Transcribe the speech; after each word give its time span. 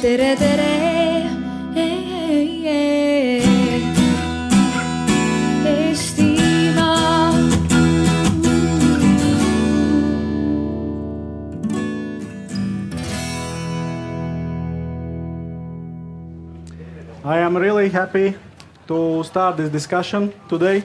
tere, 0.00 0.34
tere. 0.36 0.90
I 17.22 17.38
am 17.38 17.54
really 17.56 17.90
happy 17.90 18.34
to 18.88 19.22
start 19.22 19.58
this 19.58 19.68
discussion 19.68 20.32
today. 20.48 20.82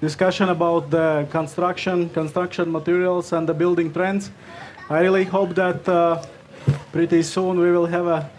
Discussion 0.00 0.48
about 0.48 0.90
the 0.90 1.26
construction, 1.30 2.08
construction 2.08 2.72
materials, 2.72 3.32
and 3.34 3.46
the 3.46 3.52
building 3.52 3.92
trends. 3.92 4.30
I 4.88 5.00
really 5.00 5.24
hope 5.24 5.54
that 5.56 5.86
uh, 5.86 6.22
pretty 6.92 7.22
soon 7.22 7.58
we 7.58 7.70
will 7.70 7.86
have 7.86 8.06
a 8.06 8.30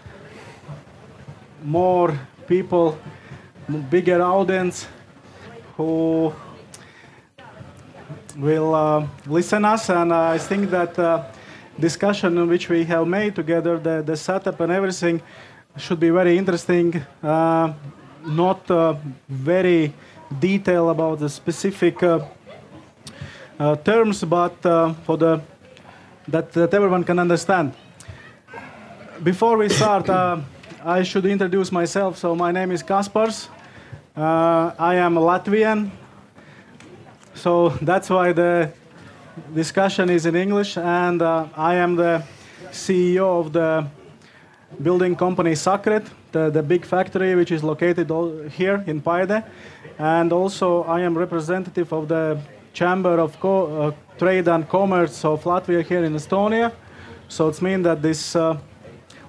more 1.62 2.18
people, 2.46 2.98
bigger 3.90 4.22
audience 4.22 4.86
who 5.76 6.32
will 8.36 8.74
uh, 8.74 9.06
listen 9.26 9.64
us. 9.64 9.88
And 9.90 10.12
I 10.12 10.38
think 10.38 10.70
that 10.70 10.98
uh, 10.98 11.24
discussion 11.78 12.48
which 12.48 12.68
we 12.68 12.84
have 12.84 13.06
made 13.06 13.34
together, 13.34 13.78
the, 13.78 14.02
the 14.02 14.16
setup 14.16 14.60
and 14.60 14.72
everything, 14.72 15.22
should 15.76 16.00
be 16.00 16.10
very 16.10 16.36
interesting. 16.36 17.02
Uh, 17.22 17.72
not 18.24 18.70
uh, 18.70 18.94
very 19.28 19.92
detail 20.38 20.90
about 20.90 21.18
the 21.18 21.28
specific 21.28 22.02
uh, 22.02 22.20
uh, 23.58 23.76
terms, 23.76 24.24
but 24.24 24.64
uh, 24.66 24.92
for 25.04 25.16
the 25.16 25.40
that, 26.28 26.52
that 26.52 26.72
everyone 26.72 27.02
can 27.04 27.18
understand. 27.18 27.72
Before 29.22 29.56
we 29.56 29.68
start, 29.68 30.08
uh, 30.08 30.40
I 30.84 31.04
should 31.04 31.26
introduce 31.26 31.70
myself. 31.70 32.18
So 32.18 32.34
my 32.34 32.50
name 32.50 32.72
is 32.72 32.82
Kaspars. 32.82 33.46
Uh, 34.16 34.72
I 34.76 34.96
am 34.96 35.16
a 35.16 35.20
Latvian. 35.20 35.92
So 37.34 37.68
that's 37.82 38.10
why 38.10 38.32
the 38.32 38.72
discussion 39.54 40.10
is 40.10 40.26
in 40.26 40.34
English, 40.34 40.76
and 40.76 41.22
uh, 41.22 41.46
I 41.56 41.76
am 41.76 41.94
the 41.94 42.24
CEO 42.72 43.38
of 43.38 43.52
the 43.52 43.86
building 44.82 45.14
company 45.14 45.52
Sakret, 45.52 46.08
the, 46.32 46.50
the 46.50 46.62
big 46.62 46.84
factory 46.84 47.36
which 47.36 47.52
is 47.52 47.62
located 47.62 48.10
here 48.50 48.82
in 48.88 49.00
Paide. 49.00 49.44
And 50.00 50.32
also, 50.32 50.82
I 50.82 51.02
am 51.02 51.16
representative 51.16 51.92
of 51.92 52.08
the 52.08 52.40
Chamber 52.72 53.20
of 53.20 53.38
Co- 53.38 53.82
uh, 53.82 53.92
Trade 54.18 54.48
and 54.48 54.68
Commerce 54.68 55.24
of 55.24 55.44
Latvia 55.44 55.84
here 55.84 56.02
in 56.02 56.14
Estonia. 56.14 56.72
So 57.28 57.48
it 57.48 57.62
means 57.62 57.84
that 57.84 58.02
this, 58.02 58.34
uh, 58.34 58.58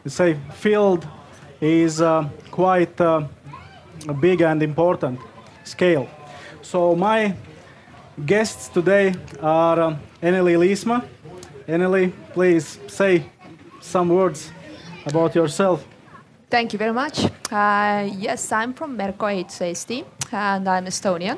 say, 0.06 0.38
field 0.54 1.08
is 1.62 2.02
uh, 2.02 2.28
quite 2.52 3.00
uh, 3.00 3.24
big 4.20 4.42
and 4.42 4.62
important 4.62 5.20
scale. 5.64 6.08
So 6.62 6.96
my 6.96 7.36
guests 8.26 8.68
today 8.68 9.14
are 9.42 9.80
um, 9.80 10.00
Eneli 10.22 10.58
Liisma. 10.58 11.08
Eneli, 11.68 12.12
please 12.34 12.80
say 12.88 13.26
some 13.82 14.10
words 14.10 14.52
about 15.06 15.36
yourself. 15.36 15.86
Thank 16.50 16.74
you 16.74 16.80
very 16.80 16.94
much. 16.94 17.26
Uh, 17.52 18.10
yes, 18.18 18.52
I'm 18.52 18.74
from 18.74 18.98
Merko 18.98 19.28
Eesti 19.28 20.06
and 20.32 20.68
I'm 20.68 20.86
Estonian. 20.86 21.38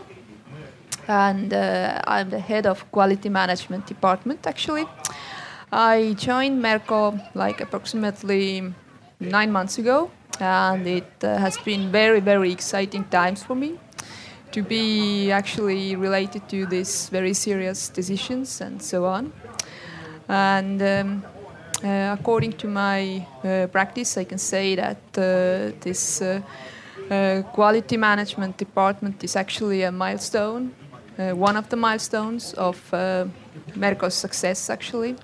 And 1.08 1.54
uh, 1.54 2.02
I'm 2.08 2.30
the 2.30 2.40
head 2.40 2.66
of 2.66 2.92
quality 2.92 3.30
management 3.30 3.86
department 3.86 4.48
actually. 4.48 4.86
I 5.72 6.14
joined 6.18 6.64
Merko 6.64 7.20
like 7.34 7.60
approximately 7.62 8.74
nine 9.20 9.52
months 9.52 9.78
ago, 9.78 10.12
and 10.40 10.86
it 10.88 11.12
uh, 11.24 11.38
has 11.38 11.58
been 11.58 11.92
very, 11.92 12.20
very 12.20 12.52
exciting 12.52 13.04
times 13.06 13.44
for 13.44 13.56
me 13.56 13.80
to 14.52 14.62
be 14.62 15.32
actually 15.32 15.96
related 15.96 16.48
to 16.50 16.66
these 16.66 17.10
very 17.10 17.34
serious 17.34 17.90
decisions 17.90 18.62
and 18.62 18.82
so 18.82 19.06
on. 19.06 19.34
And 20.30 20.82
um, 20.82 21.24
uh, 21.84 22.16
according 22.20 22.54
to 22.54 22.68
my 22.68 23.26
uh, 23.44 23.68
practice, 23.68 24.18
I 24.18 24.24
can 24.24 24.38
say 24.38 24.76
that 24.76 24.98
uh, 25.18 25.76
this 25.82 26.22
uh, 26.22 26.42
uh, 27.10 27.42
quality 27.54 27.98
management 27.98 28.58
department 28.58 29.24
is 29.24 29.36
actually 29.36 29.84
a 29.84 29.92
milestone, 29.92 30.74
one 31.18 31.56
of 31.58 31.70
the 31.70 31.78
milestones 31.78 32.54
of 32.54 32.78
Merko's 32.92 34.14
success, 34.14 34.70
actually. 34.70 35.16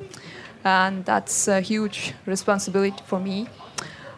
And 0.63 1.03
that's 1.05 1.47
a 1.47 1.61
huge 1.61 2.13
responsibility 2.25 3.01
for 3.05 3.19
me. 3.19 3.47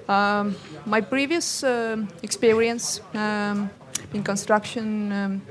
Um, 0.07 0.55
my 0.85 0.99
previous 1.01 1.63
um 1.63 2.07
experience 2.21 2.99
um, 3.13 3.69
in 4.13 4.23
construction 4.23 5.11
um, 5.11 5.41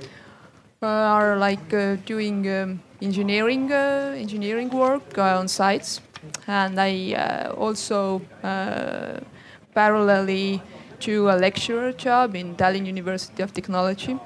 are 0.83 1.37
like 1.37 1.73
uh, 1.73 1.97
doing 2.05 2.47
um, 2.51 2.81
engineering 3.01 3.73
uh, 3.73 4.15
engineering 4.17 4.69
work 4.69 5.17
uh, 5.19 5.39
on 5.39 5.49
sites, 5.49 6.01
and 6.47 6.79
I 6.79 7.15
uh, 7.15 7.53
also 7.55 8.21
uh, 8.43 9.21
parallelly 9.75 10.61
do 11.01 11.29
a 11.31 11.37
lecturer 11.37 11.93
job 11.93 12.35
in 12.37 12.55
Tallinn 12.55 12.87
University 12.87 13.43
of 13.43 13.53
Technology. 13.53 14.19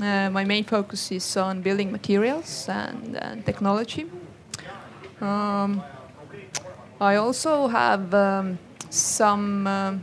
Uh, 0.00 0.30
my 0.30 0.44
main 0.44 0.64
focus 0.64 1.12
is 1.12 1.36
on 1.36 1.62
building 1.62 1.90
materials 1.92 2.68
and, 2.68 3.16
and 3.16 3.44
technology. 3.46 4.06
Um, 5.20 5.82
I 7.00 7.16
also 7.16 7.66
have 7.68 8.14
um, 8.14 8.58
some 8.90 9.66
um, 9.66 10.02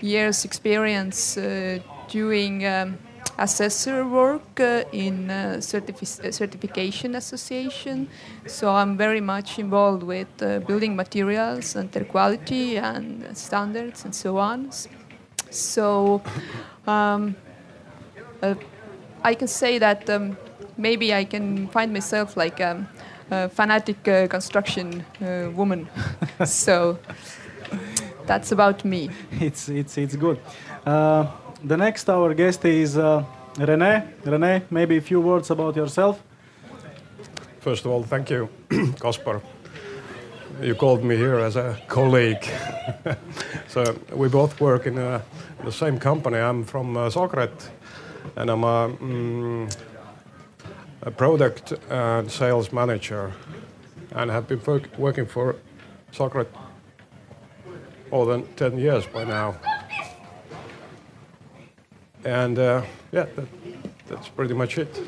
years 0.00 0.44
experience 0.44 1.36
uh, 1.36 1.78
doing 2.08 2.66
um, 2.66 2.98
assessor 3.38 4.06
work 4.06 4.60
uh, 4.60 4.84
in 4.92 5.30
uh, 5.30 5.56
certifi- 5.58 6.24
uh, 6.24 6.32
certification 6.32 7.14
association. 7.14 8.08
So 8.46 8.70
I'm 8.70 8.96
very 8.96 9.20
much 9.20 9.58
involved 9.58 10.02
with 10.02 10.28
uh, 10.42 10.60
building 10.60 10.96
materials 10.96 11.76
and 11.76 11.90
their 11.92 12.04
quality 12.04 12.78
and 12.78 13.36
standards 13.36 14.04
and 14.04 14.14
so 14.14 14.38
on. 14.38 14.70
So 15.50 16.22
um, 16.86 17.36
uh, 18.42 18.54
I 19.22 19.34
can 19.34 19.48
say 19.48 19.78
that 19.78 20.08
um, 20.10 20.36
maybe 20.76 21.14
I 21.14 21.24
can 21.24 21.68
find 21.68 21.92
myself 21.92 22.36
like 22.36 22.60
um, 23.30 23.48
fanatic 23.50 24.08
uh, 24.08 24.26
construction 24.28 25.04
uh, 25.20 25.50
woman. 25.54 25.88
so 26.44 26.98
that's 28.26 28.52
about 28.52 28.84
me. 28.84 29.10
it's 29.40 29.68
it's 29.68 29.98
it's 29.98 30.16
good. 30.16 30.38
Uh, 30.84 31.26
the 31.64 31.76
next 31.76 32.08
our 32.08 32.34
guest 32.34 32.64
is 32.64 32.96
uh, 32.96 33.24
Rene. 33.58 34.02
Rene, 34.24 34.62
maybe 34.70 34.96
a 34.96 35.00
few 35.00 35.20
words 35.20 35.50
about 35.50 35.76
yourself. 35.76 36.22
First 37.60 37.84
of 37.84 37.90
all, 37.90 38.02
thank 38.04 38.30
you, 38.30 38.48
Kaspar. 39.00 39.42
You 40.62 40.74
called 40.74 41.02
me 41.02 41.16
here 41.16 41.38
as 41.38 41.56
a 41.56 41.76
colleague. 41.88 42.46
so 43.68 43.82
we 44.14 44.28
both 44.28 44.60
work 44.60 44.86
in 44.86 44.98
uh, 44.98 45.20
the 45.64 45.72
same 45.72 45.98
company. 45.98 46.38
I'm 46.38 46.64
from 46.64 46.96
uh, 46.96 47.10
Sakret, 47.10 47.70
and 48.36 48.50
I'm 48.50 48.64
a, 48.64 48.88
mm, 48.88 49.76
a 51.06 51.10
product 51.10 51.72
and 51.88 52.30
sales 52.30 52.72
manager, 52.72 53.32
and 54.16 54.28
have 54.30 54.48
been 54.48 54.60
work- 54.66 54.98
working 54.98 55.24
for 55.24 55.54
Sakret 56.12 56.48
more 58.10 58.26
than 58.26 58.42
10 58.56 58.78
years 58.78 59.06
by 59.06 59.24
now. 59.24 59.54
And 62.24 62.58
uh, 62.58 62.82
yeah, 63.12 63.26
that, 63.36 63.46
that's 64.08 64.28
pretty 64.28 64.54
much 64.54 64.78
it. 64.78 65.00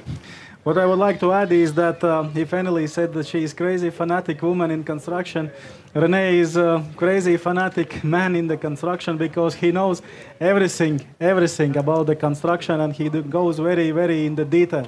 What 0.63 0.79
I 0.79 0.87
would 0.87 0.99
like 0.99 1.19
to 1.21 1.33
add 1.33 1.51
is 1.51 1.75
that 1.75 2.05
uh, 2.05 2.29
if 2.35 2.51
Eneli 2.53 2.89
said 2.89 3.13
that 3.15 3.27
she 3.27 3.43
is 3.43 3.53
crazy 3.53 3.91
fanatic 3.91 4.41
woman 4.43 4.71
in 4.71 4.85
construction, 4.85 5.51
Rene 5.95 6.39
is 6.39 6.57
a 6.57 6.85
crazy 6.95 7.37
fanatic 7.39 8.05
man 8.17 8.37
in 8.37 8.47
the 8.47 8.57
construction 8.57 9.17
because 9.17 9.55
he 9.55 9.73
knows 9.73 10.01
everything, 10.39 11.01
everything 11.21 11.77
about 11.77 12.07
the 12.07 12.15
construction 12.15 12.81
and 12.81 12.93
he 12.95 13.09
goes 13.09 13.59
very, 13.59 13.91
very 13.91 14.27
in 14.27 14.37
the 14.37 14.45
detail. 14.45 14.87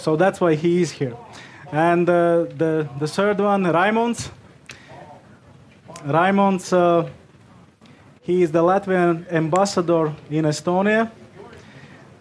So 0.00 0.16
that's 0.16 0.40
why 0.40 0.54
he 0.54 0.80
is 0.80 0.90
here. 0.90 1.14
And 1.70 2.08
uh, 2.08 2.44
the, 2.56 2.88
the 2.98 3.06
third 3.06 3.38
one, 3.38 3.64
Raimonds. 3.64 4.30
Raimonds, 6.06 6.72
uh, 6.72 7.06
he 8.22 8.42
is 8.42 8.50
the 8.50 8.62
Latvian 8.62 9.30
ambassador 9.30 10.14
in 10.30 10.46
Estonia. 10.46 11.10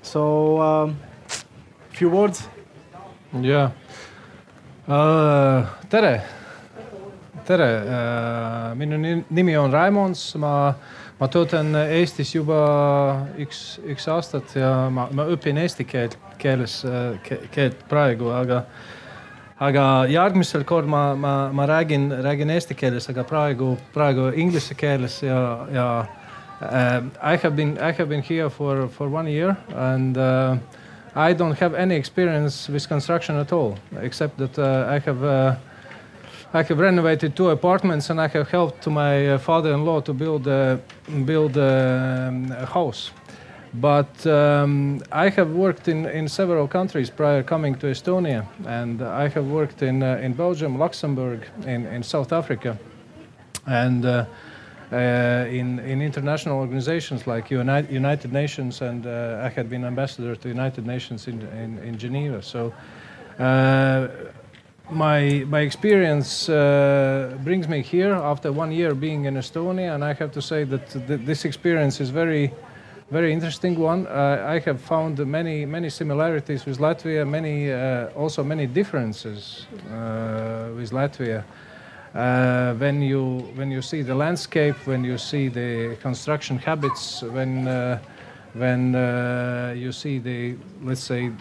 So, 0.01 0.61
um, 0.61 0.99
few 1.91 2.09
words. 2.09 2.47
Yeah. 3.33 3.71
uh,. 4.87 5.65
tere, 5.89 6.21
tere 7.45 7.77
uh,, 7.87 8.75
minu 8.75 8.97
ni- 8.99 9.23
nimi 9.31 9.55
on 9.55 9.71
Raimons, 9.71 10.35
ma, 10.35 10.73
ma 11.19 11.27
töötan 11.27 11.75
Eestis 11.81 12.31
juba 12.35 12.59
üks, 13.41 13.79
üks 13.83 14.07
aastat 14.07 14.55
ja 14.55 14.71
ma, 14.93 15.09
ma 15.11 15.27
õpin 15.33 15.59
eesti 15.59 15.85
keelt, 15.87 16.15
keeles 16.39 16.79
ke,, 17.25 17.41
keelt 17.51 17.83
praegu, 17.91 18.31
aga 18.31 18.63
aga 19.59 19.83
järgmisel 20.07 20.63
korral 20.63 20.87
ma, 20.87 21.03
ma, 21.19 21.33
ma 21.51 21.65
räägin, 21.67 22.07
räägin 22.23 22.53
eesti 22.55 22.75
keeles, 22.79 23.09
aga 23.11 23.25
praegu, 23.27 23.73
praegu 23.93 24.29
inglise 24.31 24.75
keeles 24.79 25.19
ja, 25.23 25.41
ja 25.73 25.87
uh, 26.61 27.01
I 27.21 27.35
have 27.35 27.55
been 27.55 27.77
I 27.77 27.91
have 27.91 28.07
been 28.09 28.21
here 28.21 28.49
for, 28.49 28.87
for 28.87 29.09
one 29.09 29.27
year 29.27 29.57
and 29.75 30.17
uh, 30.17 30.55
I 31.15 31.33
don't 31.33 31.57
have 31.59 31.73
any 31.73 31.95
experience 31.95 32.69
with 32.69 32.87
construction 32.87 33.35
at 33.35 33.51
all, 33.51 33.77
except 34.01 34.37
that 34.37 34.57
uh, 34.57 34.85
I 34.87 34.99
have 34.99 35.23
uh, 35.23 35.55
I 36.51 36.63
have 36.63 36.79
renovated 36.79 37.35
two 37.35 37.49
apartments 37.49 38.09
and 38.09 38.19
I 38.19 38.27
have 38.27 38.49
helped 38.49 38.81
to 38.83 38.89
my 38.89 39.27
uh, 39.27 39.37
father-in-law 39.37 40.01
to 40.01 40.13
build 40.13 40.47
a, 40.47 40.81
build 41.23 41.57
a, 41.57 42.33
a 42.57 42.65
house. 42.65 43.11
But 43.75 44.25
um, 44.25 45.03
I 45.11 45.29
have 45.29 45.51
worked 45.51 45.87
in, 45.87 46.07
in 46.07 46.27
several 46.27 46.67
countries 46.67 47.11
prior 47.11 47.43
coming 47.43 47.75
to 47.75 47.87
Estonia, 47.87 48.47
and 48.65 49.03
I 49.03 49.27
have 49.27 49.45
worked 49.45 49.83
in, 49.83 50.01
uh, 50.01 50.17
in 50.23 50.33
Belgium, 50.33 50.79
Luxembourg, 50.79 51.47
in, 51.67 51.85
in 51.85 52.01
South 52.01 52.33
Africa, 52.33 52.79
and 53.67 54.03
uh, 54.03 54.25
uh, 54.91 54.95
in, 54.95 55.77
in 55.77 56.01
international 56.01 56.57
organizations 56.57 57.27
like 57.27 57.51
United, 57.51 57.91
United 57.91 58.33
Nations, 58.33 58.81
and 58.81 59.05
uh, 59.05 59.43
I 59.43 59.49
had 59.49 59.69
been 59.69 59.85
ambassador 59.85 60.35
to 60.35 60.49
United 60.49 60.87
Nations 60.87 61.27
in, 61.27 61.39
in, 61.49 61.77
in 61.83 61.95
Geneva. 61.95 62.41
So 62.41 62.73
uh, 63.37 64.07
my 64.91 65.45
my 65.47 65.59
experience 65.61 66.49
uh, 66.49 67.37
brings 67.43 67.67
me 67.67 67.81
here 67.81 68.13
after 68.13 68.51
one 68.51 68.71
year 68.71 68.95
being 68.95 69.25
in 69.25 69.35
Estonia, 69.35 69.93
and 69.93 70.03
I 70.03 70.13
have 70.13 70.31
to 70.31 70.41
say 70.41 70.63
that 70.63 70.89
th- 71.07 71.21
this 71.25 71.45
experience 71.45 72.01
is 72.01 72.09
very 72.09 72.51
very 73.11 73.31
interesting 73.33 73.77
one. 73.77 74.07
Uh, 74.07 74.45
I 74.47 74.59
have 74.59 74.81
found 74.81 75.17
many 75.25 75.65
many 75.65 75.89
similarities 75.89 76.65
with 76.65 76.79
Latvia, 76.79 77.27
many 77.27 77.71
uh, 77.71 78.07
also 78.15 78.43
many 78.43 78.67
differences 78.67 79.67
uh, 79.91 80.69
with 80.75 80.91
Latvia. 80.91 81.43
Uh, 82.15 82.73
when 82.75 83.01
you 83.01 83.51
when 83.55 83.69
you 83.69 83.81
see 83.81 84.01
the 84.01 84.15
landscape, 84.15 84.75
when 84.87 85.03
you 85.03 85.17
see 85.17 85.47
the 85.49 85.95
construction 86.01 86.57
habits, 86.57 87.21
when 87.21 87.67
uh, 87.67 87.99
when 88.53 88.93
you 89.77 89.91
see 89.91 90.17
the 90.17 90.55
let's 90.83 91.03
say 91.03 91.31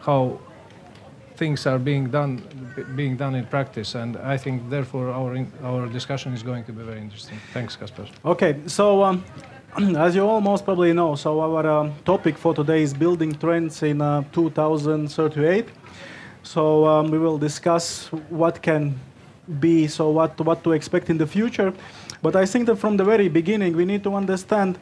how 0.00 0.38
things 1.36 1.66
are 1.66 1.78
being 1.78 2.10
done 2.10 2.42
being 2.94 3.16
done 3.16 3.34
in 3.34 3.44
practice 3.46 3.94
and 3.94 4.16
i 4.18 4.36
think 4.36 4.68
therefore 4.70 5.10
our 5.10 5.34
in, 5.34 5.50
our 5.62 5.86
discussion 5.88 6.32
is 6.32 6.42
going 6.42 6.64
to 6.64 6.72
be 6.72 6.82
very 6.82 7.00
interesting. 7.00 7.38
Thanks 7.52 7.76
Kaspar. 7.76 8.06
okay 8.24 8.60
so 8.66 9.02
um, 9.02 9.24
as 9.96 10.14
you 10.14 10.22
all 10.22 10.40
most 10.40 10.64
probably 10.64 10.92
know 10.92 11.14
so 11.16 11.40
our 11.40 11.66
um, 11.66 11.92
topic 12.04 12.38
for 12.38 12.54
today 12.54 12.82
is 12.82 12.94
building 12.94 13.32
trends 13.34 13.82
in 13.82 14.00
uh, 14.00 14.22
2038 14.32 15.68
so 16.42 16.86
um, 16.86 17.10
we 17.10 17.18
will 17.18 17.38
discuss 17.38 18.08
what 18.28 18.62
can 18.62 18.94
be 19.60 19.88
so 19.88 20.10
what 20.10 20.40
what 20.40 20.62
to 20.64 20.72
expect 20.72 21.10
in 21.10 21.18
the 21.18 21.26
future. 21.26 21.72
But 22.22 22.36
i 22.36 22.46
think 22.46 22.66
that 22.66 22.76
from 22.76 22.96
the 22.96 23.04
very 23.04 23.28
beginning 23.28 23.76
we 23.76 23.84
need 23.84 24.02
to 24.04 24.14
understand 24.14 24.78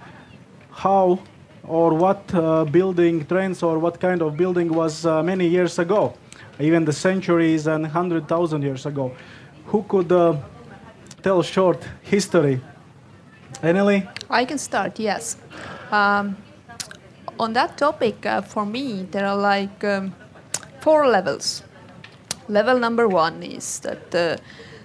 how 0.70 1.19
or 1.64 1.94
what 1.94 2.22
uh, 2.34 2.64
building 2.64 3.25
trends 3.26 3.62
or 3.62 3.78
what 3.78 4.00
kind 4.00 4.22
of 4.22 4.37
building 4.37 4.69
was 4.72 5.06
uh, 5.06 5.22
many 5.22 5.46
years 5.46 5.78
ago 5.78 6.14
even 6.60 6.84
the 6.84 6.93
centuries 6.93 7.66
and 7.66 7.82
100,000 7.84 8.62
years 8.62 8.87
ago. 8.87 9.12
Who 9.66 9.82
could 9.84 10.12
uh, 10.12 10.37
tell 11.22 11.43
short 11.43 11.82
history? 12.02 12.60
Eneli? 13.62 14.08
I 14.28 14.44
can 14.44 14.58
start, 14.58 14.99
yes. 14.99 15.37
Um, 15.90 16.37
on 17.38 17.52
that 17.52 17.76
topic, 17.76 18.26
uh, 18.26 18.43
for 18.43 18.66
me, 18.66 19.06
there 19.10 19.26
are 19.26 19.37
like 19.37 19.84
um, 19.84 20.14
four 20.81 21.06
levels. 21.06 21.62
Level 22.49 22.78
number 22.78 23.08
one 23.08 23.43
is 23.43 23.81
that 23.81 24.14
uh, 24.14 24.37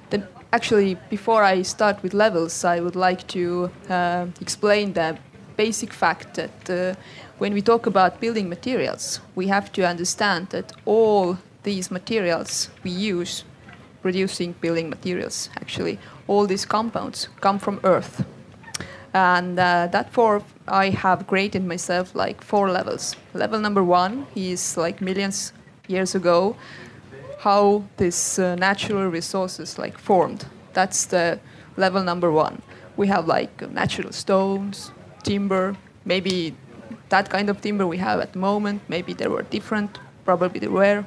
the, 0.09 0.27
actually, 0.53 0.95
before 1.09 1.43
I 1.43 1.63
start 1.63 2.01
with 2.03 2.13
levels, 2.13 2.63
I 2.63 2.79
would 2.79 2.95
like 2.95 3.27
to 3.27 3.71
uh, 3.89 4.27
explain 4.39 4.93
the 4.93 5.17
basic 5.57 5.91
fact 5.91 6.35
that 6.35 6.69
uh, 6.69 6.99
when 7.39 7.53
we 7.53 7.61
talk 7.61 7.87
about 7.87 8.19
building 8.19 8.47
materials, 8.47 9.19
we 9.35 9.47
have 9.47 9.71
to 9.73 9.87
understand 9.87 10.49
that 10.49 10.71
all 10.85 11.37
these 11.67 11.91
materials 11.91 12.69
we 12.85 12.91
use 12.91 13.43
producing 14.01 14.53
building 14.61 14.89
materials 14.89 15.49
actually. 15.61 15.99
All 16.27 16.47
these 16.47 16.65
compounds 16.65 17.27
come 17.41 17.59
from 17.59 17.81
earth. 17.83 18.25
And 19.13 19.59
uh, 19.59 19.87
that 19.95 20.07
for 20.13 20.43
i 20.83 20.85
have 21.03 21.19
graded 21.31 21.63
myself 21.73 22.05
like 22.15 22.37
four 22.51 22.65
levels. 22.77 23.03
Level 23.33 23.59
number 23.59 23.83
one 23.83 24.13
is 24.35 24.77
like 24.77 24.97
millions 25.09 25.53
years 25.87 26.15
ago 26.15 26.55
how 27.39 27.83
these 27.97 28.39
uh, 28.39 28.55
natural 28.55 29.07
resources 29.19 29.77
like 29.77 29.97
formed. 29.97 30.41
That's 30.73 31.05
the 31.13 31.39
level 31.75 32.01
number 32.11 32.31
one. 32.31 32.55
We 32.95 33.07
have 33.07 33.23
like 33.37 33.53
natural 33.81 34.13
stones 34.13 34.91
timber 35.23 35.75
maybe 36.05 36.55
that 37.09 37.29
kind 37.29 37.49
of 37.49 37.59
timber 37.59 37.85
we 37.85 37.97
have 37.97 38.19
at 38.21 38.31
the 38.33 38.39
moment. 38.39 38.81
Maybe 38.87 39.11
there 39.13 39.29
were 39.29 39.43
different 39.55 39.99
probably 40.27 40.59
there 40.59 40.77
were 40.83 41.05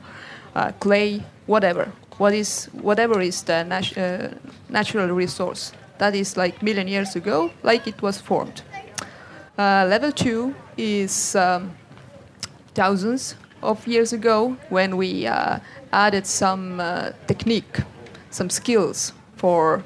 uh, 0.55 0.73
clay, 0.81 1.23
whatever. 1.47 1.93
What 2.19 2.35
is 2.35 2.67
whatever 2.73 3.21
is 3.21 3.43
the 3.43 3.65
nat- 3.65 3.97
uh, 3.97 4.29
natural 4.69 5.09
resource 5.09 5.73
that 5.99 6.15
is 6.15 6.37
like 6.37 6.63
million 6.63 6.89
years 6.89 7.17
ago, 7.17 7.51
like 7.63 7.87
it 7.87 8.03
was 8.03 8.21
formed. 8.21 8.63
Uh, 9.59 9.87
level 9.89 10.13
two 10.13 10.55
is 10.77 11.37
um, 11.37 11.73
thousands 12.75 13.35
of 13.63 13.87
years 13.87 14.13
ago 14.13 14.57
when 14.71 14.97
we 14.97 15.27
uh, 15.27 15.59
added 15.93 16.27
some 16.27 16.81
uh, 16.81 17.11
technique, 17.27 17.81
some 18.31 18.49
skills 18.49 19.13
for 19.37 19.83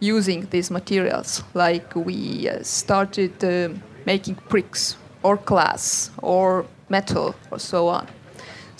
using 0.00 0.46
these 0.50 0.70
materials. 0.70 1.42
Like 1.54 1.94
we 1.94 2.48
uh, 2.48 2.62
started 2.62 3.78
making 4.04 4.38
bricks 4.48 4.96
or 5.22 5.36
glass 5.36 6.10
or 6.18 6.66
metal 6.88 7.34
or 7.50 7.58
so 7.58 7.88
on. 7.88 8.08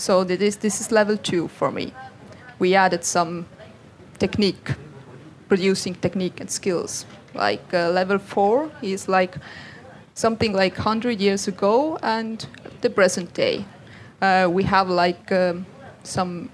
So 0.02 0.25
this, 0.25 0.56
this 0.56 0.81
is 0.81 0.90
level 0.90 1.16
two 1.16 1.46
for 1.46 1.70
me. 1.70 1.94
We 2.58 2.75
added 2.75 3.04
some 3.04 3.46
technique, 4.19 4.72
producing 5.49 5.94
technique 5.94 6.40
and 6.40 6.50
skills. 6.50 7.06
Like 7.34 7.62
uh, 7.72 7.88
level 7.90 8.19
four 8.19 8.69
is 8.82 9.06
like 9.06 9.37
something 10.14 10.54
like 10.54 10.76
100 10.76 11.20
years 11.20 11.46
ago 11.46 11.99
and 12.02 12.44
the 12.81 12.90
present 12.90 13.32
day. 13.32 13.64
Uh, 14.20 14.49
we 14.50 14.64
have 14.64 14.88
like 14.88 15.31
um, 15.31 15.66
some 16.02 16.50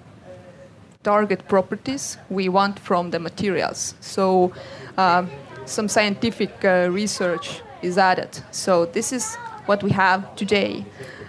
target 1.02 1.48
properties 1.48 2.18
we 2.28 2.50
want 2.50 2.78
from 2.78 3.12
the 3.12 3.18
materials. 3.18 3.94
So 4.00 4.52
um, 4.98 5.30
some 5.64 5.88
scientific 5.88 6.62
uh, 6.66 6.90
research 6.90 7.62
is 7.80 7.96
added. 7.96 8.38
So 8.50 8.84
this 8.84 9.10
is 9.10 9.36
what 9.64 9.82
we 9.82 9.90
have 9.92 10.36
today. 10.36 10.84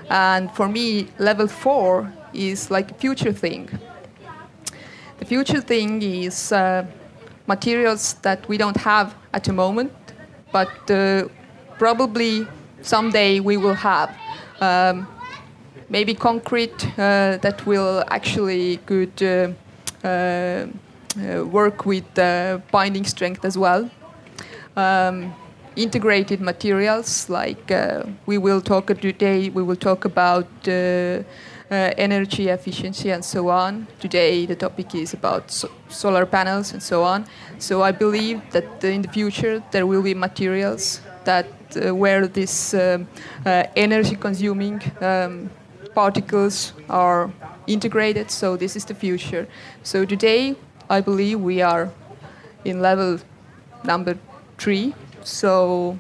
And 0.10 0.52
for 0.52 0.68
me, 0.68 1.08
level 1.20 1.48
four 1.48 2.12
is 2.34 2.72
like 2.72 2.92
a 2.92 2.94
future 2.96 3.32
thing. 3.32 3.70
The 5.20 5.26
future 5.26 5.62
thing 5.62 6.02
is 6.02 6.52
uh, 6.52 6.86
materials 7.48 8.16
that 8.22 8.48
we 8.48 8.58
don't 8.58 8.78
have 8.78 9.16
at 9.34 9.44
the 9.44 9.54
moment, 9.54 9.92
but 10.52 10.92
uh, 10.92 11.28
probably 11.78 12.48
someday 12.82 13.40
we 13.40 13.58
will 13.58 13.76
have. 13.76 14.16
Um, 14.62 15.08
maybe 15.90 16.14
concrete 16.14 16.86
uh, 16.98 17.38
that 17.42 17.66
will 17.66 18.04
actually 18.10 18.78
could 18.86 19.22
uh, 19.22 19.52
uh, 20.04 20.08
uh, 20.08 21.46
work 21.46 21.86
with 21.86 22.06
binding 22.72 23.04
strength 23.04 23.44
as 23.44 23.58
well. 23.58 23.90
Um, 24.76 25.34
integrated 25.80 26.42
materials 26.42 27.30
like 27.30 27.72
uh, 27.72 28.04
we 28.26 28.38
will 28.38 28.60
talk 28.60 28.88
today 28.88 29.50
we 29.50 29.64
will 29.64 29.78
talk 29.78 30.04
about 30.04 30.48
uh, 30.68 31.24
uh, 31.72 31.94
energy 31.98 32.50
efficiency 32.50 33.12
and 33.12 33.24
so 33.24 33.48
on. 33.50 33.88
Today 34.00 34.46
the 34.46 34.56
topic 34.56 34.94
is 34.96 35.14
about 35.14 35.52
so 35.52 35.70
solar 35.88 36.26
panels 36.26 36.74
and 36.74 36.84
so 36.84 37.04
on. 37.04 37.26
So 37.60 37.82
i 37.82 37.92
believe 37.92 38.42
that 38.52 38.84
in 38.84 39.02
the 39.04 39.08
future 39.08 39.64
there 39.72 39.86
will 39.86 40.02
be 40.02 40.14
materials 40.14 41.02
that 41.24 41.48
uh, 41.78 41.96
where 41.96 42.28
this 42.28 42.74
um, 42.74 43.08
uh, 43.46 43.64
energy 43.76 44.16
consuming 44.16 44.82
um, 45.00 45.50
particles 45.94 46.74
are 46.90 47.32
integrated. 47.68 48.32
So 48.32 48.58
this 48.58 48.76
is 48.76 48.84
the 48.86 48.96
future. 48.96 49.48
So 49.84 50.06
today 50.06 50.56
i 50.90 51.00
believe 51.02 51.40
we 51.40 51.62
are 51.62 51.90
in 52.66 52.82
level 52.82 53.20
number 53.86 54.18
3 54.58 54.94
so 55.30 55.98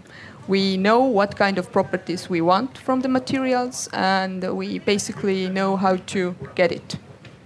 we 0.47 0.77
know 0.77 0.99
what 0.99 1.35
kind 1.35 1.57
of 1.57 1.71
properties 1.71 2.29
we 2.29 2.41
want 2.41 2.77
from 2.77 3.01
the 3.01 3.07
materials, 3.07 3.89
and 3.93 4.43
we 4.57 4.79
basically 4.79 5.47
know 5.47 5.77
how 5.77 5.97
to 6.07 6.35
get 6.55 6.71
it. 6.71 6.97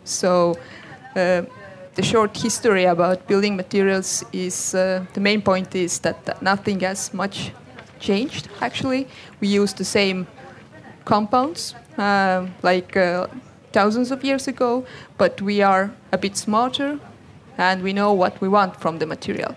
So 0.06 0.56
uh, 1.16 1.44
the 1.96 2.02
short 2.02 2.38
history 2.38 2.86
about 2.86 3.28
building 3.28 3.56
materials 3.56 4.24
is 4.32 4.74
uh, 4.74 5.06
the 5.14 5.20
main 5.20 5.42
point 5.42 5.76
is 5.76 6.00
that 6.00 6.42
nothing 6.42 6.80
has 6.80 7.14
much 7.14 7.52
changed. 8.00 8.48
Actually, 8.62 9.08
we 9.42 9.48
use 9.48 9.74
the 9.74 9.86
same 9.86 10.26
compounds, 11.06 11.76
uh, 11.98 12.48
like 12.62 12.96
uh, 12.98 13.28
thousands 13.74 14.12
of 14.12 14.24
years 14.24 14.48
ago, 14.48 14.86
but 15.18 15.42
we 15.42 15.62
are 15.62 15.92
a 16.12 16.18
bit 16.18 16.38
smarter 16.38 17.00
and 17.58 17.84
we 17.84 17.94
know 17.94 18.14
what 18.14 18.40
we 18.42 18.48
want 18.48 18.80
from 18.80 19.00
the 19.00 19.06
material. 19.06 19.56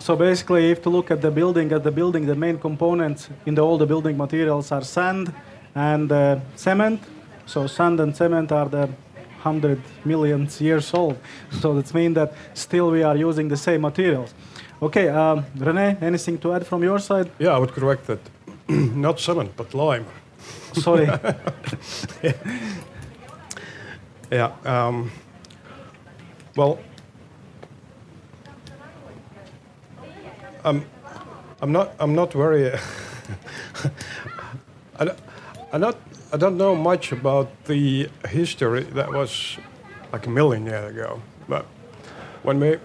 So 0.00 0.16
basically, 0.16 0.70
if 0.70 0.82
to 0.82 0.90
look 0.90 1.10
at 1.10 1.20
the 1.20 1.30
building, 1.30 1.72
at 1.72 1.82
the 1.82 1.90
building, 1.90 2.26
the 2.26 2.34
main 2.34 2.58
components 2.58 3.28
in 3.46 3.54
the, 3.54 3.62
all 3.62 3.78
the 3.78 3.86
building 3.86 4.16
materials 4.16 4.72
are 4.72 4.82
sand 4.82 5.32
and 5.74 6.10
uh, 6.10 6.40
cement. 6.56 7.00
So 7.46 7.66
sand 7.66 8.00
and 8.00 8.16
cement 8.16 8.50
are 8.50 8.68
the 8.68 8.88
hundred 9.40 9.80
millions 10.04 10.60
years 10.60 10.92
old. 10.94 11.16
So 11.60 11.74
that 11.74 11.94
means 11.94 12.14
that 12.14 12.32
still 12.54 12.90
we 12.90 13.02
are 13.02 13.16
using 13.16 13.48
the 13.48 13.56
same 13.56 13.82
materials. 13.82 14.34
Okay, 14.82 15.08
um, 15.08 15.44
Rene, 15.56 15.96
anything 16.00 16.38
to 16.38 16.54
add 16.54 16.66
from 16.66 16.82
your 16.82 16.98
side? 16.98 17.30
Yeah, 17.38 17.50
I 17.56 17.58
would 17.58 17.72
correct 17.72 18.06
that. 18.06 18.20
Not 18.68 19.20
cement, 19.20 19.52
but 19.56 19.74
lime. 19.74 20.06
Sorry. 20.72 21.08
Yeah. 24.30 24.52
Um, 24.64 25.10
well, 26.56 26.78
I'm, 30.64 30.84
I'm 31.60 31.72
not. 31.72 31.94
I'm 31.98 32.14
not 32.14 32.32
very. 32.32 32.72
I, 34.98 35.10
I 35.72 35.78
not. 35.78 35.96
I 36.32 36.36
don't 36.36 36.56
know 36.56 36.74
much 36.74 37.12
about 37.12 37.48
the 37.64 38.08
history 38.28 38.84
that 38.94 39.12
was 39.12 39.58
like 40.12 40.26
a 40.26 40.30
million 40.30 40.66
years 40.66 40.90
ago. 40.90 41.22
But 41.48 41.66
when 42.42 42.60
we 42.60 42.78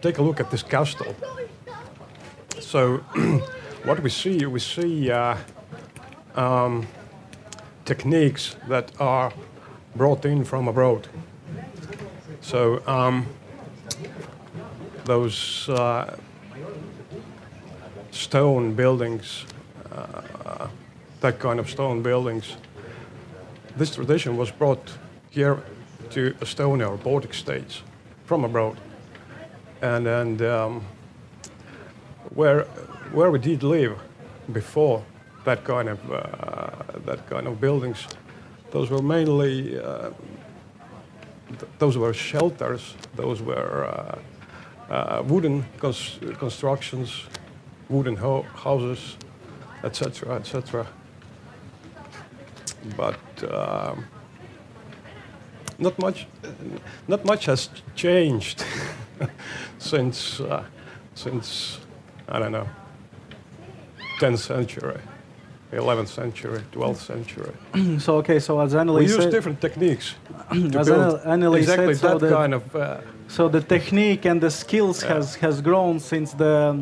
take 0.00 0.18
a 0.18 0.22
look 0.22 0.40
at 0.40 0.50
this 0.50 0.62
castle, 0.62 1.14
so 2.60 2.96
what 3.84 4.00
we 4.00 4.10
see, 4.10 4.44
we 4.46 4.60
see 4.60 5.10
uh, 5.10 5.36
um, 6.34 6.86
techniques 7.84 8.56
that 8.68 8.92
are 9.00 9.32
brought 9.94 10.24
in 10.24 10.44
from 10.44 10.68
abroad. 10.68 11.08
So 12.40 12.82
um, 12.86 13.26
those 15.04 15.68
uh, 15.68 16.16
stone 18.20 18.74
buildings, 18.74 19.46
uh, 19.92 20.68
that 21.20 21.38
kind 21.38 21.58
of 21.58 21.68
stone 21.68 22.02
buildings, 22.02 22.56
this 23.76 23.94
tradition 23.94 24.36
was 24.36 24.50
brought 24.50 24.92
here 25.30 25.62
to 26.10 26.34
Estonia 26.40 26.88
or 26.90 26.96
Baltic 26.96 27.34
states 27.34 27.82
from 28.24 28.44
abroad, 28.44 28.76
and 29.82 30.06
and 30.06 30.42
um, 30.42 30.84
where 32.34 32.64
where 33.12 33.30
we 33.30 33.38
did 33.38 33.62
live 33.62 33.98
before 34.52 35.02
that 35.44 35.64
kind 35.64 35.88
of 35.88 35.98
uh, 36.12 37.00
that 37.06 37.26
kind 37.30 37.46
of 37.46 37.60
buildings, 37.60 38.06
those 38.70 38.90
were 38.90 39.02
mainly 39.02 39.78
uh, 39.78 40.10
th- 41.48 41.70
those 41.78 41.96
were 41.96 42.12
shelters. 42.12 42.94
Those 43.16 43.42
were 43.42 43.86
uh, 43.86 44.18
uh, 44.92 45.22
wooden 45.22 45.64
cons- 45.78 46.18
constructions, 46.38 47.26
wooden 47.90 48.16
ho- 48.16 48.46
houses, 48.54 49.16
etc., 49.84 50.36
etc. 50.36 50.86
But 52.96 53.20
um, 53.52 54.06
not 55.78 55.98
much, 55.98 56.26
not 57.08 57.24
much 57.24 57.46
has 57.46 57.68
changed 57.94 58.64
since 59.78 60.40
uh, 60.40 60.64
since 61.14 61.80
I 62.28 62.38
don't 62.38 62.52
know, 62.52 62.68
10th 64.20 64.38
century, 64.38 65.00
11th 65.72 66.08
century, 66.08 66.62
12th 66.72 66.96
century. 66.96 67.52
so 67.98 68.16
okay, 68.18 68.38
so 68.38 68.60
as 68.60 68.72
We 68.72 68.80
Eneli 68.80 69.02
use 69.02 69.26
different 69.26 69.60
techniques 69.60 70.14
to 70.52 70.78
as 70.78 70.86
build 70.86 71.20
Eneli 71.22 71.58
exactly 71.58 71.94
said, 71.94 72.00
so 72.00 72.18
that 72.18 72.28
the, 72.28 72.34
kind 72.34 72.54
of. 72.54 72.76
Uh, 72.76 73.00
so 73.28 73.48
the 73.48 73.60
technique 73.60 74.24
and 74.24 74.40
the 74.40 74.50
skills 74.50 75.02
has 75.02 75.34
has 75.36 75.60
grown 75.60 75.98
since 75.98 76.32
the 76.32 76.76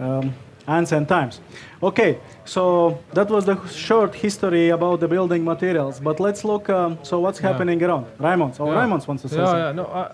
um, 0.00 0.32
ancient 0.68 1.08
times. 1.08 1.40
Okay, 1.82 2.18
so 2.44 2.98
that 3.12 3.28
was 3.30 3.44
the 3.44 3.56
short 3.68 4.14
history 4.14 4.70
about 4.70 5.00
the 5.00 5.08
building 5.08 5.44
materials. 5.44 6.00
But 6.00 6.20
let's 6.20 6.44
look. 6.44 6.68
Um, 6.68 6.98
so 7.02 7.18
what's 7.20 7.40
Yeah. 7.40 7.52
happening 7.52 7.82
around? 7.82 8.06
Raymond. 8.18 8.54
Oh, 8.60 8.66
Yeah. 8.66 8.80
Raymond 8.80 9.06
wants 9.08 9.22
to 9.22 9.28
say 9.28 9.36
Yeah, 9.38 9.46
something. 9.46 9.64
yeah. 9.64 9.72
No, 9.72 9.84
I, 9.86 10.06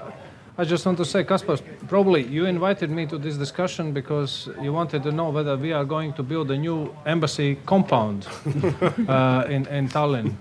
I 0.58 0.64
just 0.64 0.86
want 0.86 0.96
to 0.98 1.04
say, 1.04 1.22
Kaspar, 1.24 1.58
probably 1.88 2.22
you 2.22 2.46
invited 2.46 2.88
me 2.90 3.04
to 3.06 3.18
this 3.18 3.36
discussion 3.36 3.92
because 3.92 4.48
you 4.62 4.72
wanted 4.72 5.02
to 5.02 5.10
know 5.12 5.28
whether 5.28 5.54
we 5.56 5.72
are 5.74 5.84
going 5.84 6.14
to 6.14 6.22
build 6.22 6.50
a 6.50 6.56
new 6.56 6.88
embassy 7.04 7.56
compound 7.66 8.26
uh, 9.08 9.44
in, 9.50 9.66
in 9.66 9.88
Tallinn. 9.88 10.32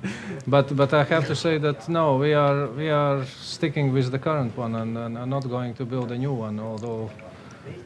But, 0.47 0.73
but 0.75 0.93
I 0.93 1.03
have 1.03 1.27
to 1.27 1.35
say 1.35 1.57
that 1.57 1.89
no, 1.89 2.15
we 2.17 2.33
are, 2.33 2.67
we 2.67 2.89
are 2.89 3.25
sticking 3.25 3.91
with 3.91 4.09
the 4.11 4.19
current 4.19 4.55
one 4.57 4.75
and, 4.75 4.97
and 4.97 5.17
are 5.17 5.27
not 5.27 5.49
going 5.49 5.73
to 5.73 5.85
build 5.85 6.11
a 6.11 6.17
new 6.17 6.31
one, 6.33 6.59
although. 6.61 7.09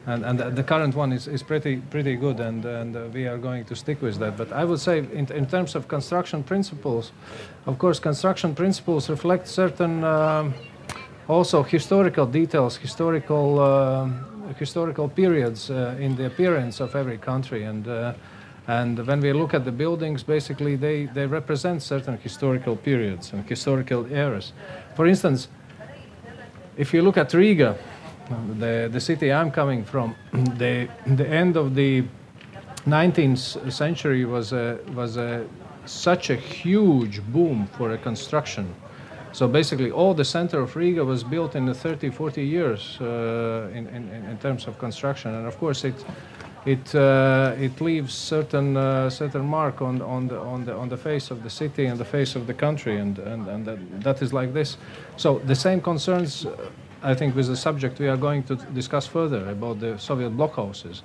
And, 0.06 0.24
and 0.24 0.56
the- 0.56 0.62
current 0.62 0.94
one 0.94 1.12
is, 1.12 1.26
is 1.26 1.42
pretty, 1.42 1.76
pretty 1.90 2.16
good, 2.16 2.40
and, 2.40 2.64
and 2.64 2.96
uh, 2.96 3.00
we 3.12 3.26
are 3.26 3.38
going 3.38 3.64
to 3.64 3.74
stick 3.74 4.02
with 4.02 4.18
that. 4.18 4.36
But 4.36 4.52
I 4.52 4.64
would 4.64 4.80
say, 4.80 4.98
in, 4.98 5.30
in 5.32 5.46
terms 5.46 5.74
of 5.74 5.88
construction 5.88 6.42
principles, 6.42 7.12
of 7.66 7.78
course, 7.78 7.98
construction 7.98 8.54
principles 8.54 9.08
reflect 9.08 9.48
certain 9.48 10.04
um, 10.04 10.54
also 11.28 11.62
historical 11.62 12.26
details, 12.26 12.76
historical 12.76 13.60
um 13.60 14.26
historical 14.58 15.08
periods 15.08 15.70
uh, 15.70 15.94
in 15.98 16.16
the 16.16 16.26
appearance 16.26 16.80
of 16.80 16.94
every 16.94 17.18
country, 17.18 17.64
and 17.64 17.86
uh, 17.86 18.12
and 18.66 18.98
when 19.06 19.20
we 19.20 19.32
look 19.32 19.54
at 19.54 19.64
the 19.64 19.72
buildings, 19.72 20.22
basically 20.22 20.76
they 20.76 21.06
they 21.06 21.26
represent 21.26 21.82
certain 21.82 22.18
historical 22.18 22.76
periods 22.76 23.32
and 23.32 23.48
historical 23.48 24.06
eras. 24.12 24.52
For 24.96 25.06
instance, 25.06 25.48
if 26.76 26.94
you 26.94 27.02
look 27.02 27.16
at 27.16 27.32
Riga, 27.32 27.76
the 28.58 28.88
the 28.90 29.00
city 29.00 29.32
I'm 29.32 29.50
coming 29.50 29.84
from, 29.84 30.14
the 30.32 30.88
the 31.06 31.28
end 31.28 31.56
of 31.56 31.74
the 31.74 32.04
19th 32.86 33.70
century 33.70 34.24
was 34.24 34.52
a, 34.52 34.78
was 34.94 35.16
a, 35.16 35.46
such 35.84 36.30
a 36.30 36.36
huge 36.36 37.22
boom 37.24 37.68
for 37.76 37.92
a 37.92 37.98
construction. 37.98 38.74
So 39.32 39.46
basically, 39.46 39.90
all 39.90 40.14
the 40.14 40.24
center 40.24 40.60
of 40.60 40.74
Riga 40.74 41.04
was 41.04 41.22
built 41.22 41.54
in 41.54 41.66
the 41.66 41.74
30, 41.74 42.10
40 42.10 42.44
years 42.44 42.98
uh, 43.00 43.68
in, 43.72 43.86
in, 43.88 44.08
in 44.08 44.38
terms 44.38 44.66
of 44.66 44.78
construction, 44.78 45.34
and 45.34 45.46
of 45.46 45.56
course 45.58 45.84
it 45.84 45.94
it 46.66 46.94
uh, 46.94 47.54
it 47.58 47.80
leaves 47.80 48.12
certain 48.12 48.76
uh, 48.76 49.08
certain 49.08 49.46
mark 49.46 49.80
on 49.80 50.02
on 50.02 50.28
the 50.28 50.38
on 50.38 50.64
the 50.64 50.74
on 50.74 50.88
the 50.88 50.96
face 50.96 51.30
of 51.30 51.42
the 51.42 51.50
city 51.50 51.86
and 51.86 51.98
the 51.98 52.04
face 52.04 52.34
of 52.34 52.46
the 52.46 52.54
country, 52.54 52.98
and 52.98 53.18
and, 53.18 53.46
and 53.48 53.64
that, 53.66 54.00
that 54.02 54.22
is 54.22 54.32
like 54.32 54.52
this. 54.52 54.76
So 55.16 55.38
the 55.46 55.54
same 55.54 55.80
concerns, 55.80 56.44
uh, 56.44 56.56
I 57.02 57.14
think, 57.14 57.34
with 57.34 57.46
the 57.46 57.56
subject 57.56 57.98
we 57.98 58.08
are 58.08 58.16
going 58.16 58.42
to 58.44 58.56
discuss 58.56 59.06
further 59.06 59.48
about 59.48 59.80
the 59.80 59.98
Soviet 59.98 60.36
blockhouses. 60.36 61.02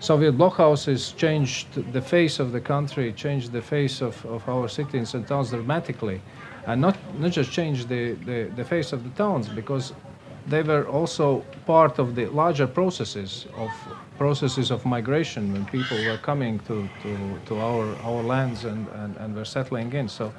Soviet 0.00 0.36
blockhouses 0.36 1.14
changed 1.16 1.92
the 1.92 2.00
face 2.00 2.38
of 2.38 2.52
the 2.52 2.60
country, 2.60 3.12
changed 3.12 3.52
the 3.52 3.62
face 3.62 4.00
of, 4.00 4.24
of 4.26 4.48
our 4.48 4.68
cities 4.68 5.14
and 5.14 5.26
towns 5.26 5.50
dramatically. 5.50 6.20
And 6.66 6.80
not, 6.80 6.96
not 7.18 7.32
just 7.32 7.52
changed 7.52 7.88
the, 7.88 8.12
the, 8.12 8.50
the 8.56 8.64
face 8.64 8.92
of 8.92 9.04
the 9.04 9.10
towns, 9.10 9.48
because 9.48 9.92
they 10.46 10.62
were 10.62 10.86
also 10.86 11.44
part 11.66 11.98
of 11.98 12.14
the 12.14 12.26
larger 12.26 12.66
processes 12.66 13.46
of 13.56 13.70
processes 14.18 14.70
of 14.70 14.84
migration 14.86 15.52
when 15.52 15.64
people 15.66 15.96
were 16.04 16.18
coming 16.18 16.58
to, 16.60 16.88
to, 17.02 17.40
to 17.46 17.58
our, 17.58 17.96
our 18.02 18.22
lands 18.22 18.64
and, 18.64 18.86
and, 18.88 19.16
and 19.16 19.34
were 19.34 19.44
settling 19.44 19.92
in. 19.92 20.08
So, 20.08 20.32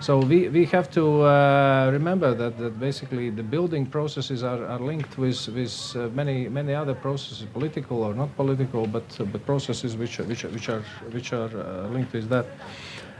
so 0.00 0.18
we, 0.18 0.48
we 0.48 0.64
have 0.66 0.90
to 0.92 1.22
uh, 1.22 1.90
remember 1.92 2.34
that, 2.34 2.58
that 2.58 2.78
basically 2.78 3.30
the 3.30 3.42
building 3.42 3.86
processes 3.86 4.42
are, 4.42 4.64
are 4.66 4.78
linked 4.78 5.16
with, 5.18 5.48
with 5.48 5.96
uh, 5.96 6.08
many, 6.08 6.48
many 6.48 6.74
other 6.74 6.94
processes, 6.94 7.46
political 7.52 8.02
or 8.02 8.14
not 8.14 8.34
political, 8.36 8.86
but, 8.86 9.04
uh, 9.20 9.24
but 9.24 9.44
processes 9.46 9.96
which, 9.96 10.20
are- 10.20 10.24
which, 10.24 10.44
which 10.44 10.68
are, 10.68 10.82
which 11.12 11.32
are 11.32 11.48
uh, 11.48 11.88
linked 11.88 12.12
with 12.12 12.28
that. 12.28 12.46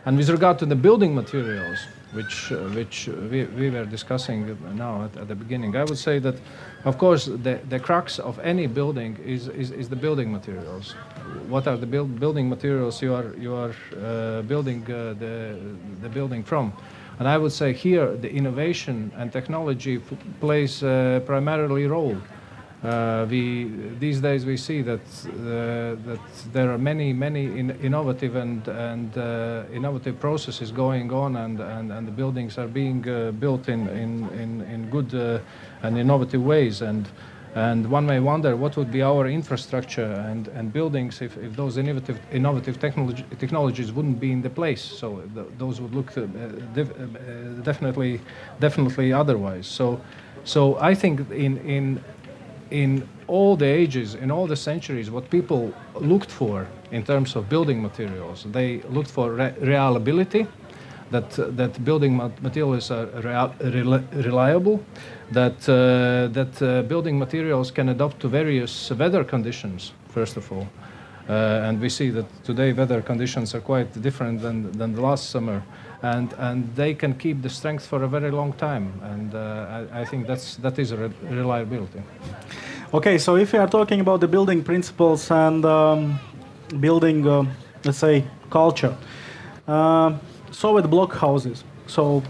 And 0.05 0.17
with 0.17 0.29
regard 0.29 0.59
to 0.61 0.67
the 0.67 0.77
building 0.77 1.15
materials, 1.15 1.79
which, 2.13 2.53
uh, 2.53 2.57
which 2.75 3.09
we, 3.09 3.45
we 3.45 3.71
were 3.71 3.85
discussing 3.85 4.57
now 4.75 5.05
at, 5.05 5.17
at 5.17 5.29
the 5.29 5.35
beginning, 5.35 5.77
I 5.77 5.85
would 5.85 5.99
say 5.99 6.19
that, 6.21 6.37
of 6.85 6.99
course, 6.99 7.27
the, 7.27 7.61
the 7.69 7.79
crux 7.79 8.19
of 8.19 8.39
any 8.41 8.67
building 8.67 9.19
is, 9.25 9.49
is, 9.49 9.71
is 9.71 9.89
the 9.89 9.97
building 9.97 10.33
materials. 10.33 10.95
What 11.49 11.67
are 11.67 11.77
the 11.77 11.87
build, 11.87 12.19
building 12.21 12.49
materials 12.49 13.03
you 13.03 13.15
are, 13.15 13.35
you 13.39 13.55
are 13.55 13.75
uh, 14.01 14.43
building 14.43 14.83
uh, 14.85 15.15
the, 15.19 15.59
the 16.01 16.09
building 16.09 16.43
from? 16.45 16.73
And 17.19 17.27
I 17.27 17.39
would 17.39 17.53
say 17.53 17.73
here 17.73 18.15
the 18.15 18.31
innovation 18.31 19.11
and 19.17 19.33
technology 19.33 20.01
plays 20.41 20.83
a 20.83 21.23
primarily 21.25 21.87
role. 21.87 22.17
Uh, 22.85 23.27
we 23.31 23.71
these 23.99 24.21
days 24.21 24.45
we 24.45 24.57
see 24.57 24.83
that 24.83 25.01
uh, 25.01 25.97
that 26.07 26.21
there 26.53 26.71
are 26.71 26.79
many 26.79 27.13
many 27.13 27.59
in, 27.59 27.71
innovative 27.83 28.37
and 28.37 28.69
and 28.69 29.17
uh, 29.17 29.63
innovative 29.73 30.21
processes 30.21 30.71
going 30.71 31.11
on 31.11 31.37
and, 31.37 31.61
and, 31.61 31.91
and 31.91 32.07
the 32.07 32.13
buildings 32.13 32.59
are 32.59 32.69
being 32.69 33.09
uh, 33.09 33.31
built 33.33 33.69
in 33.69 33.89
in, 33.89 34.29
in, 34.31 34.61
in 34.63 34.91
good 34.91 35.15
uh, 35.15 35.39
and 35.83 35.99
innovative 35.99 36.43
ways 36.43 36.83
and 36.83 37.09
And 37.57 37.91
one 37.91 38.05
may 38.05 38.21
wonder 38.21 38.55
what 38.55 38.77
would 38.77 38.93
be 38.93 39.01
our 39.01 39.27
infrastructure 39.27 40.13
and, 40.31 40.49
and 40.49 40.71
buildings 40.71 41.23
if, 41.23 41.39
if 41.39 41.57
those 41.57 41.79
innovative, 41.79 42.19
innovative 42.31 42.79
technology, 42.79 43.25
technologies 43.39 43.93
wouldn't 43.93 44.21
be 44.21 44.31
in 44.31 44.43
the 44.43 44.51
place. 44.51 44.83
So 44.83 45.23
th- 45.35 45.47
those 45.57 45.81
would 45.81 45.95
look 45.95 46.19
uh, 46.19 46.27
def- 46.75 46.93
definitely, 47.65 48.21
definitely 48.61 49.11
otherwise. 49.15 49.67
So, 49.67 49.99
so 50.45 50.77
I 50.91 50.95
think 50.95 51.31
in, 51.31 51.57
in, 51.65 52.05
in 52.71 53.09
all 53.27 53.57
the 53.57 53.67
ages, 53.67 54.15
in 54.15 54.31
all 54.31 54.47
the 54.47 54.57
centuries, 54.57 55.11
what 55.11 55.31
people 55.31 55.73
looked 55.95 56.31
for 56.31 56.67
in 56.91 57.03
terms 57.05 57.37
of 57.37 57.49
building 57.49 57.83
materials, 57.83 58.47
they 58.53 58.81
looked 58.83 59.11
for 59.11 59.33
re- 59.33 59.55
reliability, 59.61 60.47
that, 61.11 61.39
uh, 61.39 61.47
that 61.51 61.85
building 61.85 62.17
materials 62.41 62.91
are 62.91 63.07
rea- 63.23 63.71
rel- 63.71 64.05
reliable, 64.13 64.85
that, 65.31 65.69
uh, 65.69 66.29
that 66.33 66.63
uh, 66.63 66.83
building 66.83 67.19
materials 67.19 67.71
can 67.71 67.89
adapt 67.89 68.21
to 68.21 68.29
various 68.29 68.91
weather 68.91 69.25
conditions, 69.25 69.93
first 70.09 70.37
of 70.37 70.51
all. 70.53 70.67
Uh, 71.29 71.63
and 71.65 71.81
we 71.81 71.89
see 71.89 72.11
that 72.11 72.27
today 72.45 72.73
weather 72.73 73.03
conditions 73.03 73.55
are 73.55 73.61
quite 73.61 74.01
different 74.01 74.41
than, 74.41 74.71
than 74.73 74.93
the 74.93 75.01
last 75.01 75.31
summer. 75.31 75.63
And, 76.03 76.33
and 76.39 76.75
they 76.77 76.95
can 76.95 77.15
keep 77.15 77.43
the 77.43 77.49
strength 77.49 77.87
for 77.87 78.03
a 78.03 78.09
very 78.09 78.31
long 78.31 78.53
time. 78.53 78.93
And 79.03 79.35
uh, 79.35 79.87
I, 79.93 80.01
I, 80.01 80.05
think 80.05 80.27
that's, 80.27 80.57
that 80.57 80.79
is 80.79 80.93
re- 80.93 81.11
reliability. 81.23 82.03
Okay, 82.93 83.19
so 83.19 83.37
if 83.37 83.53
we 83.53 83.59
are 83.59 83.69
talking 83.69 84.01
about 84.01 84.21
the 84.21 84.29
building 84.29 84.63
principles 84.63 85.31
and 85.31 85.65
um, 85.65 86.21
building, 86.81 87.27
uh, 87.27 87.45
let's 87.85 87.99
say, 87.99 88.25
culture, 88.51 88.97
uh, 89.67 90.17
Soviet 90.51 90.89
block 90.89 91.15
houses. 91.15 91.65
So 91.87 92.23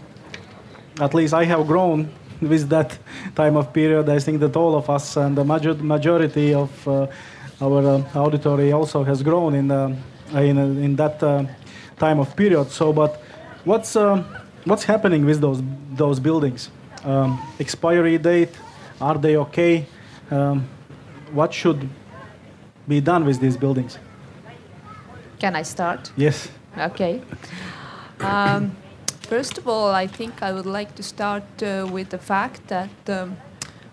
at 1.00 1.14
least 1.14 1.34
I 1.34 1.44
have 1.44 1.66
grown 1.66 2.08
with 2.40 2.68
that 2.68 2.98
time 3.34 3.56
of 3.56 3.72
period. 3.72 4.08
I 4.08 4.18
think 4.18 4.40
that 4.40 4.56
all 4.56 4.76
of 4.76 4.88
us 4.88 5.16
and 5.16 5.36
the 5.36 5.44
major 5.44 5.74
majority 5.74 6.54
of 6.54 6.88
uh, 6.88 7.06
our 7.60 7.86
uh, 7.86 8.18
auditory 8.18 8.72
also 8.72 9.04
has 9.04 9.22
grown 9.22 9.54
in 9.54 9.68
the, 9.68 9.96
in, 10.34 10.58
in 10.58 10.96
that 10.96 11.22
uh, 11.22 11.44
time 11.98 12.18
of 12.18 12.34
period. 12.36 12.70
So, 12.70 12.92
but 12.92 13.22
what's 13.66 13.96
uh, 13.96 14.22
what's 14.64 14.84
happening 14.84 15.26
with 15.26 15.40
those 15.40 15.62
those 15.96 16.20
buildings? 16.20 16.70
Um, 17.04 17.38
expiry 17.58 18.18
date? 18.18 18.58
Are 19.00 19.18
they 19.18 19.36
okay? 19.36 19.84
Um, 20.30 20.68
what 21.32 21.52
should 21.52 21.88
be 22.88 23.00
done 23.00 23.26
with 23.26 23.40
these 23.40 23.56
buildings? 23.56 23.98
Can 25.38 25.54
I 25.54 25.62
start? 25.62 26.12
Yes. 26.16 26.48
Okay. 26.78 27.20
Um, 28.20 28.76
first 29.28 29.58
of 29.58 29.68
all, 29.68 29.90
I 29.90 30.06
think 30.06 30.42
I 30.42 30.52
would 30.52 30.66
like 30.66 30.94
to 30.94 31.02
start 31.02 31.44
uh, 31.62 31.86
with 31.92 32.08
the 32.08 32.18
fact 32.18 32.68
that 32.68 32.88
the 33.04 33.22
um, 33.22 33.36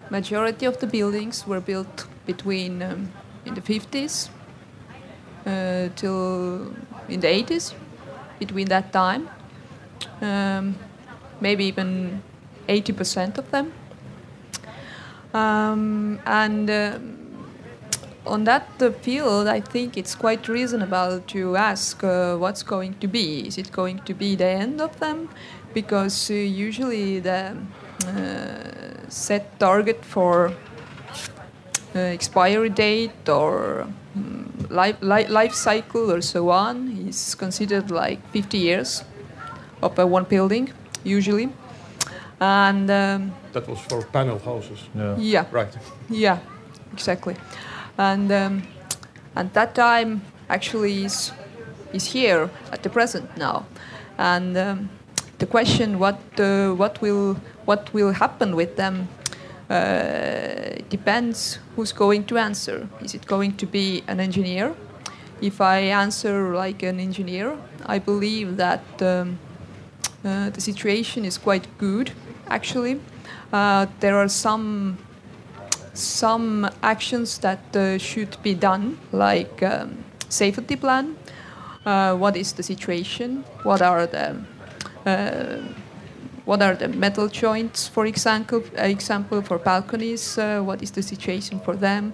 majority 0.10 0.65
of 0.65 0.77
the 0.80 0.88
buildings 0.88 1.46
were 1.46 1.60
built 1.60 2.08
between 2.25 2.82
um, 2.82 3.12
in 3.46 3.53
the 3.56 3.62
50s 3.62 4.30
uh, 5.46 5.89
till 5.96 6.74
in 7.10 7.20
the 7.20 7.27
80s, 7.27 7.74
between 8.39 8.68
that 8.70 8.94
time. 8.94 9.30
Um, 10.22 10.75
maybe 11.39 11.65
even 11.65 12.24
80% 12.67 13.38
of 13.38 13.51
them. 13.51 13.74
Um, 15.33 16.19
and 16.25 16.69
um, 16.69 17.24
on 18.25 18.43
that 18.45 18.67
field, 19.01 19.48
I 19.48 19.60
think 19.60 19.98
it's 19.98 20.15
quite 20.15 20.48
reasonable 20.48 21.22
to 21.27 21.55
ask 21.57 22.03
uh, 22.03 22.38
what's 22.38 22.63
going 22.63 22.95
to 23.00 23.07
be. 23.07 23.48
Is 23.48 23.57
it 23.57 23.72
going 23.72 24.00
to 24.05 24.13
be 24.13 24.36
the 24.36 24.45
end 24.45 24.79
of 24.79 25.00
them? 25.00 25.29
Because 25.74 26.29
uh, 26.29 26.36
usually 26.36 27.19
the 27.19 27.57
uh, 28.07 29.10
set 29.10 29.60
target 29.60 30.05
for 30.05 30.53
uh, 31.95 32.00
expiry 32.00 32.69
date 32.69 33.27
or 33.27 33.88
um, 34.15 34.67
life, 34.69 34.98
life, 35.01 35.29
life 35.29 35.53
cycle 35.53 36.12
or 36.12 36.22
so 36.22 36.50
on 36.50 37.07
is 37.07 37.36
considered 37.36 37.89
like 37.91 38.19
50 38.31 38.57
years 38.57 39.03
of 39.84 39.98
one 40.12 40.24
building, 40.24 40.72
usually. 41.04 41.50
And 42.40 42.90
um, 42.90 43.34
that 43.54 43.68
was 43.68 43.80
for 43.80 44.02
panel 44.12 44.40
houses. 44.40 44.80
Yeah. 44.96 45.16
yeah. 45.18 45.46
Right. 45.52 45.78
Yeah, 46.10 46.40
exactly 46.92 47.36
and 47.98 48.32
um, 48.32 48.63
and 49.36 49.52
that 49.54 49.75
time 49.75 50.22
actually 50.50 51.06
is 51.06 51.32
is 51.94 52.06
here 52.06 52.50
at 52.72 52.84
the 52.84 52.90
present 52.90 53.38
now, 53.38 53.65
and 54.17 54.58
um, 54.58 54.89
the 55.39 55.46
question 55.46 56.00
what 56.00 56.19
uh, 56.39 56.72
what 56.74 57.02
will 57.02 57.36
what 57.65 57.93
will 57.93 58.12
happen 58.12 58.56
with 58.56 58.76
them 58.76 59.08
uh, 59.69 60.82
depends 60.89 61.60
who's 61.76 61.91
going 61.91 62.26
to 62.26 62.38
answer. 62.38 62.88
Is 63.02 63.13
it 63.13 63.26
going 63.28 63.56
to 63.58 63.65
be 63.65 64.04
an 64.08 64.19
engineer? 64.19 64.76
If 65.41 65.60
I 65.60 65.80
answer 65.91 66.56
like 66.56 66.84
an 66.84 67.00
engineer, 67.00 67.58
I 67.86 68.00
believe 68.00 68.58
that 68.58 68.84
um, 69.02 69.39
uh, 70.25 70.49
the 70.49 70.62
situation 70.62 71.25
is 71.25 71.38
quite 71.38 71.67
good. 71.77 72.12
Actually, 72.47 72.99
uh, 73.51 73.86
there 73.99 74.17
are 74.17 74.29
some 74.29 74.97
some 75.93 76.69
actions 76.81 77.38
that 77.39 77.75
uh, 77.75 77.97
should 77.97 78.36
be 78.41 78.55
done, 78.55 78.97
like 79.12 79.62
um, 79.62 80.03
safety 80.29 80.75
plan. 80.75 81.15
Uh, 81.86 82.15
what 82.15 82.36
is 82.36 82.53
the 82.53 82.63
situation? 82.63 83.43
What 83.63 83.81
are 83.81 84.07
the 84.07 84.38
uh, 85.05 85.57
what 86.45 86.62
are 86.62 86.75
the 86.75 86.88
metal 86.88 87.27
joints, 87.27 87.88
for 87.88 88.05
example? 88.05 88.63
Example 88.75 89.41
for 89.41 89.57
balconies. 89.59 90.38
What 90.38 90.81
is 90.81 90.91
the 90.91 91.03
situation 91.03 91.59
for 91.59 91.75
them? 91.75 92.13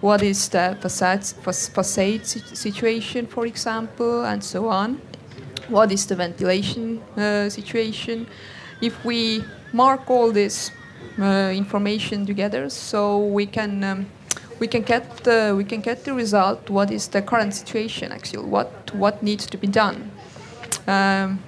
What 0.00 0.22
is 0.22 0.48
the 0.48 0.76
facade, 0.80 1.24
facade 1.24 2.26
situation, 2.26 3.26
for 3.26 3.46
example, 3.46 4.24
and 4.24 4.44
so 4.44 4.68
on? 4.68 5.00
What 5.68 5.92
is 5.92 6.06
the 6.06 6.16
ventilation 6.16 7.00
uh, 7.16 7.48
situation? 7.48 8.26
If 8.80 9.04
we 9.04 9.44
mark 9.72 10.10
all 10.10 10.32
this 10.32 10.70
uh, 11.18 11.52
information 11.54 12.26
together, 12.26 12.68
so 12.70 13.18
we 13.18 13.46
can 13.46 13.84
um, 13.84 14.06
we 14.58 14.66
can 14.66 14.82
get 14.82 15.26
we 15.56 15.64
can 15.64 15.80
get 15.80 16.04
the 16.04 16.12
result. 16.12 16.70
What 16.70 16.90
is 16.90 17.08
the 17.08 17.22
current 17.22 17.54
situation 17.54 18.12
actually? 18.12 18.44
What 18.44 18.94
what 18.94 19.22
needs 19.22 19.46
to 19.46 19.56
be 19.56 19.66
done? 19.66 20.10
Um, 20.86 21.38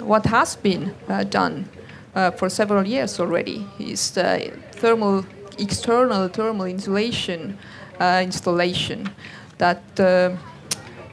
what 0.00 0.26
has 0.26 0.56
been 0.56 0.94
uh, 1.08 1.24
done 1.24 1.68
uh, 2.14 2.30
for 2.30 2.48
several 2.48 2.86
years 2.86 3.20
already 3.20 3.66
is 3.78 4.10
the 4.12 4.52
thermal 4.72 5.24
external 5.58 6.28
thermal 6.28 6.66
insulation 6.66 7.58
uh, 8.00 8.20
installation 8.22 9.10
that 9.58 9.82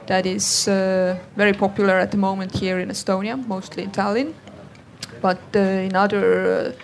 that 0.08 0.26
is 0.26 0.66
uh, 0.68 1.18
very 1.36 1.52
popular 1.52 1.98
at 1.98 2.10
the 2.10 2.16
moment 2.16 2.52
here 2.52 2.80
in 2.80 2.88
Estonia, 2.88 3.36
mostly 3.46 3.82
in 3.82 3.90
Tallinn, 3.90 4.34
but 5.20 5.38
in 5.54 5.94
other 5.94 6.74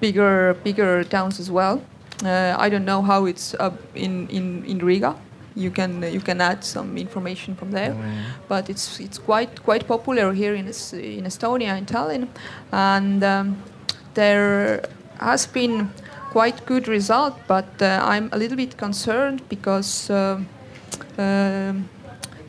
bigger 0.00 0.54
bigger 0.62 1.04
towns 1.04 1.40
as 1.40 1.50
well. 1.50 1.82
Uh, 2.22 2.54
I 2.56 2.68
don't 2.68 2.84
know 2.84 3.02
how 3.02 3.24
it's 3.26 3.54
in, 3.94 4.28
in, 4.28 4.64
in 4.64 4.78
Riga. 4.78 5.16
You 5.56 5.70
can 5.70 6.02
you 6.02 6.20
can 6.20 6.40
add 6.40 6.64
some 6.64 6.98
information 6.98 7.54
from 7.54 7.70
there, 7.70 7.92
mm. 7.92 8.22
but 8.48 8.68
it's 8.68 9.00
it's 9.00 9.18
quite 9.18 9.62
quite 9.62 9.86
popular 9.86 10.32
here 10.32 10.54
in 10.54 10.66
in 10.66 11.24
Estonia 11.24 11.78
in 11.78 11.86
Tallinn, 11.86 12.28
and 12.72 13.22
um, 13.22 13.62
there 14.14 14.82
has 15.20 15.46
been 15.46 15.90
quite 16.32 16.66
good 16.66 16.88
result. 16.88 17.34
But 17.46 17.80
uh, 17.80 18.00
I'm 18.02 18.28
a 18.32 18.36
little 18.36 18.56
bit 18.56 18.76
concerned 18.76 19.40
because. 19.48 20.10
Uh, 20.10 20.40
um, 21.18 21.88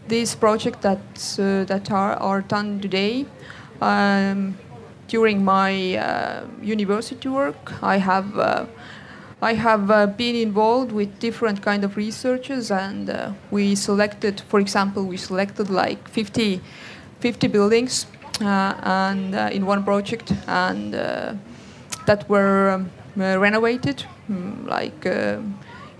these 0.07 0.35
projects 0.35 0.79
that 0.81 0.99
uh, 1.39 1.63
that 1.65 1.91
are, 1.91 2.13
are 2.13 2.41
done 2.41 2.79
today 2.79 3.25
um, 3.81 4.57
during 5.07 5.43
my 5.43 5.95
uh, 5.95 6.45
university 6.61 7.29
work, 7.29 7.73
I 7.83 7.97
have 7.97 8.37
uh, 8.37 8.65
I 9.41 9.53
have 9.53 9.91
uh, 9.91 10.07
been 10.07 10.35
involved 10.35 10.91
with 10.91 11.19
different 11.19 11.61
kind 11.61 11.83
of 11.83 11.97
researches, 11.97 12.71
and 12.71 13.09
uh, 13.09 13.31
we 13.51 13.75
selected, 13.75 14.41
for 14.47 14.59
example, 14.59 15.03
we 15.05 15.17
selected 15.17 15.69
like 15.69 16.07
50, 16.07 16.61
50 17.19 17.47
buildings, 17.47 18.07
uh, 18.41 18.73
and 18.81 19.35
in 19.53 19.65
one 19.65 19.83
project, 19.83 20.33
and 20.47 20.93
that 20.93 22.29
were 22.29 22.69
um, 22.69 22.89
renovated, 23.15 24.05
um, 24.29 24.65
like 24.67 25.05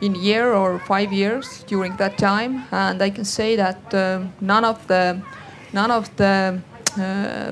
in 0.02 0.16
year 0.16 0.54
or 0.54 0.80
five 0.80 1.14
years 1.14 1.64
during 1.68 1.96
that 1.98 2.18
time, 2.18 2.64
and 2.72 3.02
I 3.02 3.10
can 3.10 3.26
say 3.26 3.56
that 3.56 3.94
none 4.42 4.66
of 4.66 4.86
the 4.88 5.22
none 5.74 5.92
of 5.92 6.16
the 6.16 6.60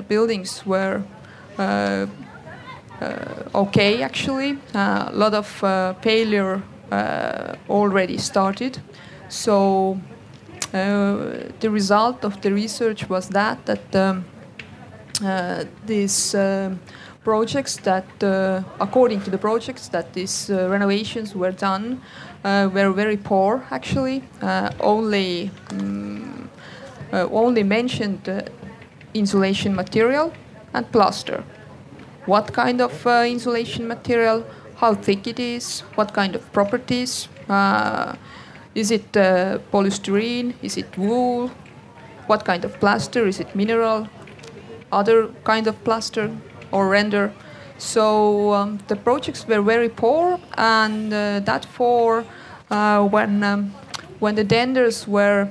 buildings 0.08 0.64
were 0.66 1.02
uh, 1.58 2.06
uh, 3.00 3.16
okay, 3.54 4.02
actually. 4.02 4.58
Uh, 4.74 5.08
a 5.08 5.12
lot 5.12 5.34
of 5.34 5.46
failure 6.02 6.62
already 7.68 8.18
started. 8.18 8.78
So 9.28 9.98
the 10.72 11.70
result 11.70 12.24
of 12.24 12.40
the 12.40 12.52
research 12.52 13.08
was 13.08 13.28
that 13.28 13.66
that 13.66 13.96
um, 13.96 14.24
these 15.86 16.34
projects 17.24 17.76
that, 17.78 18.22
uh, 18.22 18.62
according 18.80 19.22
to 19.22 19.30
the 19.30 19.38
projects, 19.38 19.88
that 19.88 20.12
these 20.12 20.50
uh, 20.50 20.68
renovations 20.68 21.34
were 21.34 21.52
done 21.52 21.94
uh, 21.94 22.33
Uh, 22.44 22.68
were 22.72 22.92
very 22.92 23.16
poor. 23.16 23.64
Actually, 23.70 24.22
uh, 24.42 24.70
only 24.80 25.50
um, 25.70 26.50
only 27.12 27.62
mentioned 27.62 28.28
uh, 28.28 28.42
insulation 29.14 29.74
material 29.74 30.32
and 30.74 30.90
plaster. 30.92 31.42
What 32.26 32.52
kind 32.52 32.80
of 32.80 33.06
insulation 33.06 33.88
material? 33.88 34.44
How 34.76 34.94
thick 34.94 35.26
it 35.26 35.38
is? 35.38 35.80
What 35.94 36.12
kind 36.12 36.34
of 36.34 36.52
properties? 36.52 37.28
is 38.74 38.90
it 38.90 39.12
polystyrene? 39.12 40.54
Is 40.62 40.76
it 40.76 40.98
wool? 40.98 41.50
What 42.26 42.44
kind 42.44 42.64
of 42.64 42.78
plaster? 42.80 43.26
Is 43.26 43.40
it 43.40 43.54
mineral? 43.54 44.08
Other 44.90 45.28
kind 45.44 45.66
of 45.66 45.82
plaster? 45.84 46.30
or 46.74 46.88
render. 46.88 47.32
So 47.78 48.52
um, 48.52 48.78
the 48.86 48.96
projects 48.96 49.46
were 49.46 49.60
very 49.60 49.88
poor, 49.88 50.38
and 50.56 51.12
uh, 51.12 51.40
that 51.40 51.64
for 51.64 52.24
uh, 52.70 53.06
when 53.08 53.42
um, 53.42 53.74
when 54.20 54.36
the 54.36 54.44
tenders 54.44 55.08
were 55.08 55.48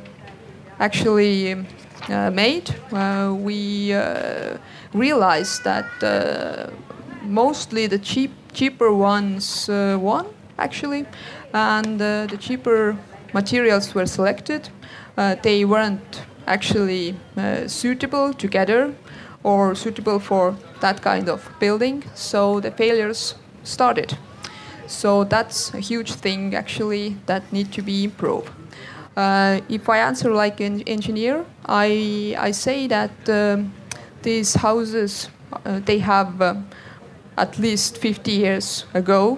actually 0.79 1.53
uh, 2.09 2.31
made, 2.31 2.73
uh, 2.91 3.33
we 3.38 3.93
uh, 3.93 4.57
realized 4.93 5.63
that 5.63 6.03
uh, 6.03 6.69
mostly 7.23 7.88
the 7.88 7.99
cheap 7.99 8.31
cheaper 8.53 8.93
ones 8.93 9.67
won 9.67 10.25
actually, 10.57 11.05
and 11.53 11.99
the 11.99 12.38
cheaper 12.39 12.95
materials 13.33 13.93
were 13.95 14.05
selected. 14.05 14.69
they 15.41 15.65
weren't 15.65 16.23
actually 16.47 17.15
suitable 17.67 18.33
together 18.33 18.93
or 19.43 19.75
suitable 19.75 20.19
for 20.19 20.56
that 20.79 21.01
kind 21.01 21.29
of 21.29 21.49
building. 21.60 22.03
So 22.15 22.60
the 22.60 22.71
failures 22.71 23.36
started. 23.63 24.17
So 24.88 25.23
that's 25.23 25.73
a 25.73 25.79
huge 25.79 26.13
thing 26.13 26.56
actually 26.56 27.17
that 27.25 27.51
need 27.51 27.71
to 27.73 27.82
be 27.82 28.03
improved. 28.03 28.49
Uh, 29.15 29.62
if 29.69 29.89
I 29.89 29.99
answer 29.99 30.34
like 30.34 30.60
an 30.60 30.82
engineer, 30.88 31.45
I 31.65 32.36
I 32.38 32.51
say 32.51 32.88
that 32.88 33.12
um, 33.29 33.71
these 34.23 34.56
houses 34.56 35.29
uh, 35.65 35.79
they 35.86 35.99
have 35.99 36.41
uh, 36.41 36.56
at 37.38 37.60
least 37.60 37.97
50 37.97 38.32
years 38.32 38.86
ago 38.93 39.38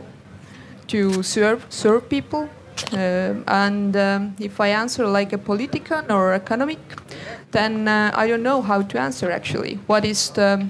to 0.88 1.24
serve 1.24 1.66
serve 1.70 2.10
people. 2.10 2.50
Uh, 2.94 3.36
and 3.48 3.96
um, 3.96 4.36
if 4.40 4.60
I 4.60 4.68
answer 4.70 5.08
like 5.08 5.34
a 5.34 5.38
politician 5.38 6.12
or 6.12 6.34
economic, 6.34 6.80
then 7.52 7.88
uh, 7.88 8.12
I 8.14 8.28
don't 8.28 8.44
know 8.44 8.62
how 8.62 8.82
to 8.82 9.00
answer 9.00 9.32
actually. 9.32 9.80
What 9.88 10.06
is 10.06 10.30
the, 10.32 10.68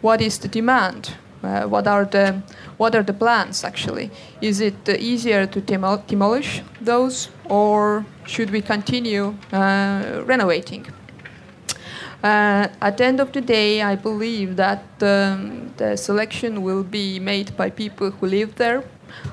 what 0.00 0.20
is 0.20 0.38
the 0.38 0.48
demand? 0.48 1.14
Uh, 1.42 1.64
what 1.64 1.88
are 1.88 2.04
the 2.04 2.40
what 2.76 2.94
are 2.94 3.02
the 3.02 3.12
plans 3.12 3.64
actually? 3.64 4.10
Is 4.40 4.60
it 4.60 4.88
easier 4.88 5.44
to 5.46 5.60
demol 5.60 6.06
demolish 6.06 6.62
those, 6.80 7.30
or 7.48 8.04
should 8.26 8.50
we 8.50 8.60
continue 8.62 9.34
uh, 9.52 10.22
renovating? 10.24 10.86
Uh, 12.22 12.68
at 12.80 12.96
the 12.98 13.04
end 13.04 13.18
of 13.18 13.32
the 13.32 13.40
day, 13.40 13.82
I 13.82 13.96
believe 13.96 14.54
that 14.56 14.84
um, 15.00 15.72
the 15.76 15.96
selection 15.96 16.62
will 16.62 16.84
be 16.84 17.18
made 17.18 17.56
by 17.56 17.70
people 17.70 18.12
who 18.12 18.26
live 18.26 18.54
there. 18.54 18.84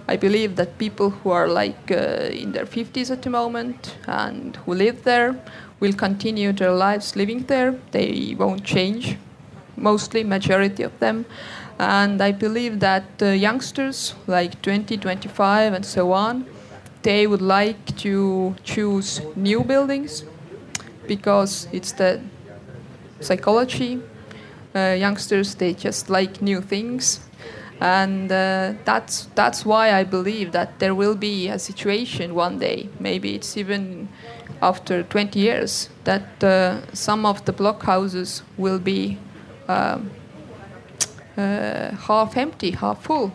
I 0.07 0.15
believe 0.17 0.55
that 0.55 0.77
people 0.77 1.09
who 1.09 1.29
are 1.31 1.47
like 1.47 1.91
uh, 1.91 2.29
in 2.31 2.51
their 2.51 2.65
50s 2.65 3.11
at 3.11 3.21
the 3.21 3.29
moment 3.29 3.95
and 4.07 4.55
who 4.65 4.73
live 4.73 5.03
there 5.03 5.35
will 5.79 5.93
continue 5.93 6.51
their 6.53 6.71
lives 6.71 7.15
living 7.15 7.43
there. 7.45 7.75
They 7.91 8.35
won't 8.37 8.63
change, 8.63 9.17
mostly, 9.77 10.23
majority 10.23 10.83
of 10.83 10.97
them. 10.99 11.25
And 11.79 12.21
I 12.21 12.31
believe 12.33 12.79
that 12.81 13.05
uh, 13.21 13.27
youngsters, 13.27 14.13
like 14.27 14.61
20, 14.61 14.97
25, 14.97 15.73
and 15.73 15.85
so 15.85 16.11
on, 16.11 16.45
they 17.03 17.25
would 17.27 17.41
like 17.41 17.95
to 17.97 18.55
choose 18.63 19.21
new 19.35 19.63
buildings 19.63 20.23
because 21.07 21.67
it's 21.71 21.93
the 21.93 22.21
psychology. 23.21 24.01
Uh, 24.75 24.95
youngsters, 24.99 25.55
they 25.55 25.73
just 25.73 26.09
like 26.09 26.41
new 26.41 26.61
things. 26.61 27.21
And 27.81 28.31
uh, 28.31 28.73
that's, 28.83 29.29
that's 29.35 29.65
why 29.65 29.93
I 29.93 30.03
believe 30.03 30.51
that 30.51 30.79
there 30.79 30.93
will 30.93 31.15
be 31.15 31.47
a 31.47 31.57
situation 31.57 32.35
one 32.35 32.59
day, 32.59 32.89
maybe 32.99 33.35
it's 33.35 33.55
even 33.55 34.09
after 34.61 35.03
20 35.03 35.39
years 35.39 35.89
that 36.03 36.43
uh, 36.43 36.81
some 36.93 37.25
of 37.25 37.45
the 37.45 37.53
blockhouses 37.53 38.41
will 38.57 38.79
be 38.79 39.17
um, 39.69 40.11
uh, 41.37 41.91
half 41.95 42.35
empty, 42.35 42.71
half 42.71 43.03
full. 43.03 43.31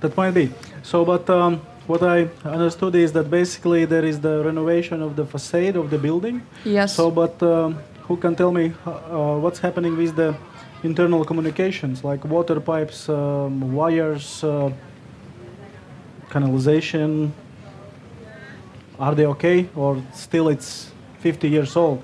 That 0.00 0.16
might 0.16 0.32
be. 0.32 0.52
So, 0.82 1.04
but 1.04 1.28
um, 1.30 1.62
what 1.86 2.02
I 2.02 2.28
understood 2.44 2.94
is 2.94 3.12
that 3.12 3.30
basically 3.30 3.86
there 3.86 4.04
is 4.04 4.20
the 4.20 4.44
renovation 4.44 5.00
of 5.00 5.16
the 5.16 5.24
facade 5.24 5.76
of 5.76 5.88
the 5.90 5.98
building. 5.98 6.42
Yes. 6.64 6.94
So, 6.94 7.10
but 7.10 7.42
um, 7.42 7.78
who 8.02 8.16
can 8.16 8.36
tell 8.36 8.52
me 8.52 8.72
uh, 8.84 9.38
what's 9.38 9.60
happening 9.60 9.96
with 9.96 10.14
the 10.16 10.36
internal 10.82 11.24
communications, 11.24 12.04
like 12.04 12.24
water 12.24 12.60
pipes, 12.60 13.08
um, 13.08 13.72
wires, 13.72 14.44
uh, 14.44 14.70
canalization, 16.30 17.32
are 18.98 19.14
they 19.14 19.26
okay 19.26 19.68
or 19.74 20.02
still 20.14 20.48
it's 20.48 20.90
50 21.20 21.48
years 21.48 21.76
old? 21.76 22.02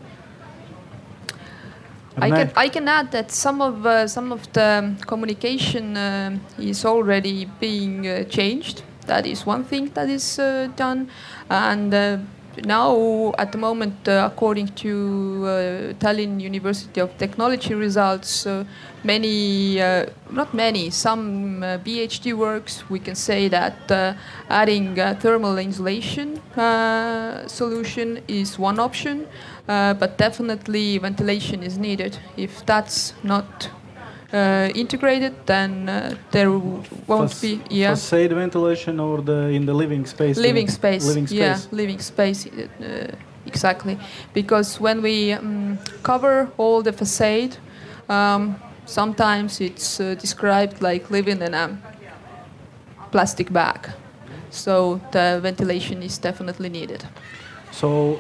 I 2.17 2.29
can, 2.29 2.53
I 2.57 2.69
can 2.69 2.89
add 2.89 3.11
that 3.13 3.31
some 3.31 3.63
of 3.63 3.87
uh, 3.87 4.07
some 4.07 4.33
of 4.33 4.53
the 4.53 4.95
communication 5.07 5.97
uh, 5.97 6.39
is 6.59 6.85
already 6.85 7.47
being 7.59 8.07
uh, 8.07 8.25
changed. 8.25 8.83
That 9.07 9.27
is 9.27 9.47
one 9.47 9.65
thing 9.65 9.91
that 9.95 10.11
is 10.11 10.39
uh, 10.39 10.69
done, 10.77 11.09
and 11.49 11.95
uh, 11.95 12.19
now 12.65 13.33
at 13.39 13.53
the 13.53 13.59
moment, 13.59 14.09
uh, 14.09 14.29
according 14.31 14.69
to 14.69 15.43
uh, 15.45 15.49
Tallinn 15.95 16.41
University 16.41 17.01
of 17.01 17.17
Technology 17.19 17.75
results, 17.75 18.47
uh, 18.47 18.65
many, 19.05 19.81
uh, 19.81 20.07
not 20.31 20.53
many, 20.53 20.91
some 20.91 21.63
uh, 21.63 21.79
PhD 21.79 22.35
works, 22.35 22.89
we 22.91 22.99
can 22.99 23.15
say 23.15 23.49
that 23.49 23.91
uh, 23.91 24.15
adding 24.49 24.95
thermal 25.21 25.59
insulation 25.59 26.41
solution 27.49 28.23
is 28.29 28.59
one 28.59 28.79
option, 28.79 29.27
but 29.67 30.19
definitely 30.19 30.99
ventilation 30.99 31.63
is 31.63 31.79
needed. 31.79 32.19
If 32.37 32.65
that's 32.67 33.15
not 33.23 33.71
integrated, 34.75 35.35
then 35.47 35.89
uh, 35.89 36.15
there 36.31 36.51
won't 37.07 37.41
be 37.41 37.61
yeah. 37.71 37.91
facade 37.91 38.33
ventilation 38.33 39.01
or 39.01 39.23
the 39.23 39.49
in 39.49 39.67
the 39.67 39.75
living 39.75 40.07
space. 40.07 40.39
Living 40.39 40.69
space. 40.69 41.07
Living 41.07 41.27
space. 41.27 41.39
Yeah, 41.39 41.59
living 41.71 42.01
space. 42.01 42.47
Uh, 42.47 43.15
exactly, 43.47 43.99
because 44.33 44.81
when 44.81 45.03
we 45.03 45.33
um, 45.33 45.79
cover 46.03 46.49
all 46.57 46.83
the 46.83 46.93
facade, 46.93 47.57
um, 48.09 48.57
sometimes 48.87 49.61
it's 49.61 50.01
uh, 50.01 50.15
described 50.15 50.81
like 50.81 51.11
living 51.11 51.43
in 51.43 51.55
a 51.55 51.79
plastic 53.11 53.53
bag. 53.53 53.91
So 54.51 55.01
the 55.13 55.41
ventilation 55.43 56.03
is 56.03 56.19
definitely 56.19 56.69
needed. 56.69 57.05
So 57.71 58.19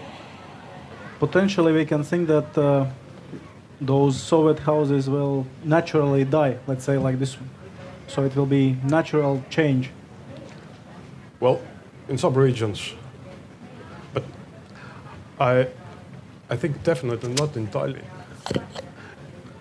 potentially 1.18 1.72
we 1.72 1.84
can 1.84 2.02
think 2.02 2.28
that 2.28 2.58
uh, 2.58 2.86
those 3.80 4.20
Soviet 4.20 4.60
houses 4.60 5.08
will 5.08 5.46
naturally 5.64 6.24
die, 6.24 6.58
let's 6.66 6.84
say 6.84 6.98
like 6.98 7.18
this. 7.18 7.36
So 8.06 8.24
it 8.24 8.36
will 8.36 8.46
be 8.46 8.76
natural 8.84 9.42
change. 9.50 9.90
Well, 11.40 11.60
in 12.08 12.18
some 12.18 12.34
regions, 12.34 12.94
but 14.12 14.24
I, 15.40 15.68
I 16.50 16.56
think 16.56 16.82
definitely 16.82 17.30
not 17.34 17.54
Tallinn. 17.54 18.04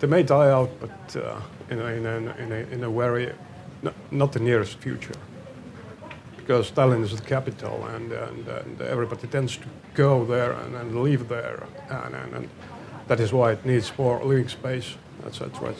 They 0.00 0.06
may 0.06 0.22
die 0.22 0.50
out, 0.50 0.70
but 0.80 1.16
uh, 1.16 1.40
in, 1.70 1.80
a, 1.80 1.86
in, 1.86 2.06
a, 2.06 2.16
in, 2.16 2.52
a, 2.52 2.56
in 2.74 2.84
a 2.84 2.90
very, 2.90 3.32
no, 3.82 3.92
not 4.10 4.32
the 4.32 4.40
nearest 4.40 4.78
future. 4.78 5.14
Because 6.36 6.72
Tallinn 6.72 7.04
is 7.04 7.14
the 7.14 7.22
capital 7.22 7.86
and, 7.86 8.10
and, 8.12 8.48
and 8.48 8.80
everybody 8.82 9.28
tends 9.28 9.56
to 9.56 9.66
go 9.94 10.24
there 10.24 10.52
and, 10.52 10.74
and 10.74 11.02
live 11.02 11.28
there. 11.28 11.66
And, 11.88 12.14
and, 12.14 12.34
and 12.34 12.48
that 13.08 13.20
is 13.20 13.32
why 13.32 13.52
it 13.52 13.64
needs 13.64 13.92
more 13.98 14.24
living 14.24 14.48
space, 14.48 14.96
etc. 15.26 15.74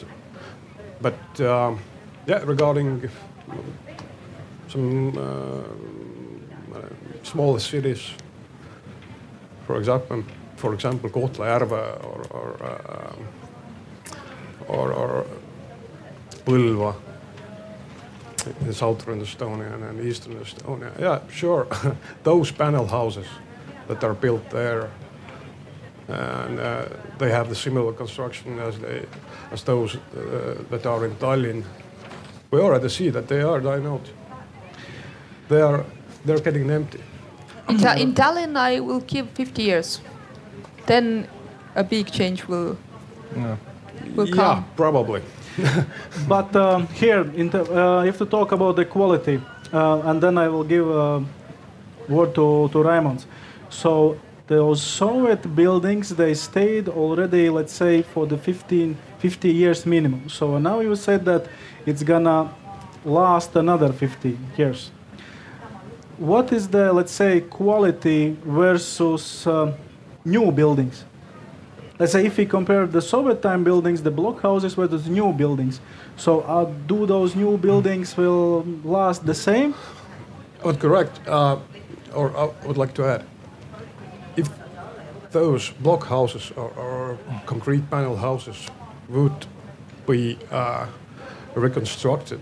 But 1.01 1.41
um, 1.41 1.79
yeah, 2.27 2.43
regarding 2.45 3.09
some 4.67 5.17
uh, 5.17 5.61
smaller 7.23 7.59
cities, 7.59 8.11
for 9.65 9.77
example, 9.77 10.23
for 10.55 10.73
example, 10.73 11.09
Kohtla-Järve 11.09 12.03
or 12.03 12.23
or, 12.29 12.63
uh, 12.63 13.15
or, 14.67 14.93
or 14.93 15.25
Põlva 16.45 16.95
in 18.61 18.73
southern 18.73 19.21
Estonia 19.21 19.89
and 19.89 19.99
eastern 20.01 20.35
Estonia. 20.35 20.91
Yeah, 20.99 21.19
sure, 21.29 21.67
those 22.23 22.51
panel 22.51 22.87
houses 22.87 23.27
that 23.87 24.03
are 24.03 24.13
built 24.13 24.49
there 24.49 24.89
and 26.07 26.59
uh, 26.59 26.85
they 27.17 27.31
have 27.31 27.47
the 27.49 27.55
similar 27.55 27.93
construction 27.93 28.59
as 28.59 28.77
they 28.79 29.05
as 29.51 29.63
those 29.63 29.95
uh, 29.95 29.99
that 30.69 30.85
are 30.85 31.05
in 31.05 31.15
Tallinn. 31.15 31.63
we 32.51 32.59
already 32.59 32.89
see 32.89 33.09
that 33.11 33.27
they 33.27 33.41
are 33.41 33.59
dying 33.61 33.85
out. 33.87 34.11
They 35.49 35.61
are 35.61 35.85
they're 36.25 36.39
getting 36.43 36.69
empty. 36.71 36.99
In, 37.69 37.77
Ta- 37.77 37.95
in 37.97 38.13
Tallinn, 38.13 38.57
I 38.57 38.79
will 38.79 38.99
give 39.01 39.29
50 39.29 39.61
years. 39.63 40.01
Then 40.85 41.27
a 41.75 41.83
big 41.83 42.11
change 42.11 42.47
will 42.47 42.75
Yeah. 43.35 43.55
will 44.15 44.27
yeah, 44.29 44.35
come. 44.35 44.65
probably. 44.75 45.21
But 46.27 46.55
um, 46.55 46.87
here, 46.87 47.21
in 47.35 47.49
the, 47.49 47.61
uh, 47.61 48.01
you 48.01 48.07
have 48.11 48.17
to 48.17 48.25
talk 48.25 48.51
about 48.51 48.75
the 48.75 48.85
quality, 48.85 49.39
uh, 49.73 50.01
and 50.09 50.21
then 50.21 50.37
I 50.37 50.47
will 50.49 50.63
give 50.63 50.87
a 50.89 51.23
word 52.09 52.33
to, 52.35 52.69
to 52.71 52.77
Raimonds. 52.83 53.25
So 53.69 54.17
those 54.47 54.81
Soviet 54.81 55.55
buildings, 55.55 56.09
they 56.09 56.33
stayed 56.33 56.89
already, 56.89 57.49
let's 57.49 57.73
say, 57.73 58.01
for 58.01 58.27
the 58.27 58.37
15, 58.37 58.97
50 59.19 59.49
years 59.49 59.85
minimum. 59.85 60.29
So 60.29 60.57
now 60.57 60.81
you 60.81 60.95
said 60.95 61.25
that 61.25 61.47
it's 61.85 62.03
gonna 62.03 62.53
last 63.05 63.55
another 63.55 63.93
50 63.93 64.37
years. 64.57 64.91
What 66.17 66.51
is 66.51 66.67
the, 66.67 66.93
let's 66.93 67.11
say, 67.11 67.41
quality 67.41 68.37
versus 68.43 69.47
uh, 69.47 69.75
new 70.25 70.51
buildings? 70.51 71.05
let's 71.99 72.11
say 72.11 72.25
if 72.25 72.37
we 72.37 72.45
compare 72.45 72.85
the 72.85 73.01
Soviet 73.01 73.41
time 73.41 73.63
buildings, 73.63 74.01
the 74.01 74.11
block 74.11 74.41
houses 74.41 74.75
with 74.75 74.91
the 74.91 75.09
new 75.09 75.31
buildings. 75.31 75.79
So 76.17 76.41
uh, 76.41 76.65
do 76.87 77.05
those 77.05 77.35
new 77.35 77.57
buildings 77.57 78.17
will 78.17 78.65
last 78.83 79.25
the 79.25 79.33
same? 79.33 79.73
But 80.63 80.79
correct. 80.79 81.19
Uh, 81.27 81.59
or 82.13 82.35
I 82.37 82.45
would 82.67 82.77
like 82.77 82.93
to 82.95 83.05
add, 83.05 83.25
those 85.33 85.71
block 85.81 86.05
houses 86.05 86.51
or, 86.55 86.69
or 86.77 87.17
concrete 87.45 87.89
panel 87.89 88.15
houses 88.15 88.67
would 89.09 89.45
be 90.07 90.37
uh, 90.51 90.85
reconstructed 91.55 92.39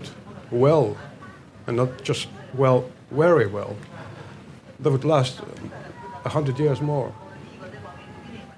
well, 0.50 0.96
and 1.66 1.76
not 1.76 2.02
just 2.02 2.28
well, 2.54 2.84
very 3.10 3.46
well, 3.46 3.76
they 4.78 4.90
would 4.90 5.04
last 5.04 5.40
a 6.24 6.28
hundred 6.28 6.58
years 6.58 6.80
more. 6.80 7.12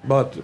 But 0.04 0.36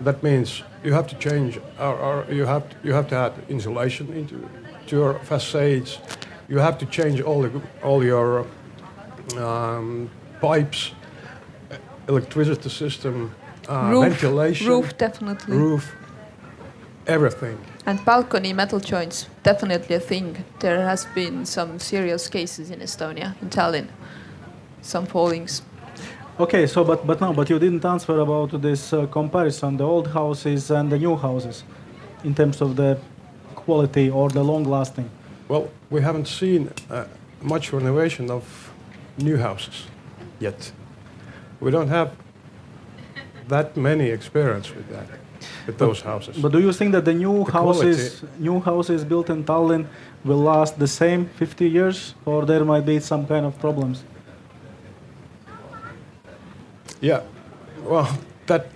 that 0.00 0.22
means 0.22 0.62
you 0.82 0.92
have 0.92 1.06
to 1.08 1.16
change, 1.16 1.60
or, 1.78 1.96
or 1.96 2.26
you 2.32 2.46
have 2.46 2.68
to, 2.70 2.76
you 2.82 2.92
have 2.92 3.08
to 3.08 3.16
add 3.16 3.32
insulation 3.48 4.12
into 4.12 4.48
to 4.86 4.96
your 4.96 5.14
facades. 5.20 5.98
You 6.48 6.58
have 6.58 6.78
to 6.78 6.86
change 6.86 7.20
all 7.20 7.42
the, 7.42 7.62
all 7.82 8.02
your 8.02 8.46
um, 9.36 10.10
pipes, 10.40 10.92
electricity 12.08 12.68
system, 12.68 13.30
uh, 13.68 13.90
roof, 13.90 14.08
ventilation, 14.08 14.66
roof 14.66 14.96
definitely. 14.98 15.56
roof, 15.56 15.94
everything. 17.06 17.58
And 17.86 18.04
balcony 18.04 18.52
metal 18.52 18.80
joints, 18.80 19.28
definitely 19.42 19.96
a 19.96 20.00
thing. 20.00 20.44
There 20.60 20.80
has 20.82 21.06
been 21.14 21.46
some 21.46 21.78
serious 21.78 22.28
cases 22.28 22.70
in 22.70 22.80
Estonia, 22.80 23.34
in 23.42 23.50
Tallinn, 23.50 23.88
some 24.82 25.06
fallings. 25.06 25.62
Okay, 26.40 26.66
so 26.66 26.84
but 26.84 27.06
but 27.06 27.20
no, 27.20 27.32
but 27.32 27.50
you 27.50 27.58
didn't 27.58 27.84
answer 27.84 28.20
about 28.20 28.62
this 28.62 28.92
uh, 28.92 29.06
comparison, 29.06 29.76
the 29.76 29.84
old 29.84 30.08
houses 30.08 30.70
and 30.70 30.90
the 30.90 30.98
new 30.98 31.16
houses, 31.16 31.64
in 32.24 32.34
terms 32.34 32.60
of 32.60 32.76
the 32.76 32.98
quality 33.54 34.10
or 34.10 34.30
the 34.30 34.42
long 34.42 34.64
lasting. 34.64 35.10
Well, 35.48 35.68
we 35.90 36.00
haven't 36.00 36.28
seen 36.28 36.70
uh, 36.90 37.04
much 37.42 37.72
renovation 37.72 38.30
of 38.30 38.44
new 39.18 39.36
houses 39.36 39.86
yet. 40.40 40.72
We 41.60 41.70
don't 41.70 41.88
have 41.88 42.12
that 43.48 43.76
many 43.76 44.10
experience 44.10 44.74
with 44.74 44.88
that, 44.90 45.06
with 45.66 45.78
those 45.78 46.00
houses. 46.02 46.36
But 46.36 46.52
do 46.52 46.60
you 46.60 46.72
think 46.72 46.92
that 46.92 47.04
the 47.04 47.14
new 47.14 47.44
The 47.44 47.52
houses, 47.52 48.22
new 48.38 48.60
houses 48.60 49.04
built 49.04 49.30
in 49.30 49.44
Tallinn, 49.44 49.86
will 50.24 50.42
last 50.42 50.78
the 50.78 50.86
same 50.86 51.26
50 51.26 51.68
years, 51.68 52.14
or 52.24 52.44
there 52.46 52.64
might 52.64 52.86
be 52.86 53.00
some 53.00 53.26
kind 53.26 53.46
of 53.46 53.58
problems? 53.58 54.04
Yeah, 57.00 57.22
well, 57.84 58.18
that 58.46 58.66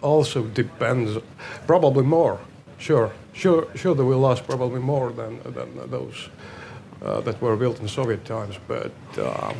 also 0.00 0.44
depends. 0.44 1.18
Probably 1.66 2.04
more. 2.04 2.38
Sure, 2.78 3.10
sure, 3.32 3.66
sure. 3.74 3.94
They 3.94 4.04
will 4.04 4.20
last 4.20 4.46
probably 4.46 4.80
more 4.80 5.12
than 5.12 5.40
than 5.42 5.90
those 5.90 6.30
uh, 7.02 7.20
that 7.22 7.40
were 7.40 7.56
built 7.56 7.80
in 7.80 7.88
Soviet 7.88 8.24
times. 8.24 8.56
But 8.68 8.92
um, 9.18 9.56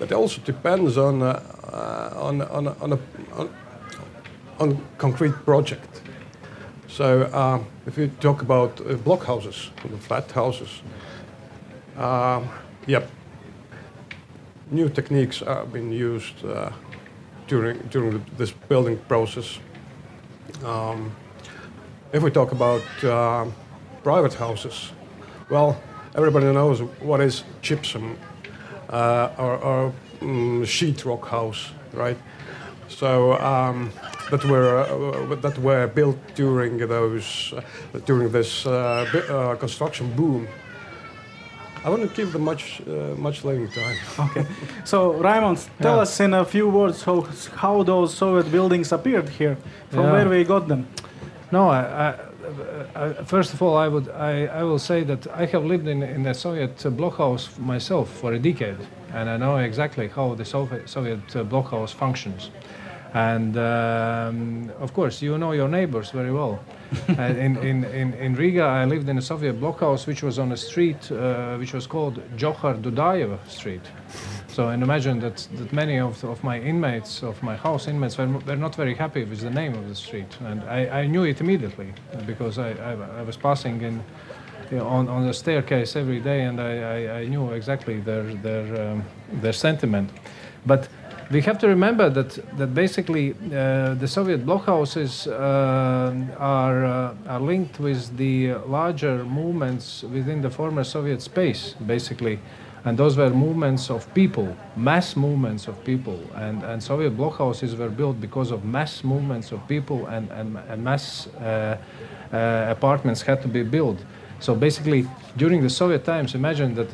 that 0.00 0.12
also 0.12 0.40
depends 0.44 0.96
on 0.96 1.22
uh, 1.22 1.40
uh, 1.72 2.26
on 2.26 2.42
on 2.42 2.68
on 2.68 2.92
a 2.92 2.98
on, 3.36 3.48
on 4.58 4.78
concrete 4.98 5.34
project. 5.44 6.02
So 6.88 7.32
um, 7.32 7.66
if 7.86 7.96
you 7.98 8.08
talk 8.20 8.42
about 8.42 8.80
uh, 8.80 8.94
block 8.96 9.24
houses, 9.24 9.70
flat 10.00 10.30
houses, 10.32 10.82
um, 11.96 12.48
yep, 12.86 13.08
new 14.70 14.88
techniques 14.88 15.40
have 15.40 15.72
been 15.72 15.92
used 15.92 16.44
uh, 16.44 16.72
during 17.46 17.78
during 17.90 18.24
this 18.38 18.52
building 18.68 18.98
process. 19.08 19.60
Um, 20.64 21.12
if 22.12 22.22
we 22.22 22.30
talk 22.30 22.52
about 22.52 23.04
uh, 23.04 23.46
private 24.02 24.34
houses, 24.34 24.92
well, 25.50 25.76
everybody 26.16 26.46
knows 26.46 26.82
what 27.02 27.20
is 27.20 27.44
gypsum 27.62 28.16
uh, 28.92 29.28
or, 29.38 29.56
or 29.58 29.92
mm, 30.20 30.62
sheetrock 30.62 31.26
house, 31.28 31.70
right? 31.92 32.18
So 32.88 33.38
um, 33.40 33.90
that 34.30 34.44
were 34.44 34.78
uh, 34.80 35.34
that 35.36 35.58
were 35.58 35.86
built 35.86 36.16
during 36.34 36.78
those 36.78 37.52
uh, 37.56 37.98
during 38.06 38.30
this 38.32 38.66
uh, 38.66 38.70
uh, 39.28 39.56
construction 39.56 40.12
boom. 40.16 40.46
I 41.82 41.88
want 41.88 42.02
to 42.02 42.08
give 42.08 42.32
them 42.32 42.42
much 42.44 42.82
uh, 42.86 43.14
much 43.16 43.44
living 43.44 43.68
time. 43.68 43.96
Okay. 44.30 44.44
So, 44.84 45.12
Raymond, 45.12 45.58
tell 45.80 45.96
Yeah. 45.96 46.02
us 46.02 46.20
in 46.20 46.34
a 46.34 46.44
few 46.44 46.68
words 46.68 47.02
how, 47.04 47.26
how 47.56 47.82
those 47.84 48.12
Soviet 48.14 48.50
buildings 48.52 48.92
appeared 48.92 49.28
here, 49.28 49.56
from 49.90 50.04
Yeah. 50.04 50.12
where 50.12 50.28
we 50.28 50.44
got 50.44 50.68
them. 50.68 50.86
No, 51.52 51.70
I, 51.70 51.80
I, 51.80 52.14
I, 52.94 53.12
first 53.24 53.54
of 53.54 53.62
all, 53.62 53.76
I 53.76 53.88
would 53.88 54.08
I, 54.08 54.46
I 54.46 54.62
will 54.62 54.78
say 54.78 55.04
that 55.04 55.26
I 55.28 55.46
have 55.46 55.64
lived 55.64 55.86
in 55.88 56.02
in 56.02 56.22
the 56.22 56.34
Soviet 56.34 56.84
uh, 56.86 56.90
blockhouse 56.90 57.58
myself 57.58 58.10
for 58.20 58.32
a 58.32 58.38
decade, 58.38 58.78
and 59.12 59.28
I 59.28 59.36
know 59.36 59.56
exactly 59.58 60.08
how 60.08 60.34
the 60.34 60.44
Soviet 60.44 60.88
Soviet 60.88 61.36
uh, 61.36 61.44
blockhouse 61.44 61.92
functions. 61.92 62.50
And 63.14 63.56
um, 63.56 64.70
of 64.78 64.94
course, 64.94 65.20
you 65.20 65.36
know 65.36 65.52
your 65.52 65.68
neighbors 65.68 66.10
very 66.10 66.32
well. 66.32 66.60
and 67.08 67.36
in, 67.38 67.56
in, 67.58 67.84
in, 67.84 68.14
in 68.14 68.34
Riga, 68.34 68.62
I 68.62 68.84
lived 68.84 69.08
in 69.08 69.18
a 69.18 69.22
Soviet 69.22 69.60
blockhouse 69.60 70.06
which 70.06 70.22
was 70.22 70.38
on 70.38 70.52
a 70.52 70.56
street 70.56 71.10
uh, 71.10 71.56
which 71.56 71.72
was 71.72 71.86
called 71.86 72.20
Dzhokhar 72.36 72.80
Dudayev 72.80 73.38
Street. 73.48 73.82
So 74.48 74.68
and 74.68 74.82
imagine 74.82 75.20
that, 75.20 75.46
that 75.54 75.72
many 75.72 75.98
of, 75.98 76.22
of 76.24 76.42
my 76.42 76.60
inmates, 76.60 77.22
of 77.22 77.40
my 77.42 77.56
house 77.56 77.88
inmates, 77.88 78.18
were, 78.18 78.26
were 78.26 78.56
not 78.56 78.74
very 78.74 78.94
happy 78.94 79.24
with 79.24 79.40
the 79.40 79.50
name 79.50 79.74
of 79.74 79.88
the 79.88 79.94
street. 79.94 80.36
And 80.40 80.62
I, 80.64 81.00
I 81.02 81.06
knew 81.06 81.24
it 81.24 81.40
immediately 81.40 81.92
because 82.26 82.58
I, 82.58 82.70
I, 82.72 82.92
I 83.20 83.22
was 83.22 83.36
passing 83.36 83.80
in, 83.82 84.04
you 84.70 84.78
know, 84.78 84.86
on, 84.86 85.08
on 85.08 85.26
the 85.26 85.34
staircase 85.34 85.96
every 85.96 86.20
day 86.20 86.42
and 86.42 86.60
I, 86.60 86.78
I, 86.78 87.20
I 87.20 87.26
knew 87.26 87.50
exactly 87.52 88.00
their, 88.00 88.34
their, 88.34 88.90
um, 88.90 89.04
their 89.40 89.52
sentiment. 89.52 90.10
But 90.66 90.88
we 91.30 91.40
have 91.42 91.58
to 91.58 91.68
remember 91.68 92.10
that, 92.10 92.30
that 92.58 92.74
basically 92.74 93.32
uh, 93.32 93.94
the 93.94 94.08
Soviet 94.08 94.44
blockhouses 94.44 95.28
uh, 95.28 96.36
are, 96.36 96.84
uh, 96.84 97.14
are 97.28 97.40
linked 97.40 97.78
with 97.78 98.16
the 98.16 98.54
larger 98.66 99.24
movements 99.24 100.02
within 100.02 100.42
the 100.42 100.50
former 100.50 100.82
Soviet 100.82 101.22
space, 101.22 101.76
basically. 101.86 102.40
And 102.84 102.98
those 102.98 103.16
were 103.16 103.30
movements 103.30 103.90
of 103.90 104.12
people, 104.12 104.56
mass 104.74 105.14
movements 105.14 105.68
of 105.68 105.84
people. 105.84 106.18
And, 106.34 106.64
and 106.64 106.82
Soviet 106.82 107.16
blockhouses 107.16 107.78
were 107.78 107.90
built 107.90 108.20
because 108.20 108.50
of 108.50 108.64
mass 108.64 109.04
movements 109.04 109.52
of 109.52 109.66
people 109.68 110.06
and, 110.06 110.28
and, 110.32 110.56
and 110.68 110.82
mass 110.82 111.28
uh, 111.28 111.76
apartments 112.32 113.22
had 113.22 113.40
to 113.42 113.48
be 113.48 113.62
built. 113.62 113.98
So 114.40 114.56
basically, 114.56 115.06
during 115.36 115.62
the 115.62 115.70
Soviet 115.70 116.04
times, 116.04 116.34
imagine 116.34 116.74
that 116.74 116.88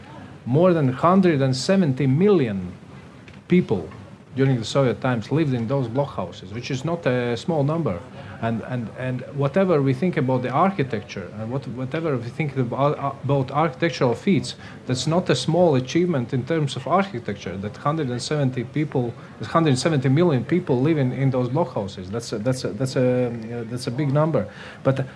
more 0.45 0.75
than 0.75 0.89
170 0.89 2.07
million 2.07 2.73
people 3.49 3.89
during 4.37 4.59
the 4.59 4.65
Soviet 4.65 5.01
times 5.01 5.33
lived 5.33 5.55
in 5.55 5.67
those 5.67 5.89
blockhouses, 5.89 6.53
which 6.53 6.71
is 6.71 6.85
not 6.85 7.05
a 7.07 7.37
small 7.37 7.65
number. 7.65 7.99
And, 8.43 8.61
and, 8.69 8.91
and 8.99 9.23
whatever 9.35 9.81
we 9.81 9.95
think 9.95 10.19
about 10.19 10.43
the 10.43 10.51
architecture 10.51 11.33
and 11.39 11.51
what, 11.51 11.67
whatever 11.69 12.17
we 12.19 12.29
think 12.29 12.55
about, 12.57 13.17
about 13.25 13.51
architectural 13.51 14.15
feats, 14.15 14.57
that's 14.87 15.07
not 15.07 15.31
a 15.31 15.35
small 15.35 15.75
achievement 15.75 16.35
in 16.35 16.45
terms 16.45 16.77
of 16.77 16.87
architecture. 16.87 17.57
That 17.57 17.73
170 17.73 18.65
people, 18.65 19.05
170 19.39 20.09
million 20.11 20.45
people 20.45 20.83
live 20.83 20.99
in, 20.99 21.13
in 21.13 21.31
those 21.31 21.49
blockhouses. 21.49 22.09
That's 22.09 22.33
a, 22.33 22.39
that's 22.39 22.65
a, 22.65 22.69
that's 22.69 22.97
a, 22.97 23.29
uh, 23.29 23.65
that's 23.71 23.87
a 23.87 23.91
big 23.91 24.13
number. 24.13 24.47
But 24.85 25.07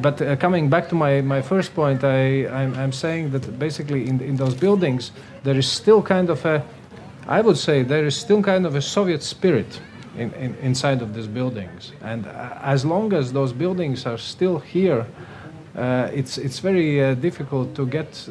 but 0.00 0.22
uh, 0.22 0.36
coming 0.36 0.70
back 0.70 0.88
to 0.90 0.94
my, 0.94 1.20
my 1.20 1.42
first 1.42 1.74
point, 1.74 2.04
I, 2.04 2.46
I'm, 2.46 2.74
I'm 2.74 2.92
saying 2.92 3.32
that 3.32 3.58
basically 3.58 4.08
in, 4.08 4.20
in 4.20 4.36
those 4.36 4.54
buildings, 4.54 5.12
there 5.42 5.56
is 5.56 5.68
still 5.68 6.00
kind 6.00 6.30
of 6.30 6.44
a, 6.46 6.64
I 7.30 7.40
would 7.42 7.56
say 7.56 7.84
there 7.84 8.04
is 8.04 8.16
still 8.16 8.42
kind 8.42 8.66
of 8.66 8.74
a 8.74 8.82
Soviet 8.82 9.22
spirit 9.22 9.80
in, 10.16 10.32
in, 10.32 10.56
inside 10.56 11.00
of 11.00 11.14
these 11.14 11.28
buildings. 11.28 11.92
And 12.02 12.26
uh, 12.26 12.58
as 12.60 12.84
long 12.84 13.12
as 13.12 13.32
those 13.32 13.52
buildings 13.52 14.04
are 14.04 14.18
still 14.18 14.58
here, 14.58 15.06
uh, 15.76 16.10
it's 16.12 16.38
it's 16.38 16.58
very 16.58 17.00
uh, 17.00 17.14
difficult 17.14 17.76
to 17.76 17.86
get 17.86 18.28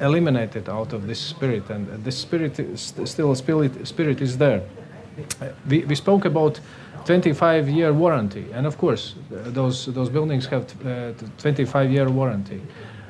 eliminated 0.00 0.68
out 0.68 0.92
of 0.92 1.08
this 1.08 1.18
spirit, 1.18 1.68
and 1.70 1.88
this 2.04 2.16
spirit 2.16 2.60
is 2.60 2.94
still 3.04 3.34
spirit 3.34 3.88
spirit 3.88 4.20
is 4.20 4.38
there. 4.38 4.62
We, 5.68 5.84
we 5.84 5.96
spoke 5.96 6.24
about 6.24 6.60
25 7.06 7.68
year 7.68 7.92
warranty, 7.92 8.46
and 8.52 8.66
of 8.66 8.78
course 8.78 9.16
those 9.30 9.86
those 9.86 10.08
buildings 10.08 10.46
have 10.46 10.64
uh, 10.86 11.12
25 11.38 11.90
year 11.90 12.08
warranty. 12.08 12.60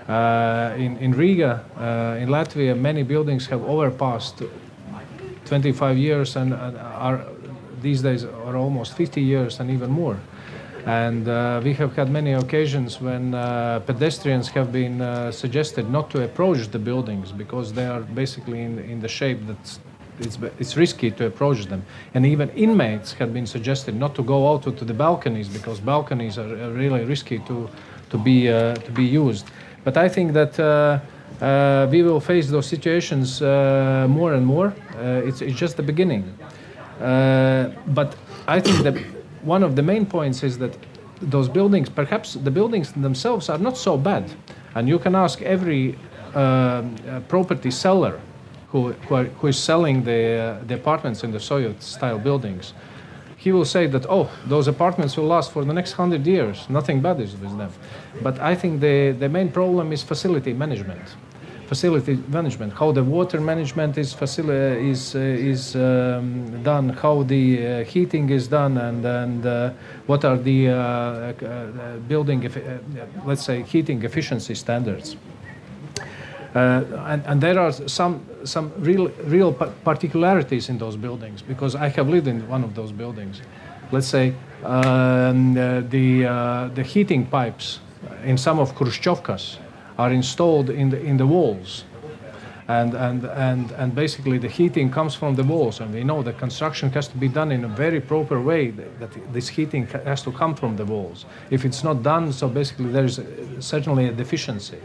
Uh, 0.09 0.73
in, 0.77 0.97
in 0.99 1.11
Riga, 1.11 1.65
uh, 1.77 2.17
in 2.23 2.29
Latvia, 2.29 2.79
many 2.79 3.03
buildings 3.03 3.47
have 3.49 3.61
overpassed 3.65 4.41
25 5.47 5.97
years 5.97 6.37
and, 6.37 6.53
are 6.55 7.25
these 7.83 8.03
days 8.03 8.25
are 8.25 8.57
almost 8.57 8.97
50 8.97 9.21
years 9.21 9.61
and 9.61 9.71
even 9.71 9.91
more. 9.91 10.19
And 10.87 11.29
uh, 11.29 11.61
we 11.65 11.73
have 11.75 11.97
had 11.97 12.11
many 12.11 12.33
occasions 12.33 13.01
when 13.01 13.35
uh, 13.35 13.81
pedestrians 13.81 14.49
have 14.51 14.71
been 14.71 15.01
uh, 15.01 15.33
suggested 15.33 15.91
not 15.91 16.11
to 16.11 16.23
approach 16.25 16.69
the 16.69 16.79
buildings 16.79 17.33
because 17.33 17.73
they 17.73 17.87
are 17.87 18.01
basically 18.01 18.63
in, 18.63 18.79
in 18.79 19.01
the 19.01 19.09
shape 19.09 19.47
that 19.49 19.79
it's, 20.21 20.39
it's 20.59 20.77
risky 20.77 21.11
to 21.11 21.27
approach 21.27 21.67
them. 21.67 21.83
And 22.15 22.25
even 22.25 22.51
inmates 22.51 23.13
have 23.15 23.35
been 23.35 23.47
suggested 23.47 23.97
not 23.97 24.15
to 24.15 24.23
go 24.23 24.49
out 24.51 24.63
to 24.63 24.85
the 24.85 24.95
balconies 24.95 25.49
because 25.49 25.81
balconies 25.81 26.39
are, 26.39 26.71
really 26.71 27.05
risky 27.05 27.41
to, 27.41 27.69
to, 28.11 28.19
be, 28.19 28.49
uh, 28.49 28.77
to 28.77 28.91
be 28.93 29.05
used. 29.05 29.47
But 29.83 29.97
I 29.97 30.09
think 30.09 30.33
that 30.35 30.59
uh, 31.41 31.45
uh, 31.45 31.89
we 31.91 32.03
will 32.03 32.21
face 32.21 32.51
those 32.51 32.67
situations 32.67 33.41
more 33.41 34.35
and 34.35 34.45
more. 34.47 34.75
it's, 34.99 35.43
it's 35.43 35.59
just 35.59 35.77
the 35.77 35.83
beginning. 35.83 36.25
but 36.99 38.17
I 38.49 38.61
think 38.61 38.83
that 38.85 38.97
one 39.43 39.63
of 39.63 39.77
the 39.77 39.83
main 39.83 40.07
points 40.07 40.43
is 40.43 40.59
that 40.59 40.77
those 41.21 41.49
buildings, 41.49 41.89
perhaps 41.89 42.35
the 42.35 42.51
buildings 42.51 42.93
themselves 42.93 43.49
are 43.49 43.59
not 43.59 43.77
so 43.77 43.97
bad. 43.97 44.31
And 44.75 44.89
you 44.89 44.99
can 44.99 45.15
ask 45.15 45.41
every 45.43 45.97
uh, 46.35 46.39
uh, 46.39 47.21
property 47.29 47.71
seller 47.71 48.21
who, 48.69 48.93
who, 48.93 49.15
are, 49.15 49.25
who 49.25 49.47
is 49.47 49.59
selling 49.59 50.05
the, 50.05 50.59
uh, 50.61 50.67
the 50.67 50.75
apartments 50.75 51.25
in 51.25 51.33
the 51.33 51.41
Soviet 51.41 51.83
style 51.83 52.19
buildings. 52.19 52.75
He 53.37 53.53
will 53.53 53.65
say 53.65 53.87
that, 53.87 54.05
oh, 54.09 54.31
those 54.47 54.69
apartments 54.69 55.17
will 55.17 55.27
last 55.27 55.53
for 55.53 55.65
the 55.65 55.73
next 55.73 55.93
hundred 55.93 56.27
years. 56.27 56.69
Nothing 56.69 57.01
bad 57.01 57.21
is 57.21 57.37
with 57.37 57.57
them. 57.57 57.73
But 58.23 58.39
I 58.41 58.55
think 58.55 58.81
the, 58.81 59.13
the 59.13 59.29
main 59.29 59.51
problem 59.51 59.93
is 59.93 60.03
facility 60.03 60.53
management 60.53 61.17
facility 61.67 62.17
management, 62.29 62.73
how 62.73 62.93
the 62.93 63.03
water 63.03 63.41
management 63.41 63.99
is 63.99 64.15
is 64.15 65.15
uh, 65.15 65.19
is 65.19 65.75
um, 65.77 66.63
done, 66.63 66.91
how 66.91 67.23
the 67.25 67.45
uh, 67.67 67.85
heating 67.85 68.31
is 68.31 68.49
done, 68.49 68.79
and 68.79 69.05
and 69.05 69.47
uh, 69.47 69.71
what 70.07 70.25
are 70.25 70.39
the 70.39 70.69
uh, 70.69 70.73
uh, 70.73 71.97
building, 72.09 72.41
let's 73.25 73.45
say, 73.45 73.63
heating 73.63 74.03
efficiency 74.05 74.55
standards. 74.55 75.17
and, 76.55 77.23
and 77.27 77.41
there 77.41 77.59
are 77.59 77.73
some 77.73 78.21
some 78.45 78.73
real 78.79 79.09
real 79.25 79.53
particularities 79.85 80.69
in 80.69 80.79
those 80.79 80.97
buildings 80.97 81.43
because 81.43 81.75
I 81.75 81.89
have 81.89 82.09
lived 82.09 82.29
in 82.29 82.49
one 82.49 82.65
of 82.65 82.75
those 82.75 82.93
buildings. 82.93 83.43
Let's 83.93 84.09
say 84.09 84.33
um, 84.65 85.55
the 85.91 86.07
the 86.75 86.83
heating 86.83 87.27
pipes 87.27 87.81
in 88.25 88.39
some 88.39 88.59
of 88.59 88.75
Khrushchevkas 88.75 89.59
are 89.99 90.13
installed 90.13 90.71
in 90.71 90.91
the, 90.91 91.01
in 91.01 91.17
the 91.17 91.27
walls. 91.27 91.85
And, 92.69 92.95
and, 92.95 93.25
and, 93.25 93.71
and 93.73 93.95
basically 93.95 94.39
the 94.39 94.49
heating 94.49 94.91
comes 94.91 95.15
from 95.15 95.37
the 95.37 95.45
walls 95.45 95.79
and 95.79 95.95
we 95.95 96.03
know 96.03 96.23
that 96.25 96.37
construction 96.37 96.91
has 96.91 97.07
to 97.09 97.17
be 97.17 97.29
done 97.29 97.53
in 97.53 97.65
a 97.65 97.69
very 97.69 98.01
proper 98.01 98.41
way 98.41 98.71
that 98.71 99.33
this 99.33 99.47
heating 99.49 99.87
has 99.87 100.23
to 100.23 100.33
come 100.33 100.57
from 100.57 100.77
the 100.77 100.85
walls. 100.85 101.27
If 101.51 101.65
it's 101.65 101.85
not 101.85 102.03
done 102.03 102.33
so 102.33 102.49
basically 102.49 102.91
there 102.91 103.05
is 103.05 103.21
certainly 103.61 104.09
a 104.09 104.13
deficiency. 104.13 104.79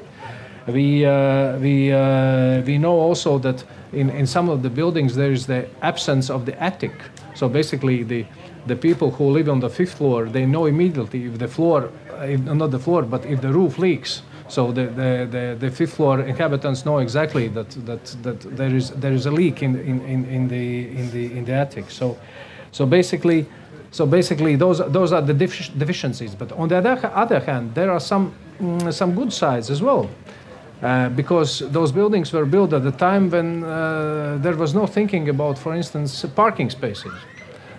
We, 0.68 1.04
uh, 1.06 1.58
we, 1.58 1.92
uh, 1.92 2.62
we 2.62 2.78
know 2.78 3.00
also 3.00 3.40
that 3.40 3.64
in, 3.94 4.12
in 4.12 4.28
some 4.28 4.48
of 4.48 4.62
the 4.62 4.70
buildings 4.70 5.16
there 5.16 5.32
is 5.32 5.48
the 5.48 5.68
absence 5.82 6.30
of 6.30 6.46
the 6.46 6.62
attic. 6.62 6.94
So 7.34 7.50
basically 7.50 8.04
the, 8.04 8.28
the 8.68 8.76
people 8.76 9.10
who 9.10 9.32
live 9.32 9.50
on 9.50 9.60
the 9.60 9.72
fifth 9.72 9.96
floor 9.96 10.26
they 10.26 10.46
know 10.46 10.68
immediately 10.68 11.26
if 11.26 11.40
the 11.40 11.48
floor 11.48 11.90
if, 12.22 12.42
not 12.42 12.70
the 12.70 12.80
floor 12.80 13.02
but 13.02 13.26
if 13.26 13.42
the 13.42 13.52
roof 13.52 13.80
leaks 13.80 14.22
so 14.52 14.70
the, 14.70 14.88
the, 14.88 15.28
the, 15.32 15.58
the, 15.58 15.72
fifth 15.72 15.94
floor 15.94 16.20
inhabitants 16.20 16.86
know 16.86 16.98
exactly 16.98 17.48
that, 17.48 17.70
that, 17.86 18.04
that 18.22 18.42
there, 18.58 18.76
is, 18.76 18.90
there 18.90 19.14
is 19.14 19.26
a 19.26 19.32
leak 19.32 19.64
in, 19.64 19.80
in, 19.80 20.02
in, 20.02 20.26
in, 20.26 20.48
the, 20.50 20.90
in, 20.90 21.12
the, 21.12 21.26
in 21.38 21.46
the 21.46 21.54
attic. 21.54 21.90
So, 21.90 22.18
so 22.74 22.86
basically, 22.86 23.46
so 23.92 24.06
basically 24.06 24.58
those, 24.58 24.80
those 24.92 25.14
are 25.14 25.22
the 25.22 25.34
deficiencies. 25.34 26.36
But 26.36 26.52
on 26.52 26.68
the 26.68 26.80
other, 26.80 27.00
other 27.14 27.40
hand, 27.40 27.74
there 27.76 27.92
are 27.92 28.02
some, 28.02 28.34
mm, 28.60 28.94
some 28.94 29.16
good 29.16 29.32
sides 29.32 29.70
as 29.70 29.82
well. 29.82 30.10
Uh, 30.82 31.08
because 31.10 31.60
those 31.72 31.94
buildings 31.94 32.34
were 32.34 32.46
built 32.46 32.74
at 32.74 32.84
the 32.84 32.92
time 32.92 33.30
when 33.30 33.64
uh, 33.64 34.38
there 34.42 34.58
was 34.58 34.76
no 34.76 34.86
thinking 34.86 35.30
about, 35.30 35.58
for 35.58 35.74
instance, 35.74 36.26
parking 36.36 36.70
spaces. 36.70 37.14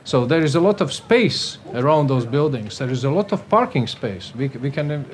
So 0.04 0.24
there 0.24 0.42
is 0.42 0.54
a 0.54 0.60
lot 0.60 0.80
of 0.80 0.90
space 0.90 1.58
around 1.74 2.06
those 2.08 2.24
buildings. 2.24 2.78
There 2.78 2.90
is 2.90 3.04
a 3.04 3.10
lot 3.10 3.32
of 3.32 3.46
parking 3.48 3.86
space. 3.86 4.32
We, 4.34 4.48
we 4.48 4.70
can 4.70 5.04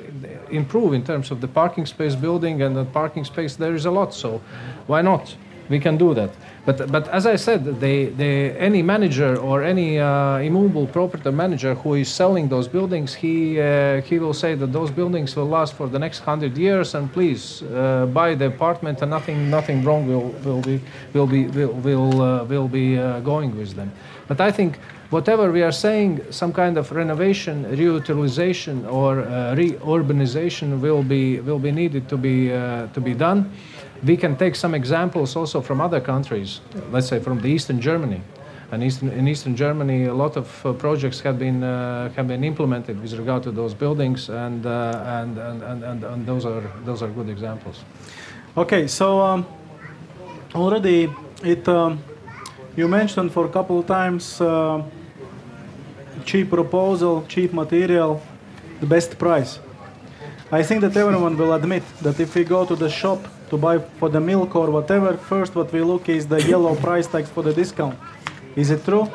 improve 0.51 0.93
in 0.93 1.03
terms 1.03 1.31
of 1.31 1.39
the 1.41 1.47
parking 1.47 1.85
space 1.85 2.15
building 2.15 2.61
and 2.61 2.75
the 2.75 2.85
parking 2.85 3.25
space. 3.25 3.55
There 3.55 3.75
is 3.75 3.85
a 3.85 3.91
lot. 3.91 4.13
So 4.13 4.41
why 4.87 5.01
not? 5.01 5.35
We 5.69 5.79
can 5.79 5.97
do 5.97 6.15
that. 6.15 6.31
But, 6.65 6.91
but 6.91 7.07
as 7.09 7.27
I 7.27 7.35
said, 7.35 7.79
they, 7.79 8.07
they, 8.07 8.57
any 8.57 8.81
manager 8.81 9.37
or 9.37 9.63
any 9.63 9.99
uh, 9.99 10.37
immovable 10.37 10.87
property 10.87 11.31
manager 11.31 11.75
who 11.75 11.93
is 11.93 12.09
selling 12.09 12.49
those 12.49 12.67
buildings, 12.67 13.13
he, 13.13 13.61
uh, 13.61 14.01
he 14.01 14.17
will 14.17 14.33
say 14.33 14.55
that 14.55 14.73
those 14.73 14.89
buildings 14.89 15.35
will 15.35 15.45
last 15.47 15.75
for 15.75 15.87
the 15.87 15.99
next 15.99 16.19
hundred 16.19 16.57
years, 16.57 16.95
and 16.95 17.13
please 17.13 17.61
uh, 17.61 18.07
buy 18.07 18.33
the 18.33 18.47
apartment, 18.47 19.01
and 19.03 19.11
nothing, 19.11 19.49
nothing 19.49 19.83
wrong 19.83 20.07
will, 20.07 20.29
will 20.43 20.61
be, 20.61 20.81
will 21.13 21.27
be, 21.27 21.45
will, 21.47 21.73
will, 21.73 22.21
uh, 22.21 22.43
will 22.45 22.67
be 22.67 22.97
uh, 22.97 23.19
going 23.19 23.55
with 23.55 23.75
them. 23.75 23.91
But 24.27 24.41
I 24.41 24.51
think 24.51 24.79
whatever 25.09 25.51
we 25.51 25.63
are 25.63 25.71
saying, 25.71 26.21
some 26.31 26.53
kind 26.53 26.77
of 26.77 26.91
renovation, 26.91 27.65
reutilization, 27.65 28.91
or 28.91 29.21
uh, 29.21 29.55
reurbanization 29.55 30.79
will 30.79 31.03
be 31.03 31.39
will 31.39 31.59
be 31.59 31.71
needed 31.71 32.07
to 32.09 32.17
be 32.17 32.51
uh, 32.51 32.87
to 32.93 33.01
be 33.01 33.13
done. 33.13 33.51
We 34.03 34.15
can 34.15 34.35
take 34.37 34.55
some 34.55 34.75
examples 34.75 35.35
also 35.35 35.61
from 35.61 35.81
other 35.81 35.99
countries, 35.99 36.61
let's 36.91 37.07
say 37.07 37.19
from 37.19 37.41
the 37.41 37.49
Eastern 37.49 37.81
Germany. 37.81 38.21
And 38.71 38.83
Eastern, 38.83 39.09
in 39.09 39.27
Eastern 39.27 39.55
Germany, 39.55 40.05
a 40.05 40.13
lot 40.13 40.37
of 40.37 40.65
uh, 40.65 40.73
projects 40.73 41.21
have 41.21 41.39
been 41.39 41.63
uh, 41.63 42.13
have 42.13 42.27
been 42.27 42.43
implemented 42.43 43.01
with 43.01 43.13
regard 43.13 43.43
to 43.43 43.51
those 43.51 43.73
buildings, 43.73 44.29
and, 44.29 44.65
uh, 44.65 45.21
and, 45.21 45.37
and, 45.37 45.63
and, 45.63 45.83
and, 45.83 46.03
and, 46.03 46.25
those 46.25 46.45
are 46.45 46.61
those 46.85 47.01
are 47.01 47.07
good 47.07 47.29
examples. 47.29 47.83
Okay, 48.55 48.87
so 48.87 49.21
um, 49.21 49.45
already 50.53 51.09
it. 51.43 51.67
Um, 51.67 51.99
you 52.75 52.87
mentioned 52.87 53.31
for 53.33 53.45
a 53.45 53.49
couple 53.49 53.79
of 53.79 53.87
times 53.87 54.39
uh, 54.39 54.83
cheap 56.25 56.49
proposal, 56.49 57.25
cheap 57.27 57.53
material, 57.53 58.21
the 58.79 58.85
best 58.85 59.17
price. 59.17 59.59
I 60.51 60.63
think 60.63 60.81
that 60.81 60.95
everyone 60.97 61.37
will 61.37 61.53
admit 61.53 61.83
that 62.01 62.19
if 62.19 62.33
we 62.35 62.43
go 62.43 62.65
to 62.65 62.75
the 62.75 62.89
shop 62.89 63.19
to 63.49 63.57
buy 63.57 63.79
for 63.99 64.09
the 64.09 64.19
milk 64.19 64.55
or 64.55 64.71
whatever, 64.71 65.17
first 65.17 65.55
what 65.55 65.71
we 65.71 65.81
look 65.81 66.09
is 66.09 66.27
the 66.27 66.41
yellow 66.41 66.75
price 66.75 67.07
tags 67.07 67.29
for 67.29 67.43
the 67.43 67.53
discount. 67.53 67.97
Is 68.55 68.71
it 68.71 68.83
true? 68.83 69.07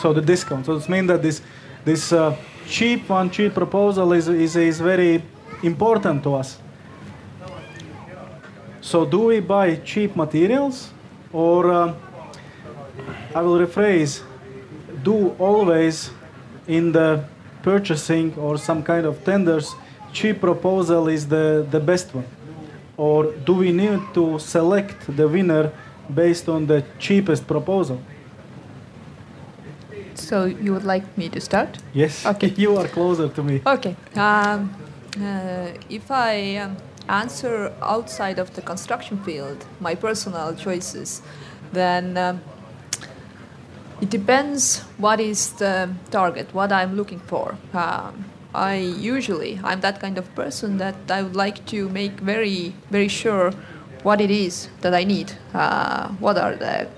So 0.00 0.12
the 0.12 0.22
discount. 0.22 0.66
So 0.66 0.76
it 0.76 0.88
means 0.88 1.08
that 1.08 1.22
this 1.22 1.42
this 1.84 2.12
uh, 2.12 2.36
cheap 2.66 3.08
one, 3.08 3.30
cheap 3.30 3.54
proposal 3.54 4.12
is, 4.12 4.28
is 4.28 4.56
is 4.56 4.80
very 4.80 5.22
important 5.62 6.22
to 6.24 6.34
us. 6.34 6.58
So 8.80 9.04
do 9.04 9.20
we 9.26 9.40
buy 9.40 9.76
cheap 9.76 10.16
materials 10.16 10.90
or 11.32 11.70
uh, 11.70 11.94
I 13.34 13.42
will 13.42 13.58
rephrase, 13.58 14.22
do 15.02 15.30
always 15.38 16.10
in 16.66 16.92
the 16.92 17.24
purchasing 17.62 18.34
or 18.36 18.58
some 18.58 18.82
kind 18.82 19.06
of 19.06 19.24
tenders, 19.24 19.74
cheap 20.12 20.40
proposal 20.40 21.08
is 21.08 21.28
the, 21.28 21.66
the 21.70 21.80
best 21.80 22.14
one? 22.14 22.26
Or 22.96 23.32
do 23.32 23.54
we 23.54 23.72
need 23.72 24.00
to 24.14 24.38
select 24.38 25.16
the 25.16 25.26
winner 25.26 25.72
based 26.14 26.48
on 26.48 26.66
the 26.66 26.84
cheapest 26.98 27.46
proposal? 27.46 28.00
So 30.14 30.44
you 30.44 30.72
would 30.72 30.84
like 30.84 31.16
me 31.16 31.28
to 31.30 31.40
start? 31.40 31.78
Yes. 31.94 32.26
Okay. 32.32 32.48
you 32.56 32.76
are 32.76 32.88
closer 32.88 33.28
to 33.28 33.42
me. 33.42 33.62
Okay. 33.66 33.96
Um, 34.16 34.74
uh, 35.16 35.68
if 35.88 36.10
I 36.10 36.56
um, 36.56 36.76
answer 37.08 37.72
outside 37.82 38.38
of 38.38 38.54
the 38.54 38.62
construction 38.62 39.18
field, 39.24 39.64
my 39.80 39.94
personal 39.94 40.54
choices, 40.54 41.22
then 41.72 42.16
um, 42.16 42.40
it 44.00 44.10
depends 44.10 44.80
what 44.98 45.20
is 45.20 45.52
the 45.54 45.90
target, 46.10 46.52
what 46.54 46.72
I'm 46.72 46.96
looking 46.96 47.20
for. 47.20 47.56
Um, 47.74 48.24
I 48.54 48.76
usually 48.76 49.60
I'm 49.62 49.80
that 49.80 50.00
kind 50.00 50.18
of 50.18 50.34
person 50.34 50.78
that 50.78 50.96
I 51.08 51.22
would 51.22 51.36
like 51.36 51.66
to 51.66 51.88
make 51.88 52.18
very 52.20 52.74
very 52.90 53.08
sure 53.08 53.52
what 54.02 54.20
it 54.20 54.30
is 54.30 54.68
that 54.80 54.94
I 54.94 55.04
need. 55.04 55.32
Uh, 55.54 56.08
what 56.18 56.38
are 56.38 56.56
the 56.56 56.88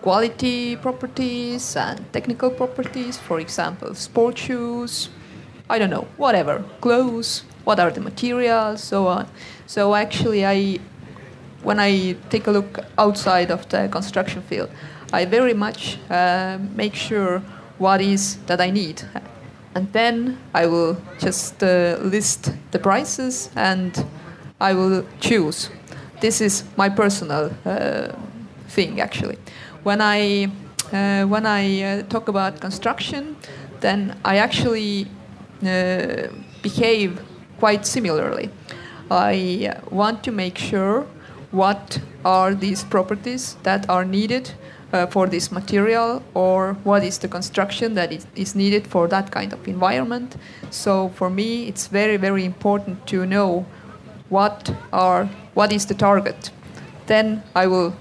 quality 0.00 0.76
properties 0.76 1.76
and 1.76 2.12
technical 2.12 2.50
properties? 2.50 3.18
For 3.18 3.38
example, 3.38 3.94
sport 3.94 4.38
shoes, 4.38 5.10
I 5.68 5.78
don't 5.78 5.90
know, 5.90 6.08
whatever, 6.16 6.64
clothes, 6.80 7.44
what 7.64 7.78
are 7.78 7.90
the 7.90 8.00
materials, 8.00 8.82
so 8.82 9.06
on. 9.06 9.28
So 9.66 9.94
actually, 9.94 10.46
I, 10.46 10.78
when 11.62 11.78
I 11.78 12.16
take 12.30 12.46
a 12.46 12.50
look 12.50 12.80
outside 12.96 13.50
of 13.50 13.68
the 13.68 13.88
construction 13.88 14.40
field, 14.42 14.70
I 15.12 15.24
very 15.24 15.54
much 15.54 15.98
uh, 16.10 16.58
make 16.76 16.94
sure 16.94 17.42
what 17.78 18.00
is 18.00 18.36
that 18.46 18.60
I 18.60 18.70
need. 18.70 19.02
And 19.74 19.90
then 19.92 20.38
I 20.54 20.66
will 20.66 21.00
just 21.18 21.62
uh, 21.62 21.98
list 22.02 22.52
the 22.72 22.78
prices 22.78 23.50
and 23.56 24.04
I 24.60 24.74
will 24.74 25.06
choose. 25.20 25.70
This 26.20 26.40
is 26.40 26.64
my 26.76 26.88
personal 26.88 27.52
uh, 27.64 28.08
thing 28.68 29.00
actually. 29.00 29.38
When 29.82 30.00
I, 30.00 30.50
uh, 30.92 31.24
when 31.24 31.46
I 31.46 31.82
uh, 31.82 32.02
talk 32.02 32.28
about 32.28 32.60
construction, 32.60 33.36
then 33.80 34.18
I 34.24 34.38
actually 34.38 35.06
uh, 35.62 36.28
behave 36.62 37.20
quite 37.58 37.86
similarly. 37.86 38.50
I 39.10 39.80
want 39.90 40.22
to 40.24 40.32
make 40.32 40.58
sure 40.58 41.06
what 41.50 42.00
are 42.24 42.54
these 42.54 42.84
properties 42.84 43.56
that 43.62 43.88
are 43.88 44.04
needed 44.04 44.52
uh, 44.92 45.06
for 45.06 45.26
this 45.26 45.52
material 45.52 46.22
or 46.34 46.74
what 46.84 47.04
is 47.04 47.18
the 47.18 47.28
construction 47.28 47.94
that 47.94 48.12
is, 48.12 48.26
is 48.34 48.54
needed 48.54 48.86
for 48.86 49.08
that 49.08 49.30
kind 49.30 49.52
of 49.52 49.68
environment. 49.68 50.36
So 50.70 51.10
for 51.10 51.30
me, 51.30 51.68
it's 51.68 51.88
very, 51.88 52.16
very 52.16 52.44
important 52.44 53.06
to 53.08 53.26
know 53.26 53.66
what 54.28 54.74
are 54.92 55.26
what 55.54 55.72
is 55.72 55.86
the 55.86 55.94
target. 55.94 56.50
Then 57.06 57.42
I 57.54 57.66
will 57.66 57.94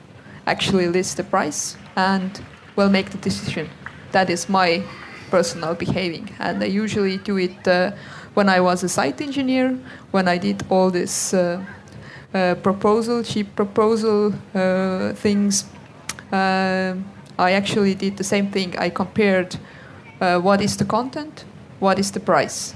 actually 0.45 0.87
list 0.87 1.17
the 1.17 1.23
price 1.23 1.77
and 1.95 2.41
will 2.75 2.89
make 2.89 3.09
the 3.09 3.17
decision. 3.17 3.69
That 4.11 4.29
is 4.29 4.49
my 4.49 4.83
personal 5.29 5.75
behaving, 5.75 6.29
and 6.39 6.63
I 6.63 6.67
usually 6.67 7.17
do 7.17 7.37
it 7.37 7.67
uh, 7.67 7.91
when 8.33 8.49
I 8.49 8.59
was 8.61 8.83
a 8.83 8.89
site 8.89 9.21
engineer, 9.21 9.77
when 10.11 10.27
I 10.27 10.37
did 10.37 10.63
all 10.69 10.91
this. 10.91 11.33
Uh, 11.33 11.63
uh, 12.33 12.55
proposal, 12.55 13.23
cheap 13.23 13.55
proposal 13.55 14.33
uh, 14.53 15.13
things 15.13 15.63
uh, 16.31 16.95
I 17.37 17.51
actually 17.51 17.95
did 17.95 18.17
the 18.17 18.23
same 18.23 18.51
thing. 18.51 18.77
I 18.77 18.89
compared 18.89 19.57
uh, 20.19 20.39
what 20.39 20.61
is 20.61 20.77
the 20.77 20.85
content, 20.85 21.45
what 21.79 21.99
is 21.99 22.11
the 22.11 22.19
price. 22.19 22.73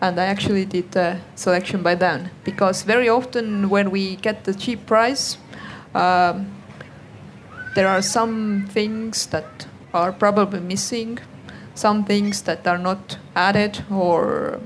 And 0.00 0.18
I 0.18 0.26
actually 0.26 0.64
did 0.64 0.92
the 0.92 1.20
selection 1.34 1.82
by 1.82 1.94
then 1.94 2.30
because 2.44 2.82
very 2.82 3.08
often 3.08 3.68
when 3.68 3.90
we 3.90 4.16
get 4.16 4.44
the 4.44 4.54
cheap 4.54 4.86
price, 4.86 5.36
um, 5.94 6.50
there 7.74 7.88
are 7.88 8.02
some 8.02 8.66
things 8.70 9.26
that 9.26 9.66
are 9.92 10.12
probably 10.12 10.60
missing, 10.60 11.18
some 11.74 12.04
things 12.04 12.42
that 12.42 12.66
are 12.66 12.78
not 12.78 13.18
added 13.34 13.84
or 13.90 14.60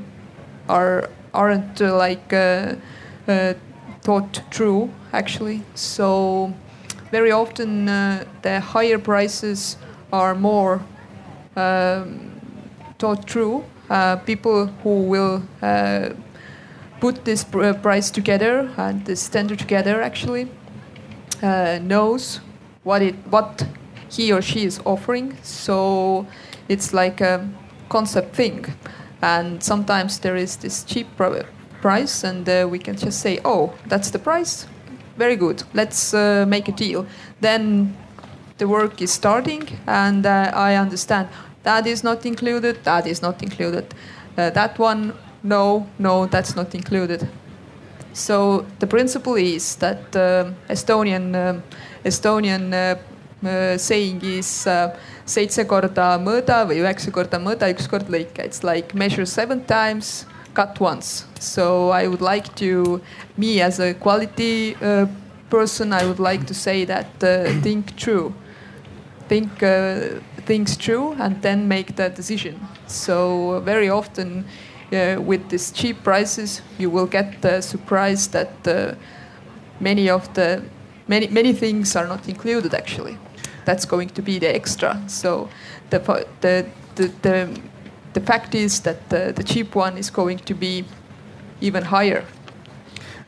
are 0.68 1.11
aren't 1.33 1.83
uh, 1.83 1.97
like 1.97 2.33
uh, 2.33 2.77
uh, 3.27 3.55
thought 4.03 4.43
true 4.51 4.91
actually. 5.12 5.62
So 5.75 6.55
very 7.11 7.31
often 7.31 7.89
uh, 7.89 8.25
the 8.43 8.61
higher 8.61 8.99
prices 8.99 9.77
are 10.13 10.35
more 10.35 10.83
um, 11.57 12.31
thought 12.99 13.29
through. 13.29 13.65
Uh, 13.91 14.17
people 14.17 14.67
who 14.83 15.03
will 15.03 15.43
uh, 15.63 16.11
put 17.01 17.25
this 17.25 17.45
pr- 17.45 17.63
uh, 17.63 17.73
price 17.75 18.11
together 18.11 18.71
and 18.77 19.05
the 19.05 19.15
standard 19.15 19.59
together 19.59 20.01
actually 20.01 20.49
uh, 21.43 21.79
knows 21.83 22.41
what 22.83 23.03
it 23.03 23.15
what 23.31 23.67
he 24.09 24.33
or 24.33 24.41
she 24.43 24.65
is 24.65 24.81
offering. 24.85 25.37
So 25.43 26.27
it's 26.69 26.95
like 26.95 27.21
a 27.21 27.47
concept 27.89 28.35
thing, 28.35 28.65
and 29.21 29.63
sometimes 29.63 30.19
there 30.19 30.37
is 30.37 30.57
this 30.57 30.85
cheap 30.85 31.07
pr- 31.17 31.45
price, 31.83 32.25
and 32.25 32.49
uh, 32.49 32.67
we 32.71 32.79
can 32.79 32.97
just 32.97 33.21
say, 33.21 33.39
"Oh, 33.45 33.75
that's 33.87 34.11
the 34.11 34.19
price 34.19 34.67
very 35.17 35.37
good, 35.37 35.62
let's 35.75 36.15
uh, 36.15 36.45
make 36.49 36.69
a 36.69 36.73
deal. 36.73 37.07
Then 37.41 37.97
the 38.59 38.67
work 38.69 39.03
is 39.03 39.12
starting, 39.12 39.69
and 39.87 40.27
uh, 40.27 40.51
I 40.55 40.77
understand 40.77 41.29
that 41.62 41.87
is 41.87 42.05
not 42.05 42.27
included, 42.27 42.85
that 42.85 43.07
is 43.07 43.23
not 43.23 43.43
included. 43.43 43.95
Uh, 44.37 44.51
that 44.51 44.79
one, 44.79 45.12
no, 45.43 45.87
no, 45.99 46.27
that's 46.27 46.55
not 46.57 46.75
included. 46.75 47.29
So 48.12 48.67
the 48.79 48.87
principle 48.87 49.35
is 49.35 49.77
that 49.77 50.15
uh, 50.15 50.53
Estonian, 50.69 51.35
uh, 51.35 51.61
Estonian 52.05 52.73
uh, 52.73 53.77
saying 53.79 54.23
is 54.23 54.67
seitse 55.27 55.65
korda 55.69 56.15
mõõda 56.19 56.62
või 56.69 56.79
üheksa 56.81 57.11
korda 57.12 57.39
mõõda, 57.39 57.69
üks 57.75 57.89
kord 57.91 58.09
lõika. 58.09 58.45
It's 58.45 58.65
like 58.65 58.95
measure 58.95 59.27
seven 59.27 59.65
times 59.65 60.25
cut 60.55 60.81
once. 60.81 61.27
So 61.41 61.91
I 61.91 62.07
would 62.07 62.21
like 62.21 62.55
to, 62.57 63.01
me 63.37 63.61
as 63.61 63.81
a 63.81 63.95
quality 63.95 64.77
uh, 64.77 65.07
person, 65.51 65.93
I 65.93 66.05
would 66.07 66.21
like 66.21 66.47
to 66.47 66.55
say 66.55 66.85
that 66.87 67.07
uh, 67.23 67.61
think 67.63 67.97
true, 67.97 68.33
think 69.29 69.63
uh, 69.63 70.21
things 70.47 70.77
true, 70.77 71.15
and 71.19 71.43
then 71.43 71.69
make 71.69 71.97
the 71.97 72.09
decision. 72.09 72.61
So 72.87 73.61
very 73.65 73.91
often. 73.91 74.45
Uh, 74.93 75.21
with 75.21 75.49
these 75.49 75.73
cheap 75.73 76.05
prices, 76.05 76.63
you 76.79 76.91
will 76.91 77.07
get 77.07 77.41
the 77.41 77.61
surprise 77.61 78.29
that 78.29 78.53
uh, 78.69 78.95
many 79.81 80.11
of 80.11 80.33
the 80.35 80.63
many 81.09 81.27
many 81.29 81.53
things 81.53 81.97
are 81.97 82.07
not 82.07 82.29
included. 82.29 82.75
Actually, 82.75 83.17
that's 83.65 83.87
going 83.87 84.09
to 84.11 84.23
be 84.23 84.39
the 84.39 84.55
extra. 84.55 85.03
So 85.09 85.49
the 85.91 85.99
the 86.41 86.67
the, 86.95 87.11
the 87.23 87.49
the 88.15 88.21
fact 88.21 88.55
is 88.55 88.81
that 88.81 89.09
the, 89.11 89.33
the 89.35 89.45
cheap 89.45 89.75
one 89.75 89.99
is 89.99 90.11
going 90.11 90.39
to 90.39 90.55
be 90.55 90.85
even 91.61 91.85
higher. 91.85 92.25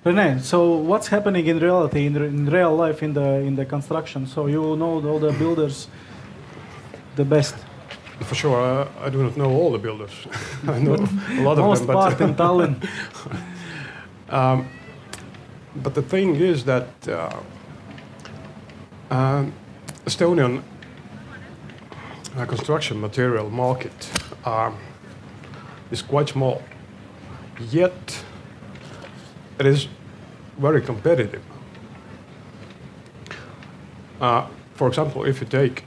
Rene, 0.05 0.39
so 0.39 0.76
what's 0.76 1.09
happening 1.09 1.47
in 1.47 1.59
reality, 1.59 2.07
in, 2.07 2.16
in 2.16 2.47
real 2.47 2.76
life, 2.76 3.03
in 3.03 3.12
the 3.12 3.41
in 3.41 3.57
the 3.57 3.64
construction? 3.64 4.26
So 4.26 4.47
you 4.47 4.76
know 4.76 5.05
all 5.05 5.18
the 5.18 5.32
builders 5.32 5.89
the 7.16 7.24
best. 7.24 7.57
For 8.20 8.34
sure, 8.34 8.61
uh, 8.61 8.89
I 9.07 9.11
do 9.11 9.22
not 9.22 9.37
know 9.37 9.51
all 9.51 9.72
the 9.72 9.78
builders. 9.78 10.12
I 10.68 10.78
know 10.78 10.95
a 10.95 11.43
lot 11.43 11.59
of 11.59 11.64
Most 11.64 11.87
them, 11.87 11.97
part 11.97 12.20
in 12.20 12.34
Tallinn. 12.34 12.76
um, 14.28 14.68
but 15.74 15.95
the 15.95 16.03
thing 16.03 16.37
is 16.37 16.64
that 16.64 16.89
uh, 17.09 17.30
uh, 19.11 19.45
Estonian 20.07 20.62
uh, 22.37 22.47
construction 22.47 23.01
material 23.01 23.51
market 23.51 24.11
um, 24.47 24.78
is 25.90 26.01
quite 26.01 26.28
small, 26.28 26.62
yet 27.70 28.24
it 29.59 29.66
is 29.66 29.88
very 30.57 30.80
competitive. 30.80 31.42
Uh, 34.20 34.47
for 34.74 34.88
example, 34.88 35.24
if 35.24 35.40
you 35.40 35.47
take 35.47 35.84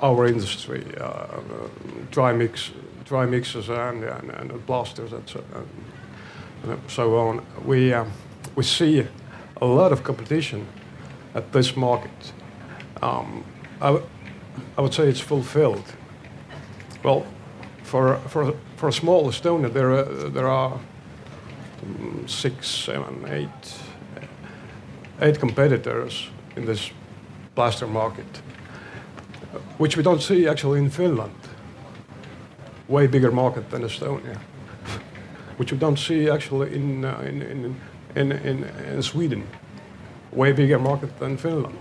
our 0.00 0.26
industry, 0.26 0.84
uh, 1.00 1.40
dry 2.10 2.32
mix, 2.32 2.72
dry 3.04 3.26
mixers 3.26 3.68
and, 3.68 4.02
and, 4.02 4.30
and 4.30 4.66
plasters 4.66 5.12
and 5.12 5.28
so, 5.28 5.44
and 6.64 6.80
so 6.88 7.16
on, 7.16 7.44
we 7.64 7.92
um, 7.92 8.10
we 8.56 8.62
see 8.62 9.06
a 9.60 9.66
lot 9.66 9.92
of 9.92 10.02
competition 10.02 10.66
at 11.34 11.52
this 11.52 11.76
market. 11.76 12.32
Um, 13.02 13.44
I, 13.80 14.00
I 14.76 14.80
would 14.80 14.94
say 14.94 15.08
it's 15.08 15.20
fulfilled. 15.20 15.84
Well, 17.04 17.26
for, 17.82 18.16
for, 18.28 18.54
for 18.76 18.88
a 18.88 18.92
small 18.92 19.28
Estonia, 19.28 19.70
there 19.70 19.92
are, 19.92 20.04
there 20.30 20.48
are 20.48 20.80
six, 22.26 22.66
seven, 22.66 23.26
eight, 23.28 23.78
eight 25.20 25.38
competitors 25.38 26.30
in 26.56 26.64
this 26.64 26.90
plaster 27.54 27.86
market, 27.86 28.40
which 29.76 29.98
we 29.98 30.02
don't 30.02 30.22
see 30.22 30.48
actually 30.48 30.78
in 30.78 30.88
Finland. 30.88 31.34
Way 32.88 33.06
bigger 33.06 33.30
market 33.30 33.70
than 33.70 33.82
Estonia, 33.82 34.38
which 35.58 35.72
we 35.72 35.78
don't 35.78 35.98
see 35.98 36.30
actually 36.30 36.74
in, 36.74 37.04
uh, 37.04 37.20
in, 37.20 37.42
in, 37.42 37.80
in, 38.16 38.32
in, 38.32 38.64
in 38.64 39.02
Sweden. 39.02 39.46
Way 40.32 40.52
bigger 40.52 40.78
market 40.78 41.18
than 41.18 41.36
Finland 41.36 41.78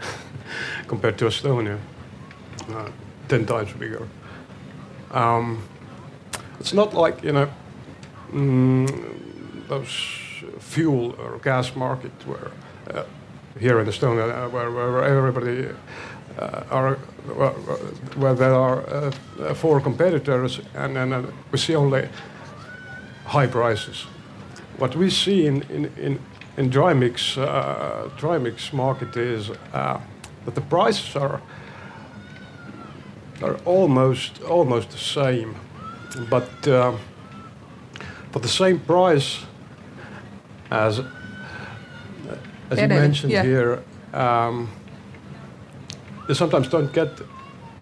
compared 0.86 1.16
to 1.18 1.24
Estonia. 1.24 1.78
Uh, 2.68 2.90
10 3.30 3.46
times 3.46 3.72
bigger. 3.72 4.08
Um, 5.12 5.62
it's 6.58 6.72
not 6.72 6.92
like, 6.94 7.22
you 7.22 7.32
know, 7.32 7.48
mm, 8.32 9.68
those 9.68 9.88
fuel 10.58 11.14
or 11.20 11.38
gas 11.38 11.76
market 11.76 12.12
where 12.26 12.50
uh, 12.92 13.04
here 13.60 13.78
in 13.80 13.86
Estonia, 13.86 14.46
uh, 14.46 14.48
where, 14.48 14.70
where 14.72 15.04
everybody 15.04 15.68
uh, 16.38 16.64
are, 16.70 16.94
where, 17.36 17.50
where 18.16 18.34
there 18.34 18.54
are 18.54 18.80
uh, 18.88 19.54
four 19.54 19.80
competitors 19.80 20.60
and 20.74 20.96
then 20.96 21.32
we 21.52 21.58
see 21.58 21.76
only 21.76 22.08
high 23.26 23.46
prices. 23.46 24.06
What 24.78 24.96
we 24.96 25.08
see 25.08 25.46
in, 25.46 25.62
in, 25.70 25.84
in, 25.96 26.18
in 26.56 26.68
dry 26.68 26.94
mix, 26.94 27.38
uh, 27.38 28.10
dry 28.16 28.38
mix 28.38 28.72
market 28.72 29.16
is 29.16 29.50
that 29.72 30.54
the 30.54 30.60
prices 30.62 31.14
are 31.14 31.40
are 33.42 33.56
almost 33.64 34.42
almost 34.42 34.90
the 34.90 34.98
same 34.98 35.54
but 36.28 36.68
uh, 36.68 36.92
for 38.32 38.40
the 38.40 38.48
same 38.48 38.78
price 38.80 39.44
as 40.70 41.00
as 42.70 42.80
you 42.80 42.88
mentioned 42.88 43.32
yeah. 43.32 43.42
here, 43.42 43.82
um, 44.14 44.70
you 46.28 46.34
sometimes 46.34 46.68
don't 46.68 46.92
get 46.92 47.20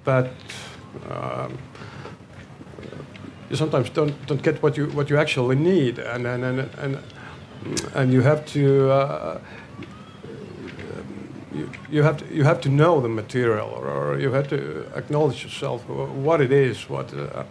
that. 0.04 0.30
Um, 1.10 1.58
you 3.50 3.56
sometimes 3.56 3.90
don't 3.90 4.14
don't 4.26 4.42
get 4.42 4.62
what 4.62 4.76
you 4.76 4.86
what 4.88 5.10
you 5.10 5.18
actually 5.18 5.56
need, 5.56 5.98
and 5.98 6.26
and 6.26 6.44
and 6.44 6.70
and, 6.78 6.98
and 7.94 8.12
you 8.12 8.22
have 8.22 8.46
to. 8.46 8.90
Uh, 8.90 9.40
you, 11.90 12.02
have 12.02 12.16
to 12.18 12.34
you 12.34 12.44
have 12.44 12.60
to 12.60 12.68
know 12.68 13.00
the 13.00 13.08
material, 13.08 13.68
or, 13.68 13.86
or 13.88 14.18
you 14.18 14.32
have 14.32 14.48
to 14.48 14.86
acknowledge 14.94 15.42
yourself 15.44 15.88
what 15.88 16.40
it 16.40 16.52
is, 16.52 16.88
what 16.88 17.12
uh, 17.14 17.44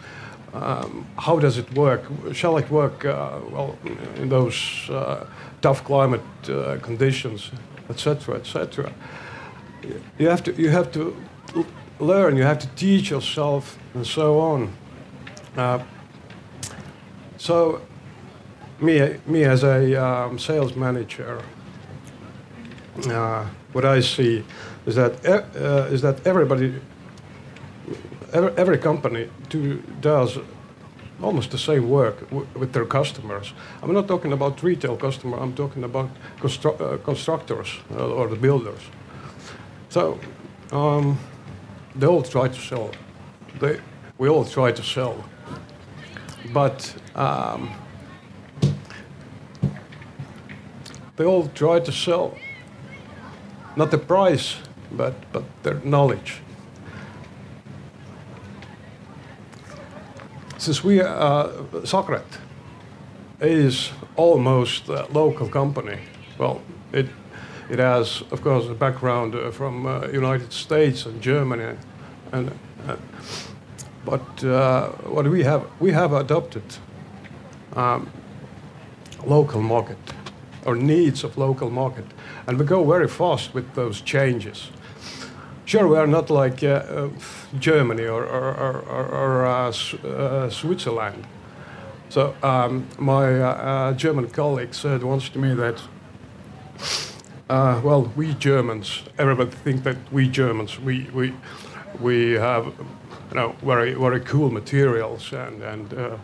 um, 0.53 1.05
how 1.17 1.39
does 1.39 1.57
it 1.57 1.71
work? 1.73 2.03
Shall 2.33 2.57
it 2.57 2.69
work 2.69 3.05
uh, 3.05 3.39
well 3.51 3.77
in 4.15 4.29
those 4.29 4.89
uh, 4.89 5.25
tough 5.61 5.83
climate 5.83 6.21
uh, 6.49 6.77
conditions, 6.81 7.51
etc., 7.89 8.35
etc. 8.35 8.91
You 10.17 10.29
have 10.29 10.43
to 10.43 10.53
you 10.53 10.69
have 10.69 10.91
to 10.91 11.15
learn. 11.99 12.37
You 12.37 12.43
have 12.43 12.59
to 12.59 12.67
teach 12.75 13.09
yourself, 13.11 13.77
and 13.93 14.05
so 14.05 14.39
on. 14.39 14.73
Uh, 15.55 15.83
so, 17.37 17.81
me 18.79 19.17
me 19.25 19.43
as 19.43 19.63
a 19.63 19.95
um, 19.95 20.39
sales 20.39 20.75
manager, 20.75 21.41
uh, 23.09 23.45
what 23.77 23.85
I 23.85 24.01
see 24.01 24.43
is 24.87 24.95
that 24.95 25.13
uh, 25.23 25.93
is 25.93 26.01
that 26.01 26.25
everybody 26.25 26.73
every, 28.33 28.51
every 28.57 28.77
company 28.79 29.29
do, 29.49 29.83
does 30.01 30.39
almost 31.21 31.51
the 31.51 31.57
same 31.57 31.87
work 31.87 32.15
with 32.31 32.71
their 32.73 32.85
customers. 32.85 33.53
I'm 33.83 33.93
not 33.93 34.07
talking 34.07 34.33
about 34.33 34.63
retail 34.63 34.97
customer. 34.97 35.37
I'm 35.37 35.53
talking 35.53 35.83
about 35.83 36.09
constru- 36.39 36.81
uh, 36.81 36.97
constructors 37.03 37.67
uh, 37.91 38.17
or 38.17 38.27
the 38.27 38.35
builders. 38.35 38.81
So 39.89 40.19
um, 40.71 41.19
they 41.95 42.07
all 42.07 42.23
try 42.23 42.47
to 42.47 42.59
sell. 42.59 42.89
They, 43.59 43.79
we 44.17 44.27
all 44.27 44.45
try 44.45 44.71
to 44.71 44.83
sell, 44.83 45.23
but 46.51 46.95
um, 47.15 47.69
they 51.15 51.25
all 51.25 51.47
try 51.49 51.79
to 51.79 51.91
sell 51.91 52.37
not 53.77 53.91
the 53.91 53.97
price, 53.97 54.55
but 54.91 55.13
but 55.31 55.43
their 55.63 55.79
knowledge. 55.83 56.41
Since 60.57 60.83
we, 60.83 61.01
uh, 61.01 61.47
Sakret 61.83 62.25
is 63.39 63.91
almost 64.15 64.89
a 64.89 65.05
local 65.13 65.47
company, 65.47 65.99
well, 66.39 66.61
it, 66.91 67.05
it 67.69 67.79
has, 67.79 68.23
of 68.31 68.41
course, 68.41 68.67
a 68.67 68.73
background 68.73 69.35
uh, 69.35 69.51
from 69.51 69.85
uh, 69.85 70.07
United 70.07 70.51
States 70.51 71.05
and 71.05 71.21
Germany, 71.21 71.77
and, 72.31 72.51
uh, 72.87 72.95
but 74.03 74.43
uh, 74.43 74.89
what 75.09 75.27
we 75.27 75.43
have, 75.43 75.63
we 75.79 75.91
have 75.91 76.11
adopted 76.11 76.63
um, 77.75 78.09
local 79.25 79.61
market 79.61 79.97
or 80.65 80.75
needs 80.75 81.23
of 81.23 81.37
local 81.37 81.69
market, 81.69 82.05
and 82.47 82.57
we 82.57 82.65
go 82.65 82.83
very 82.83 83.07
fast 83.07 83.53
with 83.53 83.73
those 83.75 84.01
changes. 84.01 84.71
Sure, 85.65 85.85
we 85.85 85.97
are 85.97 86.07
not 86.07 86.29
like 86.29 86.63
uh, 86.63 86.67
uh, 86.67 87.09
Germany 87.59 88.05
or, 88.05 88.23
or, 88.23 88.55
or, 88.55 89.05
or, 89.05 89.45
uh, 89.45 89.73
uh, 90.07 90.49
Switzerland. 90.49 91.27
So 92.07 92.33
um, 92.41 92.87
my 92.97 93.41
uh, 93.41 93.91
German 93.91 94.29
colleague 94.29 94.73
said 94.73 95.03
once 95.03 95.27
to 95.27 95.39
me 95.39 95.53
that, 95.55 95.81
well, 97.49 98.13
we 98.15 98.33
Germans, 98.35 99.03
everybody 99.17 99.51
think 99.51 99.83
that 99.83 99.97
we 100.09 100.29
Germans, 100.29 100.79
we, 100.79 101.09
we, 101.13 101.33
we 101.99 102.31
have, 102.33 102.67
you 102.67 103.35
know, 103.35 103.55
very, 103.61 103.93
very 103.93 104.21
cool 104.21 104.49
materials 104.49 105.33
and, 105.33 105.61
and, 105.63 106.19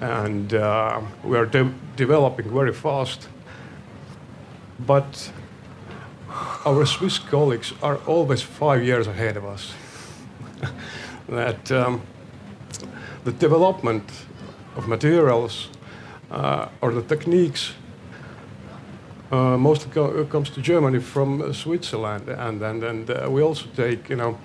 and 0.00 0.54
uh, 0.54 1.02
we 1.22 1.36
are 1.36 1.44
de- 1.44 1.74
developing 1.96 2.50
very 2.50 2.72
fast. 2.72 3.28
But 4.86 5.30
our 6.64 6.86
Swiss 6.86 7.18
colleagues 7.18 7.72
are 7.82 7.98
always 8.06 8.42
five 8.42 8.82
years 8.82 9.06
ahead 9.06 9.36
of 9.36 9.44
us. 9.44 9.72
that 11.28 11.70
um, 11.70 12.02
the 13.24 13.32
development 13.32 14.04
of 14.76 14.88
materials 14.88 15.68
uh, 16.30 16.68
or 16.80 16.92
the 16.92 17.02
techniques 17.02 17.74
uh, 19.30 19.56
mostly 19.58 19.90
co- 19.92 20.24
comes 20.24 20.50
to 20.50 20.60
Germany 20.60 21.00
from 21.00 21.42
uh, 21.42 21.52
Switzerland, 21.52 22.28
and 22.28 22.62
and, 22.62 22.82
and 22.82 23.10
uh, 23.10 23.28
we 23.30 23.42
also 23.42 23.66
take 23.76 24.08
you 24.08 24.16
know 24.16 24.38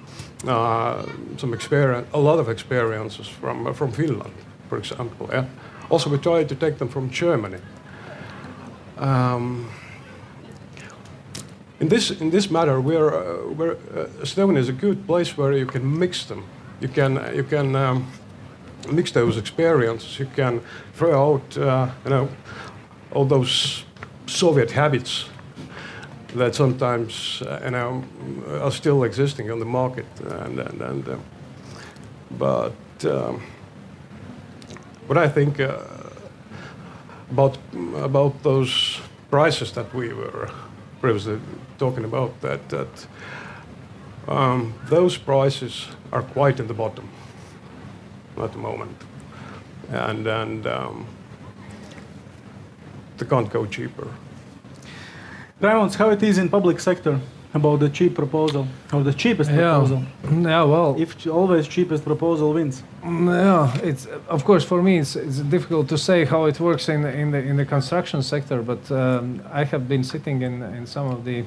uh, 0.47 1.05
some 1.37 1.53
experience, 1.53 2.07
a 2.13 2.19
lot 2.19 2.39
of 2.39 2.49
experiences 2.49 3.27
from 3.27 3.67
uh, 3.67 3.73
from 3.73 3.91
Finland, 3.91 4.33
for 4.69 4.77
example. 4.77 5.29
Yeah. 5.31 5.45
Also, 5.89 6.09
we 6.09 6.17
try 6.17 6.43
to 6.43 6.55
take 6.55 6.77
them 6.77 6.89
from 6.89 7.09
Germany. 7.09 7.59
Um, 8.97 9.69
in 11.79 11.89
this 11.89 12.11
in 12.11 12.29
this 12.29 12.49
matter, 12.49 12.79
we're, 12.79 13.13
uh, 13.13 13.53
we're 13.53 13.73
uh, 13.73 14.07
Estonia 14.21 14.57
is 14.57 14.69
a 14.69 14.73
good 14.73 15.05
place 15.05 15.37
where 15.37 15.53
you 15.53 15.65
can 15.65 15.99
mix 15.99 16.25
them. 16.25 16.43
You 16.79 16.87
can 16.87 17.35
you 17.35 17.43
can 17.43 17.75
um, 17.75 18.05
mix 18.91 19.11
those 19.11 19.37
experiences. 19.37 20.19
You 20.19 20.27
can 20.35 20.61
throw 20.93 21.33
out 21.33 21.57
uh, 21.57 21.89
you 22.05 22.09
know 22.09 22.29
all 23.11 23.25
those 23.25 23.85
Soviet 24.25 24.71
habits 24.71 25.29
that 26.35 26.55
sometimes 26.55 27.41
uh, 27.41 27.61
you 27.65 27.71
know 27.71 28.03
are 28.61 28.71
still 28.71 29.03
existing 29.03 29.51
on 29.51 29.59
the 29.59 29.65
market, 29.65 30.05
and 30.41 30.59
and, 30.59 30.81
and 30.81 31.07
uh, 31.07 31.17
but 32.37 33.05
um, 33.05 33.41
what 35.07 35.17
I 35.17 35.27
think 35.27 35.59
uh, 35.59 35.77
about 37.31 37.57
about 37.95 38.43
those 38.43 38.99
prices 39.29 39.71
that 39.71 39.93
we 39.93 40.13
were 40.13 40.49
previously 41.01 41.39
talking 41.85 42.05
about 42.05 42.31
that 42.41 42.61
that 42.69 43.07
um, 44.27 44.73
those 44.89 45.17
prices 45.17 45.87
are 46.11 46.23
quite 46.33 46.59
in 46.61 46.67
the 46.67 46.73
bottom 46.73 47.07
at 48.37 48.51
the 48.51 48.57
moment, 48.57 48.97
and 49.89 50.27
and 50.27 50.65
um, 50.65 51.05
they 53.17 53.25
can't 53.25 53.49
go 53.49 53.65
cheaper. 53.65 54.07
Raimonds, 55.61 55.95
how 55.95 56.09
it 56.11 56.23
is 56.23 56.37
in 56.37 56.49
public 56.49 56.79
sector 56.79 57.19
about 57.53 57.79
the 57.79 57.89
cheap 57.89 58.15
proposal 58.15 58.65
or 58.91 59.03
the 59.03 59.13
cheapest 59.13 59.49
proposal? 59.49 60.03
Yeah, 60.23 60.63
well, 60.63 60.95
If 60.97 61.27
always 61.27 61.67
cheapest 61.67 62.03
proposal 62.03 62.53
wins. 62.53 62.83
Yeah, 63.03 63.89
it's 63.89 64.07
of 64.27 64.43
course 64.43 64.65
for 64.65 64.81
me 64.81 64.99
it's, 64.99 65.15
it's 65.15 65.39
difficult 65.39 65.87
to 65.89 65.97
say 65.97 66.25
how 66.25 66.45
it 66.45 66.59
works 66.59 66.89
in 66.89 67.01
the, 67.01 67.11
in 67.21 67.31
the 67.31 67.39
in 67.49 67.55
the 67.57 67.65
construction 67.65 68.23
sector, 68.23 68.61
but 68.61 68.91
um, 68.91 69.41
I 69.61 69.63
have 69.65 69.87
been 69.87 70.03
sitting 70.03 70.41
in 70.41 70.63
in 70.77 70.87
some 70.87 71.11
of 71.11 71.23
the 71.25 71.43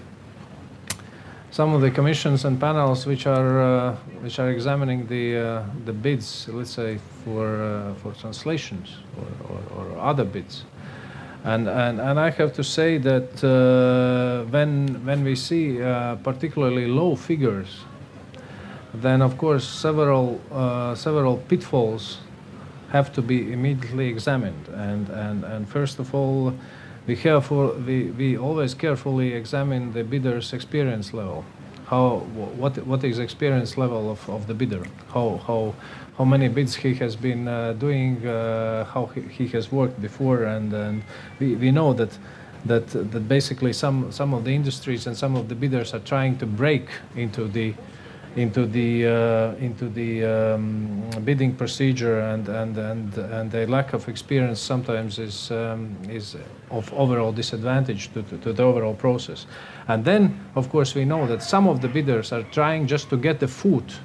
some 1.57 1.72
of 1.72 1.80
the 1.80 1.90
commissions 1.90 2.44
and 2.44 2.61
panels 2.61 3.07
which 3.07 3.26
are 3.26 3.52
uh, 3.62 3.96
which 4.20 4.38
are 4.38 4.50
examining 4.50 5.07
the 5.07 5.24
uh, 5.38 5.64
the 5.86 5.92
bids, 5.92 6.48
let's 6.48 6.70
say 6.70 6.98
for 7.24 7.46
uh, 7.62 7.94
for 7.94 8.12
translations 8.12 8.88
or, 9.18 9.28
or, 9.50 9.61
or 9.76 9.98
other 9.98 10.24
bids. 10.24 10.64
And, 11.44 11.68
and, 11.68 12.00
and 12.00 12.18
I 12.18 12.30
have 12.30 12.52
to 12.54 12.64
say 12.64 12.98
that 12.98 13.30
uh, 13.44 14.50
when, 14.50 15.07
when 15.07 15.22
we 15.22 15.36
see 15.36 15.80
uh, 15.80 16.16
particularly 16.16 16.88
low 16.88 17.14
figures, 17.14 17.84
then 18.92 19.22
of 19.22 19.38
course 19.38 19.66
several 19.66 20.40
uh, 20.52 20.94
several 20.94 21.38
pitfalls 21.48 22.18
have 22.90 23.12
to 23.12 23.22
be 23.22 23.52
immediately 23.52 24.09
examined 24.09 24.68
and 24.68 25.09
and, 25.09 25.44
and 25.44 25.68
first 25.68 25.98
of 26.00 26.14
all 26.14 26.52
we 27.07 27.16
careful 27.16 27.72
we, 27.86 28.04
we 28.11 28.36
always 28.36 28.74
carefully 28.74 29.32
examine 29.34 29.92
the 29.92 30.02
bidder's 30.02 30.52
experience 30.52 31.12
level. 31.14 31.44
How 31.86 32.18
wh- 32.18 32.59
what 32.59 32.76
what 32.86 33.04
is 33.04 33.18
experience 33.18 33.78
level 33.78 34.11
of, 34.11 34.28
of 34.28 34.46
the 34.46 34.54
bidder? 34.54 34.84
How 35.14 35.40
how 35.46 35.74
how 36.18 36.24
many 36.24 36.48
bids 36.48 36.74
he 36.74 36.94
has 36.94 37.14
been 37.14 37.46
uh, 37.46 37.74
doing 37.74 38.26
uh, 38.26 38.84
how 38.84 39.07
he, 39.07 39.20
he 39.20 39.48
has 39.48 39.70
worked 39.70 40.00
before 40.00 40.44
and 40.44 40.72
and 40.72 41.02
we, 41.38 41.54
we 41.54 41.70
know 41.70 41.92
that 41.92 42.18
that 42.64 42.88
that 42.88 43.28
basically 43.28 43.72
some 43.72 44.11
some 44.11 44.34
of 44.34 44.44
the 44.44 44.54
industries 44.54 45.07
and 45.07 45.16
some 45.16 45.36
of 45.36 45.48
the 45.48 45.54
bidders 45.54 45.94
are 45.94 46.00
trying 46.04 46.36
to 46.38 46.46
break 46.46 46.88
into 47.14 47.46
the 47.48 47.74
into 48.37 48.66
the 48.66 49.07
uh, 49.07 49.55
into 49.64 49.89
the 49.89 50.24
um, 50.24 51.03
bidding 51.24 51.55
procedure 51.55 52.20
and 52.20 52.49
and 52.49 52.76
and 52.76 53.16
and 53.16 53.51
the 53.51 53.66
lack 53.66 53.95
of 53.95 54.09
experience 54.09 54.61
sometimes 54.61 55.18
is 55.18 55.51
um, 55.51 55.97
is 56.09 56.37
of 56.70 56.93
overall 56.93 57.32
disadvantage 57.32 58.12
to, 58.12 58.22
to, 58.22 58.37
to 58.39 58.53
the 58.53 58.62
overall 58.62 58.95
process. 58.95 59.47
And 59.89 60.05
then 60.05 60.39
of 60.55 60.68
course 60.68 60.95
we 60.95 61.05
know 61.05 61.26
that 61.26 61.43
some 61.43 61.66
of 61.66 61.80
the 61.80 61.89
bidders 61.89 62.32
are 62.32 62.43
trying 62.53 62.87
just 62.87 63.09
to 63.11 63.16
get 63.16 63.41
the 63.41 63.49
foot 63.49 63.99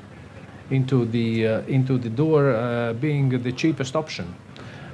into 0.69 1.05
the 1.05 1.47
uh, 1.47 1.61
into 1.67 1.97
the 1.97 2.09
door 2.09 2.55
uh, 2.55 2.93
being 2.93 3.29
the 3.43 3.51
cheapest 3.51 3.95
option 3.95 4.33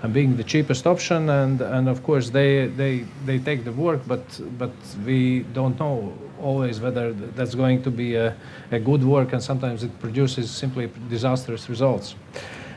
and 0.04 0.14
being 0.14 0.38
the 0.38 0.43
cheapest 0.43 0.86
option 0.86 1.30
and 1.30 1.62
and 1.62 1.88
of 1.89 2.04
course 2.04 2.30
they 2.30 2.68
they 2.68 3.06
they 3.26 3.39
take 3.39 3.64
the 3.64 3.72
work 3.72 4.02
but 4.08 4.24
but 4.58 4.72
we 5.06 5.39
don't 5.54 5.80
know 5.80 6.14
always 6.41 6.80
whether 6.80 7.14
that's 7.14 7.56
going 7.56 7.82
to 7.82 7.89
be 7.89 8.16
a, 8.16 8.36
a 8.72 8.80
good 8.80 9.04
work 9.04 9.34
and 9.34 9.41
sometimes 9.41 9.84
it 9.84 10.00
produces 10.00 10.52
simply 10.52 10.89
disastrous 11.10 11.70
results. 11.70 12.16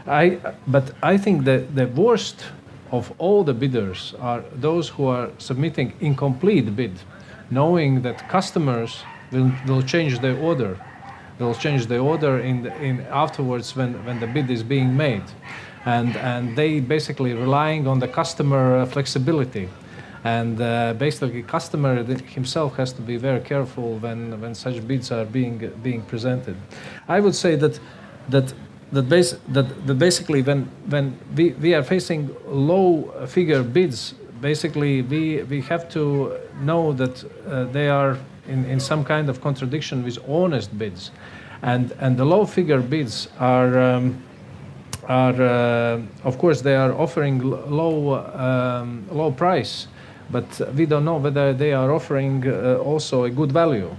I 0.07 0.39
but 0.67 0.93
i 1.03 1.19
think 1.19 1.45
that 1.45 1.75
the 1.75 1.87
worst 1.87 2.37
of 2.91 3.13
all 3.19 3.45
the 3.45 3.55
bidders 3.55 4.15
are 4.19 4.43
those 4.61 4.89
who 4.89 5.07
are 5.07 5.31
submitting 5.39 5.93
incomplete 6.01 6.75
bid 6.75 6.93
knowing 7.51 8.03
that 8.03 8.29
customers 8.29 9.03
will, 9.33 9.53
will 9.67 9.83
change 9.83 10.21
their 10.21 10.39
order. 10.39 10.79
They'll 11.39 11.55
change 11.55 11.87
the 11.87 11.99
order 11.99 12.39
in, 12.39 12.67
in 12.67 13.01
afterwards 13.11 13.75
when, 13.75 14.05
when 14.05 14.21
the 14.21 14.27
bid 14.27 14.51
is 14.51 14.63
being 14.63 14.97
made 14.97 15.25
and, 15.85 16.17
and 16.17 16.57
they 16.57 16.81
basically 16.81 17.35
relying 17.35 17.87
on 17.87 17.99
the 17.99 18.09
customer 18.09 18.85
flexibility. 18.87 19.69
And 20.23 20.61
uh, 20.61 20.93
basically, 20.99 21.43
customer 21.43 22.05
himself 22.05 22.77
has 22.77 22.93
to 22.93 23.03
be 23.03 23.17
very 23.17 23.41
careful 23.41 23.97
when, 23.99 24.39
when 24.41 24.55
such 24.55 24.87
bids 24.87 25.11
are 25.11 25.25
being 25.25 25.73
being 25.83 26.03
presented. 26.03 26.57
I 27.09 27.21
would 27.21 27.35
say 27.35 27.57
that 27.57 27.81
that 28.29 28.53
that, 28.93 29.09
base, 29.09 29.37
that, 29.49 29.87
that 29.87 29.95
basically 29.99 30.43
when 30.43 30.69
when 30.91 31.19
we, 31.35 31.53
we 31.53 31.75
are 31.75 31.83
facing 31.83 32.37
low 32.47 33.11
figure 33.29 33.63
bids, 33.63 34.15
basically 34.43 35.01
we 35.01 35.43
we 35.45 35.63
have 35.63 35.89
to 35.91 36.37
know 36.61 36.93
that 36.93 37.25
uh, 37.25 37.65
they 37.73 37.89
are 37.89 38.19
in, 38.47 38.67
in 38.67 38.79
some 38.79 39.05
kind 39.05 39.31
of 39.31 39.41
contradiction 39.41 40.05
with 40.05 40.19
honest 40.29 40.77
bids, 40.77 41.13
and 41.63 41.93
and 41.99 42.19
the 42.19 42.27
low 42.27 42.45
figure 42.45 42.83
bids 42.83 43.29
are. 43.39 43.81
Um, 43.81 44.23
are, 45.09 45.43
uh, 45.43 46.01
of 46.25 46.39
course, 46.39 46.61
they 46.63 46.77
are 46.77 46.93
offering 46.93 47.41
low, 47.41 48.15
um, 48.35 49.07
low 49.11 49.31
price, 49.31 49.89
but 50.31 50.61
we 50.75 50.87
don't 50.87 51.05
know 51.05 51.17
whether 51.17 51.53
they 51.53 51.73
are 51.73 51.93
offering 51.93 52.47
uh, 52.47 52.77
also 52.77 53.25
a 53.25 53.31
good 53.31 53.53
value. 53.53 53.95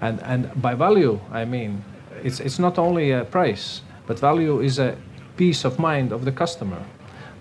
And, 0.00 0.20
and 0.22 0.50
by 0.60 0.74
value, 0.74 1.20
I 1.30 1.44
mean, 1.44 1.84
it's, 2.22 2.40
it's 2.40 2.58
not 2.58 2.78
only 2.78 3.12
a 3.12 3.24
price, 3.24 3.82
but 4.06 4.18
value 4.18 4.60
is 4.60 4.78
a 4.78 4.96
peace 5.36 5.64
of 5.64 5.78
mind 5.78 6.12
of 6.12 6.24
the 6.24 6.32
customer. 6.32 6.82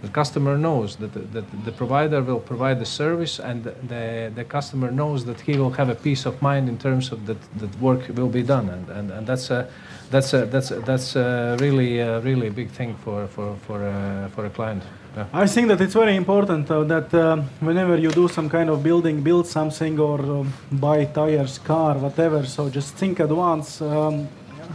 The 0.01 0.09
customer 0.09 0.57
knows 0.57 0.95
that 0.95 1.13
the, 1.13 1.19
that 1.19 1.65
the 1.65 1.71
provider 1.71 2.23
will 2.23 2.39
provide 2.39 2.79
the 2.79 2.85
service, 2.85 3.39
and 3.39 3.63
the, 3.63 4.31
the 4.33 4.43
customer 4.43 4.89
knows 4.89 5.25
that 5.25 5.39
he 5.41 5.57
will 5.57 5.71
have 5.71 5.89
a 5.89 5.95
peace 5.95 6.25
of 6.25 6.41
mind 6.41 6.69
in 6.69 6.77
terms 6.79 7.11
of 7.11 7.27
that, 7.27 7.37
that 7.59 7.79
work 7.79 8.07
will 8.15 8.29
be 8.29 8.41
done. 8.41 8.69
And, 8.69 8.89
and, 8.89 9.11
and 9.11 9.27
that's 9.27 9.51
a, 9.51 9.69
that's 10.11 10.33
a, 10.33 10.45
that's 10.45 10.71
a, 10.71 10.79
that's 10.81 11.15
a 11.15 11.57
really 11.59 11.99
a 11.99 12.19
really 12.19 12.49
big 12.49 12.69
thing 12.69 12.95
for 13.03 13.27
for 13.27 13.55
for 13.65 13.81
a, 13.83 14.29
for 14.35 14.45
a 14.45 14.49
client. 14.49 14.83
Yeah. 15.15 15.25
I 15.33 15.47
think 15.47 15.67
that 15.69 15.81
it's 15.81 15.93
very 15.93 16.15
important 16.15 16.69
uh, 16.71 16.83
that 16.83 17.13
uh, 17.13 17.37
whenever 17.59 17.97
you 17.97 18.11
do 18.11 18.27
some 18.27 18.49
kind 18.49 18.69
of 18.69 18.81
building, 18.83 19.21
build 19.21 19.47
something 19.47 19.99
or 19.99 20.19
uh, 20.21 20.45
buy 20.71 21.05
tires, 21.05 21.59
car, 21.59 21.97
whatever. 21.97 22.45
So 22.45 22.69
just 22.69 22.95
think 22.95 23.19
advance 23.19 23.81
um, 23.81 24.27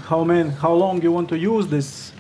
how 0.05 0.25
many, 0.25 0.51
how 0.51 0.75
long 0.75 1.03
you 1.03 1.13
want 1.13 1.29
to 1.29 1.39
use 1.39 1.69
this 1.69 2.13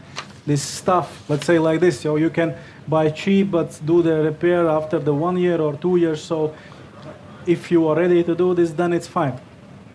this 0.46 0.62
stuff. 0.62 1.28
Let's 1.28 1.46
say 1.46 1.58
like 1.58 1.80
this. 1.80 2.00
So 2.00 2.16
you 2.16 2.30
can 2.30 2.54
buy 2.88 3.10
cheap, 3.10 3.50
but 3.50 3.78
do 3.84 4.02
the 4.02 4.22
repair 4.22 4.68
after 4.68 4.98
the 4.98 5.12
one 5.12 5.36
year 5.36 5.60
or 5.60 5.76
two 5.76 5.96
years. 5.96 6.22
So 6.22 6.54
if 7.46 7.70
you 7.70 7.88
are 7.88 7.96
ready 7.96 8.22
to 8.24 8.34
do 8.34 8.54
this, 8.54 8.70
then 8.72 8.92
it's 8.92 9.08
fine. 9.08 9.34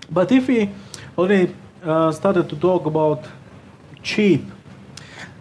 But 0.10 0.32
if 0.32 0.48
we 0.48 0.70
already 1.18 1.56
uh, 1.84 2.12
started 2.12 2.50
to 2.50 2.56
talk 2.56 2.86
about 2.86 3.26
cheap. 4.04 4.46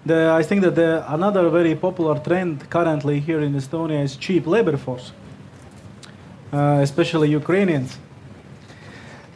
The, 0.06 0.30
I 0.30 0.42
think 0.42 0.62
that 0.62 0.74
the, 0.74 1.04
another 1.12 1.48
very 1.50 1.74
popular 1.74 2.18
trend 2.18 2.68
currently 2.70 3.20
here 3.20 3.40
in 3.40 3.54
Estonia 3.54 4.02
is 4.02 4.16
cheap 4.16 4.46
labor 4.46 4.76
force, 4.76 5.12
uh, 6.52 6.80
especially 6.82 7.28
Ukrainians. 7.30 7.98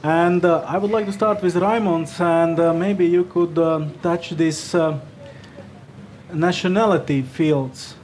And 0.02 0.44
uh, 0.44 0.64
I 0.66 0.78
would 0.78 0.90
like 0.90 1.06
to 1.06 1.12
start 1.12 1.42
with 1.42 1.56
Raimond, 1.56 2.10
and 2.18 2.58
uh, 2.58 2.72
maybe 2.72 3.06
you 3.06 3.24
could 3.24 3.58
uh, 3.58 3.86
touch 4.02 4.30
this 4.30 4.74
uh, 4.74 4.98
nationality 6.32 7.22
fields, 7.22 7.94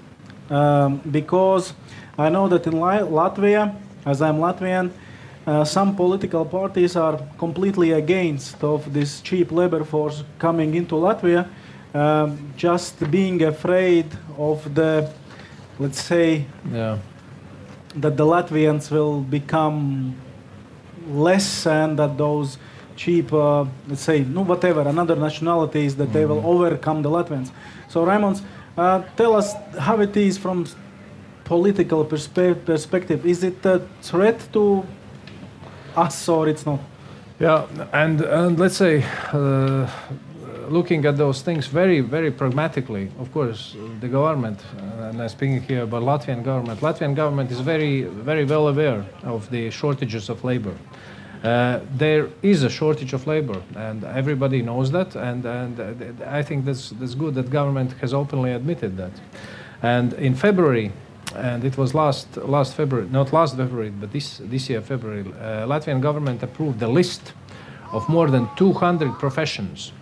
um, 0.50 0.98
because 1.10 1.74
I 2.18 2.28
know 2.28 2.48
that 2.48 2.66
in 2.66 2.74
Latvia, 2.74 3.74
as 4.04 4.22
I'm 4.22 4.36
Latvian, 4.36 4.90
uh, 5.50 5.64
some 5.64 5.96
political 5.96 6.44
parties 6.44 6.94
are 6.94 7.18
completely 7.36 7.90
against 7.90 8.62
of 8.62 8.92
this 8.92 9.20
cheap 9.20 9.50
labor 9.50 9.82
force 9.82 10.22
coming 10.38 10.76
into 10.76 10.94
Latvia, 10.94 11.48
um, 11.92 12.52
just 12.56 13.10
being 13.10 13.42
afraid 13.42 14.06
of 14.38 14.72
the, 14.76 15.10
let's 15.80 16.00
say, 16.00 16.44
yeah. 16.70 16.98
that 17.96 18.16
the 18.16 18.24
Latvians 18.24 18.92
will 18.92 19.22
become 19.22 20.14
less 21.08 21.66
and 21.66 21.98
that 21.98 22.16
those 22.16 22.58
cheap, 22.94 23.32
uh, 23.32 23.64
let's 23.88 24.02
say, 24.02 24.20
no, 24.22 24.42
whatever, 24.42 24.82
another 24.82 25.16
nationalities, 25.16 25.96
that 25.96 26.10
mm. 26.10 26.12
they 26.12 26.26
will 26.26 26.36
mm-hmm. 26.36 26.54
overcome 26.54 27.02
the 27.02 27.10
Latvians. 27.10 27.50
So, 27.88 28.04
Raimond, 28.04 28.40
uh, 28.76 29.02
tell 29.16 29.34
us 29.34 29.54
how 29.76 29.98
it 29.98 30.16
is 30.16 30.38
from 30.38 30.66
political 31.42 32.04
perspe- 32.04 32.64
perspective. 32.64 33.26
Is 33.26 33.42
it 33.42 33.66
a 33.66 33.82
threat 34.00 34.38
to 34.52 34.86
us 35.96 36.28
or 36.28 36.48
it's 36.48 36.66
not. 36.66 36.80
Yeah, 37.38 37.66
and, 37.92 38.20
and 38.20 38.58
let's 38.58 38.76
say, 38.76 39.02
uh, 39.32 39.88
looking 40.68 41.04
at 41.06 41.16
those 41.16 41.42
things 41.42 41.66
very, 41.66 42.00
very 42.00 42.30
pragmatically, 42.30 43.10
of 43.18 43.32
course, 43.32 43.76
the 44.00 44.08
government, 44.08 44.60
uh, 44.76 45.08
and 45.08 45.20
I'm 45.20 45.28
speaking 45.28 45.60
here 45.62 45.82
about 45.82 46.02
Latvian 46.02 46.44
government, 46.44 46.80
Latvian 46.80 47.14
government 47.14 47.50
is 47.50 47.60
very, 47.60 48.02
very 48.02 48.44
well 48.44 48.68
aware 48.68 49.04
of 49.22 49.50
the 49.50 49.70
shortages 49.70 50.28
of 50.28 50.44
labor. 50.44 50.74
Uh, 51.42 51.80
there 51.96 52.28
is 52.42 52.62
a 52.62 52.68
shortage 52.68 53.14
of 53.14 53.26
labor, 53.26 53.60
and 53.74 54.04
everybody 54.04 54.60
knows 54.60 54.90
that, 54.90 55.16
and, 55.16 55.44
and 55.46 55.80
uh, 55.80 56.26
I 56.26 56.42
think 56.42 56.66
that's, 56.66 56.90
that's 56.90 57.14
good 57.14 57.34
that 57.34 57.50
government 57.50 57.92
has 58.00 58.12
openly 58.12 58.52
admitted 58.52 58.96
that. 58.98 59.12
And 59.82 60.12
in 60.14 60.34
February, 60.34 60.92
and 61.36 61.64
it 61.64 61.76
was 61.76 61.94
last 61.94 62.36
last 62.36 62.74
February, 62.74 63.08
not 63.10 63.32
last 63.32 63.56
February, 63.56 63.90
but 63.90 64.12
this 64.12 64.40
this 64.44 64.68
year 64.68 64.80
February, 64.80 65.20
uh, 65.20 65.66
Latvian 65.66 66.00
government 66.00 66.42
approved 66.42 66.78
the 66.78 66.88
list 66.88 67.32
of 67.92 68.08
more 68.08 68.30
than 68.30 68.48
200 68.56 69.18
professions, 69.18 69.92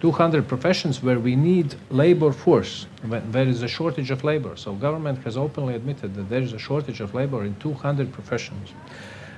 200 0.00 0.46
professions 0.46 1.02
where 1.02 1.18
we 1.18 1.36
need 1.36 1.74
labor 1.90 2.32
force, 2.32 2.86
when 3.06 3.32
there 3.32 3.46
is 3.48 3.62
a 3.62 3.68
shortage 3.68 4.10
of 4.10 4.24
labor. 4.24 4.56
So 4.56 4.74
government 4.74 5.22
has 5.24 5.36
openly 5.36 5.74
admitted 5.74 6.14
that 6.14 6.28
there 6.28 6.42
is 6.42 6.52
a 6.52 6.58
shortage 6.58 7.00
of 7.00 7.14
labor 7.14 7.44
in 7.44 7.54
200 7.56 8.12
professions, 8.12 8.70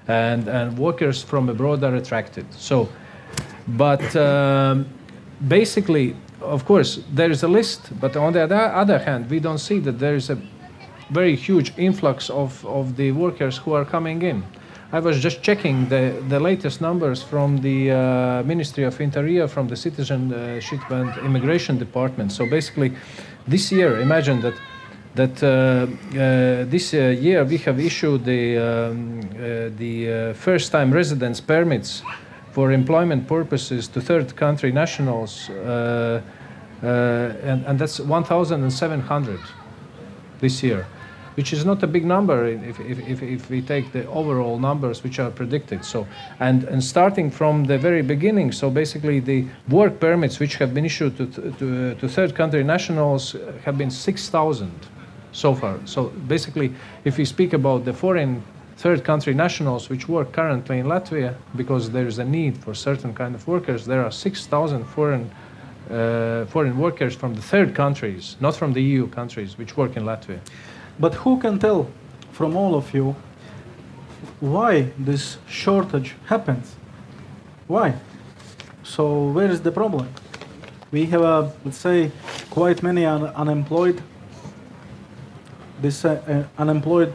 and 0.08 0.48
and 0.48 0.78
workers 0.78 1.22
from 1.22 1.48
abroad 1.48 1.82
are 1.84 1.96
attracted. 1.96 2.46
So, 2.54 2.88
but 3.68 4.14
um, 4.16 4.86
basically. 5.48 6.16
Of 6.40 6.66
course, 6.66 7.00
there 7.10 7.30
is 7.30 7.42
a 7.42 7.48
list, 7.48 7.88
but 8.00 8.16
on 8.16 8.34
the 8.34 8.42
other 8.42 8.98
hand, 8.98 9.30
we 9.30 9.40
don't 9.40 9.60
see 9.60 9.78
that 9.78 9.98
there 9.98 10.14
is 10.14 10.28
a 10.28 10.36
very 11.10 11.36
huge 11.36 11.72
influx 11.76 12.30
of, 12.30 12.64
of 12.66 12.96
the 12.96 13.12
workers 13.12 13.58
who 13.58 13.72
are 13.72 13.84
coming 13.84 14.22
in. 14.22 14.44
I 14.92 15.00
was 15.00 15.20
just 15.20 15.42
checking 15.42 15.88
the, 15.88 16.22
the 16.28 16.38
latest 16.38 16.80
numbers 16.80 17.22
from 17.22 17.60
the 17.62 17.90
uh, 17.90 18.42
Ministry 18.44 18.84
of 18.84 19.00
Interior, 19.00 19.48
from 19.48 19.66
the 19.66 19.76
Citizenship 19.76 20.80
and 20.88 21.16
Immigration 21.18 21.78
Department. 21.78 22.30
So 22.30 22.46
basically, 22.46 22.92
this 23.48 23.72
year, 23.72 24.00
imagine 24.00 24.40
that 24.42 24.54
that 25.14 25.42
uh, 25.42 25.46
uh, 25.46 26.64
this 26.68 26.92
uh, 26.92 26.98
year 27.20 27.44
we 27.44 27.56
have 27.58 27.78
issued 27.78 28.24
the 28.24 28.58
um, 28.58 29.20
uh, 29.20 29.70
the 29.76 30.12
uh, 30.12 30.34
first-time 30.34 30.92
residence 30.92 31.40
permits 31.40 32.02
for 32.52 32.72
employment 32.72 33.26
purposes 33.26 33.88
to 33.88 34.00
third 34.00 34.36
country 34.36 34.72
nationals, 34.72 35.50
and, 35.50 36.22
and 37.66 37.78
that's 37.78 37.98
1,700 37.98 39.40
this 40.40 40.62
year 40.62 40.86
which 41.34 41.52
is 41.52 41.64
not 41.64 41.82
a 41.82 41.86
big 41.86 42.04
number 42.04 42.46
if, 42.46 42.80
if, 42.80 42.98
if, 43.08 43.22
if, 43.22 43.50
we 43.50 43.60
take 43.60 43.92
the 43.92 44.06
overall 44.08 44.58
numbers 44.58 45.02
which 45.02 45.18
are 45.18 45.30
predicted. 45.30 45.84
So, 45.84 46.06
and, 46.40 46.64
and 46.64 46.82
starting 46.82 47.30
from 47.30 47.64
the 47.64 47.78
very 47.78 48.02
beginning, 48.02 48.52
so 48.52 48.70
basically 48.70 49.20
the 49.20 49.46
work 49.68 50.00
permits 50.00 50.38
which 50.38 50.56
have 50.56 50.74
been 50.74 50.84
issued 50.84 51.16
to, 51.16 51.26
to, 51.26 51.94
to 51.94 52.08
third 52.08 52.34
country 52.34 52.62
nationals 52.62 53.36
have 53.64 53.76
been 53.76 53.90
6,000 53.90 54.70
so 55.32 55.54
far. 55.54 55.78
So 55.84 56.04
basically, 56.28 56.72
if 57.04 57.18
we 57.18 57.24
speak 57.24 57.52
about 57.52 57.84
the 57.84 57.92
foreign 57.92 58.42
third 58.76 59.04
country 59.04 59.34
nationals 59.34 59.88
which 59.88 60.08
work 60.08 60.32
currently 60.32 60.78
in 60.78 60.86
Latvia, 60.86 61.34
because 61.56 61.90
there 61.90 62.06
is 62.06 62.18
a 62.18 62.24
need 62.24 62.56
for 62.56 62.74
certain 62.74 63.14
kind 63.14 63.34
of 63.34 63.46
workers, 63.46 63.86
there 63.86 64.04
are 64.04 64.10
6,000 64.10 64.84
foreign 64.84 65.30
uh, 65.90 66.46
foreign 66.46 66.78
workers 66.78 67.14
from 67.14 67.34
the 67.34 67.42
third 67.42 67.74
countries, 67.74 68.36
not 68.40 68.56
from 68.56 68.72
the 68.72 68.82
EU 68.82 69.06
countries, 69.08 69.58
which 69.58 69.76
work 69.76 69.98
in 69.98 70.04
Latvia. 70.04 70.40
But 70.98 71.14
who 71.14 71.38
can 71.40 71.58
tell 71.58 71.88
from 72.32 72.56
all 72.56 72.74
of 72.74 72.94
you 72.94 73.16
why 74.40 74.90
this 74.98 75.38
shortage 75.48 76.14
happens? 76.26 76.76
Why? 77.66 77.94
So 78.82 79.28
where 79.30 79.50
is 79.50 79.62
the 79.62 79.72
problem? 79.72 80.08
we 80.94 81.06
have, 81.06 81.22
uh, 81.22 81.50
let's 81.64 81.78
say, 81.78 82.12
quite 82.50 82.80
many 82.80 83.04
un- 83.04 83.32
unemployed. 83.34 84.00
This 85.82 86.04
uh, 86.04 86.22
uh, 86.28 86.62
unemployed 86.62 87.12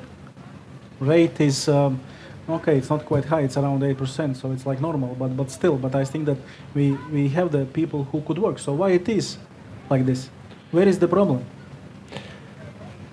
rate 1.00 1.40
is 1.40 1.70
um, 1.70 2.02
okay. 2.50 2.78
It's 2.78 2.90
not 2.90 3.06
quite 3.06 3.24
high. 3.24 3.44
It's 3.48 3.56
around 3.56 3.82
eight 3.84 3.98
percent, 3.98 4.36
so 4.36 4.52
it's 4.52 4.66
like 4.66 4.82
normal. 4.82 5.16
But 5.16 5.38
but 5.38 5.50
still, 5.50 5.78
but 5.78 5.96
I 5.96 6.04
think 6.04 6.26
that 6.26 6.38
we 6.76 6.92
we 7.14 7.30
have 7.30 7.52
the 7.52 7.66
people 7.66 8.04
who 8.12 8.20
could 8.22 8.38
work. 8.38 8.60
So 8.60 8.74
why 8.74 8.90
it 8.92 9.08
is 9.08 9.38
like 9.90 10.06
this? 10.06 10.30
Where 10.72 10.88
is 10.88 11.00
the 11.00 11.08
problem? 11.08 11.46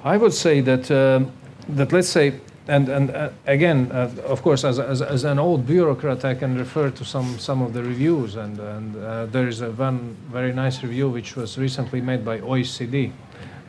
I 0.07 0.17
would 0.17 0.33
say 0.33 0.61
that 0.61 0.89
um, 0.89 1.33
that 1.69 1.93
let's 1.93 2.09
say, 2.09 2.35
and 2.69 2.89
and 2.89 3.11
uh, 3.11 3.31
again, 3.47 3.91
uh, 3.91 4.09
of 4.25 4.41
course, 4.41 4.63
as, 4.63 4.79
as, 4.79 5.03
as 5.03 5.25
an 5.25 5.41
old 5.41 5.67
bureaucrat, 5.67 6.25
I 6.25 6.35
can 6.35 6.57
refer 6.57 6.91
to 6.91 7.05
some 7.05 7.41
some 7.41 7.61
of 7.61 7.73
the 7.73 7.83
reviews, 7.83 8.37
and 8.37 8.57
and 8.61 8.97
uh, 8.97 9.27
there 9.27 9.49
is 9.49 9.63
a 9.63 9.71
one 9.73 10.17
very 10.31 10.53
nice 10.53 10.85
review 10.85 11.09
which 11.09 11.35
was 11.35 11.59
recently 11.59 12.01
made 12.01 12.25
by 12.25 12.39
OECD, 12.39 13.11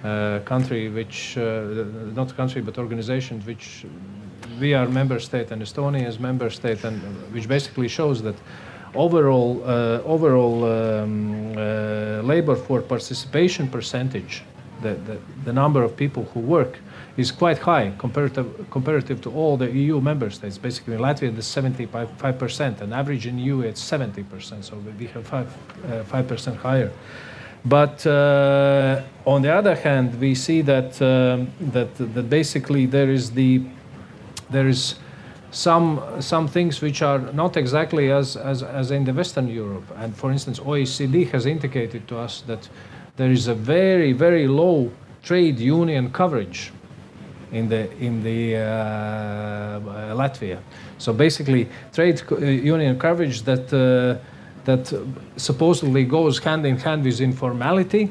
uh, 0.04 0.40
country 0.46 0.90
which 0.90 1.38
uh, 1.40 1.42
not 2.14 2.36
country 2.38 2.62
but 2.62 2.78
organization 2.78 3.42
which 3.42 3.86
we 4.62 4.76
are 4.76 4.88
member 4.88 5.20
state 5.20 5.52
and 5.52 5.64
Estonia 5.64 6.08
is 6.08 6.20
member 6.20 6.52
state, 6.52 6.84
and 6.84 7.02
which 7.34 7.48
basically 7.48 7.88
shows 7.88 8.22
that 8.22 8.36
overall 8.94 9.64
overall 10.06 10.66
um, 10.66 11.54
labor 12.28 12.56
for 12.56 12.80
participation 12.82 13.68
percentage 13.68 14.44
the, 14.82 14.94
the, 14.94 15.20
the 15.46 15.54
number 15.54 15.84
of 15.84 15.96
people 15.96 16.26
who 16.34 16.40
work 16.40 16.80
is 17.18 17.32
quite 17.32 17.58
high 17.58 17.92
comparative, 17.98 18.70
comparative 18.70 19.22
to 19.22 19.32
all 19.32 19.58
the 19.58 19.70
EU 19.72 20.00
member 20.00 20.30
states. 20.30 20.58
Basically, 20.58 20.94
in 20.94 21.02
Latvia, 21.02 21.36
it's 21.36 21.54
75%, 21.54 22.82
and 22.82 22.94
average 22.94 23.26
in 23.26 23.40
EU, 23.40 23.62
it's 23.62 23.84
70%, 23.84 24.64
so 24.64 24.78
we 25.00 25.08
have 25.08 25.26
5, 25.26 25.58
uh, 25.86 26.04
5% 26.04 26.56
higher. 26.58 26.92
But 27.66 28.06
uh, 28.06 29.02
on 29.26 29.42
the 29.42 29.54
other 29.54 29.76
hand, 29.76 30.20
we 30.22 30.36
see 30.36 30.62
that, 30.62 31.02
um, 31.02 31.52
that, 31.72 31.96
that 31.96 32.30
basically 32.30 32.86
there 32.86 33.10
is, 33.10 33.32
the, 33.32 33.64
there 34.50 34.68
is 34.68 34.96
some, 35.52 36.02
some 36.20 36.48
things 36.48 36.82
which 36.82 37.02
are 37.02 37.20
not 37.20 37.58
exactly 37.58 38.12
as, 38.12 38.38
as, 38.38 38.64
as 38.64 38.92
in 38.92 39.06
the 39.06 39.14
Western 39.14 39.48
Europe. 39.48 39.86
And 39.98 40.16
for 40.16 40.32
instance, 40.32 40.60
OECD 40.60 41.30
has 41.32 41.46
indicated 41.46 42.08
to 42.10 42.18
us 42.18 42.42
that 42.42 42.70
there 43.18 43.32
is 43.32 43.48
a 43.48 43.56
very, 43.56 44.14
very 44.14 44.48
low 44.48 44.92
trade 45.24 45.60
union 45.60 46.12
coverage 46.12 46.72
in 47.52 47.68
the 47.70 47.92
in 48.00 48.24
the 48.24 48.56
uh, 48.56 50.16
Latvia. 50.16 50.60
So 50.98 51.14
basically, 51.14 51.68
trade 51.94 52.22
uh, 52.32 52.38
union 52.38 52.98
coverage 53.00 53.42
that 53.44 53.74
uh, 53.74 54.24
that 54.66 54.94
supposedly 55.38 56.04
goes 56.06 56.40
hand 56.40 56.66
in 56.66 56.78
hand 56.78 57.04
with 57.04 57.20
informality, 57.22 58.10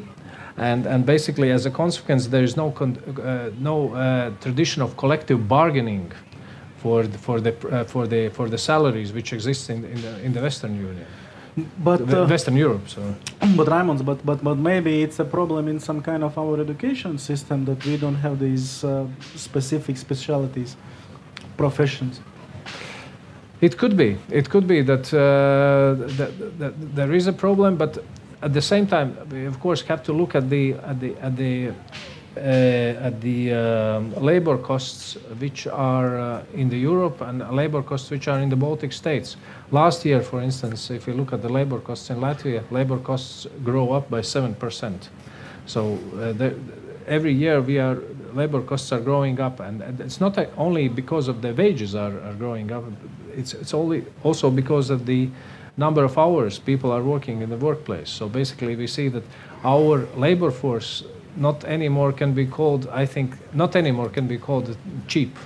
and 0.57 0.87
and 0.87 1.07
basically 1.07 1.51
as 1.53 1.67
a 1.67 1.71
consequence, 1.71 2.29
there 2.29 2.45
is 2.45 2.57
no 2.57 2.71
con- 2.71 2.99
uh, 3.21 3.51
no 3.59 3.95
uh, 3.95 4.31
tradition 4.41 4.83
of 4.83 4.97
collective 4.97 5.47
bargaining 5.49 6.13
for 6.79 7.07
the, 7.07 7.19
for 7.19 7.41
the 7.41 7.53
for 7.87 8.07
the 8.07 8.31
for 8.31 8.49
the 8.49 8.59
salaries 8.59 9.13
which 9.13 9.33
exist 9.33 9.71
in 9.71 9.85
in 9.85 10.03
the, 10.03 10.25
in 10.25 10.33
the 10.33 10.41
Western 10.41 10.75
Union, 10.77 11.07
But 11.79 12.01
uh, 12.13 12.27
Western 12.27 12.57
Europe. 12.57 12.87
So. 12.89 13.01
but 13.57 13.67
Raimonds, 13.67 14.05
but 14.05 14.25
but 14.27 14.45
but 14.45 14.59
maybe 14.59 15.03
it's 15.03 15.19
a 15.21 15.25
problem 15.25 15.69
in 15.69 15.81
some 15.81 16.03
kind 16.03 16.23
of 16.23 16.37
our 16.37 16.61
education 16.61 17.19
system 17.19 17.65
that 17.65 17.85
we 17.87 17.97
don't 17.97 18.17
have 18.17 18.39
these 18.39 18.85
uh, 18.85 19.07
specific 19.35 19.97
specialities, 19.97 20.77
professions. 21.57 22.21
It 23.61 23.79
could 23.79 23.97
be. 23.97 24.19
It 24.31 24.51
could 24.51 24.67
be 24.67 24.83
that, 24.83 25.15
uh, 25.15 25.95
that, 26.19 26.59
that 26.59 26.95
there 26.95 27.13
is 27.15 27.27
a 27.27 27.33
problem, 27.33 27.77
but 27.77 28.05
at 28.43 28.53
the 28.53 28.61
same 28.61 28.87
time, 28.87 29.17
we 29.31 29.47
of 29.47 29.59
course 29.59 29.81
have 29.83 30.03
to 30.03 30.13
look 30.13 30.35
at 30.35 30.51
the 30.51 30.75
at 30.75 31.01
the 31.01 31.15
at 31.23 31.37
the 31.37 31.73
at 32.37 33.21
the 33.21 33.53
um 33.53 34.15
labor 34.23 34.59
costs 34.59 35.17
which 35.39 35.67
are 35.67 36.19
uh, 36.19 36.45
in 36.55 36.69
the 36.69 36.79
Europe 36.79 37.21
and 37.21 37.43
labor 37.51 37.83
costs 37.83 38.11
which 38.11 38.29
are 38.29 38.39
in 38.39 38.49
the 38.49 38.57
Baltic 38.57 38.93
states. 38.93 39.37
Last 39.71 40.05
year, 40.05 40.23
for 40.23 40.41
instance, 40.43 40.91
if 40.91 41.07
you 41.07 41.15
look 41.15 41.33
at 41.33 41.41
the 41.43 41.49
labor 41.49 41.81
costs 41.81 42.11
in 42.11 42.19
Latvia, 42.19 42.63
labor 42.71 42.99
costs 42.99 43.47
grow 43.65 43.93
up 43.93 44.11
by 44.11 44.23
seven 44.23 44.55
percent. 44.55 45.09
So 45.67 45.99
uh, 46.15 46.33
the, 46.33 46.55
every 47.07 47.33
year 47.33 47.61
we 47.61 47.79
are 47.79 47.99
labor 48.35 48.61
costs 48.63 48.93
are 48.93 49.01
growing 49.01 49.41
up, 49.41 49.61
and, 49.61 49.83
it's 50.01 50.21
not 50.21 50.39
uh, 50.39 50.47
only 50.57 50.89
because 50.89 51.29
of 51.29 51.41
the 51.41 51.53
wages 51.55 51.95
are, 51.95 52.21
are 52.21 52.35
growing 52.35 52.71
up. 52.71 52.85
It's 53.35 53.55
it's 53.55 53.75
only 53.75 54.05
also 54.23 54.51
because 54.51 54.91
of 54.91 55.07
the 55.07 55.29
number 55.77 56.05
of 56.05 56.17
hours 56.19 56.59
people 56.59 56.91
are 56.91 57.03
working 57.03 57.43
in 57.43 57.51
the 57.51 57.57
workplace. 57.57 58.11
So 58.11 58.29
basically, 58.29 58.77
we 58.77 58.87
see 58.87 59.09
that 59.09 59.25
our 59.65 60.07
labor 60.17 60.51
force 60.51 61.05
not 61.37 61.65
anymore 61.65 62.13
can 62.13 62.35
be 62.35 62.47
called. 62.47 62.89
I 62.93 63.07
think 63.07 63.35
not 63.55 63.77
anymore 63.77 64.09
can 64.09 64.27
be 64.27 64.39
called 64.39 64.77
cheap, 65.07 65.37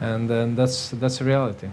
and 0.00 0.28
then 0.28 0.56
that's 0.56 0.90
that's 0.90 1.20
a 1.20 1.24
reality. 1.24 1.68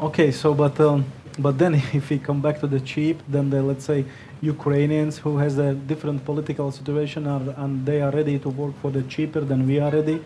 Okay, 0.00 0.32
so 0.32 0.54
but 0.54 0.78
um, 0.80 1.04
but 1.38 1.58
then 1.58 1.74
if 1.92 2.10
we 2.10 2.18
come 2.18 2.40
back 2.40 2.60
to 2.60 2.66
the 2.66 2.80
cheap, 2.80 3.20
then 3.28 3.50
the 3.50 3.62
let's 3.62 3.84
say 3.84 4.04
Ukrainians 4.40 5.18
who 5.18 5.38
has 5.38 5.58
a 5.58 5.74
different 5.74 6.24
political 6.24 6.70
situation 6.70 7.26
are, 7.26 7.54
and 7.56 7.86
they 7.86 8.02
are 8.02 8.10
ready 8.10 8.38
to 8.38 8.48
work 8.48 8.74
for 8.82 8.90
the 8.90 9.02
cheaper 9.02 9.40
than 9.40 9.66
we 9.66 9.78
are 9.78 9.90
ready, 9.90 10.20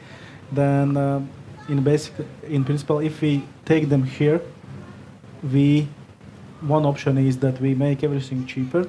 then 0.53 0.97
uh, 0.97 1.21
in 1.69 1.83
basic 1.83 2.15
in 2.49 2.65
principle, 2.65 3.01
if 3.01 3.21
we 3.21 3.43
take 3.65 3.89
them 3.89 4.05
here, 4.05 4.41
we 5.53 5.89
one 6.61 6.87
option 6.87 7.19
is 7.19 7.39
that 7.39 7.61
we 7.61 7.75
make 7.75 8.03
everything 8.03 8.47
cheaper. 8.47 8.89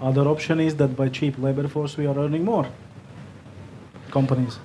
Other 0.00 0.28
option 0.28 0.60
is 0.60 0.76
that 0.76 0.96
by 0.96 1.08
cheap 1.08 1.38
labor 1.38 1.68
force 1.68 1.96
we 1.96 2.06
are 2.06 2.18
earning 2.18 2.44
more. 2.44 2.66
Companies. 4.10 4.58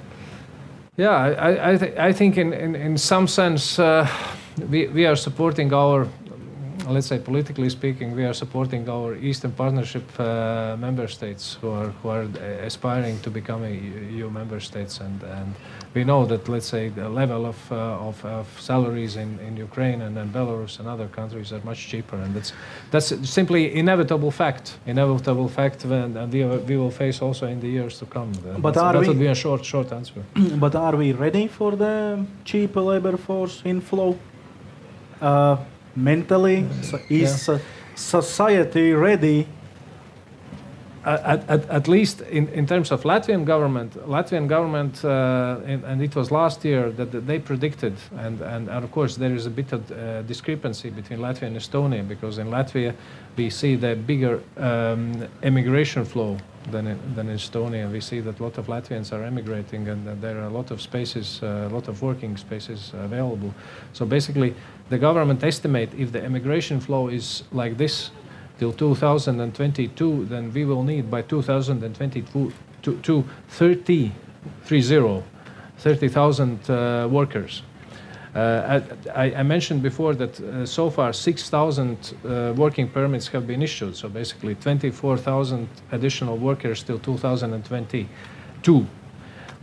Yeah, 0.98 1.12
I, 1.12 1.72
I, 1.72 1.78
th- 1.78 1.98
I 1.98 2.14
think 2.14 2.38
in, 2.38 2.54
in, 2.54 2.76
in 2.76 2.98
some 2.98 3.28
sense 3.28 3.80
uh, 3.80 4.08
we, 4.70 4.88
we 4.88 5.06
are 5.06 5.16
supporting 5.16 5.74
our, 5.74 6.08
let's 6.88 7.08
say 7.08 7.20
politically 7.20 7.70
speaking, 7.70 8.16
we 8.16 8.26
are 8.26 8.34
supporting 8.34 8.88
our 8.90 9.16
Eastern 9.16 9.52
Partnership 9.52 10.04
uh, 10.20 10.76
member 10.80 11.08
states 11.08 11.58
who 11.62 11.70
are, 11.70 11.90
who 12.02 12.10
are 12.10 12.24
aspiring 12.64 13.20
to 13.22 13.30
become 13.30 13.64
EU 13.66 14.30
member 14.30 14.60
states. 14.60 15.00
And, 15.00 15.22
and 15.24 15.54
we 15.94 16.04
know 16.04 16.26
that, 16.26 16.48
let's 16.50 16.66
say, 16.66 16.90
the 16.90 17.10
level 17.10 17.46
of, 17.46 17.72
uh, 17.72 17.76
of, 18.08 18.24
of 18.26 18.48
salaries 18.60 19.16
in, 19.16 19.40
in 19.40 19.58
Ukraine 19.58 20.02
and, 20.02 20.18
and 20.18 20.34
Belarus 20.34 20.80
and 20.80 20.88
other 20.88 21.08
countries 21.08 21.52
are 21.52 21.62
much 21.64 21.88
cheaper. 21.88 22.16
And 22.16 22.34
that's, 22.36 22.54
that's 22.92 23.30
simply 23.30 23.76
inevitable 23.76 24.32
fact, 24.32 24.78
inevitable 24.86 25.50
fact, 25.50 25.84
and, 25.86 26.18
and 26.18 26.32
we, 26.34 26.46
we 26.46 26.78
will 26.78 26.92
face 26.92 27.22
also 27.22 27.48
in 27.48 27.60
the 27.60 27.68
years 27.68 28.00
to 28.00 28.06
come. 28.06 28.32
But 28.60 28.74
That's- 28.74 28.78
are 28.78 28.94
that 28.94 29.02
we- 29.02 29.08
would 29.08 29.20
be 29.20 29.28
a 29.28 29.36
short, 29.36 29.64
short 29.66 29.92
answer. 29.92 30.24
but 30.36 30.76
are 30.76 30.96
we 30.96 31.12
ready 31.12 31.48
for 31.48 31.76
the 31.76 32.26
cheap 32.46 32.76
labor 32.76 33.18
force 33.18 33.62
inflow? 33.66 34.18
Uh, 35.22 35.58
mentally, 35.96 36.68
so 36.82 37.00
is 37.10 37.50
uh, 37.50 37.60
society 37.96 38.94
ready? 38.94 39.48
at, 41.04 41.50
at, 41.50 41.70
at 41.70 41.88
least 41.88 42.22
in, 42.22 42.48
in 42.50 42.68
terms 42.68 42.92
of 42.92 43.04
Latvian 43.04 43.44
government, 43.44 43.94
Latvian 44.08 44.48
government, 44.48 45.04
uh, 45.04 45.60
and, 45.66 45.84
and 45.84 46.02
it 46.02 46.16
was 46.16 46.32
last 46.32 46.64
year 46.64 46.92
that 46.92 47.12
that 47.12 47.26
they 47.26 47.40
predicted, 47.40 47.96
and, 48.18 48.42
and, 48.42 48.70
and 48.70 48.84
of 48.84 48.92
course 48.92 49.16
there 49.16 49.34
is 49.34 49.46
a 49.46 49.50
bit 49.50 49.74
of 49.74 49.92
uh, 49.92 50.22
discrepancy 50.24 50.90
between 50.90 51.20
Latvia 51.20 51.48
and 51.48 51.56
Estonia 51.56 52.08
because 52.08 52.38
in 52.38 52.48
Latvia 52.48 52.94
we 53.36 53.50
see 53.50 53.76
the 53.76 53.96
bigger 53.96 54.42
um, 54.58 55.28
emigration 55.42 56.06
flow 56.06 56.38
than 56.70 56.88
in, 56.88 57.16
than 57.16 57.30
in 57.30 57.38
Estonia. 57.38 57.92
We 57.92 58.02
see 58.02 58.20
that 58.20 58.40
a 58.40 58.44
lot 58.44 58.58
of 58.58 58.68
Latvians 58.68 59.12
are 59.12 59.24
emigrating, 59.24 59.88
and 59.88 60.06
that 60.06 60.22
there 60.22 60.38
are 60.38 60.46
a 60.46 60.50
lot 60.50 60.72
of 60.72 60.82
spaces, 60.82 61.42
uh, 61.42 61.70
a 61.70 61.74
lot 61.74 61.88
of 61.88 62.02
working 62.02 62.38
spaces 62.38 62.92
available. 62.94 63.54
So 63.94 64.06
basically, 64.06 64.54
the 64.90 64.98
government 64.98 65.44
estimate 65.44 65.94
if 65.98 66.12
the 66.12 66.24
emigration 66.24 66.80
flow 66.80 67.08
is 67.08 67.44
like 67.52 67.78
this 67.78 68.12
till 68.60 68.74
2022, 68.74 70.26
then 70.26 70.54
we 70.54 70.66
will 70.66 70.84
need 70.84 71.10
by 71.10 71.22
2022 71.24 72.54
to, 72.84 72.98
to 72.98 73.24
30, 73.50 74.12
30, 74.64 75.24
30,000 75.78 76.70
uh, 76.70 77.08
workers. 77.10 77.64
Uh, 78.34 78.80
I, 79.14 79.34
I 79.34 79.44
mentioned 79.44 79.84
before 79.84 80.16
that 80.16 80.40
uh, 80.40 80.66
so 80.66 80.90
far 80.90 81.12
6,000 81.12 82.14
uh, 82.24 82.54
working 82.56 82.88
permits 82.88 83.28
have 83.28 83.46
been 83.46 83.62
issued, 83.62 83.98
so 83.98 84.08
basically 84.08 84.56
24,000 84.56 85.68
additional 85.92 86.38
workers 86.38 86.82
till 86.82 86.98
2022. 87.00 88.88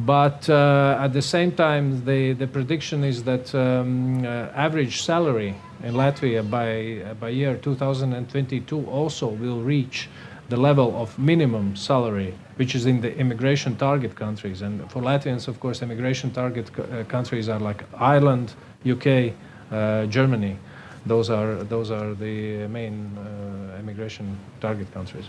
But 0.00 0.48
uh, 0.48 0.98
at 1.00 1.12
the 1.12 1.22
same 1.22 1.52
time, 1.52 2.04
the, 2.04 2.34
the 2.34 2.46
prediction 2.46 3.04
is 3.04 3.24
that 3.24 3.52
um, 3.54 4.22
uh, 4.22 4.48
average 4.54 5.02
salary 5.02 5.56
in 5.82 5.94
Latvia 5.94 6.48
by, 6.48 7.14
by 7.14 7.30
year 7.30 7.56
2022 7.56 8.86
also 8.86 9.28
will 9.28 9.62
reach 9.62 10.08
the 10.48 10.56
level 10.56 10.96
of 11.00 11.18
minimum 11.18 11.76
salary, 11.76 12.34
which 12.56 12.74
is 12.74 12.86
in 12.86 13.00
the 13.00 13.16
immigration 13.16 13.76
target 13.76 14.14
countries. 14.16 14.62
And 14.62 14.90
for 14.90 15.02
Latvians, 15.02 15.48
of 15.48 15.60
course, 15.60 15.82
immigration 15.82 16.30
target 16.30 16.70
uh, 16.78 17.04
countries 17.04 17.48
are 17.48 17.60
like 17.60 17.84
Ireland, 17.94 18.54
UK, 18.88 19.34
uh, 19.70 20.06
Germany. 20.06 20.56
Those 21.04 21.30
are, 21.30 21.64
those 21.64 21.90
are 21.90 22.14
the 22.14 22.66
main 22.68 23.16
uh, 23.18 23.82
migration 23.82 24.38
target 24.60 24.92
countries. 24.92 25.26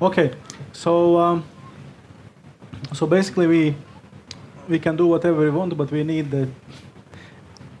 Okay, 0.00 0.30
so 0.72 1.18
um, 1.18 1.44
so 2.92 3.06
basically 3.06 3.46
we 3.46 3.74
we 4.68 4.78
can 4.78 4.96
do 4.96 5.06
whatever 5.06 5.40
we 5.40 5.50
want, 5.50 5.76
but 5.76 5.90
we 5.90 6.04
need 6.04 6.30
the 6.30 6.48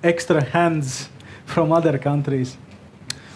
extra 0.02 0.42
hands 0.42 1.10
from 1.46 1.72
other 1.72 1.98
countries. 1.98 2.56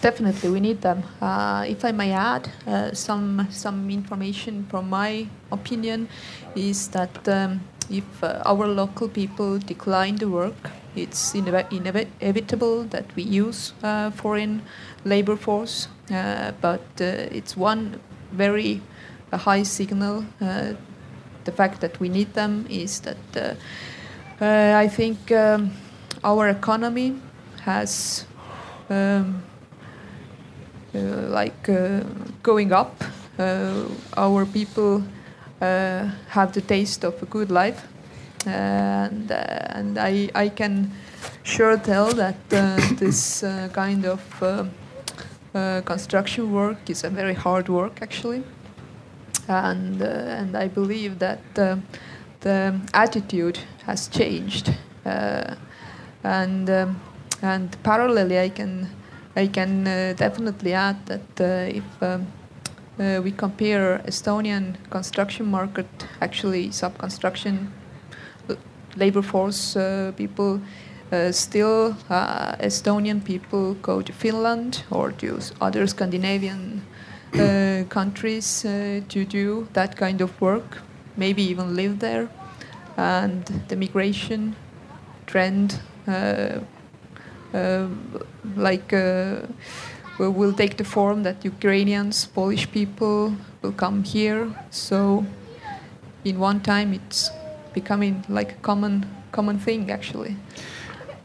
Definitely, 0.03 0.49
we 0.49 0.59
need 0.59 0.81
them. 0.81 1.01
Uh, 1.21 1.63
if 1.65 1.85
I 1.85 1.93
may 1.93 2.11
add, 2.11 2.49
uh, 2.67 2.91
some 2.93 3.47
some 3.49 3.89
information 3.89 4.65
from 4.69 4.89
my 4.89 5.27
opinion 5.49 6.09
is 6.55 6.89
that 6.89 7.25
um, 7.29 7.61
if 7.89 8.03
uh, 8.21 8.41
our 8.45 8.67
local 8.67 9.07
people 9.07 9.59
decline 9.59 10.17
the 10.17 10.27
work, 10.27 10.71
it's 10.93 11.31
inev- 11.33 11.71
inevitable 11.71 12.83
that 12.89 13.05
we 13.15 13.23
use 13.23 13.71
uh, 13.81 14.11
foreign 14.11 14.63
labor 15.05 15.37
force. 15.37 15.87
Uh, 16.11 16.51
but 16.59 16.83
uh, 16.99 17.37
it's 17.37 17.55
one 17.55 18.01
very 18.33 18.81
high 19.31 19.63
signal. 19.63 20.25
the 21.45 21.51
fact 21.51 21.79
that 21.79 21.97
we 22.01 22.09
need 22.09 22.33
them 22.33 22.65
is 22.69 22.99
that 23.01 23.57
I 24.41 24.89
think 24.89 25.31
um, 25.31 25.71
our 26.25 26.49
economy 26.49 27.15
has. 27.63 28.25
Um, 28.89 29.43
Uh, 30.95 31.27
like 31.27 31.69
uh, 31.69 32.01
going 32.43 32.71
up. 32.71 33.03
Uh, 33.39 33.85
our 34.15 34.45
people 34.45 35.01
uh, 35.59 36.07
have 36.29 36.53
the 36.53 36.61
taste 36.61 37.03
of 37.03 37.19
a 37.23 37.25
good 37.25 37.49
life, 37.49 37.87
and 38.45 39.31
uh, 39.31 39.77
and 39.77 39.97
I 39.97 40.29
I 40.35 40.49
can 40.49 40.91
sure 41.41 41.79
tell 41.79 42.13
that 42.13 42.35
this 42.99 43.43
kind 43.73 44.05
of 44.05 44.21
construction 45.85 46.53
work 46.53 46.87
is 46.87 47.03
a 47.03 47.09
very 47.09 47.33
hard 47.33 47.69
work 47.69 47.99
actually, 48.03 48.43
and 49.47 49.99
and 49.99 50.55
I 50.55 50.67
believe 50.67 51.17
that 51.17 51.39
the 51.55 52.79
attitude 52.93 53.57
has 53.87 54.07
changed, 54.09 54.69
and 56.23 56.69
um, 56.69 57.01
and 57.41 57.75
parallelly 57.83 58.39
I 58.39 58.49
can 58.49 58.89
I 59.35 59.47
can 59.47 59.87
uh, 59.87 60.13
definitely 60.15 60.73
add 60.73 61.05
that 61.07 61.41
uh, 61.41 61.77
if 61.77 62.03
um, 62.03 62.27
uh, 62.99 63.21
we 63.23 63.31
compare 63.31 63.99
Estonian 64.05 64.75
construction 64.89 65.47
market, 65.47 65.87
actually 66.21 66.71
sub-construction 66.71 67.73
labor 68.95 69.23
force 69.23 69.75
people 70.15 70.61
uh, 71.13 71.31
still 71.31 71.95
uh, 72.09 72.55
Estonian 72.59 73.23
people 73.23 73.75
go 73.83 74.01
to 74.01 74.11
Finland 74.11 74.83
or 74.89 75.11
to 75.11 75.39
other 75.61 75.85
Scandinavian 75.85 76.81
uh, 77.35 77.83
countries 77.89 78.61
to 78.63 79.25
do 79.25 79.67
that 79.73 79.95
kind 79.95 80.21
of 80.21 80.41
work, 80.41 80.81
maybe 81.15 81.43
even 81.43 81.75
live 81.75 81.99
there. 81.99 82.29
And 82.97 83.45
the 83.67 83.75
migration 83.75 84.55
trend 85.27 85.79
uh, 86.07 86.59
like 88.55 88.93
uh, 88.93 89.41
will 90.19 90.53
take 90.53 90.77
the 90.77 90.83
form 90.83 91.23
that 91.23 91.43
Ukrainians, 91.43 92.25
Polish 92.25 92.71
people 92.71 93.35
will 93.61 93.71
come 93.71 94.03
here. 94.03 94.47
So 94.69 95.25
in 96.23 96.39
one 96.39 96.61
time 96.61 96.93
it's 96.93 97.29
becoming 97.73 98.23
like 98.29 98.51
a 98.51 98.61
common 98.61 99.05
common 99.31 99.59
thing 99.59 99.91
actually. 99.91 100.35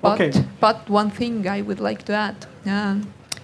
But 0.00 0.20
okay. 0.20 0.44
but 0.60 0.88
one 0.88 1.10
thing 1.10 1.46
I 1.48 1.60
would 1.62 1.80
like 1.80 2.04
to 2.04 2.12
add, 2.12 2.46
uh, 2.66 2.96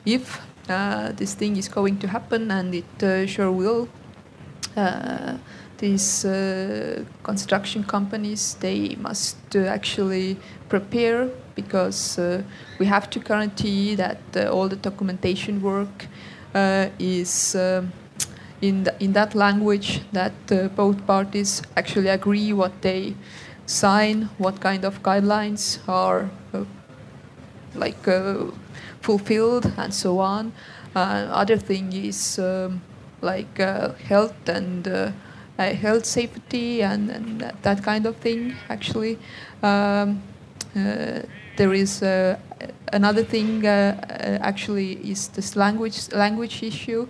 if 0.06 0.40
uh, 0.68 1.12
this 1.12 1.34
thing 1.34 1.56
is 1.56 1.68
going 1.68 1.98
to 1.98 2.08
happen 2.08 2.50
and 2.50 2.74
it 2.74 3.02
uh, 3.02 3.26
sure 3.26 3.50
will, 3.50 3.88
uh, 4.76 5.36
these 5.78 6.22
construction 7.22 7.84
companies 7.84 8.54
they 8.60 8.96
must 9.00 9.56
actually 9.56 10.36
prepare 10.68 11.28
because 11.54 12.18
uh, 12.18 12.42
we 12.78 12.86
have 12.86 13.08
to 13.10 13.18
guarantee 13.18 13.94
that 13.94 14.18
uh, 14.36 14.50
all 14.50 14.68
the 14.68 14.76
documentation 14.76 15.62
work 15.62 16.06
uh, 16.54 16.88
is 16.98 17.54
um, 17.54 17.92
in, 18.60 18.84
the, 18.84 18.94
in 19.02 19.12
that 19.12 19.34
language 19.34 20.00
that 20.12 20.32
both 20.74 21.06
parties 21.06 21.62
actually 21.76 22.08
agree 22.08 22.52
what 22.52 22.82
they 22.82 23.14
sign, 23.66 24.28
what 24.38 24.60
kind 24.60 24.84
of 24.84 25.02
guidelines 25.02 25.78
are 25.88 26.30
like 27.74 28.04
fulfilled, 29.00 29.70
and 29.76 29.92
so 29.92 30.18
on. 30.18 30.52
other 30.94 31.58
thing 31.58 31.92
is 31.92 32.38
um, 32.38 32.80
like 33.20 33.58
health 33.58 34.48
and 34.48 35.12
uh, 35.58 35.72
health 35.72 36.04
safety 36.04 36.82
and, 36.82 37.10
and, 37.10 37.52
that 37.62 37.82
kind 37.82 38.06
of 38.06 38.16
thing 38.16 38.54
actually 38.68 39.18
um, 39.62 40.20
uh, 40.76 41.20
there 41.56 41.72
is 41.72 42.02
uh, 42.02 42.36
another 42.92 43.22
thing 43.22 43.66
uh, 43.66 43.70
uh, 43.70 44.38
actually 44.40 44.92
is 45.10 45.28
this 45.28 45.56
language 45.56 46.12
language 46.12 46.62
issue. 46.62 47.06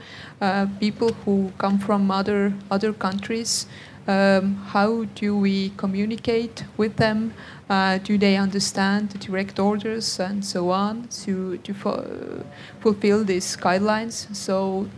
people 0.81 1.13
who 1.25 1.51
come 1.59 1.79
from 1.79 2.11
other 2.11 2.53
other 2.71 2.93
countries. 2.93 3.67
Um, 4.07 4.57
how 4.73 5.05
do 5.15 5.35
we 5.35 5.71
communicate 5.79 6.65
with 6.77 6.97
them? 6.97 7.33
Uh, 7.71 7.97
do 7.97 8.19
they 8.19 8.37
understand 8.37 9.09
the 9.11 9.19
direct 9.19 9.59
orders 9.59 10.21
and 10.21 10.45
so 10.45 10.71
on 10.71 11.09
to, 11.25 11.57
to 11.65 11.73
fo- 11.73 12.45
fulfill 12.81 13.25
these 13.25 13.57
guidelines? 13.57 14.29
So 14.37 14.91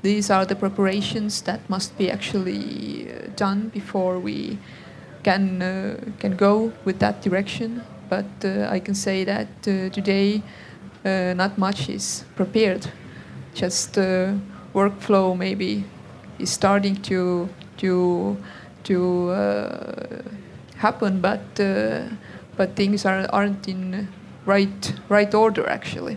these 0.00 0.30
are 0.30 0.46
the 0.46 0.56
preparations 0.56 1.42
that 1.42 1.60
must 1.68 1.98
be 1.98 2.10
actually 2.10 3.12
done 3.36 3.68
before 3.68 4.18
we 4.18 4.58
can 5.22 5.60
uh, 5.60 6.00
can 6.18 6.34
go 6.34 6.72
with 6.86 7.00
that 7.00 7.20
direction 7.20 7.82
but 8.14 8.44
uh, 8.44 8.76
I 8.76 8.80
can 8.80 8.94
say 8.94 9.24
that 9.24 9.48
uh, 9.66 9.88
today 9.90 10.42
uh, 11.04 11.34
not 11.34 11.58
much 11.58 11.88
is 11.88 12.24
prepared. 12.36 12.86
Just 13.54 13.98
workflow 14.74 15.36
maybe 15.36 15.84
is 16.38 16.50
starting 16.50 16.96
to 17.02 17.48
to 17.76 18.36
to 18.84 18.96
happen, 20.76 21.20
but 21.20 21.44
but 22.56 22.76
things 22.76 23.06
are, 23.06 23.26
aren't 23.32 23.68
in 23.68 24.08
right 24.46 24.92
right 25.08 25.34
order 25.34 25.68
actually. 25.68 26.16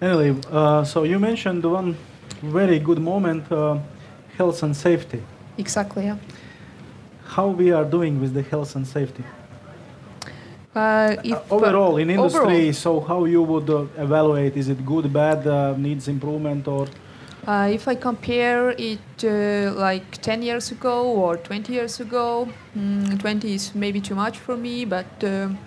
Anyway, 0.00 0.34
uh, 0.50 0.84
so 0.84 1.04
you 1.04 1.18
mentioned 1.18 1.64
one 1.64 1.96
very 2.42 2.78
good 2.78 2.98
moment, 2.98 3.50
uh, 3.52 3.78
health 4.38 4.62
and 4.62 4.76
safety. 4.76 5.20
Exactly. 5.58 6.04
Yeah. 6.04 6.16
How 7.36 7.48
we 7.48 7.72
are 7.72 7.84
doing 7.84 8.20
with 8.20 8.32
the 8.34 8.42
health 8.42 8.76
and 8.76 8.86
safety? 8.86 9.24
Uh, 10.74 11.16
if, 11.22 11.32
uh, 11.32 11.54
overall 11.54 11.98
in 11.98 12.08
industry, 12.08 12.40
overall, 12.40 12.72
so 12.72 13.00
how 13.00 13.24
you 13.26 13.42
would 13.42 13.68
uh, 13.68 13.84
evaluate? 13.98 14.56
Is 14.56 14.70
it 14.70 14.84
good, 14.86 15.12
bad, 15.12 15.46
uh, 15.46 15.74
needs 15.76 16.08
improvement, 16.08 16.66
or? 16.66 16.86
Uh, 17.46 17.68
if 17.70 17.88
I 17.88 17.94
compare 17.94 18.70
it 18.70 19.24
uh, 19.24 19.72
like 19.74 20.22
10 20.22 20.42
years 20.42 20.70
ago 20.70 21.04
or 21.04 21.36
20 21.36 21.72
years 21.72 22.00
ago, 22.00 22.48
mm, 22.76 23.20
20 23.20 23.54
is 23.54 23.74
maybe 23.74 24.00
too 24.00 24.14
much 24.14 24.38
for 24.38 24.56
me, 24.56 24.86
but 24.86 25.06
um, 25.24 25.58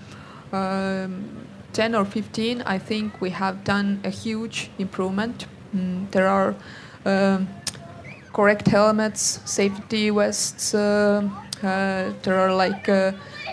10 1.74 1.94
or 1.94 2.06
15, 2.06 2.64
I 2.64 2.80
think 2.80 3.22
we 3.22 3.30
have 3.30 3.64
done 3.64 4.00
a 4.04 4.10
huge 4.10 4.72
improvement. 4.80 5.46
Mm, 5.76 6.10
there 6.12 6.28
are 6.28 6.56
um, 7.06 7.48
correct 8.34 8.68
helmets, 8.70 9.40
safety 9.46 10.10
vests. 10.10 10.72
there 10.72 11.30
are 12.28 12.56
like 12.56 12.88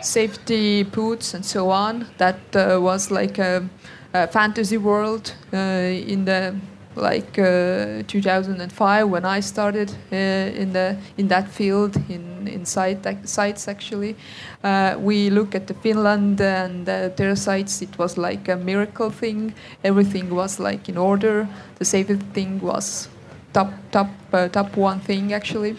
safety 0.01 0.83
boots 0.83 1.35
and 1.35 1.45
so 1.45 1.71
on. 1.71 2.07
That 2.19 2.39
uh, 2.55 2.79
was 2.81 3.11
like 3.11 3.39
a, 3.39 3.69
a 4.15 4.27
fantasy 4.27 4.79
world 4.79 5.35
uh, 5.53 5.57
in 5.57 6.25
the 6.25 6.55
like 6.95 7.39
uh, 7.39 8.03
2005 8.07 9.09
when 9.09 9.25
I 9.25 9.41
started 9.41 9.91
uh, 10.13 10.17
in 10.17 10.73
the 10.73 10.97
in 11.17 11.29
that 11.29 11.49
field 11.49 11.97
in 12.09 12.49
in 12.49 12.65
site, 12.67 13.07
sites 13.25 13.69
actually. 13.69 14.17
Uh, 14.63 14.97
we 14.99 15.31
look 15.31 15.55
at 15.55 15.67
the 15.67 15.75
Finland 15.75 16.41
and 16.41 16.87
their 16.87 17.37
sites. 17.37 17.83
It 17.83 17.99
was 17.99 18.19
like 18.19 18.49
a 18.49 18.57
miracle 18.57 19.11
thing. 19.11 19.55
Everything 19.85 20.31
was 20.35 20.59
like 20.59 20.89
in 20.89 20.99
order. 20.99 21.49
The 21.79 21.85
safety 21.85 22.17
thing 22.35 22.61
was 22.61 23.09
top 23.53 23.73
top 23.91 24.09
top 24.53 24.77
one 24.77 25.01
thing 25.01 25.33
actually. 25.33 25.77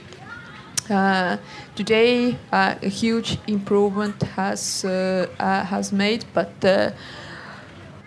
Uh, 0.90 1.38
today, 1.76 2.38
uh, 2.52 2.76
a 2.82 2.90
huge 2.90 3.38
improvement 3.48 4.22
has 4.36 4.84
uh, 4.86 5.28
uh 5.40 5.64
has 5.64 5.92
made, 5.92 6.26
but 6.34 6.52
uh, 6.66 6.92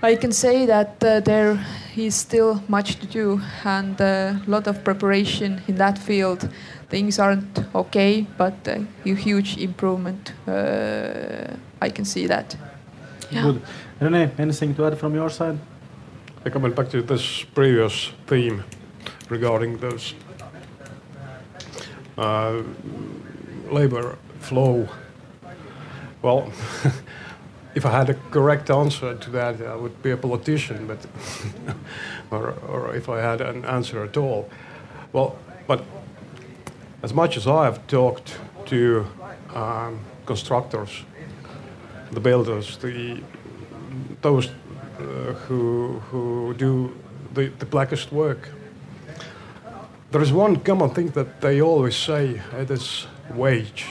I 0.02 0.16
can 0.16 0.32
say 0.32 0.66
that 0.66 1.00
there 1.00 1.58
is 1.96 2.14
still 2.14 2.62
much 2.68 2.96
to 2.96 3.06
do 3.06 3.40
and 3.64 4.00
a 4.00 4.40
lot 4.46 4.66
of 4.66 4.84
preparation 4.84 5.62
in 5.68 5.76
that 5.76 5.98
field. 5.98 6.48
Things 6.88 7.18
aren't 7.18 7.64
okay, 7.74 8.26
but 8.36 8.68
a 8.68 8.86
huge 9.04 9.56
improvement. 9.56 10.32
I 11.80 11.90
can 11.90 12.04
see 12.04 12.26
that. 12.26 12.56
Yeah. 13.30 13.42
Good. 13.42 13.62
Rene, 14.00 14.30
anything 14.38 14.74
to 14.74 14.86
add 14.86 14.98
from 14.98 15.14
your 15.14 15.30
side? 15.30 15.58
I 16.44 16.50
come 16.50 16.70
back 16.70 16.90
to 16.90 17.02
this 17.02 17.44
previous 17.54 18.12
theme 18.26 18.62
regarding 19.30 19.78
those 19.78 20.14
uh, 22.18 22.62
labor 23.70 24.18
flow. 24.40 24.88
Well, 26.22 26.50
if 27.74 27.84
I 27.84 27.90
had 27.90 28.10
a 28.10 28.14
correct 28.30 28.70
answer 28.70 29.14
to 29.14 29.30
that, 29.30 29.60
I 29.60 29.76
would 29.76 30.02
be 30.02 30.10
a 30.10 30.16
politician, 30.16 30.86
but 30.86 31.06
or, 32.30 32.54
or 32.68 32.94
if 32.94 33.08
I 33.08 33.20
had 33.20 33.40
an 33.40 33.64
answer 33.64 34.02
at 34.04 34.16
all. 34.16 34.48
Well, 35.12 35.36
but 35.66 35.84
as 37.02 37.12
much 37.12 37.36
as 37.36 37.46
I 37.46 37.64
have 37.64 37.86
talked 37.86 38.38
to 38.66 39.06
um, 39.54 40.00
constructors, 40.24 41.04
the 42.12 42.20
builders, 42.20 42.78
the 42.78 43.22
those 44.22 44.48
uh, 44.48 45.34
who 45.46 46.00
who 46.10 46.54
do 46.54 46.96
the, 47.34 47.48
the 47.58 47.66
blackest 47.66 48.12
work, 48.12 48.48
there 50.10 50.22
is 50.22 50.32
one 50.32 50.56
common 50.60 50.90
thing 50.90 51.08
that 51.10 51.40
they 51.40 51.60
always 51.60 51.96
say: 51.96 52.40
it 52.58 52.70
is 52.70 53.06
wage. 53.34 53.86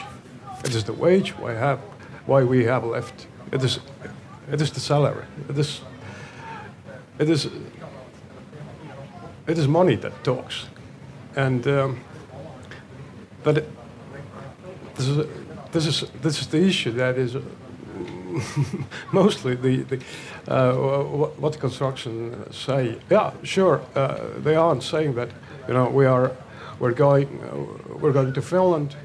It 0.63 0.73
is 0.73 0.83
the 0.83 0.93
wage 0.93 1.37
why 1.37 1.53
have 1.53 1.79
why 2.25 2.43
we 2.43 2.65
have 2.65 2.83
left. 2.83 3.27
It 3.51 3.63
is 3.63 3.79
it 4.51 4.61
is 4.61 4.71
the 4.71 4.79
salary. 4.79 5.25
It 5.49 5.57
is 5.57 5.81
it 7.19 7.29
is 7.29 7.49
it 9.47 9.57
is 9.57 9.67
money 9.67 9.95
that 9.95 10.23
talks, 10.23 10.65
and 11.35 11.67
um, 11.67 11.99
it, 13.45 13.69
this 14.95 15.07
is 15.07 15.27
this 15.71 15.85
is 15.85 16.09
this 16.21 16.41
is 16.41 16.47
the 16.47 16.61
issue 16.65 16.91
that 16.91 17.17
is 17.17 17.35
mostly 19.11 19.55
the, 19.55 19.83
the 19.83 20.01
uh, 20.47 20.73
what, 21.05 21.39
what 21.39 21.59
construction 21.59 22.51
say. 22.51 22.97
Yeah, 23.09 23.31
sure, 23.43 23.81
uh, 23.95 24.17
they 24.39 24.55
aren't 24.55 24.83
saying 24.83 25.15
that. 25.15 25.29
You 25.67 25.73
know, 25.73 25.89
we 25.89 26.05
are 26.05 26.31
we're 26.79 26.93
going 26.93 27.27
uh, 27.43 27.97
we're 27.99 28.13
going 28.13 28.33
to 28.33 28.41
Finland 28.41 28.95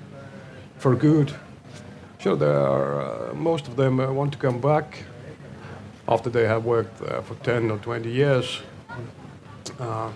for 0.79 0.95
good. 0.95 1.35
Sure, 2.19 2.37
there 2.37 2.59
are 2.59 3.31
uh, 3.31 3.35
most 3.35 3.69
of 3.69 3.77
them 3.77 4.01
uh, 4.01 4.13
want 4.13 4.33
to 4.33 4.39
come 4.39 4.61
back 4.61 5.05
after 6.07 6.31
they 6.31 6.47
have 6.47 6.65
worked 6.65 6.99
for 7.25 7.35
10 7.43 7.71
or 7.71 7.79
20 7.79 8.11
years. 8.11 8.61
Uh, 9.79 10.11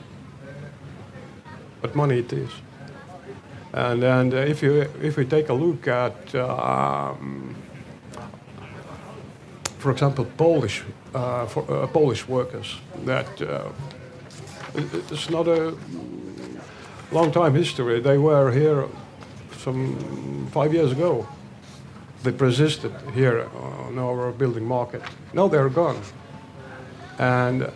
but 1.81 1.95
money 1.95 2.19
it 2.19 2.33
is. 2.33 2.51
And, 3.73 4.05
and 4.05 4.35
if, 4.35 4.63
you, 4.63 4.83
if 5.03 5.17
we 5.17 5.25
take 5.25 5.49
a 5.49 5.55
look 5.55 5.89
at, 5.89 6.35
um, 6.35 7.55
for 9.79 9.91
example, 9.91 10.27
Polish, 10.37 10.83
uh, 11.15 11.47
for, 11.47 11.71
uh, 11.71 11.87
Polish 11.87 12.29
workers, 12.29 12.77
that 13.05 13.43
uh, 13.43 13.69
it's 14.75 15.31
not 15.31 15.49
a 15.49 15.75
long 17.15 17.31
time 17.31 17.55
history. 17.55 18.01
They 18.01 18.19
were 18.19 18.51
here 18.51 18.89
some 19.59 20.49
five 20.53 20.75
years 20.75 20.91
ago. 20.91 21.27
They 22.25 22.33
persisted 22.33 22.93
here 23.15 23.49
on 23.87 23.99
our 23.99 24.33
building 24.33 24.65
market. 24.67 25.03
Now 25.33 25.47
they're 25.47 25.69
gone. 25.69 26.01
And, 27.19 27.71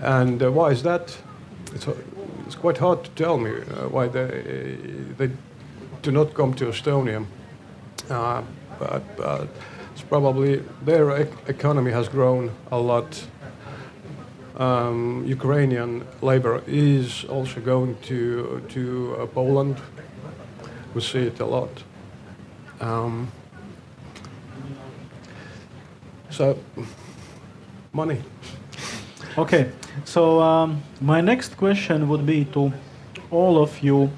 and 0.00 0.42
uh, 0.42 0.50
why 0.50 0.70
is 0.70 0.82
that? 0.82 1.16
It's, 1.74 1.86
it's 2.46 2.54
quite 2.54 2.78
hard 2.78 3.04
to 3.04 3.10
tell 3.10 3.36
me 3.36 3.50
uh, 3.50 3.88
why 3.88 4.08
they, 4.08 4.78
they 5.18 5.30
do 6.00 6.10
not 6.10 6.32
come 6.32 6.54
to 6.54 6.66
Estonia. 6.66 7.26
Uh, 8.08 8.42
but, 8.78 9.16
but 9.16 9.48
it's 9.92 10.02
probably 10.02 10.62
their 10.84 11.22
e- 11.22 11.26
economy 11.48 11.90
has 11.90 12.08
grown 12.08 12.50
a 12.70 12.78
lot. 12.78 13.26
Um, 14.58 15.24
Ukrainian 15.24 16.04
labor 16.20 16.62
is 16.66 17.24
also 17.28 17.60
going 17.60 17.96
to 18.08 18.60
to 18.74 19.16
uh, 19.20 19.26
Poland. 19.26 19.76
We 20.94 21.00
see 21.00 21.26
it 21.26 21.40
a 21.40 21.46
lot. 21.46 21.84
Um, 22.80 23.28
so, 26.30 26.58
money. 27.92 28.20
Okay, 29.36 29.70
so 30.04 30.40
um, 30.40 30.82
my 31.00 31.20
next 31.20 31.56
question 31.56 32.08
would 32.08 32.26
be 32.26 32.44
to 32.46 32.72
all 33.30 33.62
of 33.62 33.80
you, 33.80 34.10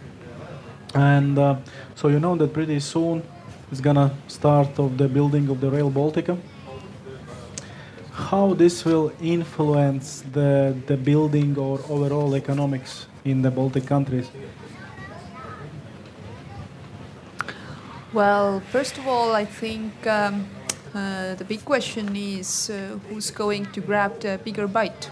and 0.95 1.39
uh, 1.39 1.57
so 1.95 2.09
you 2.09 2.19
know 2.19 2.35
that 2.37 2.55
pretty 2.55 2.81
soon 2.81 3.23
it's 3.71 3.83
gonna 3.83 4.11
start 4.27 4.79
of 4.79 4.97
the 4.97 5.09
building 5.09 5.51
of 5.51 5.61
the 5.61 5.71
Rail 5.71 5.91
Baltica. 5.91 6.39
How 8.31 8.55
this 8.55 8.85
will 8.85 9.11
influence 9.21 10.23
the 10.33 10.77
the 10.87 10.97
building 10.97 11.59
or 11.59 11.81
overall 11.89 12.37
economics 12.37 13.09
in 13.25 13.43
the 13.43 13.51
Baltic 13.51 13.87
countries? 13.87 14.31
Well, 18.13 18.61
first 18.71 18.99
of 18.99 19.09
all, 19.09 19.35
I 19.35 19.45
think 19.45 20.07
um, 20.07 20.47
uh, 20.95 21.35
the 21.35 21.45
big 21.45 21.65
question 21.65 22.15
is 22.15 22.71
uh, 22.71 23.01
who's 23.09 23.33
going 23.33 23.67
to 23.73 23.81
grab 23.81 24.21
the 24.21 24.39
bigger 24.45 24.69
bite? 24.69 25.11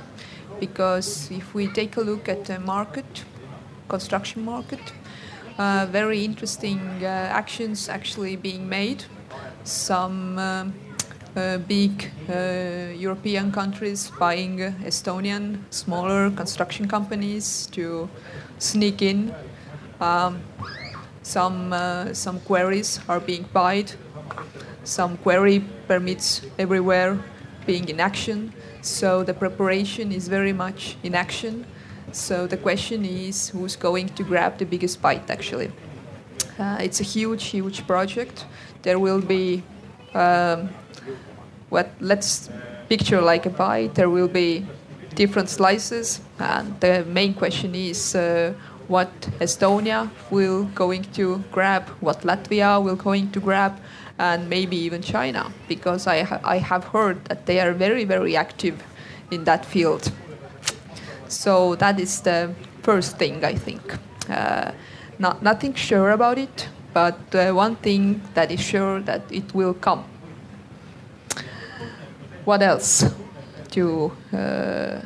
Because 0.60 1.28
if 1.32 1.54
we 1.54 1.66
take 1.66 1.96
a 1.96 2.00
look 2.00 2.28
at 2.28 2.44
the 2.44 2.60
market, 2.60 3.24
construction 3.88 4.44
market, 4.44 4.92
uh, 5.58 5.88
very 5.90 6.24
interesting 6.24 6.80
uh, 7.02 7.38
actions 7.40 7.88
actually 7.88 8.36
being 8.36 8.68
made. 8.68 9.04
Some 9.64 10.38
um, 10.38 10.72
big 11.66 12.10
European 12.96 13.52
countries 13.52 14.10
buying 14.18 14.58
Estonian 14.84 15.58
smaller 15.70 16.30
construction 16.30 16.88
companies 16.88 17.66
to 17.72 18.08
sneak 18.58 19.02
in. 19.02 19.34
Um, 20.00 20.40
some 21.22 21.74
some 22.12 22.40
quarries 22.40 23.00
are 23.08 23.20
being 23.20 23.44
bought 23.52 23.96
some 24.88 25.18
quarry 25.18 25.60
permits 25.86 26.42
everywhere 26.58 27.18
being 27.66 27.88
in 27.88 28.00
action. 28.00 28.52
So 28.80 29.22
the 29.22 29.34
preparation 29.34 30.12
is 30.12 30.28
very 30.28 30.52
much 30.52 30.96
in 31.02 31.14
action. 31.14 31.66
So 32.12 32.46
the 32.46 32.56
question 32.56 33.04
is 33.04 33.50
who's 33.50 33.76
going 33.76 34.08
to 34.16 34.22
grab 34.22 34.56
the 34.58 34.64
biggest 34.64 35.02
bite 35.02 35.30
actually. 35.30 35.70
Uh, 36.58 36.78
it's 36.80 37.00
a 37.00 37.04
huge, 37.04 37.44
huge 37.44 37.86
project. 37.86 38.46
There 38.82 38.98
will 38.98 39.20
be 39.20 39.62
um, 40.14 40.70
what 41.70 41.90
let's 42.00 42.50
picture 42.88 43.20
like 43.20 43.46
a 43.46 43.50
bite. 43.50 43.94
There 43.94 44.10
will 44.10 44.28
be 44.28 44.66
different 45.14 45.48
slices, 45.48 46.20
and 46.38 46.78
the 46.80 47.04
main 47.04 47.34
question 47.34 47.74
is 47.74 48.14
uh, 48.14 48.54
what 48.88 49.10
Estonia 49.40 50.10
will 50.30 50.64
going 50.74 51.04
to 51.12 51.42
grab, 51.52 51.88
what 52.00 52.22
Latvia 52.22 52.82
will 52.82 52.96
going 52.96 53.30
to 53.32 53.40
grab, 53.40 53.78
and 54.18 54.48
maybe 54.48 54.76
even 54.76 55.02
China, 55.02 55.52
because 55.68 56.06
I, 56.06 56.22
ha- 56.22 56.40
I 56.42 56.58
have 56.58 56.84
heard 56.84 57.24
that 57.26 57.46
they 57.46 57.60
are 57.60 57.72
very, 57.72 58.04
very 58.04 58.36
active 58.36 58.82
in 59.30 59.44
that 59.44 59.64
field. 59.64 60.10
So 61.28 61.74
that 61.76 62.00
is 62.00 62.20
the 62.22 62.54
first 62.82 63.18
thing 63.18 63.44
I 63.44 63.54
think. 63.54 63.98
Uh, 64.28 64.72
not, 65.18 65.42
nothing 65.42 65.74
sure 65.74 66.10
about 66.10 66.38
it, 66.38 66.68
but 66.94 67.18
uh, 67.34 67.52
one 67.52 67.76
thing 67.76 68.22
that 68.34 68.50
is 68.50 68.60
sure 68.60 69.00
that 69.00 69.22
it 69.30 69.54
will 69.54 69.74
come. 69.74 70.04
What 72.48 72.62
else 72.62 73.04
to 73.72 74.10
uh, 74.32 75.00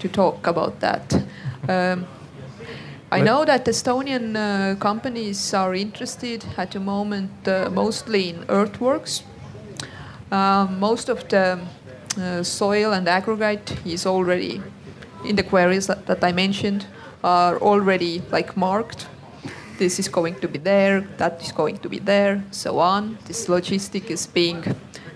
to 0.00 0.08
talk 0.08 0.48
about 0.48 0.80
that? 0.80 1.14
Um, 1.68 2.08
I 3.12 3.20
know 3.20 3.44
that 3.44 3.66
Estonian 3.66 4.34
uh, 4.34 4.74
companies 4.74 5.54
are 5.54 5.76
interested 5.76 6.44
at 6.56 6.72
the 6.72 6.80
moment 6.80 7.30
uh, 7.46 7.70
mostly 7.70 8.30
in 8.30 8.44
earthworks. 8.48 9.22
Uh, 10.32 10.66
most 10.80 11.08
of 11.08 11.28
the 11.28 11.60
uh, 12.18 12.42
soil 12.42 12.92
and 12.94 13.06
aggregate 13.06 13.76
is 13.86 14.04
already 14.04 14.60
in 15.24 15.36
the 15.36 15.44
quarries 15.44 15.86
that, 15.86 16.06
that, 16.06 16.24
I 16.24 16.32
mentioned 16.32 16.84
are 17.22 17.58
already 17.58 18.22
like 18.32 18.56
marked. 18.56 19.06
This 19.78 20.00
is 20.00 20.08
going 20.08 20.40
to 20.40 20.48
be 20.48 20.58
there, 20.58 21.02
that 21.18 21.40
is 21.42 21.52
going 21.52 21.78
to 21.78 21.88
be 21.88 22.00
there, 22.00 22.42
so 22.50 22.80
on. 22.80 23.18
This 23.26 23.46
logistic 23.46 24.10
is 24.10 24.26
being 24.26 24.64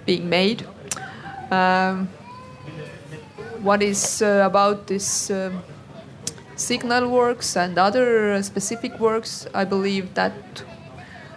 being 0.06 0.28
made. 0.28 0.64
Um, 1.50 2.08
what 3.62 3.82
is 3.82 4.22
uh, 4.22 4.42
about 4.44 4.86
this? 4.86 5.30
Um, 5.30 5.62
signal 6.56 7.08
works 7.08 7.56
and 7.56 7.78
other 7.78 8.42
specific 8.42 8.98
works, 9.00 9.46
I 9.54 9.64
believe 9.64 10.14
that 10.14 10.64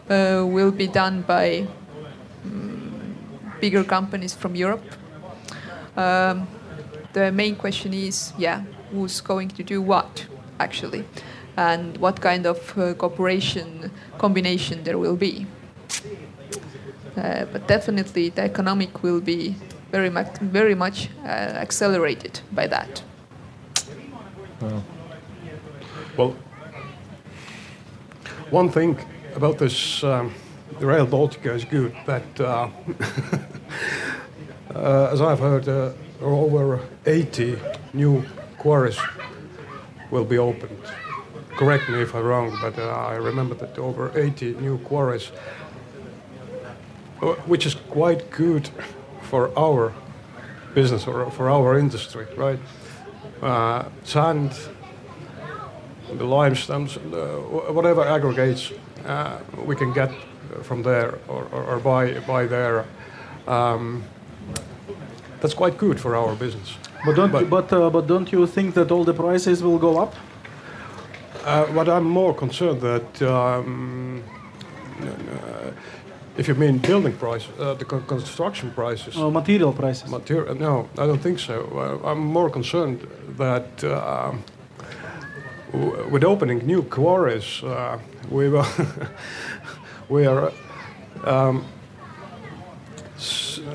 uh, 0.09 0.45
will 0.45 0.71
be 0.71 0.87
done 0.87 1.21
by 1.21 1.67
um, 2.45 3.15
bigger 3.59 3.83
companies 3.83 4.33
from 4.33 4.55
Europe. 4.55 4.83
Um, 5.95 6.47
the 7.13 7.31
main 7.31 7.55
question 7.55 7.93
is, 7.93 8.33
yeah, 8.37 8.61
who's 8.91 9.21
going 9.21 9.49
to 9.49 9.63
do 9.63 9.81
what 9.81 10.27
actually, 10.59 11.03
and 11.55 11.97
what 11.97 12.21
kind 12.21 12.45
of 12.45 12.77
uh, 12.77 12.93
cooperation 12.93 13.91
combination 14.17 14.83
there 14.83 14.97
will 14.97 15.15
be. 15.15 15.47
Uh, 17.15 17.45
but 17.45 17.67
definitely, 17.67 18.29
the 18.29 18.43
economic 18.43 19.01
will 19.01 19.19
be 19.19 19.55
very 19.91 20.09
much, 20.09 20.37
very 20.37 20.75
much 20.75 21.09
uh, 21.23 21.27
accelerated 21.27 22.39
by 22.51 22.67
that. 22.67 23.03
Well. 24.61 24.83
Well, 26.17 26.35
one 28.49 28.69
thing 28.69 28.97
about 29.35 29.59
this 29.59 30.03
um, 30.03 30.33
Rail 30.79 31.05
Baltica 31.05 31.55
is 31.55 31.63
good 31.63 31.95
that, 32.05 32.39
uh, 32.39 32.69
uh, 34.73 35.09
as 35.11 35.21
I've 35.21 35.39
heard, 35.39 35.67
uh, 35.67 35.91
over 36.21 36.79
80 37.05 37.57
new 37.93 38.23
quarries 38.57 38.97
will 40.09 40.25
be 40.25 40.37
opened. 40.37 40.79
Correct 41.55 41.89
me 41.89 42.01
if 42.01 42.15
I'm 42.15 42.23
wrong, 42.23 42.57
but 42.61 42.77
uh, 42.79 42.87
I 42.89 43.15
remember 43.15 43.55
that 43.55 43.77
over 43.77 44.11
80 44.17 44.55
new 44.55 44.77
quarries, 44.79 45.31
uh, 47.21 47.33
which 47.45 47.65
is 47.65 47.75
quite 47.75 48.29
good 48.31 48.69
for 49.29 49.51
our 49.57 49.93
business 50.73 51.07
or 51.07 51.29
for 51.31 51.49
our 51.49 51.77
industry, 51.77 52.25
right? 52.37 52.59
Uh, 53.41 53.83
sand, 54.03 54.51
the 56.17 56.23
limestones, 56.23 56.97
uh, 56.97 57.01
whatever 57.73 58.03
aggregates 58.03 58.71
uh, 59.05 59.37
we 59.65 59.75
can 59.75 59.93
get 59.93 60.11
from 60.63 60.81
there 60.83 61.19
or, 61.27 61.43
or, 61.51 61.63
or 61.63 61.79
buy, 61.79 62.19
buy 62.21 62.45
there. 62.47 62.85
Um, 63.47 64.03
that's 65.41 65.53
quite 65.53 65.77
good 65.77 65.99
for 65.99 66.15
our 66.15 66.35
business. 66.35 66.77
But 67.05 67.15
don't, 67.15 67.31
But- 67.31 67.41
you, 67.43 67.47
but, 67.47 67.71
uh, 67.73 67.89
but 67.89 68.07
don't 68.07 68.31
you 68.31 68.47
think 68.47 68.73
that 68.75 68.91
all 68.91 69.03
the 69.03 69.13
prices 69.13 69.61
will 69.61 69.77
go 69.77 69.97
up? 70.01 70.15
Uh, 71.45 71.65
but 71.73 71.87
I'm 71.87 72.03
more 72.03 72.33
concerned 72.33 72.81
that 72.81 73.21
um, 73.21 74.23
uh, 75.01 75.71
if 76.37 76.47
you 76.47 76.55
mean 76.55 76.77
building 76.77 77.13
price, 77.17 77.47
uh, 77.59 77.73
the 77.73 77.85
con- 77.85 78.03
construction 78.07 78.71
prices, 78.71 79.15
Uh, 79.15 79.29
material 79.31 79.73
prices. 79.73 80.09
material. 80.09 80.55
No, 80.55 80.87
I 80.97 81.05
don't 81.07 81.21
think 81.21 81.39
so. 81.39 81.53
Uh, 81.53 82.09
I'm 82.11 82.19
more 82.19 82.49
concerned 82.49 82.99
that 83.37 83.83
uh, 83.83 84.31
w- 85.71 86.07
with 86.11 86.23
opening 86.23 86.65
new 86.65 86.83
quarries, 86.83 87.63
uh, 87.63 87.97
we 88.29 88.49
will 88.49 88.65
we 90.09 90.27
are. 90.27 90.51
Um, 91.25 91.63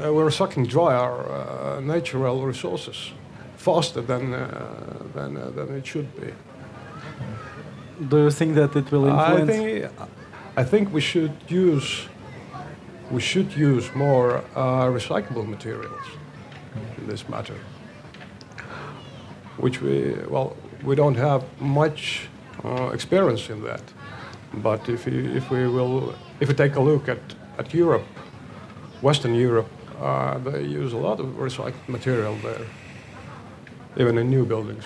uh, 0.05 0.13
we're 0.13 0.31
sucking 0.31 0.67
dry 0.67 0.95
our 0.95 1.21
uh, 1.27 1.81
natural 1.81 2.47
resources 2.47 3.13
faster 3.57 4.01
than 4.03 4.33
uh, 4.33 4.49
than 5.15 5.37
uh, 5.37 5.51
than 5.57 5.77
it 5.77 5.87
should 5.87 6.07
be. 6.21 6.33
Do 8.09 8.17
you 8.17 8.31
think 8.31 8.55
that 8.55 8.77
it 8.77 8.91
will 8.93 9.07
influence? 9.07 9.51
I 9.51 9.55
think, 9.57 9.87
I 10.57 10.65
think 10.65 10.93
we 10.95 11.01
should 11.01 11.33
use 11.49 12.09
we 13.13 13.21
should 13.21 13.55
use 13.55 13.95
more 13.95 14.39
uh, 14.57 14.87
recyclable 14.87 15.47
materials 15.47 16.07
in 16.99 17.07
this 17.07 17.29
matter, 17.29 17.59
which 19.59 19.83
we 19.83 20.15
well 20.31 20.57
we 20.83 20.97
don't 20.97 21.17
have 21.17 21.45
much 21.61 22.29
uh, 22.65 22.91
experience 22.95 23.51
in 23.51 23.63
that. 23.63 23.83
But 24.55 24.89
if 24.89 25.07
we, 25.07 25.37
if 25.37 25.51
we 25.51 25.69
will 25.69 26.15
if 26.41 26.49
we 26.49 26.55
take 26.55 26.77
a 26.77 26.81
look 26.81 27.09
at, 27.09 27.21
at 27.59 27.75
Europe, 27.75 28.07
Western 29.03 29.35
Europe, 29.35 29.69
uh, 30.01 30.39
they 30.39 30.63
use 30.63 30.93
a 30.93 30.99
lot 30.99 31.21
of 31.21 31.27
recycled 31.37 31.89
material 31.89 32.37
there, 32.43 32.67
even 33.97 34.19
in 34.19 34.31
new 34.31 34.45
buildings. 34.47 34.85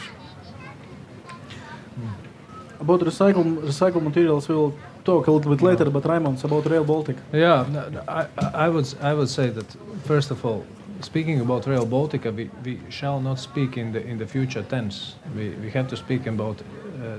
About 2.80 3.00
recycled 3.00 3.62
recycled 3.62 4.02
materials, 4.02 4.48
we'll 4.48 4.74
talk 5.06 5.28
a 5.28 5.32
little 5.32 5.50
bit 5.56 5.62
later. 5.62 5.90
But 5.90 6.04
Raimonds, 6.04 6.44
about 6.44 6.66
Rail 6.66 6.84
Baltic. 6.84 7.16
Yeah, 7.32 7.66
no, 7.70 7.88
no, 7.88 8.00
I, 8.08 8.26
I 8.38 8.66
I 8.66 8.68
would 8.68 8.88
I 9.10 9.12
would 9.14 9.28
say 9.28 9.50
that 9.50 9.66
first 10.04 10.30
of 10.30 10.44
all, 10.44 10.64
speaking 11.00 11.40
about 11.40 11.66
Rail 11.66 11.86
Baltica, 11.86 12.30
we, 12.34 12.50
we 12.64 12.78
shall 12.90 13.20
not 13.20 13.38
speak 13.38 13.76
in 13.76 13.92
the 13.92 14.00
in 14.10 14.18
the 14.18 14.26
future 14.26 14.64
tense. 14.64 15.14
We, 15.36 15.50
we 15.62 15.70
have 15.70 15.86
to 15.88 15.96
speak 15.96 16.26
about 16.26 16.60
uh, 16.60 16.64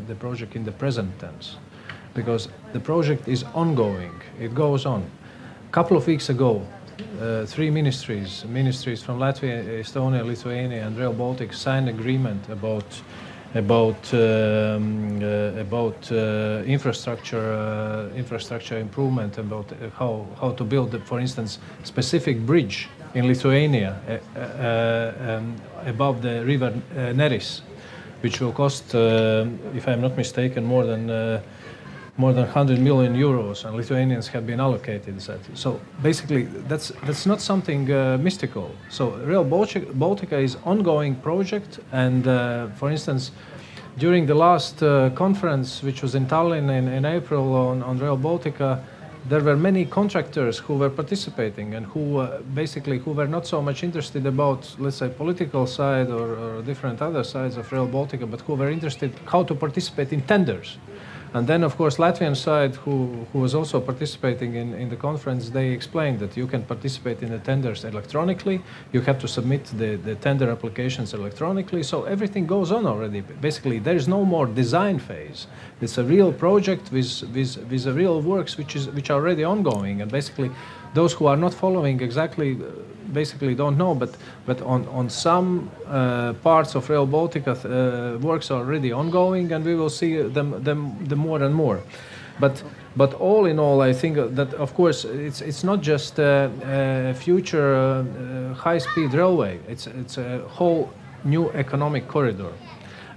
the 0.08 0.16
project 0.16 0.56
in 0.56 0.64
the 0.64 0.72
present 0.72 1.10
tense, 1.20 1.58
because 2.14 2.50
the 2.74 2.80
project 2.80 3.28
is 3.28 3.44
ongoing. 3.54 4.14
It 4.40 4.54
goes 4.54 4.86
on. 4.86 5.02
A 5.70 5.72
couple 5.72 5.98
of 5.98 6.08
weeks 6.08 6.30
ago, 6.30 6.62
uh, 7.22 7.46
three 7.46 7.72
ministries, 7.72 8.46
ministries 8.46 9.04
from 9.04 9.20
Latvia, 9.20 9.64
Estonia, 9.80 10.24
Lithuania, 10.26 10.88
and 10.88 10.98
Rail 10.98 11.14
Baltic 11.14 11.54
signed 11.54 11.90
agreement 11.90 12.50
about 12.50 13.04
about 13.58 14.14
um, 14.14 15.22
uh, 15.22 15.60
about 15.60 16.12
uh, 16.12 16.64
infrastructure 16.66 17.52
uh, 17.54 18.16
infrastructure 18.16 18.78
improvement 18.78 19.38
about 19.38 19.72
uh, 19.72 19.90
how 19.98 20.26
how 20.40 20.52
to 20.52 20.64
build 20.64 21.02
for 21.06 21.20
instance 21.20 21.60
specific 21.84 22.46
bridge 22.46 22.88
in 23.14 23.28
Lithuania 23.28 23.96
uh, 23.96 24.40
uh, 24.40 25.38
um, 25.38 25.56
above 25.86 26.22
the 26.22 26.46
river 26.46 26.72
Neris 26.96 27.62
which 28.22 28.40
will 28.42 28.52
cost 28.52 28.96
if 29.76 29.88
I'm 29.88 30.02
not 30.02 30.18
mistaken 30.18 30.64
more 30.64 30.86
than 30.86 31.42
more 32.18 32.34
than 32.34 32.46
100 32.46 32.80
million 32.80 33.16
euros, 33.16 33.64
and 33.64 33.76
Lithuanians 33.76 34.28
have 34.28 34.46
been 34.48 34.60
allocated 34.60 35.20
that. 35.20 35.40
So 35.54 35.80
basically, 36.02 36.44
that's 36.68 36.92
that's 37.06 37.26
not 37.26 37.42
something 37.42 37.92
uh, 37.92 38.18
mystical. 38.20 38.72
So 38.90 39.12
Rail 39.26 39.46
Baltica 39.46 40.42
is 40.42 40.58
ongoing 40.66 41.16
project, 41.16 41.80
and 41.92 42.28
uh, 42.28 42.68
for 42.80 42.90
instance, 42.90 43.32
during 43.98 44.26
the 44.26 44.36
last 44.36 44.82
uh, 44.82 45.10
conference, 45.12 45.84
which 45.84 46.02
was 46.02 46.16
in 46.16 46.26
Tallinn 46.26 46.70
in, 46.70 46.88
in 46.88 47.06
April 47.06 47.56
on, 47.56 47.84
on 47.84 48.00
Rail 48.00 48.18
Baltica, 48.18 48.84
there 49.30 49.42
were 49.42 49.58
many 49.58 49.86
contractors 49.86 50.58
who 50.58 50.76
were 50.76 50.90
participating 50.90 51.76
and 51.76 51.86
who 51.86 52.18
uh, 52.18 52.42
basically 52.54 52.98
who 53.00 53.12
were 53.12 53.28
not 53.28 53.46
so 53.46 53.62
much 53.62 53.84
interested 53.84 54.26
about 54.26 54.76
let's 54.80 54.98
say 54.98 55.10
political 55.10 55.68
side 55.68 56.10
or, 56.10 56.36
or 56.38 56.62
different 56.62 57.02
other 57.02 57.24
sides 57.24 57.58
of 57.58 57.72
Rail 57.72 57.88
Baltica, 57.88 58.30
but 58.30 58.42
who 58.42 58.56
were 58.56 58.70
interested 58.70 59.12
how 59.26 59.44
to 59.44 59.54
participate 59.54 60.14
in 60.14 60.22
tenders. 60.22 60.78
And 61.34 61.48
then, 61.48 61.64
of 61.64 61.76
course, 61.78 61.98
Latvian 61.98 62.36
side, 62.36 62.76
who, 62.76 63.26
who 63.32 63.40
was 63.40 63.54
also 63.54 63.80
participating 63.82 64.56
in, 64.56 64.74
in 64.74 64.90
the 64.90 64.96
conference, 64.96 65.50
they 65.50 65.70
explained 65.70 66.20
that 66.20 66.38
you 66.38 66.48
can 66.48 66.64
participate 66.64 67.22
in 67.22 67.30
the 67.30 67.40
tenders 67.40 67.84
electronically. 67.84 68.62
You 68.94 69.02
have 69.02 69.20
to 69.20 69.28
submit 69.28 69.66
the, 69.78 69.96
the 69.96 70.16
tender 70.16 70.50
applications 70.50 71.14
electronically. 71.14 71.84
So 71.84 72.06
everything 72.06 72.48
goes 72.48 72.72
on 72.72 72.86
already. 72.86 73.22
Basically, 73.22 73.80
there 73.80 73.96
is 73.96 74.08
no 74.08 74.26
more 74.26 74.46
design 74.46 75.00
phase. 75.00 75.48
It's 75.82 75.98
a 75.98 76.04
real 76.04 76.32
project 76.32 76.92
with, 76.92 77.24
with, 77.34 77.58
with 77.70 77.88
real 77.88 78.22
works 78.22 78.58
which 78.58 78.76
is 78.76 78.88
which 78.90 79.10
are 79.10 79.20
already 79.20 79.44
ongoing. 79.44 80.02
And 80.02 80.12
basically, 80.12 80.52
those 80.94 81.14
who 81.14 81.28
are 81.28 81.38
not 81.38 81.54
following 81.54 82.02
exactly, 82.02 82.54
uh, 82.54 82.66
basically 83.14 83.56
don't 83.56 83.78
know. 83.78 83.96
But 83.96 84.18
but 84.46 84.62
on 84.62 84.88
on 84.88 85.10
some 85.10 85.70
uh, 85.88 86.34
parts 86.44 86.76
of 86.76 86.90
Rail 86.90 87.08
Baltica, 87.08 87.56
uh, 87.56 88.20
works 88.20 88.52
are 88.52 88.60
already 88.60 88.92
ongoing, 88.92 89.52
and 89.54 89.66
we 89.66 89.76
will 89.76 89.90
see 89.90 90.22
them 90.22 90.64
them 90.64 91.06
the 91.08 91.16
more 91.16 91.44
and 91.44 91.54
more. 91.54 91.80
But 92.40 92.64
but 92.96 93.14
all 93.14 93.46
in 93.46 93.60
all, 93.60 93.82
I 93.82 93.94
think 93.94 94.36
that 94.36 94.54
of 94.54 94.74
course 94.74 95.06
it's 95.06 95.42
it's 95.42 95.64
not 95.64 95.82
just 95.82 96.20
a, 96.20 96.52
a 97.10 97.14
future 97.14 97.76
uh, 97.76 98.04
uh, 98.04 98.54
high-speed 98.54 99.14
railway. 99.14 99.60
It's 99.68 99.88
it's 99.88 100.18
a 100.18 100.40
whole 100.48 100.90
new 101.24 101.50
economic 101.52 102.08
corridor. 102.08 102.52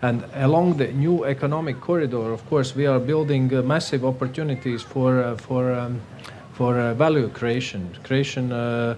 And 0.03 0.25
along 0.35 0.79
the 0.79 0.87
new 0.93 1.25
economic 1.25 1.81
corridor, 1.81 2.33
of 2.33 2.49
course, 2.49 2.75
we 2.75 2.87
are 2.87 2.99
building 2.99 3.55
uh, 3.55 3.61
massive 3.63 4.05
opportunities 4.05 4.83
for 4.83 5.23
uh, 5.23 5.37
for 5.37 5.73
um, 5.73 6.01
for 6.61 6.79
uh, 6.79 6.95
value 6.95 7.29
creation, 7.29 7.89
creation 8.03 8.53
uh, 8.53 8.57
uh, 8.57 8.95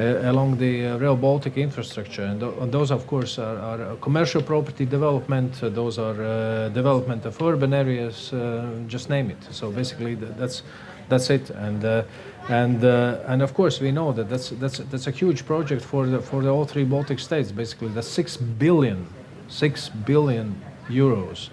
along 0.00 0.58
the 0.58 0.86
uh, 0.86 0.98
Rail 0.98 1.16
Baltic 1.16 1.56
infrastructure, 1.56 2.22
and, 2.24 2.40
tho- 2.40 2.54
and 2.60 2.72
those, 2.72 2.90
of 2.90 3.06
course, 3.06 3.38
are, 3.38 3.58
are 3.58 3.82
uh, 3.82 3.96
commercial 3.96 4.42
property 4.42 4.84
development. 4.86 5.62
Uh, 5.62 5.68
those 5.68 5.98
are 5.98 6.22
uh, 6.22 6.68
development 6.70 7.24
of 7.26 7.40
urban 7.42 7.72
areas. 7.74 8.32
Uh, 8.32 8.66
just 8.86 9.08
name 9.10 9.30
it. 9.30 9.38
So 9.50 9.70
basically, 9.70 10.16
th- 10.16 10.32
that's 10.36 10.62
that's 11.08 11.30
it. 11.30 11.50
And 11.50 11.84
uh, 11.84 12.02
and 12.48 12.84
uh, 12.84 13.18
and 13.26 13.42
of 13.42 13.54
course, 13.54 13.80
we 13.80 13.90
know 13.90 14.12
that 14.12 14.28
that's 14.28 14.50
that's 14.50 14.78
that's 14.78 15.06
a 15.06 15.10
huge 15.12 15.44
project 15.46 15.82
for 15.82 16.06
the 16.06 16.20
for 16.20 16.42
the 16.42 16.50
all 16.50 16.64
three 16.64 16.84
Baltic 16.84 17.18
states. 17.18 17.52
Basically, 17.52 17.88
that's 17.88 18.08
six 18.08 18.36
billion, 18.36 19.06
six 19.48 19.88
billion 19.88 20.54
euros 20.88 21.50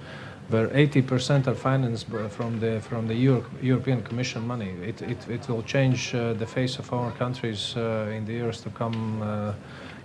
where 0.50 0.68
80% 0.70 1.48
are 1.48 1.56
financed 1.56 2.08
from 2.30 2.60
the 2.60 2.80
from 2.82 3.08
the 3.08 3.16
Euro- 3.16 3.46
European 3.62 4.02
Commission 4.02 4.48
money. 4.48 4.74
It, 4.82 5.02
it, 5.02 5.28
it 5.30 5.50
will 5.50 5.64
change 5.64 6.16
uh, 6.16 6.34
the 6.34 6.46
face 6.46 6.80
of 6.80 6.94
our 6.94 7.12
countries 7.12 7.76
uh, 7.76 8.16
in 8.16 8.26
the 8.26 8.34
years 8.34 8.62
to 8.62 8.70
come 8.70 9.22
uh, 9.22 9.54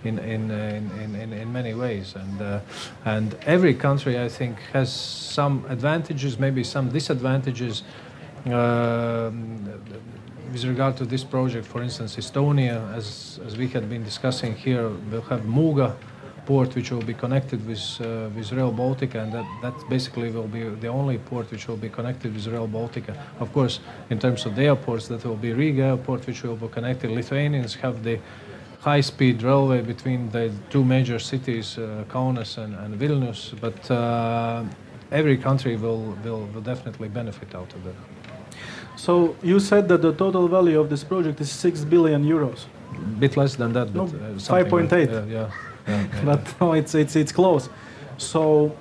in, 0.05 0.19
in, 0.19 0.51
in, 0.51 1.15
in, 1.15 1.33
in, 1.33 1.53
many 1.53 1.75
ways. 1.75 2.17
And, 2.17 2.43
uh, 2.43 2.61
and 3.05 3.37
every 3.47 3.75
country, 3.75 4.19
I 4.19 4.29
think, 4.29 4.59
has 4.73 4.93
some 4.93 5.65
advantages, 5.69 6.39
maybe 6.39 6.65
some 6.65 6.91
disadvantages. 6.91 7.85
Um, 8.47 9.65
with 10.53 10.65
regard 10.65 10.97
to 10.99 11.07
this 11.07 11.25
project, 11.25 11.67
for 11.67 11.83
instance, 11.83 12.17
Estonia, 12.17 12.93
as, 12.95 13.41
as 13.47 13.57
we 13.57 13.69
had 13.69 13.89
been 13.89 14.05
discussing 14.05 14.55
here, 14.55 14.91
will 15.11 15.23
have 15.23 15.43
Muuga 15.43 15.97
port 16.53 16.75
which 16.77 16.91
will 16.95 17.07
be 17.13 17.17
connected 17.25 17.61
with 17.71 17.85
uh, 18.01 18.07
with 18.37 18.49
Rail 18.59 18.73
Baltica, 18.83 19.19
and 19.25 19.31
that, 19.37 19.49
that 19.65 19.75
basically 19.95 20.29
will 20.37 20.51
be 20.59 20.63
the 20.85 20.91
only 21.01 21.19
port 21.31 21.47
which 21.53 21.65
will 21.69 21.81
be 21.87 21.91
connected 21.99 22.31
with 22.37 22.47
Rail 22.55 22.69
Baltica. 22.79 23.13
Of 23.45 23.49
course, 23.57 23.75
in 24.13 24.19
terms 24.25 24.41
of 24.47 24.53
the 24.59 24.65
airports, 24.71 25.05
that 25.09 25.21
will 25.25 25.41
be 25.47 25.51
Riga 25.63 25.83
airport 25.93 26.21
which 26.29 26.41
will 26.47 26.57
be 26.65 26.69
connected. 26.77 27.07
Lithuanians 27.21 27.73
have 27.85 27.97
the 28.09 28.17
high-speed 28.89 29.37
railway 29.43 29.81
between 29.95 30.21
the 30.37 30.45
two 30.73 30.85
major 30.85 31.19
cities, 31.33 31.67
uh, 31.79 31.85
Kaunas 32.15 32.59
and, 32.63 32.73
and 32.83 32.91
Vilnius, 33.03 33.41
but 33.65 33.79
uh, 33.91 34.65
every 35.21 35.37
country 35.49 35.75
will, 35.85 36.03
will, 36.25 36.45
will 36.53 36.65
definitely 36.73 37.09
benefit 37.09 37.51
out 37.55 37.71
of 37.77 37.81
that. 37.87 37.95
So 38.97 39.13
you 39.51 39.61
said 39.61 39.85
that 39.89 40.01
the 40.03 40.13
total 40.25 40.49
value 40.49 40.79
of 40.83 40.89
this 40.91 41.05
project 41.05 41.41
is 41.41 41.51
six 41.67 41.75
billion 41.95 42.23
euros, 42.35 42.61
A 42.95 43.21
bit 43.25 43.37
less 43.37 43.55
than 43.57 43.73
that, 43.73 43.87
No, 43.95 44.07
but 44.07 44.15
uh, 44.51 44.65
5.8. 44.65 44.91
like- 44.91 45.31
yeah, 45.31 45.72
yeah. 45.87 46.07
but 46.25 46.61
no, 46.61 46.73
it's 46.73 46.95
it's 46.95 47.17
it's 47.17 47.33
close. 47.33 47.69
So 48.19 48.77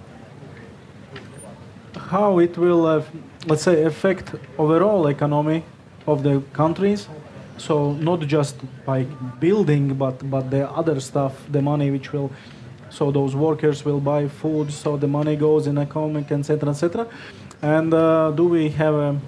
how 2.11 2.39
it 2.39 2.57
will, 2.57 2.85
uh, 2.85 3.03
let's 3.47 3.63
say, 3.63 3.83
affect 3.83 4.35
overall 4.57 5.07
economy 5.07 5.63
of 6.07 6.23
the 6.23 6.41
countries? 6.53 7.07
So 7.57 7.93
not 7.93 8.19
just 8.21 8.55
by 8.85 9.03
building, 9.39 9.93
but 9.93 10.29
but 10.29 10.49
the 10.49 10.69
other 10.69 10.99
stuff, 10.99 11.33
the 11.51 11.61
money 11.61 11.91
which 11.91 12.11
will, 12.11 12.31
so 12.89 13.11
those 13.11 13.35
workers 13.35 13.85
will 13.85 13.99
buy 13.99 14.27
food, 14.27 14.71
so 14.71 14.97
the 14.97 15.07
money 15.07 15.35
goes 15.35 15.67
in 15.67 15.77
economic, 15.77 16.31
etc., 16.31 16.69
etc. 16.69 17.07
And 17.61 17.93
uh, 17.93 18.31
do 18.31 18.45
we 18.45 18.69
have 18.69 18.95
um, 18.95 19.21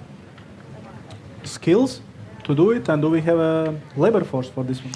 skills 1.44 2.00
to 2.44 2.54
do 2.54 2.72
it, 2.72 2.88
and 2.88 3.00
do 3.00 3.08
we 3.08 3.20
have 3.20 3.38
a 3.38 3.74
labor 3.96 4.24
force 4.24 4.48
for 4.48 4.64
this 4.64 4.80
one? 4.84 4.94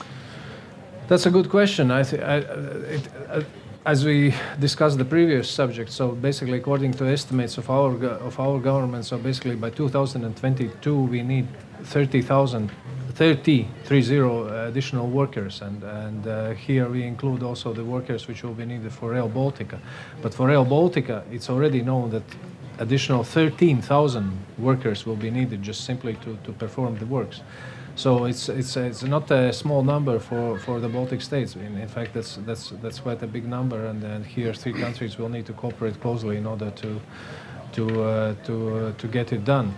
That's 1.08 1.24
a 1.24 1.30
good 1.30 1.48
question. 1.48 1.90
I, 1.90 2.02
th- 2.02 2.22
I 2.22 2.40
uh, 2.40 2.96
it, 2.96 3.08
uh, 3.30 3.42
as 3.86 4.04
we 4.04 4.34
discussed 4.60 4.98
the 4.98 5.06
previous 5.06 5.48
subject, 5.50 5.90
so 5.90 6.08
basically, 6.12 6.58
according 6.58 6.92
to 6.94 7.06
estimates 7.06 7.56
of 7.56 7.70
our 7.70 7.94
go- 7.94 8.18
of 8.26 8.38
our 8.38 8.58
government, 8.60 9.06
so 9.06 9.16
basically 9.16 9.56
by 9.56 9.70
2022 9.70 10.94
we 10.94 11.22
need 11.22 11.46
30,000, 11.84 12.70
30, 13.14 13.68
30 13.84 14.68
additional 14.68 15.08
workers, 15.08 15.62
and 15.62 15.82
and 15.82 16.26
uh, 16.26 16.50
here 16.50 16.86
we 16.90 17.02
include 17.04 17.42
also 17.42 17.72
the 17.72 17.84
workers 17.84 18.28
which 18.28 18.42
will 18.42 18.54
be 18.54 18.66
needed 18.66 18.92
for 18.92 19.12
Rail 19.12 19.30
Baltica. 19.30 19.78
But 20.20 20.34
for 20.34 20.48
Rail 20.48 20.66
Baltica, 20.66 21.22
it's 21.32 21.48
already 21.48 21.80
known 21.80 22.10
that 22.10 22.24
additional 22.78 23.24
13,000 23.24 24.30
workers 24.58 25.06
will 25.06 25.16
be 25.16 25.30
needed 25.30 25.62
just 25.62 25.84
simply 25.84 26.14
to, 26.14 26.36
to 26.44 26.52
perform 26.52 26.98
the 26.98 27.06
works. 27.06 27.40
So 27.98 28.26
it's, 28.26 28.48
it's, 28.48 28.76
it's 28.76 29.02
not 29.02 29.28
a 29.32 29.52
small 29.52 29.82
number 29.82 30.20
for, 30.20 30.56
for 30.60 30.78
the 30.78 30.88
Baltic 30.88 31.20
states. 31.20 31.56
In, 31.56 31.76
in 31.76 31.88
fact, 31.88 32.14
that's, 32.14 32.36
that's, 32.46 32.70
that's 32.80 33.00
quite 33.00 33.20
a 33.24 33.26
big 33.26 33.44
number, 33.44 33.86
and, 33.86 34.04
and 34.04 34.24
here 34.24 34.54
three 34.54 34.72
countries 34.72 35.18
will 35.18 35.28
need 35.28 35.46
to 35.46 35.52
cooperate 35.52 36.00
closely 36.00 36.36
in 36.36 36.46
order 36.46 36.70
to, 36.70 37.00
to, 37.72 38.02
uh, 38.04 38.34
to, 38.44 38.76
uh, 38.76 38.92
to 38.98 39.08
get 39.08 39.32
it 39.32 39.44
done. 39.44 39.74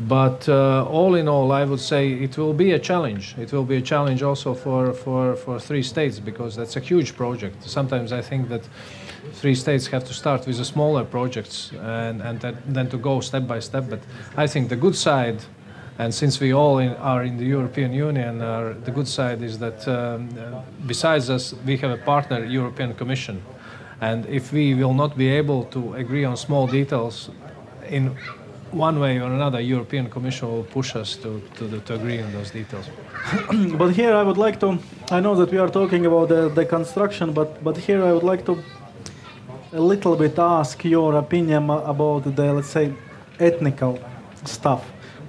But 0.00 0.48
uh, 0.48 0.86
all 0.86 1.14
in 1.14 1.28
all, 1.28 1.52
I 1.52 1.66
would 1.66 1.80
say 1.80 2.10
it 2.12 2.38
will 2.38 2.54
be 2.54 2.72
a 2.72 2.78
challenge. 2.78 3.34
It 3.36 3.52
will 3.52 3.64
be 3.64 3.76
a 3.76 3.82
challenge 3.82 4.22
also 4.22 4.54
for, 4.54 4.94
for, 4.94 5.36
for 5.36 5.60
three 5.60 5.82
states 5.82 6.20
because 6.20 6.56
that's 6.56 6.76
a 6.76 6.80
huge 6.80 7.16
project. 7.16 7.68
Sometimes 7.68 8.12
I 8.12 8.22
think 8.22 8.48
that 8.48 8.66
three 9.34 9.54
states 9.54 9.88
have 9.88 10.04
to 10.04 10.14
start 10.14 10.46
with 10.46 10.56
the 10.56 10.64
smaller 10.64 11.04
projects 11.04 11.72
and, 11.72 12.22
and 12.22 12.40
that, 12.40 12.54
then 12.72 12.88
to 12.88 12.96
go 12.96 13.20
step 13.20 13.46
by 13.46 13.60
step. 13.60 13.90
But 13.90 14.00
I 14.38 14.46
think 14.46 14.70
the 14.70 14.76
good 14.76 14.96
side, 14.96 15.42
and 15.98 16.14
since 16.14 16.38
we 16.38 16.54
all 16.54 16.78
in, 16.78 16.94
are 16.94 17.24
in 17.24 17.36
the 17.36 17.44
European 17.44 17.92
Union, 17.92 18.40
are, 18.40 18.74
the 18.74 18.90
good 18.92 19.08
side 19.08 19.42
is 19.42 19.58
that 19.58 19.86
um, 19.88 20.28
uh, 20.38 20.62
besides 20.86 21.28
us, 21.28 21.54
we 21.66 21.76
have 21.78 21.90
a 21.90 21.96
partner, 21.96 22.44
European 22.44 22.94
Commission. 22.94 23.42
And 24.00 24.24
if 24.26 24.52
we 24.52 24.74
will 24.74 24.94
not 24.94 25.18
be 25.18 25.28
able 25.28 25.64
to 25.64 25.94
agree 25.94 26.24
on 26.24 26.36
small 26.36 26.68
details 26.68 27.30
in 27.88 28.16
one 28.70 29.00
way 29.00 29.18
or 29.18 29.32
another, 29.32 29.60
European 29.60 30.08
Commission 30.08 30.48
will 30.48 30.62
push 30.62 30.94
us 30.94 31.16
to, 31.16 31.42
to, 31.56 31.80
to 31.80 31.94
agree 31.94 32.22
on 32.22 32.32
those 32.32 32.52
details. 32.52 32.86
but 33.76 33.92
here 33.92 34.14
I 34.14 34.22
would 34.22 34.36
like 34.36 34.60
to. 34.60 34.78
I 35.10 35.18
know 35.18 35.34
that 35.34 35.50
we 35.50 35.58
are 35.58 35.68
talking 35.68 36.06
about 36.06 36.28
the, 36.28 36.48
the 36.48 36.64
construction, 36.64 37.32
but 37.32 37.64
but 37.64 37.76
here 37.76 38.04
I 38.04 38.12
would 38.12 38.22
like 38.22 38.44
to 38.46 38.62
a 39.72 39.80
little 39.80 40.16
bit 40.16 40.38
ask 40.38 40.84
your 40.84 41.16
opinion 41.16 41.70
about 41.70 42.36
the 42.36 42.52
let's 42.52 42.68
say 42.68 42.92
ethnical 43.40 43.98
stuff. 44.44 44.84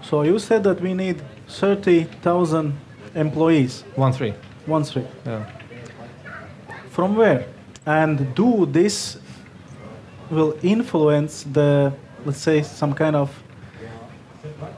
So 0.09 0.23
you 0.23 0.39
said 0.39 0.63
that 0.63 0.81
we 0.81 0.95
need 0.95 1.21
thirty 1.47 2.05
thousand 2.23 2.73
employees. 3.13 3.83
One 3.95 4.11
three. 4.11 4.33
One 4.65 4.83
three. 4.83 5.05
Yeah. 5.23 5.45
From 6.89 7.15
where? 7.15 7.45
And 7.85 8.33
do 8.33 8.65
this 8.65 9.19
will 10.31 10.57
influence 10.63 11.43
the 11.43 11.93
let's 12.25 12.39
say 12.39 12.63
some 12.63 12.93
kind 12.95 13.15
of 13.15 13.29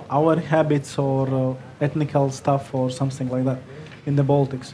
our 0.09 0.35
habits 0.35 0.97
or 0.97 1.27
uh, 1.29 1.55
ethnical 1.79 2.29
stuff 2.29 2.75
or 2.75 2.89
something 2.89 3.29
like 3.29 3.45
that 3.45 3.59
in 4.05 4.17
the 4.17 4.23
Baltics? 4.23 4.73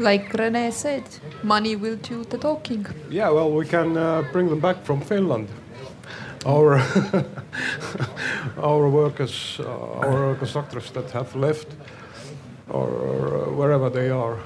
Like 0.00 0.32
Rene 0.34 0.72
said, 0.72 1.04
money 1.44 1.76
will 1.76 1.96
do 1.96 2.24
the 2.24 2.38
talking. 2.38 2.84
Yeah, 3.08 3.30
well, 3.30 3.52
we 3.52 3.64
can 3.64 3.96
uh, 3.96 4.22
bring 4.32 4.48
them 4.48 4.58
back 4.58 4.84
from 4.84 5.00
Finland. 5.00 5.48
Our 6.46 6.78
our 8.62 8.88
workers, 8.88 9.58
uh, 9.60 10.06
our 10.08 10.34
constructors 10.34 10.90
that 10.90 11.10
have 11.12 11.34
left, 11.34 11.68
or, 12.68 12.88
or 12.88 13.52
wherever 13.54 13.88
they 13.90 14.10
are. 14.10 14.38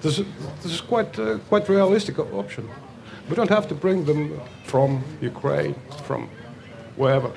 This, 0.00 0.18
is- 0.18 0.26
this 0.62 0.72
is 0.72 0.80
quite 0.80 1.18
uh, 1.18 1.38
quite 1.48 1.68
realistic 1.68 2.18
option. 2.18 2.68
We 3.28 3.36
don't 3.36 3.50
have 3.50 3.68
to 3.68 3.74
bring 3.74 4.04
them 4.04 4.40
from 4.64 5.02
Ukraine, 5.20 5.74
from 6.06 6.28
wherever. 6.96 7.30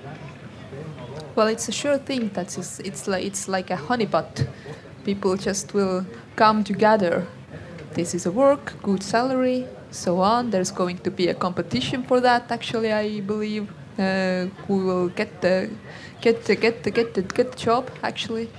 Well, 1.36 1.48
it's 1.48 1.68
a 1.68 1.72
sure 1.72 1.98
thing 1.98 2.30
that 2.34 2.58
is, 2.58 2.80
it's 2.80 3.08
like 3.08 3.26
it's 3.26 3.48
like 3.48 3.70
a 3.70 3.78
honeypot. 3.78 4.48
People 5.04 5.36
just 5.36 5.74
will 5.74 6.06
come 6.36 6.64
together. 6.64 7.28
This 7.94 8.14
is 8.16 8.26
a 8.26 8.32
work, 8.32 8.74
good 8.82 9.04
salary, 9.04 9.68
so 9.92 10.20
on. 10.22 10.50
There's 10.50 10.72
going 10.72 10.98
to 11.00 11.12
be 11.12 11.28
a 11.28 11.34
competition 11.34 12.04
for 12.04 12.20
that. 12.22 12.52
Actually, 12.52 12.92
I 12.92 13.20
believe 13.22 13.68
uh, 13.97 14.45
who 14.67 14.85
will 14.85 15.09
get 15.09 15.41
the 15.41 15.69
get 16.22 16.45
the 16.45 16.55
get 16.55 16.84
the 16.84 16.91
get 16.91 17.13
the 17.13 17.22
get 17.22 17.51
the 17.51 17.57
job 17.57 17.89
actually. 18.03 18.49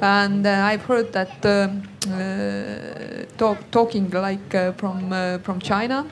And 0.00 0.46
uh, 0.46 0.50
I've 0.50 0.82
heard 0.82 1.12
that 1.12 1.44
um, 1.44 1.82
uh, 2.06 3.24
talk, 3.36 3.58
talking 3.70 4.10
like 4.10 4.54
uh, 4.54 4.72
from 4.72 5.12
uh, 5.12 5.38
from 5.38 5.60
China, 5.60 6.06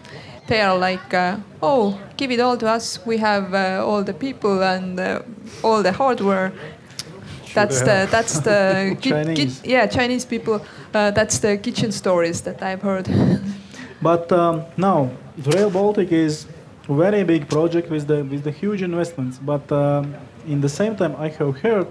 they 0.49 0.61
are 0.61 0.77
like, 0.77 1.15
uh, 1.15 1.37
oh, 1.63 2.01
give 2.17 2.31
it 2.31 2.41
all 2.41 2.57
to 2.57 2.69
us. 2.69 2.99
We 3.07 3.19
have 3.19 3.55
uh, 3.55 3.85
all 3.87 4.03
the 4.03 4.15
people 4.15 4.63
and 4.63 4.99
uh, 4.99 5.23
all 5.63 5.83
the 5.83 5.93
hardware. 5.93 6.53
That's 7.55 7.81
the 7.81 8.07
that's 8.11 8.41
the 8.41 8.97
Chinese. 9.01 9.63
yeah 9.65 9.87
Chinese 9.87 10.25
people. 10.25 10.61
Uh, 10.93 11.11
that's 11.11 11.39
the 11.39 11.57
kitchen 11.57 11.93
stories 11.93 12.43
that 12.43 12.63
I've 12.63 12.83
heard. 12.83 13.09
But 14.03 14.31
um, 14.31 14.65
now, 14.77 15.11
the 15.39 15.51
Rail 15.53 15.71
Baltic 15.71 16.13
is 16.13 16.47
very 16.95 17.25
big 17.25 17.49
project 17.49 17.91
with 17.91 18.07
the 18.07 18.25
with 18.25 18.43
the 18.45 18.51
huge 18.51 18.83
investments. 18.83 19.39
But 19.39 19.71
um, 19.73 20.15
in 20.47 20.61
the 20.61 20.69
same 20.69 20.95
time, 20.97 21.15
I 21.17 21.29
have 21.29 21.59
heard 21.61 21.87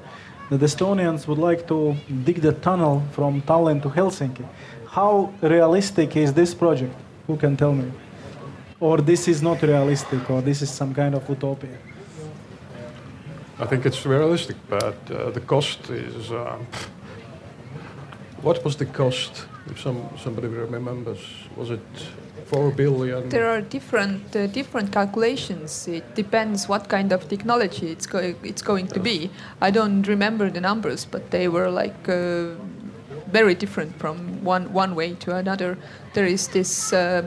that 0.49 0.61
Estonians 0.61 1.27
would 1.27 1.37
like 1.37 1.67
to 1.67 1.95
dig 2.23 2.41
the 2.41 2.53
tunnel 2.53 3.03
from 3.11 3.41
Tallinn 3.41 3.81
to 3.81 3.89
Helsinki. 3.89 4.45
How 4.87 5.33
realistic 5.41 6.15
is 6.15 6.33
this 6.33 6.53
project? 6.53 6.95
Who 7.27 7.35
can 7.37 7.57
tell 7.57 7.73
me? 7.73 7.91
Or 8.79 8.97
this 8.97 9.27
is 9.27 9.41
not 9.41 9.61
realistic, 9.61 10.29
or 10.29 10.41
this 10.41 10.61
is 10.61 10.69
some 10.69 10.93
kind 10.93 11.15
of 11.15 11.27
utopia? 11.27 11.77
I 13.57 13.65
think 13.65 13.85
it's 13.85 14.05
realistic, 14.05 14.57
but 14.69 14.97
uh, 15.09 15.31
the 15.31 15.39
cost 15.39 15.89
is. 15.89 16.31
Uh, 16.31 16.57
what 18.45 18.63
was 18.63 18.75
the 18.75 18.85
cost? 18.85 19.47
If 19.71 19.81
some 19.81 19.99
somebody 20.23 20.47
remembers, 20.47 21.19
was 21.57 21.71
it 21.71 21.79
four 22.45 22.69
billion? 22.71 23.29
There 23.29 23.49
are 23.49 23.61
different 23.61 24.35
uh, 24.35 24.45
different 24.47 24.91
calculations. 24.91 25.87
It 25.87 26.15
depends 26.15 26.69
what 26.69 26.87
kind 26.87 27.11
of 27.11 27.27
technology 27.27 27.87
it's 27.91 28.05
go- 28.05 28.35
it's 28.43 28.61
going 28.61 28.87
to 28.89 28.99
be. 28.99 29.31
I 29.61 29.71
don't 29.71 30.07
remember 30.07 30.51
the 30.51 30.61
numbers, 30.61 31.05
but 31.05 31.31
they 31.31 31.47
were 31.47 31.69
like 31.71 32.07
uh, 32.07 32.53
very 33.31 33.55
different 33.55 33.97
from 33.99 34.43
one 34.45 34.71
one 34.73 34.93
way 34.95 35.15
to 35.25 35.35
another. 35.35 35.77
There 36.13 36.27
is 36.27 36.47
this 36.47 36.93
uh, 36.93 37.23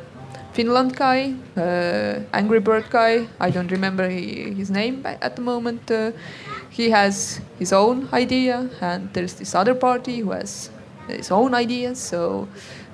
Finland 0.53 0.97
guy, 0.97 1.35
uh, 1.57 2.21
Angry 2.33 2.61
Bird 2.61 2.85
guy. 2.91 3.27
I 3.41 3.51
don't 3.51 3.73
remember 3.73 4.09
his 4.09 4.71
name 4.71 5.03
at 5.05 5.35
the 5.35 5.43
moment. 5.43 5.91
Uh, 5.91 6.13
he 6.71 6.91
has 6.91 7.41
his 7.59 7.73
own 7.73 8.09
idea, 8.13 8.71
and 8.81 9.13
there's 9.15 9.35
this 9.35 9.55
other 9.55 9.75
party 9.75 10.21
who 10.21 10.31
has 10.31 10.71
his 11.09 11.31
own 11.31 11.55
ideas. 11.55 11.99
So 11.99 12.49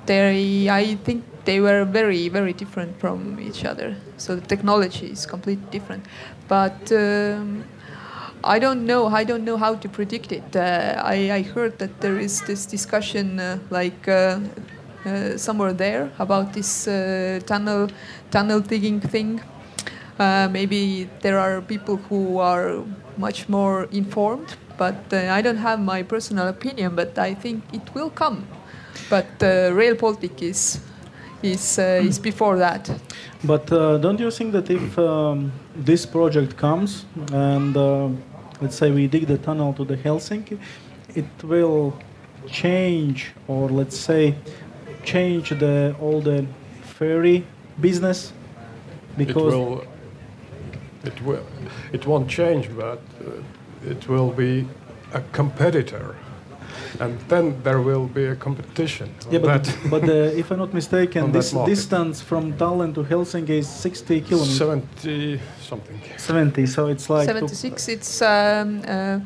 they, 0.06 0.68
I 0.68 0.96
think 0.96 1.24
they 1.44 1.60
were 1.60 1.84
very, 1.84 2.28
very 2.28 2.52
different 2.52 2.98
from 3.00 3.38
each 3.40 3.64
other. 3.64 3.96
So 4.16 4.36
the 4.36 4.46
technology 4.46 5.06
is 5.06 5.26
completely 5.26 5.66
different. 5.70 6.04
But 6.48 6.92
um, 6.92 7.64
I 8.42 8.58
don't 8.58 8.84
know. 8.84 9.06
I 9.06 9.24
don't 9.24 9.44
know 9.44 9.56
how 9.56 9.74
to 9.76 9.88
predict 9.88 10.32
it. 10.32 10.54
Uh, 10.54 11.00
I, 11.02 11.30
I 11.32 11.42
heard 11.42 11.78
that 11.78 12.00
there 12.00 12.18
is 12.18 12.42
this 12.42 12.66
discussion, 12.66 13.40
uh, 13.40 13.58
like 13.70 14.06
uh, 14.06 14.38
uh, 15.06 15.36
somewhere 15.38 15.72
there, 15.72 16.10
about 16.18 16.52
this 16.52 16.86
uh, 16.86 17.40
tunnel, 17.46 17.88
tunnel 18.30 18.60
digging 18.60 19.00
thing. 19.00 19.40
Uh, 20.18 20.48
maybe 20.50 21.08
there 21.22 21.38
are 21.38 21.60
people 21.62 21.96
who 21.96 22.38
are 22.38 22.84
much 23.16 23.48
more 23.48 23.84
informed, 23.90 24.56
but 24.76 25.12
uh, 25.12 25.36
I 25.38 25.42
don't 25.42 25.58
have 25.58 25.80
my 25.80 26.02
personal 26.02 26.48
opinion. 26.48 26.94
But 26.94 27.18
I 27.18 27.34
think 27.34 27.62
it 27.72 27.94
will 27.94 28.10
come. 28.10 28.46
But 29.10 29.42
uh, 29.42 29.72
Rail 29.72 29.94
Baltic 29.94 30.42
is 30.42 30.80
is 31.42 31.78
uh, 31.78 32.00
is 32.08 32.18
before 32.18 32.56
that. 32.58 32.90
But 33.44 33.70
uh, 33.72 33.98
don't 33.98 34.20
you 34.20 34.30
think 34.30 34.52
that 34.52 34.70
if 34.70 34.98
um, 34.98 35.52
this 35.76 36.06
project 36.06 36.56
comes 36.56 37.04
and 37.32 37.76
uh, 37.76 38.08
let's 38.60 38.76
say 38.76 38.90
we 38.90 39.06
dig 39.06 39.26
the 39.26 39.38
tunnel 39.38 39.72
to 39.74 39.84
the 39.84 39.96
Helsinki, 39.96 40.58
it 41.14 41.42
will 41.42 41.92
change 42.46 43.32
or 43.48 43.68
let's 43.68 43.96
say 43.98 44.34
change 45.04 45.50
the 45.50 45.94
all 46.00 46.20
the 46.20 46.46
ferry 46.82 47.44
business 47.80 48.32
because 49.16 49.52
It 49.54 49.58
will. 49.58 49.84
It 51.04 51.22
will. 51.22 51.46
It 51.92 52.06
won't 52.06 52.28
change, 52.28 52.70
but 52.74 53.02
uh, 53.20 53.30
it 53.86 54.08
will 54.08 54.30
be 54.30 54.66
a 55.12 55.20
competitor, 55.32 56.14
and 57.00 57.18
then 57.28 57.54
there 57.62 57.80
will 57.80 58.06
be 58.06 58.24
a 58.26 58.36
competition. 58.36 59.08
yeah, 59.30 59.38
but, 59.40 59.64
that. 59.64 59.76
but 59.90 60.02
uh, 60.08 60.12
if 60.40 60.50
I'm 60.50 60.58
not 60.58 60.72
mistaken, 60.80 61.24
On 61.24 61.32
this 61.32 61.50
distance 61.66 62.20
from 62.20 62.52
Tallinn 62.54 62.94
to 62.94 63.02
Helsinki 63.04 63.58
is 63.58 63.68
60 63.68 64.20
kilometers. 64.22 64.56
seventy 64.58 65.40
something. 65.60 66.00
70, 66.16 66.66
so 66.66 66.86
it's 66.88 67.08
like 67.10 67.26
to- 67.28 67.34
76. 67.48 67.88
It's 67.88 68.22
um, 68.22 68.82
uh, 68.86 69.20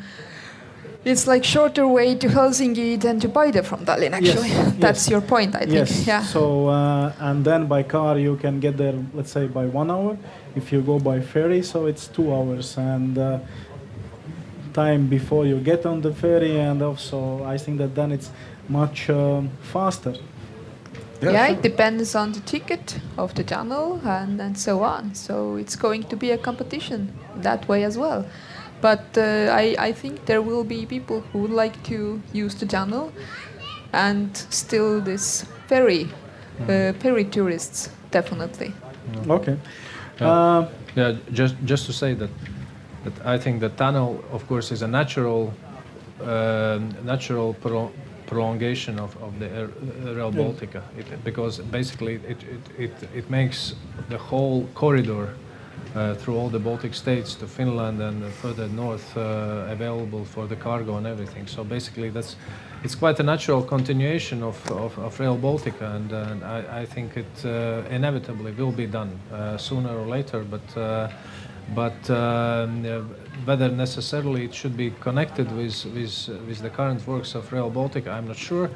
it's 1.05 1.27
like 1.27 1.45
shorter 1.45 1.87
way 1.87 2.15
to 2.17 2.27
Helsinki 2.29 3.01
than 3.01 3.19
to 3.21 3.29
Paide 3.29 3.65
from 3.65 3.85
Tallinn. 3.87 4.13
Actually, 4.13 4.49
Yes, 4.49 4.73
that's 4.79 5.05
yes. 5.07 5.11
your 5.11 5.21
point. 5.23 5.55
I 5.55 5.61
think. 5.61 5.73
Yes. 5.73 6.07
Yeah. 6.07 6.23
So 6.23 6.69
uh, 6.69 7.13
and 7.21 7.45
then 7.45 7.67
by 7.67 7.83
car 7.85 8.19
you 8.19 8.37
can 8.37 8.61
get 8.61 8.77
there, 8.77 8.95
let's 9.15 9.31
say 9.33 9.47
by 9.47 9.65
one 9.67 9.91
hour. 9.91 10.19
If 10.57 10.73
you 10.73 10.83
go 10.83 10.99
by 10.99 11.21
ferry, 11.21 11.63
so 11.63 11.87
it's 11.87 12.09
two 12.09 12.35
hours 12.35 12.77
and 12.77 13.17
uh, 13.17 13.39
time 14.83 15.07
before 15.09 15.45
you 15.51 15.59
get 15.61 15.87
on 15.87 16.01
the 16.01 16.13
ferry, 16.13 16.55
and 16.61 16.83
also 16.83 17.19
I 17.55 17.59
think 17.59 17.79
that 17.79 17.95
then 17.95 18.13
it's 18.13 18.31
much 18.69 19.11
um, 19.11 19.51
faster. 19.73 20.15
yeah, 21.23 21.49
it 21.55 21.63
depends 21.63 22.15
on 22.15 22.33
the 22.33 22.41
ticket 22.41 23.01
of 23.17 23.35
the 23.35 23.43
tunnel 23.43 24.01
and, 24.05 24.41
and 24.41 24.57
so 24.57 24.83
on. 24.85 25.15
So 25.15 25.57
it's 25.57 25.77
going 25.77 26.05
to 26.05 26.17
be 26.17 26.31
a 26.33 26.39
competition 26.39 27.13
that 27.43 27.67
way 27.69 27.85
as 27.85 27.97
well. 27.99 28.25
But 28.81 29.19
uh, 29.19 29.51
I, 29.63 29.75
I 29.89 29.93
think 29.93 30.27
there 30.27 30.41
will 30.41 30.65
be 30.65 30.87
people 30.87 31.21
who 31.33 31.39
would 31.41 31.51
like 31.65 31.83
to 31.85 32.21
use 32.33 32.55
the 32.55 32.67
tunnel 32.67 33.13
and 33.93 34.37
still 34.51 35.01
this 35.01 35.45
ferry, 35.67 36.07
uh, 36.63 36.93
ferry 37.03 37.25
tourists, 37.25 37.91
definitely. 38.11 38.73
Okay. 39.29 39.57
Yeah. 40.21 40.29
Uh, 40.31 40.69
Yeah, 40.97 41.17
just 41.33 41.55
just 41.65 41.87
to 41.87 41.93
say 41.93 42.15
that 42.15 42.31
that 43.09 43.27
I 43.27 43.39
think 43.39 43.61
the 43.61 43.69
tunnel, 43.71 44.25
of 44.33 44.47
course, 44.47 44.73
is 44.73 44.83
a 44.83 44.89
natural 44.89 45.53
um, 46.21 46.95
natural 47.05 47.55
pro- 47.55 47.93
prolongation 48.27 48.99
of, 48.99 49.17
of 49.23 49.39
the 49.39 49.71
Rail 50.15 50.33
Baltica. 50.33 50.83
It, 50.99 51.25
because 51.25 51.59
basically 51.59 52.15
it, 52.15 52.43
it, 52.43 52.61
it, 52.79 53.09
it 53.15 53.31
makes 53.31 53.75
the 54.09 54.19
whole 54.19 54.69
corridor 54.75 55.35
uh, 55.95 56.15
through 56.15 56.37
all 56.37 56.51
the 56.51 56.59
Baltic 56.59 56.95
states 56.95 57.35
to 57.37 57.47
Finland 57.47 58.01
and 58.03 58.25
further 58.33 58.69
north 58.69 59.17
uh, 59.17 59.67
available 59.69 60.25
for 60.25 60.47
the 60.47 60.57
cargo 60.57 60.97
and 60.97 61.07
everything. 61.07 61.47
So 61.47 61.65
basically 61.65 62.11
that's 62.11 62.37
it's 62.85 62.95
quite 62.95 63.19
a 63.19 63.25
natural 63.25 63.63
continuation 63.63 64.43
of, 64.43 64.71
of, 64.71 64.99
of 64.99 65.19
Rail 65.19 65.37
Baltica 65.37 65.97
and, 65.97 66.13
uh, 66.13 66.47
I, 66.47 66.81
I 66.81 66.87
think 66.87 67.17
it 67.17 67.45
uh, 67.45 67.83
inevitably 67.91 68.53
will 68.53 68.71
be 68.73 68.87
done 68.87 69.19
uh, 69.33 69.57
sooner 69.57 69.91
or 69.91 70.07
later. 70.07 70.45
But 70.45 70.77
uh, 70.77 71.09
but 71.75 72.11
uh, 72.11 72.67
whether 73.45 73.69
necessarily 73.69 74.45
it 74.45 74.55
should 74.55 74.77
be 74.77 74.91
connected 75.01 75.51
with, 75.53 75.85
with, 75.87 76.29
with 76.47 76.59
the 76.59 76.71
current 76.71 77.07
works 77.07 77.35
of 77.35 77.53
Rail 77.53 77.71
Baltica, 77.71 78.09
I'm 78.09 78.27
not 78.27 78.37
sure. 78.37 78.71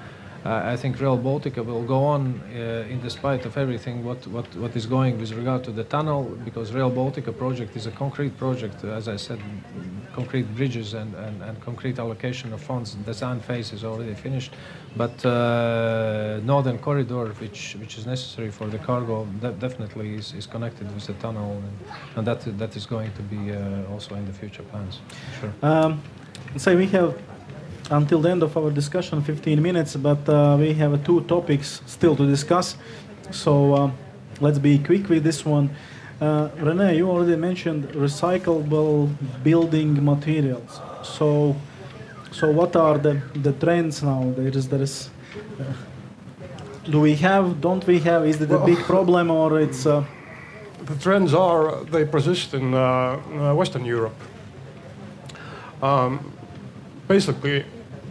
I 0.44 0.76
think 0.76 1.00
Rail 1.00 1.16
Baltica 1.18 1.64
will 1.64 1.84
go 1.84 2.04
on 2.04 2.40
uh, 2.52 2.84
in 2.90 3.00
despite 3.00 3.46
of 3.46 3.56
everything 3.56 4.04
what, 4.04 4.26
what, 4.26 4.46
what 4.56 4.74
is 4.74 4.86
going 4.86 5.20
with 5.20 5.32
regard 5.32 5.62
to 5.64 5.70
the 5.70 5.84
tunnel 5.84 6.24
because 6.44 6.72
Rail 6.72 6.90
Baltica 6.90 7.36
project 7.36 7.76
is 7.76 7.86
a 7.86 7.92
concrete 7.92 8.36
project, 8.36 8.82
as 8.82 9.06
I 9.06 9.16
said, 9.16 9.40
concrete 10.14 10.52
bridges 10.56 10.94
and, 10.94 11.14
and, 11.14 11.42
and 11.42 11.60
concrete 11.60 11.98
allocation 12.00 12.52
of 12.52 12.60
funds. 12.60 12.94
Design 12.94 13.38
phase 13.38 13.72
is 13.72 13.84
already 13.84 14.14
finished, 14.14 14.52
but 14.96 15.24
uh, 15.24 16.40
northern 16.42 16.78
corridor, 16.78 17.28
which, 17.34 17.76
which 17.78 17.96
is 17.96 18.06
necessary 18.06 18.50
for 18.50 18.66
the 18.66 18.78
cargo, 18.78 19.26
de- 19.40 19.52
definitely 19.52 20.16
is, 20.16 20.34
is 20.34 20.46
connected 20.46 20.92
with 20.92 21.06
the 21.06 21.14
tunnel, 21.14 21.52
and, 21.52 21.78
and 22.16 22.26
that, 22.26 22.58
that 22.58 22.76
is 22.76 22.84
going 22.84 23.12
to 23.12 23.22
be 23.22 23.52
uh, 23.52 23.92
also 23.92 24.16
in 24.16 24.26
the 24.26 24.32
future 24.32 24.64
plans. 24.64 25.00
Sure. 25.40 25.52
Um, 25.62 26.02
say 26.56 26.74
we 26.74 26.86
have 26.88 27.16
until 27.90 28.20
the 28.20 28.30
end 28.30 28.42
of 28.42 28.56
our 28.56 28.70
discussion 28.70 29.22
15 29.22 29.60
minutes, 29.62 29.96
but 29.96 30.28
uh, 30.28 30.56
we 30.58 30.72
have 30.74 31.04
two 31.04 31.20
topics 31.22 31.80
still 31.86 32.16
to 32.16 32.26
discuss. 32.26 32.76
So 33.30 33.74
uh, 33.74 33.90
let's 34.40 34.58
be 34.58 34.78
quick 34.78 35.08
with 35.08 35.24
this 35.24 35.44
one. 35.44 35.70
Uh, 36.20 36.48
Rene, 36.58 36.96
you 36.96 37.10
already 37.10 37.36
mentioned 37.36 37.88
recyclable 37.94 39.10
building 39.42 40.04
materials. 40.04 40.80
So, 41.02 41.56
so 42.30 42.50
what 42.50 42.76
are 42.76 42.98
the, 42.98 43.20
the 43.34 43.52
trends 43.52 44.02
now? 44.02 44.32
There 44.36 44.46
is 44.46 44.68
there 44.68 44.82
is. 44.82 45.10
Uh, 45.58 45.64
do 46.90 47.00
we 47.00 47.14
have? 47.16 47.60
Don't 47.60 47.84
we 47.86 47.98
have? 48.00 48.26
Is 48.26 48.40
it 48.40 48.50
a 48.50 48.58
big 48.58 48.78
problem 48.78 49.30
or 49.30 49.60
it's? 49.60 49.86
Uh, 49.86 50.04
The 50.84 50.98
trends 50.98 51.32
are 51.32 51.84
they 51.92 52.04
persist 52.04 52.54
in 52.54 52.74
uh, 52.74 53.54
Western 53.54 53.84
Europe. 53.84 54.18
Um, 55.80 56.18
basically, 57.12 57.64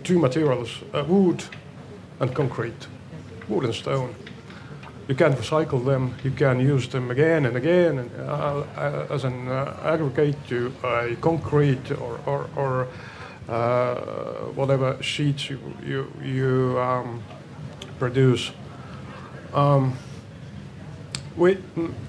two 0.03 0.19
materials: 0.19 0.69
uh, 0.93 1.03
wood 1.07 1.43
and 2.19 2.35
concrete, 2.35 2.87
wood 3.49 3.63
and 3.65 3.73
stone. 3.73 4.13
You 5.07 5.15
can 5.15 5.33
recycle 5.33 5.83
them. 5.83 6.13
You 6.23 6.31
can 6.31 6.59
use 6.59 6.87
them 6.87 7.09
again 7.09 7.45
and 7.45 7.57
again, 7.57 7.97
and, 7.99 8.11
uh, 8.19 9.15
as 9.15 9.23
an 9.23 9.47
uh, 9.47 9.93
aggregate 9.93 10.37
to 10.49 10.71
a 10.83 11.15
concrete 11.19 11.91
or 11.91 12.19
or, 12.25 12.49
or 12.55 12.87
uh, 13.49 13.95
whatever 14.55 14.97
sheets 15.01 15.49
you 15.49 15.59
you, 15.83 16.05
you 16.23 16.79
um, 16.79 17.23
produce. 17.99 18.51
Um, 19.53 19.97
we, 21.37 21.57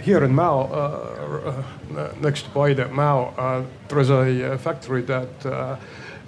here 0.02 0.24
in 0.24 0.34
Mäo, 0.34 0.68
uh, 0.70 0.74
uh, 0.74 2.12
next 2.20 2.42
to 2.42 2.50
Paide, 2.50 2.90
Mäo, 2.90 3.32
uh, 3.38 3.64
there 3.88 4.00
is 4.00 4.10
a 4.10 4.52
uh, 4.52 4.58
factory 4.58 5.02
that 5.02 5.46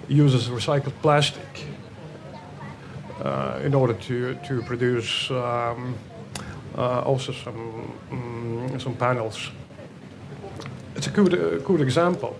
uses 0.07 0.49
recycled 0.49 0.93
plastic 1.01 1.65
uh, 3.23 3.59
in 3.63 3.73
order 3.73 3.93
to, 3.93 4.35
to 4.47 4.61
produce 4.63 5.31
um, 5.31 5.95
uh, 6.77 7.01
also 7.01 7.31
some, 7.31 7.93
mm, 8.11 8.81
some 8.81 8.95
panels. 8.95 9.51
It's 10.95 11.07
a 11.07 11.11
good, 11.11 11.33
uh, 11.33 11.57
good 11.59 11.81
example. 11.81 12.35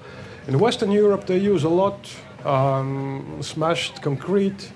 In 0.48 0.60
Western 0.60 0.92
Europe, 0.92 1.26
they 1.26 1.38
use 1.38 1.64
a 1.64 1.70
lot 1.70 2.10
um, 2.46 3.40
smashed 3.42 4.02
concrete 4.02 4.72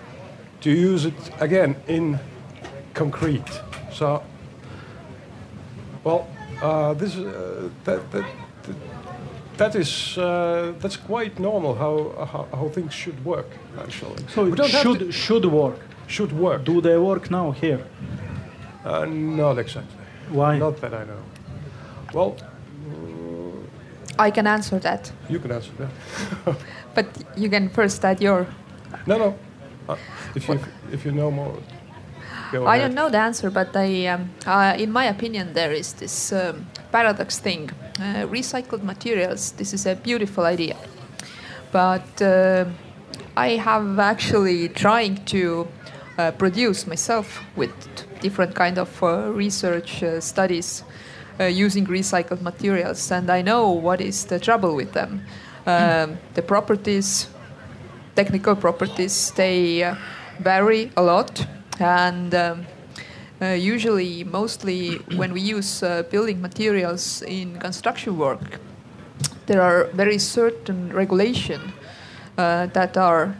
to 0.61 0.71
use 0.71 1.05
it 1.05 1.31
again 1.39 1.75
in 1.87 2.19
concrete. 2.93 3.61
So 3.93 4.23
well, 6.03 6.27
uh, 6.61 6.93
this 6.93 7.15
uh, 7.15 7.69
that, 7.83 8.11
that 8.11 8.25
that 9.59 9.75
is 9.75 10.17
uh, 10.17 10.23
that's 10.81 10.97
quite 10.97 11.39
normal 11.39 11.73
how, 11.75 11.95
how 12.31 12.47
how 12.59 12.69
things 12.69 12.93
should 12.93 13.19
work 13.25 13.47
actually. 13.85 14.23
so 14.33 14.43
We 14.43 14.51
it 14.51 14.55
don't 14.57 14.69
should 14.83 14.99
to- 14.99 15.11
should 15.11 15.45
work. 15.45 15.79
should 16.07 16.31
work. 16.31 16.63
Do 16.65 16.81
they 16.81 16.97
work 16.97 17.29
now 17.29 17.51
here? 17.61 17.79
Uh, 18.85 19.05
not 19.05 19.57
exactly. 19.57 19.97
Why? 20.31 20.57
Not 20.57 20.75
that 20.81 20.93
I 20.93 21.03
know. 21.05 21.21
Well, 22.13 22.35
I 24.27 24.31
can 24.31 24.47
answer 24.47 24.79
that, 24.79 25.11
you 25.29 25.39
can 25.39 25.51
answer 25.51 25.71
that. 25.77 26.55
but 26.95 27.05
you 27.37 27.49
can 27.49 27.69
first 27.69 28.03
add 28.05 28.21
your. 28.21 28.47
No, 29.05 29.17
no. 29.17 29.33
Uh, 29.87 29.95
if 30.35 30.47
you 30.49 30.59
if 30.91 31.05
you 31.05 31.11
know 31.11 31.31
more, 31.31 31.53
go 32.51 32.65
I 32.65 32.77
ahead. 32.77 32.87
don't 32.87 32.95
know 32.95 33.09
the 33.09 33.17
answer, 33.19 33.49
but 33.49 33.75
I, 33.75 34.07
um, 34.07 34.29
uh, 34.45 34.75
in 34.77 34.91
my 34.91 35.05
opinion, 35.05 35.53
there 35.53 35.71
is 35.71 35.93
this 35.93 36.31
um, 36.31 36.65
paradox 36.91 37.39
thing. 37.39 37.69
Uh, 37.99 38.25
recycled 38.27 38.83
materials. 38.83 39.51
This 39.51 39.73
is 39.73 39.85
a 39.85 39.95
beautiful 39.95 40.45
idea, 40.45 40.77
but 41.71 42.21
uh, 42.21 42.65
I 43.35 43.57
have 43.57 43.99
actually 43.99 44.69
trying 44.69 45.25
to 45.25 45.67
uh, 46.17 46.31
produce 46.31 46.87
myself 46.87 47.41
with 47.55 47.71
different 48.21 48.55
kind 48.55 48.77
of 48.77 49.03
uh, 49.03 49.31
research 49.33 50.01
uh, 50.03 50.21
studies 50.21 50.83
uh, 51.39 51.45
using 51.45 51.85
recycled 51.87 52.41
materials, 52.41 53.11
and 53.11 53.29
I 53.29 53.41
know 53.41 53.69
what 53.69 53.99
is 54.01 54.25
the 54.25 54.39
trouble 54.39 54.75
with 54.75 54.93
them. 54.93 55.21
Um, 55.65 56.17
the 56.33 56.41
properties 56.41 57.27
technical 58.15 58.55
properties 58.55 59.31
they 59.31 59.83
uh, 59.83 59.95
vary 60.39 60.91
a 60.97 61.01
lot 61.01 61.45
and 61.79 62.33
um, 62.35 62.65
uh, 63.41 63.47
usually 63.47 64.23
mostly 64.23 64.95
when 65.15 65.33
we 65.33 65.41
use 65.41 65.83
uh, 65.83 66.03
building 66.03 66.41
materials 66.41 67.21
in 67.23 67.57
construction 67.59 68.17
work 68.17 68.59
there 69.49 69.63
are 69.63 69.85
very 69.93 70.19
certain 70.19 70.93
regulation 70.93 71.73
uh, 72.37 72.67
that 72.67 72.95
are 72.95 73.35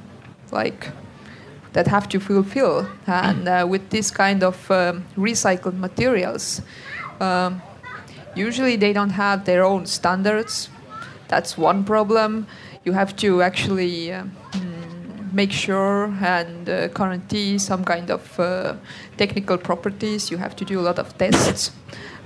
like 0.52 0.90
that 1.74 1.88
have 1.88 2.10
to 2.10 2.20
fulfill. 2.20 2.90
And 3.06 3.48
uh, 3.48 3.68
with 3.70 3.92
this 3.92 4.10
kind 4.10 4.44
of 4.44 4.72
um, 4.72 5.06
recycled 5.16 5.78
materials, 5.78 6.62
um, 7.20 7.62
usually 8.36 8.76
they 8.76 8.92
don't 8.92 9.12
have 9.12 9.46
their 9.46 9.64
own 9.64 9.86
standards. 9.86 10.70
That's 11.28 11.58
one 11.58 11.84
problem. 11.84 12.48
You 12.84 12.94
have 12.94 13.16
to 13.18 13.44
actually 13.44 14.08
mm, 14.08 14.32
make 15.34 15.52
sure 15.52 16.14
and 16.22 16.70
uh, 16.70 16.88
guarantee 16.88 17.58
some 17.58 17.84
kind 17.84 18.10
of 18.10 18.40
uh, 18.40 18.76
technical 19.18 19.58
properties. 19.58 20.32
You 20.32 20.38
have 20.38 20.56
to 20.58 20.66
do 20.66 20.80
a 20.80 20.84
lot 20.84 21.00
of 21.00 21.18
tests 21.18 21.72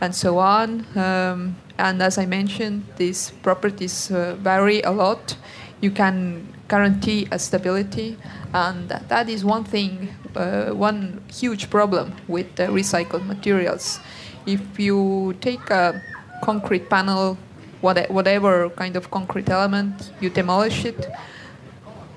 and 0.01 0.13
so 0.15 0.37
on. 0.37 0.85
Um, 0.95 1.55
and 1.77 2.01
as 2.01 2.17
I 2.17 2.25
mentioned, 2.25 2.83
these 2.97 3.31
properties 3.41 4.11
uh, 4.11 4.35
vary 4.39 4.81
a 4.81 4.91
lot. 4.91 5.35
You 5.81 5.91
can 5.91 6.47
guarantee 6.67 7.27
a 7.31 7.37
stability, 7.37 8.17
and 8.53 8.89
that 8.89 9.27
is 9.27 9.43
one 9.43 9.63
thing, 9.63 10.15
uh, 10.35 10.69
one 10.69 11.21
huge 11.27 11.69
problem 11.69 12.13
with 12.27 12.55
recycled 12.55 13.25
materials. 13.25 13.99
If 14.45 14.79
you 14.79 15.35
take 15.41 15.69
a 15.69 16.01
concrete 16.41 16.89
panel, 16.89 17.37
what, 17.81 18.09
whatever 18.09 18.69
kind 18.69 18.95
of 18.95 19.11
concrete 19.11 19.49
element, 19.49 20.11
you 20.21 20.29
demolish 20.29 20.85
it, 20.85 21.05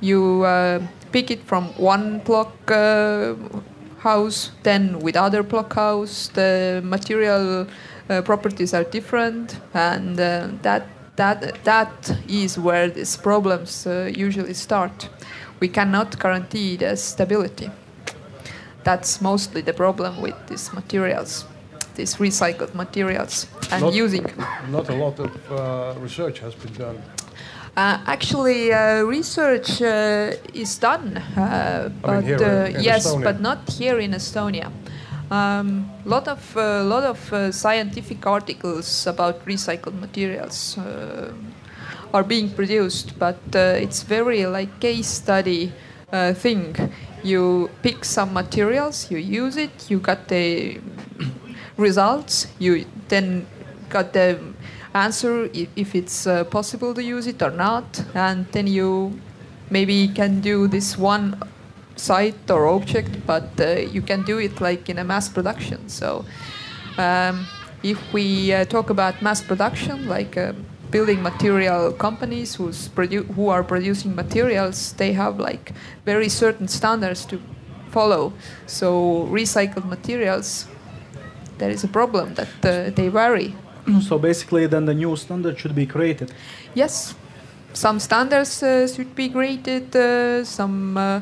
you 0.00 0.44
uh, 0.44 0.80
pick 1.12 1.30
it 1.30 1.42
from 1.44 1.64
one 1.76 2.18
block 2.20 2.52
uh, 2.70 3.34
house, 3.98 4.50
then 4.62 4.98
with 5.00 5.16
other 5.16 5.42
block 5.42 5.74
house, 5.74 6.28
the 6.34 6.80
material 6.84 7.66
uh, 8.08 8.22
properties 8.22 8.74
are 8.74 8.84
different, 8.84 9.58
and 9.74 10.20
uh, 10.20 10.48
that 10.62 10.86
that 11.16 11.64
that 11.64 12.16
is 12.28 12.58
where 12.58 12.88
these 12.88 13.16
problems 13.16 13.86
uh, 13.86 14.10
usually 14.14 14.54
start. 14.54 15.08
We 15.60 15.68
cannot 15.68 16.18
guarantee 16.18 16.76
the 16.76 16.96
stability. 16.96 17.70
That's 18.84 19.20
mostly 19.20 19.62
the 19.62 19.72
problem 19.72 20.20
with 20.20 20.36
these 20.46 20.72
materials, 20.72 21.46
these 21.94 22.16
recycled 22.16 22.74
materials, 22.74 23.46
and 23.72 23.82
not, 23.82 23.94
using. 23.94 24.26
Not 24.70 24.88
a 24.88 24.94
lot 24.94 25.18
of 25.18 25.30
uh, 25.50 25.94
research 26.00 26.38
has 26.40 26.54
been 26.54 26.74
done. 26.74 27.02
Uh, 27.76 27.98
actually, 28.06 28.72
uh, 28.72 29.02
research 29.02 29.82
uh, 29.82 30.32
is 30.54 30.78
done, 30.78 31.18
uh, 31.36 31.90
but 32.00 32.24
here 32.24 32.38
in 32.38 32.80
yes, 32.80 33.06
Estonia. 33.06 33.24
but 33.24 33.40
not 33.40 33.68
here 33.68 33.98
in 33.98 34.12
Estonia. 34.12 34.72
Um, 35.30 35.90
lot 36.06 36.26
of 36.26 36.56
uh, 36.56 36.84
lot 36.84 37.04
of 37.04 37.32
uh, 37.32 37.52
scientific 37.52 38.26
articles 38.26 39.06
about 39.06 39.44
recycled 39.44 40.00
materials 40.00 40.78
uh, 40.78 41.32
are 42.14 42.24
being 42.24 42.48
produced, 42.48 43.18
but 43.18 43.40
uh, 43.54 43.76
it's 43.76 44.02
very 44.04 44.46
like 44.46 44.80
case 44.80 45.08
study 45.08 45.72
uh, 46.12 46.32
thing. 46.32 46.74
You 47.22 47.68
pick 47.82 48.04
some 48.04 48.32
materials, 48.32 49.10
you 49.10 49.18
use 49.18 49.58
it, 49.58 49.90
you 49.90 49.98
got 49.98 50.28
the 50.28 50.80
results, 51.76 52.46
you 52.58 52.86
then 53.08 53.46
got 53.90 54.14
the 54.14 54.38
answer 54.96 55.50
if, 55.52 55.94
it's 55.94 56.26
uh, 56.26 56.44
possible 56.44 56.94
to 56.94 57.02
use 57.02 57.26
it 57.26 57.42
or 57.42 57.50
not, 57.50 58.04
and 58.14 58.46
then 58.52 58.66
you 58.66 59.20
maybe 59.70 60.08
can 60.08 60.40
do 60.40 60.68
this 60.68 60.96
one 60.96 61.40
site 61.96 62.50
or 62.50 62.66
object, 62.66 63.26
but 63.26 63.48
uh, 63.60 63.72
you 63.94 64.02
can 64.02 64.22
do 64.22 64.38
it 64.38 64.60
like 64.60 64.88
in 64.88 64.98
a 64.98 65.04
mass 65.04 65.28
production. 65.28 65.88
So 65.88 66.24
um, 66.98 67.46
if 67.82 67.98
we 68.12 68.52
uh, 68.52 68.64
talk 68.64 68.90
about 68.90 69.22
mass 69.22 69.42
production, 69.42 70.06
like 70.08 70.36
uh, 70.36 70.52
building 70.90 71.22
material 71.22 71.92
companies 71.92 72.54
who's 72.54 72.88
produ- 72.88 73.26
who 73.34 73.48
are 73.48 73.64
producing 73.64 74.14
materials, 74.14 74.92
they 74.94 75.12
have 75.12 75.38
like 75.38 75.72
very 76.04 76.28
certain 76.28 76.68
standards 76.68 77.26
to 77.26 77.40
follow. 77.90 78.32
So 78.66 79.26
recycled 79.30 79.86
materials, 79.88 80.66
there 81.58 81.70
is 81.70 81.84
a 81.84 81.88
problem 81.88 82.34
that 82.34 82.48
uh, 82.64 82.90
they 82.90 83.08
vary. 83.08 83.54
So 84.00 84.18
basically, 84.18 84.66
then 84.66 84.84
the 84.86 84.94
new 84.94 85.16
standard 85.16 85.58
should 85.58 85.74
be 85.74 85.86
created. 85.86 86.32
Yes, 86.74 87.14
some 87.72 88.00
standards 88.00 88.62
uh, 88.62 88.88
should 88.88 89.14
be 89.14 89.28
created. 89.28 89.94
Uh, 89.94 90.44
some 90.44 90.96
uh, 90.96 91.20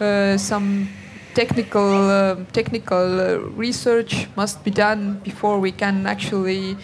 uh, 0.00 0.36
some 0.36 0.88
technical 1.34 2.08
uh, 2.10 2.36
technical 2.52 3.20
uh, 3.20 3.38
research 3.56 4.28
must 4.36 4.64
be 4.64 4.70
done 4.70 5.20
before 5.24 5.58
we 5.60 5.72
can 5.72 6.06
actually 6.06 6.76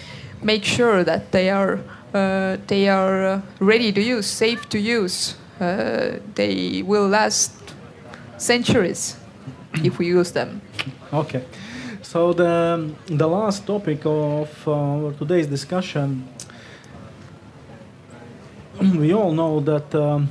make 0.42 0.64
sure 0.64 1.04
that 1.04 1.32
they 1.32 1.50
are 1.50 1.80
uh, 2.14 2.56
they 2.66 2.88
are 2.88 3.42
ready 3.60 3.92
to 3.92 4.00
use, 4.00 4.26
safe 4.26 4.68
to 4.68 4.78
use. 4.78 5.36
Uh, 5.60 6.18
they 6.34 6.82
will 6.82 7.08
last 7.08 7.52
centuries 8.36 9.16
if 9.84 9.98
we 9.98 10.06
use 10.06 10.32
them. 10.32 10.60
Okay. 11.12 11.44
So 12.12 12.34
the 12.34 12.90
the 13.06 13.26
last 13.26 13.66
topic 13.66 14.04
of 14.04 14.68
uh, 14.68 15.12
today's 15.18 15.46
discussion, 15.46 16.28
we 18.98 19.14
all 19.14 19.32
know 19.32 19.60
that 19.60 19.94
um, 19.94 20.28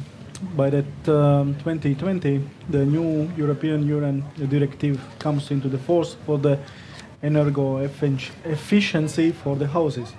by 0.56 0.70
that 0.70 1.10
um, 1.10 1.56
2020 1.56 2.48
the 2.70 2.86
new 2.86 3.32
European 3.36 3.88
Union 3.88 4.24
directive 4.48 5.02
comes 5.18 5.50
into 5.50 5.70
the 5.70 5.80
force 5.80 6.16
for 6.24 6.38
the 6.38 6.60
effic- 7.24 8.30
efficiency 8.46 9.32
for 9.32 9.56
the 9.56 9.66
houses. 9.66 10.14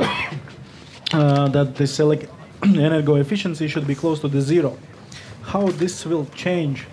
uh, 1.12 1.46
that 1.46 1.76
the 1.76 1.86
select 1.86 2.26
energo 2.62 3.20
efficiency 3.20 3.68
should 3.68 3.86
be 3.86 3.94
close 3.94 4.18
to 4.18 4.26
the 4.26 4.40
zero. 4.40 4.76
How 5.42 5.68
this 5.68 6.04
will 6.04 6.26
change 6.34 6.88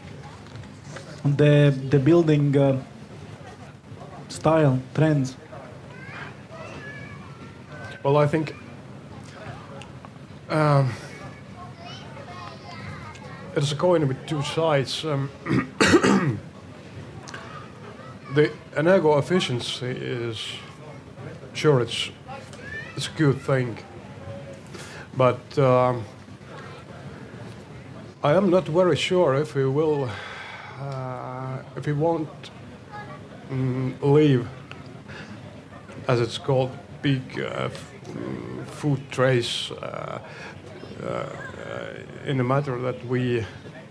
the 1.24 1.74
the 1.90 1.98
building 1.98 2.56
uh, 2.56 2.84
style 4.42 4.80
trends? 4.96 5.38
Well, 8.02 8.18
I 8.18 8.26
think 8.26 8.56
um, 10.50 10.90
it's 13.56 13.72
a 13.72 13.76
coin 13.76 14.08
with 14.08 14.18
two 14.26 14.42
sides. 14.42 15.06
Um, 15.06 15.30
the 18.34 18.52
energo 18.74 19.20
efficiency 19.20 19.92
is 19.92 20.38
sure 21.54 21.80
it's 21.80 22.10
it's 22.96 23.10
a 23.10 23.18
good 23.18 23.40
thing, 23.42 23.78
but 25.16 25.60
um, 25.60 26.04
I 28.24 28.34
am 28.34 28.50
not 28.50 28.66
very 28.68 28.96
sure 28.96 29.36
if 29.36 29.54
we 29.54 29.68
will 29.68 30.10
uh, 30.80 31.60
if 31.76 31.86
we 31.86 31.94
won't 31.94 32.50
mm, 33.52 34.02
leave 34.02 34.48
as 36.08 36.20
it's 36.20 36.38
called 36.38 36.72
big 37.02 37.40
uh, 37.40 37.70
food 38.66 39.00
trays 39.12 39.72
uh, 39.72 40.20
uh, 41.04 41.26
in 42.26 42.38
the 42.38 42.44
matter 42.44 42.80
that 42.80 43.06
we 43.06 43.46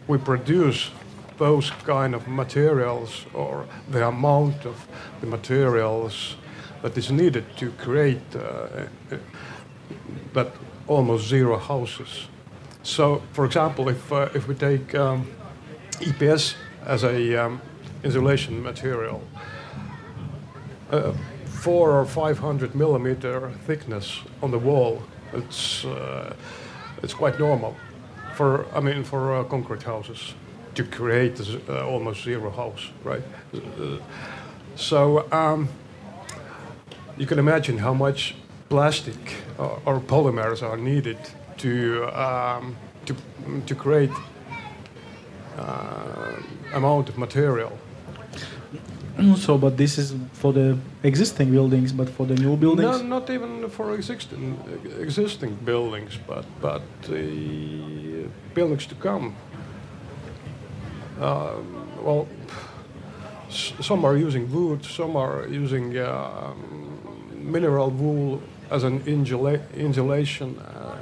we 0.09 0.19
produce 0.19 0.91
those 1.39 1.71
kind 1.87 2.15
of 2.15 2.27
materials 2.29 3.25
or 3.33 3.67
the 3.91 4.07
amount 4.07 4.67
of 4.67 4.87
the 5.21 5.27
materials 5.27 6.37
that 6.83 6.97
is 6.97 7.11
needed 7.11 7.45
to 7.57 7.71
create 7.73 8.21
uh, 8.35 8.41
uh, 8.41 9.17
that 10.33 10.49
almost 10.87 11.29
zero 11.29 11.57
houses. 11.59 12.29
So, 12.83 13.23
for 13.33 13.45
example, 13.45 13.89
if 13.89 14.13
uh, 14.13 14.29
if 14.35 14.49
we 14.49 14.55
take 14.55 14.95
um, 14.95 15.27
EPS 16.01 16.55
as 16.87 17.05
a 17.05 17.37
um, 17.37 17.61
insulation 18.03 18.63
material, 18.63 19.23
uh, 20.91 21.13
four 21.45 21.91
or 21.93 22.05
five 22.05 22.39
hundred 22.39 22.75
millimeter 22.75 23.53
thickness 23.67 24.21
on 24.43 24.51
the 24.51 24.59
wall, 24.59 25.03
it's 25.33 25.85
uh, 25.85 26.35
it's 27.03 27.15
quite 27.15 27.39
normal 27.39 27.75
for 28.35 28.67
I 28.75 28.81
mean 28.81 29.05
for 29.05 29.37
uh, 29.37 29.45
concrete 29.45 29.83
houses 29.83 30.35
to 30.75 30.85
create 30.85 31.41
uh, 31.69 31.87
almost 31.87 32.23
zero 32.25 32.51
house, 32.51 32.91
right? 33.05 33.23
So 34.77 35.27
um, 35.33 35.69
you 37.19 37.27
can 37.27 37.39
imagine 37.39 37.79
how 37.79 37.93
much 37.93 38.35
plastic 38.69 39.35
or, 39.59 39.81
or 39.85 40.01
polymers 40.01 40.63
are 40.63 40.77
needed 40.77 41.19
to 41.59 42.07
um, 42.19 42.77
to 43.05 43.15
to 43.67 43.75
create 43.75 44.13
uh, 45.59 46.37
amount 46.73 47.09
of 47.09 47.19
material. 47.19 47.73
So, 49.37 49.59
but 49.59 49.77
this 49.77 49.99
is 49.99 50.15
for 50.33 50.53
the 50.53 50.77
existing 51.03 51.51
buildings, 51.51 51.93
but 51.93 52.09
for 52.09 52.27
the 52.27 52.35
new 52.35 52.57
buildings. 52.57 53.03
No, 53.03 53.19
not 53.19 53.29
even 53.31 53.69
for 53.69 53.95
existing 53.95 54.57
existing 54.99 55.57
buildings, 55.65 56.19
but 56.27 56.45
but 56.61 56.83
the 57.03 58.25
buildings 58.55 58.87
to 58.87 58.95
come. 58.95 59.35
Um, 61.21 61.87
well, 62.03 62.27
some 63.51 64.05
are 64.07 64.17
using 64.17 64.51
wood, 64.51 64.85
some 64.85 65.17
are 65.17 65.47
using 65.49 65.99
um, 65.99 66.99
mineral 67.35 67.91
wool 67.91 68.41
as 68.71 68.85
an 68.85 69.01
insula- 69.07 69.61
insulation. 69.75 70.59
Uh, 70.59 70.97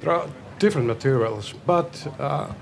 there 0.00 0.12
are 0.12 0.26
different 0.58 0.86
materials, 0.86 1.54
but 1.66 2.06
uh, 2.18 2.52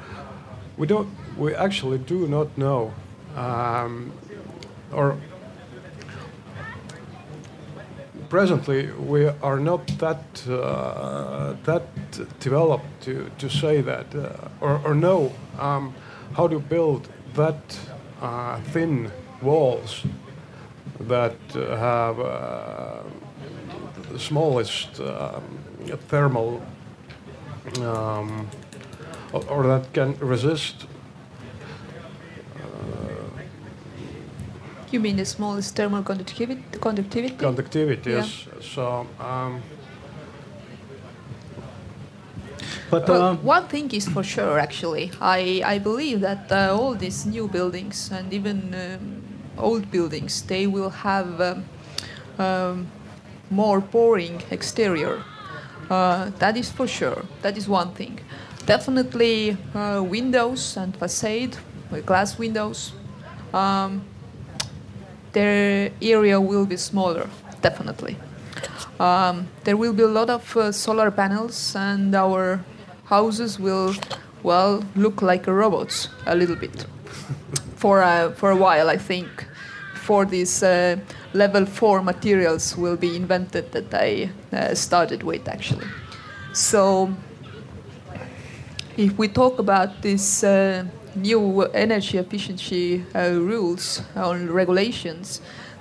we 0.77 0.87
don't 0.87 1.09
we 1.37 1.55
actually 1.55 1.99
do 1.99 2.29
not 2.29 2.57
know, 2.57 2.93
um, 3.37 4.13
or 4.93 5.17
presently 8.29 8.91
we 8.93 9.27
are 9.43 9.61
not 9.61 9.87
that 9.99 10.25
uh, 10.49 11.55
that 11.65 11.85
developed 12.41 13.03
to, 13.03 13.31
to 13.39 13.51
say 13.51 13.81
that 13.83 14.15
uh, 14.15 14.49
or, 14.61 14.81
or 14.85 14.95
know 14.95 15.33
um, 15.59 15.95
how 16.35 16.49
to 16.49 16.59
build 16.59 17.09
that 17.35 17.79
uh, 18.21 18.59
thin 18.73 19.11
walls 19.43 20.05
that 21.01 21.37
uh, 21.55 21.77
have 21.77 22.21
uh, 22.21 23.03
the 24.13 24.19
smallest 24.19 25.01
um, 25.01 25.43
thermal 26.09 26.63
um, 27.81 28.49
or, 29.33 29.45
or 29.49 29.67
that 29.67 29.93
can 29.93 30.17
resist 30.19 30.87
You 34.93 35.01
mean 35.01 35.17
the 35.17 35.25
smallest 35.25 35.75
thermal 35.75 36.03
conductivity? 36.03 36.63
Conductivity. 36.79 37.35
conductivity. 37.37 38.11
Yes. 38.11 38.47
So. 38.61 39.07
Um, 39.19 39.63
But 42.93 43.09
Well, 43.09 43.23
uh, 43.23 43.35
one 43.37 43.69
thing 43.69 43.91
is 43.93 44.07
for 44.07 44.23
sure, 44.23 44.59
actually. 44.59 45.11
I, 45.19 45.63
I 45.65 45.79
believe 45.79 46.21
that 46.21 46.53
uh, 46.53 46.77
all 46.79 46.95
these 46.95 47.25
new 47.25 47.49
buildings 47.49 48.11
and 48.13 48.31
even 48.35 48.75
um, 48.75 49.23
old 49.57 49.91
buildings, 49.91 50.43
they 50.43 50.67
will 50.67 50.91
have 50.91 51.41
um, 51.41 51.65
um, 52.39 52.87
more 53.51 53.81
boring 53.81 54.43
exterior. 54.51 55.25
Uh, 55.89 56.31
that 56.39 56.59
is 56.59 56.71
for 56.71 56.87
sure. 56.87 57.25
That 57.41 57.57
is 57.57 57.67
one 57.67 57.93
thing. 57.95 58.21
Definitely 58.67 59.57
uh, 59.75 60.03
windows 60.03 60.77
and 60.77 60.95
facade, 60.95 61.57
glass 62.05 62.39
windows. 62.39 62.93
Um, 63.55 64.05
their 65.33 65.91
area 66.01 66.41
will 66.41 66.67
be 66.67 66.77
smaller, 66.77 67.29
definitely. 67.61 68.17
Um, 69.01 69.49
there 69.65 69.77
will 69.77 69.93
be 69.93 70.03
a 70.03 70.09
lot 70.09 70.31
of 70.31 70.57
uh, 70.57 70.73
solar 70.73 71.11
panels, 71.11 71.75
and 71.75 72.15
our 72.15 72.65
houses 73.07 73.59
will, 73.59 73.95
well, 74.43 74.85
look 74.95 75.23
like 75.23 75.47
robots 75.47 76.09
a 76.27 76.35
little 76.35 76.57
bit 76.57 76.87
for 77.77 78.01
a, 78.01 78.33
for 78.37 78.51
a 78.51 78.57
while, 78.57 78.89
I 78.89 78.97
think. 78.97 79.29
For 79.95 80.25
these 80.25 80.63
uh, 80.63 80.97
level 81.33 81.65
four 81.65 82.03
materials 82.03 82.77
will 82.77 82.97
be 82.97 83.15
invented 83.17 83.71
that 83.73 83.95
I 83.95 84.31
uh, 84.53 84.75
started 84.75 85.23
with 85.23 85.49
actually. 85.49 85.87
So, 86.53 87.15
if 88.97 89.17
we 89.17 89.29
talk 89.29 89.59
about 89.59 90.03
this 90.03 90.45
uh, 90.45 90.85
new 91.15 91.63
energy 91.63 92.19
efficiency 92.19 93.05
uh, 93.15 93.31
rules 93.33 94.03
or 94.17 94.37
regulations, 94.37 95.41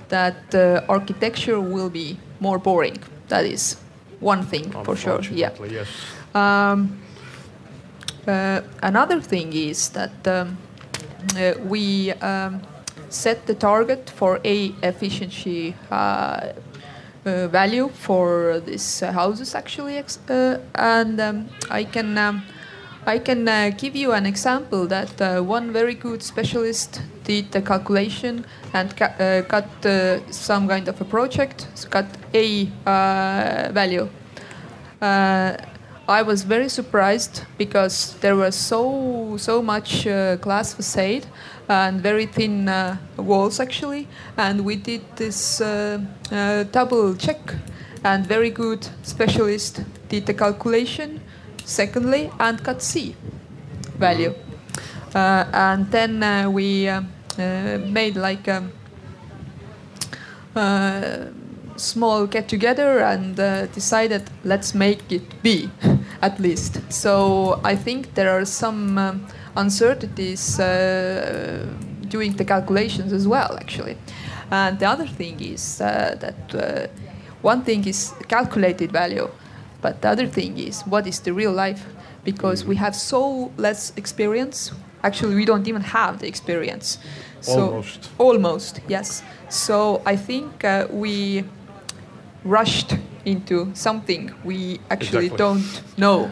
that 0.10 0.54
uh, 0.54 0.82
architecture 0.90 1.60
will 1.60 1.90
be 1.90 2.18
more 2.40 2.60
boring. 2.60 2.98
That 3.30 3.46
is 3.46 3.78
one 4.20 4.44
thing 4.44 4.72
for 4.84 4.96
sure. 4.96 5.22
Yeah. 5.32 5.52
Yes. 5.70 5.88
Um, 6.34 7.00
uh, 8.28 8.62
another 8.84 9.22
thing 9.22 9.54
is 9.54 9.90
that 9.90 10.28
um, 10.28 10.58
uh, 11.36 11.54
we 11.66 12.12
um, 12.14 12.62
set 13.10 13.46
the 13.48 13.56
target 13.56 14.10
for 14.10 14.40
a 14.44 14.74
efficiency 14.84 15.76
uh, 15.90 16.54
uh, 17.26 17.48
value 17.48 17.90
for 17.90 18.60
these 18.66 19.04
uh, 19.04 19.12
houses 19.12 19.56
actually, 19.56 19.98
ex- 19.98 20.20
uh, 20.30 20.60
and 20.76 21.20
um, 21.20 21.50
I 21.70 21.84
can. 21.84 22.18
Um, 22.18 22.44
I 23.04 23.18
can 23.18 23.48
uh, 23.48 23.72
give 23.76 23.96
you 23.96 24.12
an 24.12 24.28
example 24.28 24.86
that 24.88 25.20
uh, 25.20 25.42
one 25.42 25.74
very 25.74 25.96
good 25.96 26.22
specialist 26.22 27.02
did 27.24 27.52
the 27.52 27.62
calculation 27.62 28.46
and 28.74 28.96
ca- 28.96 29.16
uh, 29.20 29.42
got 29.42 29.86
uh, 29.86 30.20
some 30.32 30.68
kind 30.68 30.88
of 30.88 31.02
a 31.02 31.06
project, 31.06 31.68
got 31.90 32.06
a 32.36 32.70
uh, 32.86 33.72
value. 33.74 34.08
Uh, 35.02 35.58
I 36.08 36.22
was 36.22 36.44
very 36.44 36.70
surprised 36.70 37.44
because 37.58 38.18
there 38.22 38.36
was 38.36 38.56
so 38.56 39.36
so 39.38 39.64
much 39.64 40.04
glass 40.42 40.74
facade 40.74 41.26
and 41.70 42.02
very 42.02 42.28
thin 42.28 42.70
walls 43.18 43.60
actually, 43.60 44.08
and 44.38 44.66
we 44.66 44.76
did 44.76 45.02
this 45.16 45.60
double 46.72 47.16
check, 47.16 47.56
and 48.04 48.28
very 48.28 48.50
good 48.50 48.86
specialist 49.04 49.84
did 50.10 50.26
the 50.26 50.34
calculation. 50.34 51.22
Secondly, 51.72 52.30
and 52.38 52.62
got 52.62 52.82
C 52.82 53.16
value, 53.98 54.34
uh, 55.16 55.46
and 55.54 55.90
then 55.90 56.22
uh, 56.22 56.50
we 56.50 56.90
uh, 56.90 57.02
uh, 57.40 57.78
made 57.88 58.18
like. 58.18 58.48
Um, 58.50 58.74
uh, 60.54 61.28
small 61.78 62.28
get 62.28 62.50
together 62.50 63.00
and 63.00 63.40
uh, 63.40 63.66
decided 63.68 64.30
let's 64.44 64.76
make 64.76 65.12
it 65.14 65.42
be 65.42 65.70
at 66.22 66.40
least. 66.40 66.82
So 66.92 67.60
i 67.64 67.76
think 67.76 68.14
there 68.16 68.30
are 68.30 68.46
some 68.46 68.98
um, 68.98 69.28
uncertainties 69.56 70.58
doing 72.10 72.36
the 72.36 72.46
calculations 72.46 73.14
as 73.14 73.26
well 73.28 73.56
actually. 73.58 73.98
And 74.52 74.78
the 74.78 74.88
other 74.88 75.08
thing 75.08 75.40
is 75.40 75.78
that 75.78 76.90
one 77.42 77.64
thing 77.64 77.88
is 77.88 78.14
calculated 78.28 78.92
value 78.92 79.30
but 79.82 80.02
the 80.02 80.10
other 80.10 80.28
thing 80.28 80.58
is 80.58 80.82
what 80.84 81.08
is 81.08 81.20
the 81.20 81.34
real 81.34 81.52
life 81.52 81.86
because 82.24 82.66
we 82.66 82.76
have 82.76 82.96
so 82.96 83.52
less 83.58 83.94
experience 83.98 84.72
actually 85.04 85.36
we 85.36 85.46
don't 85.46 85.68
even 85.68 85.82
have 85.82 86.20
the 86.20 86.28
experience 86.28 87.00
so 87.42 87.66
Almost. 87.66 88.10
almost 88.18 88.82
yes 88.88 89.24
so 89.50 90.02
i 90.06 90.16
think 90.16 90.64
uh, 90.64 90.88
we 90.92 91.44
rushed 92.44 92.96
into 93.26 93.70
something 93.74 94.34
we 94.44 94.80
actually 94.90 95.28
Exactly. 95.28 95.38
don't 95.38 95.98
know. 95.98 96.30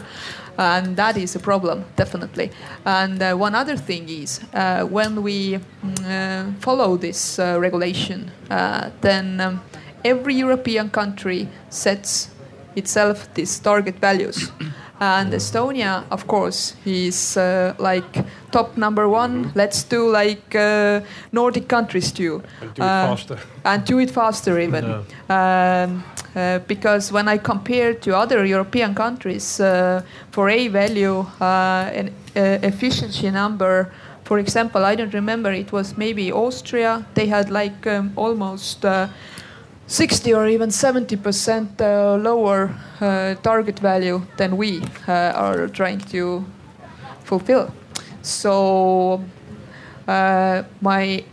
And 0.58 0.98
that 0.98 1.16
is 1.16 1.36
a 1.36 1.40
problem, 1.40 1.86
definitely. 1.96 2.52
And 2.86 3.22
uh, 3.22 3.34
one 3.36 3.56
other 3.56 3.78
thing 3.78 4.10
is 4.10 4.42
uh, 4.54 4.84
when 4.84 5.24
we 5.24 5.58
mm, 5.58 6.06
uh, 6.06 6.52
follow 6.60 6.98
this 6.98 7.40
uh, 7.40 7.58
regulation, 7.62 8.30
uh, 8.50 8.90
then 9.00 9.40
um, 9.40 9.62
every 10.04 10.36
European 10.36 10.90
country 10.90 11.48
sets 11.70 12.30
itself 12.76 13.28
these 13.34 13.60
target 13.60 13.96
values. 14.02 14.52
And 15.02 15.32
Estonia, 15.34 16.04
of 16.12 16.28
course, 16.28 16.76
is 16.86 17.38
uh, 17.38 17.74
like 17.80 18.26
top 18.52 18.76
number 18.76 19.08
one. 19.08 19.50
Let's 19.56 19.82
do 19.84 20.12
like 20.12 20.54
uh, 20.54 21.00
Nordic 21.32 21.70
countries 21.70 22.12
do. 22.12 22.42
And 22.62 22.74
do 22.74 22.82
it 22.82 22.86
Uh, 22.86 23.08
faster. 23.16 23.38
and 23.64 23.86
do 23.86 24.00
it 24.00 24.12
faster 24.12 24.60
even 24.60 24.84
um, 25.30 26.04
uh, 26.36 26.60
because 26.68 27.14
when 27.14 27.28
i 27.28 27.38
compare 27.38 27.94
to 27.94 28.16
other 28.16 28.46
european 28.46 28.94
countries 28.94 29.60
uh, 29.60 30.02
for 30.32 30.50
a 30.50 30.68
value 30.68 31.20
uh, 31.42 32.00
an 32.00 32.08
uh, 32.36 32.68
efficiency 32.72 33.30
number 33.32 33.90
for 34.24 34.38
example 34.40 34.82
i 34.92 34.96
don't 34.96 35.14
remember 35.14 35.52
it 35.52 35.72
was 35.72 35.98
maybe 35.98 36.32
austria 36.32 37.06
they 37.14 37.28
had 37.28 37.50
like 37.50 37.88
um, 37.88 38.12
almost 38.16 38.86
uh, 38.86 39.08
60 39.90 40.36
or 40.36 40.48
even 40.48 40.70
70 40.70 41.16
percent 41.18 41.82
uh, 41.82 42.16
lower 42.16 42.70
uh, 43.02 43.34
target 43.42 43.80
value 43.80 44.22
than 44.38 44.56
we 44.56 44.84
uh, 45.08 45.34
are 45.34 45.68
trying 45.68 46.00
to 46.00 46.46
fulfill. 47.24 47.74
So 48.22 49.24
uh, 50.08 50.62
my 50.80 51.24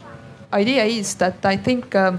idea 0.54 0.84
is 0.84 1.14
that 1.16 1.44
I 1.44 1.58
think 1.58 1.94
um, 1.94 2.18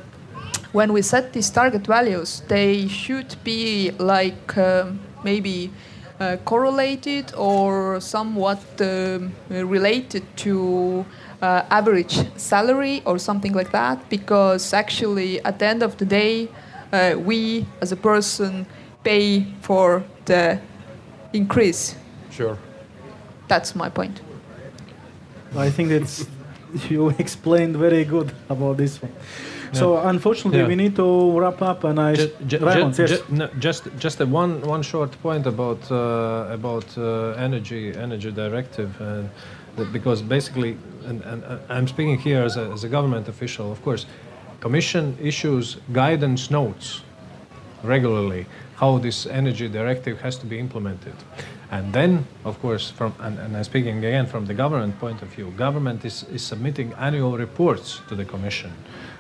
when 0.74 0.94
we 0.94 1.02
set 1.02 1.34
these 1.34 1.50
target 1.50 1.88
values, 1.88 2.44
they 2.48 2.88
should 2.88 3.36
be 3.44 3.90
like 3.98 4.56
um, 4.60 5.00
maybe 5.24 5.72
uh, 6.20 6.38
correlated 6.46 7.34
or 7.36 8.00
somewhat 8.00 8.62
um, 8.80 9.34
related 9.50 10.24
to 10.38 11.04
uh, 11.42 11.62
average 11.70 12.16
salary 12.38 13.02
or 13.06 13.18
something 13.20 13.54
like 13.54 13.72
that. 13.72 13.98
Because 14.10 14.74
actually, 14.74 15.40
at 15.44 15.60
the 15.60 15.66
end 15.68 15.84
of 15.84 15.96
the 15.98 16.06
day, 16.06 16.48
uh, 16.94 17.16
we 17.18 17.66
as 17.82 17.92
a 17.92 17.96
person 17.98 18.66
pay 19.04 19.46
for 19.62 20.04
the 20.26 20.60
increase. 21.34 21.96
Sure. 22.32 22.58
That's 23.48 23.76
my 23.76 23.90
point. 23.90 24.22
I 25.56 25.70
think 25.70 25.92
it's 25.92 26.26
you 26.90 27.10
explained 27.20 27.76
very 27.78 28.04
good 28.06 28.32
about 28.50 28.78
this 28.78 29.02
one. 29.02 29.12
So 29.74 29.98
unfortunately, 29.98 30.60
Yeah. 30.62 30.68
we 30.68 30.76
need 30.76 30.96
to 30.96 31.40
wrap 31.40 31.62
up, 31.62 31.84
and 31.84 32.00
I 32.00 32.16
Ju- 32.16 32.32
ju- 32.48 32.58
Raymond, 32.66 32.96
ju- 32.96 33.02
yes. 33.04 33.10
ju- 33.12 33.24
no, 33.30 33.48
just 33.60 33.84
just 34.00 34.22
a 34.22 34.26
one 34.26 34.62
one 34.62 34.82
short 34.84 35.12
point 35.22 35.46
about 35.46 35.80
uh, 35.92 36.54
about 36.54 36.86
uh, 36.98 37.34
energy 37.46 37.94
energy 37.96 38.32
directive 38.32 38.90
and 39.02 39.30
that- 39.30 39.32
because 39.86 40.22
basically 40.22 40.78
and, 41.06 41.22
and 41.24 41.44
I'm 41.70 41.88
speaking 41.88 42.18
here 42.20 42.44
as 42.44 42.58
a, 42.58 42.70
as 42.72 42.84
a 42.84 42.90
government 42.90 43.28
official 43.28 43.72
of 43.72 43.82
course 43.84 44.06
commission 44.60 45.18
issues 45.22 45.78
guidance 45.94 46.52
notes 46.52 47.02
regularly 47.84 48.46
how 48.78 49.00
this 49.00 49.26
energy 49.26 49.68
directive 49.68 50.22
has 50.22 50.38
to 50.38 50.46
be 50.46 50.60
implemented. 50.60 51.16
And 51.72 51.92
then, 51.92 52.26
of 52.46 52.60
course, 52.62 52.92
from 52.92 53.14
and, 53.20 53.38
and 53.40 53.58
I'm 53.58 53.64
speaking 53.64 53.98
again 53.98 54.26
from 54.26 54.46
the 54.46 54.54
government 54.54 54.98
point 55.00 55.22
of 55.22 55.28
view, 55.30 55.52
government 55.58 56.06
is, 56.06 56.24
is 56.32 56.42
submitting 56.42 56.94
annual 56.94 57.38
reports 57.38 58.02
to 58.08 58.16
the 58.16 58.24
Commission 58.24 58.72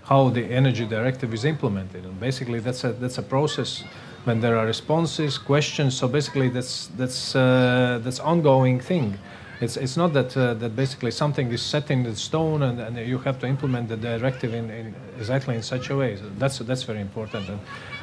how 0.03 0.29
the 0.29 0.45
energy 0.45 0.85
directive 0.85 1.33
is 1.33 1.43
implemented. 1.43 2.05
And 2.05 2.17
basically, 2.19 2.59
that's 2.59 2.85
a 2.85 2.93
that's 2.93 3.17
a 3.17 3.23
process 3.23 3.83
when 4.23 4.39
there 4.39 4.57
are 4.57 4.65
responses, 4.65 5.37
questions. 5.37 5.97
So 5.97 6.07
basically, 6.07 6.49
that's 6.49 6.87
that's 6.97 7.35
uh, 7.35 7.99
that's 8.03 8.19
ongoing 8.19 8.79
thing. 8.79 9.17
It's, 9.59 9.75
it's 9.75 9.97
not 9.97 10.13
that 10.13 10.37
uh, 10.37 10.53
that 10.55 10.75
basically 10.75 11.09
something 11.09 11.51
is 11.51 11.61
set 11.61 11.89
in 11.89 12.03
the 12.03 12.15
stone 12.15 12.61
and, 12.61 12.79
and 12.79 12.97
you 12.97 13.17
have 13.19 13.39
to 13.39 13.47
implement 13.47 13.89
the 13.89 13.97
directive 13.97 14.53
in, 14.53 14.69
in 14.69 14.93
exactly 15.17 15.55
in 15.55 15.63
such 15.63 15.89
a 15.89 15.95
way. 15.95 16.15
So 16.17 16.29
that's 16.37 16.59
that's 16.59 16.83
very 16.83 17.01
important. 17.01 17.49
And, 17.49 17.59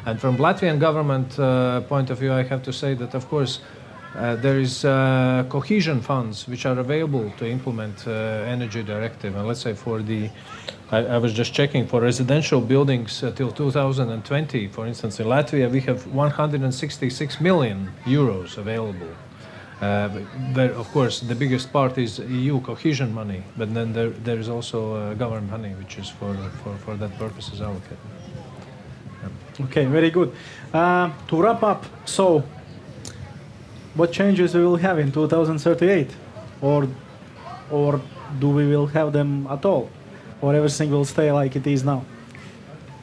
and 0.06 0.20
from 0.20 0.36
Latvian 0.36 0.80
government 0.80 1.38
uh, 1.38 1.82
point 1.82 2.10
of 2.10 2.18
view, 2.18 2.32
I 2.32 2.42
have 2.42 2.62
to 2.64 2.72
say 2.72 2.94
that 2.94 3.14
of 3.14 3.28
course. 3.28 3.60
Uh, 4.16 4.36
there 4.36 4.60
is 4.60 4.84
uh, 4.84 5.44
cohesion 5.48 6.00
funds 6.00 6.46
which 6.46 6.66
are 6.66 6.78
available 6.78 7.32
to 7.36 7.50
implement 7.50 8.06
uh, 8.06 8.12
energy 8.46 8.80
directive 8.80 9.34
and 9.34 9.48
let's 9.48 9.58
say 9.58 9.74
for 9.74 10.02
the 10.02 10.30
I, 10.92 10.98
I, 10.98 11.18
was 11.18 11.32
just 11.32 11.52
checking 11.52 11.84
for 11.88 12.00
residential 12.00 12.60
buildings 12.60 13.24
uh, 13.24 13.32
till 13.32 13.50
2020 13.50 14.68
for 14.68 14.86
instance 14.86 15.18
in 15.18 15.26
latvia 15.26 15.68
we 15.68 15.80
have 15.80 16.06
166 16.06 17.40
million 17.40 17.90
euros 18.04 18.56
available 18.56 19.08
uh, 19.84 20.08
but 20.54 20.70
of 20.70 20.86
course, 20.92 21.20
the 21.20 21.34
biggest 21.34 21.70
part 21.70 21.98
is 21.98 22.18
EU 22.18 22.60
cohesion 22.60 23.12
money, 23.12 23.42
but 23.58 23.74
then 23.74 23.92
there, 23.92 24.10
there 24.26 24.38
is 24.38 24.48
also 24.48 24.94
uh, 24.94 25.14
government 25.14 25.50
money, 25.50 25.74
which 25.74 25.98
is 25.98 26.08
for, 26.08 26.34
for, 26.62 26.74
for 26.84 26.96
that 26.96 27.12
purposes 27.18 27.60
allocated. 27.60 27.98
Yeah. 29.22 29.66
Okay, 29.66 29.84
very 29.84 30.10
good. 30.10 30.32
Uh, 30.72 31.10
to 31.28 31.42
wrap 31.42 31.62
up, 31.62 31.84
so 32.06 32.42
what 33.94 34.10
changes 34.10 34.54
we 34.54 34.64
will 34.64 34.76
have 34.76 34.98
in 34.98 35.12
2038, 35.12 36.10
or 36.62 36.88
or 37.70 38.00
do 38.38 38.48
we 38.48 38.66
will 38.66 38.86
have 38.86 39.12
them 39.12 39.46
at 39.50 39.64
all, 39.66 39.90
or 40.40 40.54
everything 40.54 40.90
will 40.90 41.04
stay 41.04 41.30
like 41.30 41.56
it 41.56 41.66
is 41.66 41.84
now? 41.84 42.04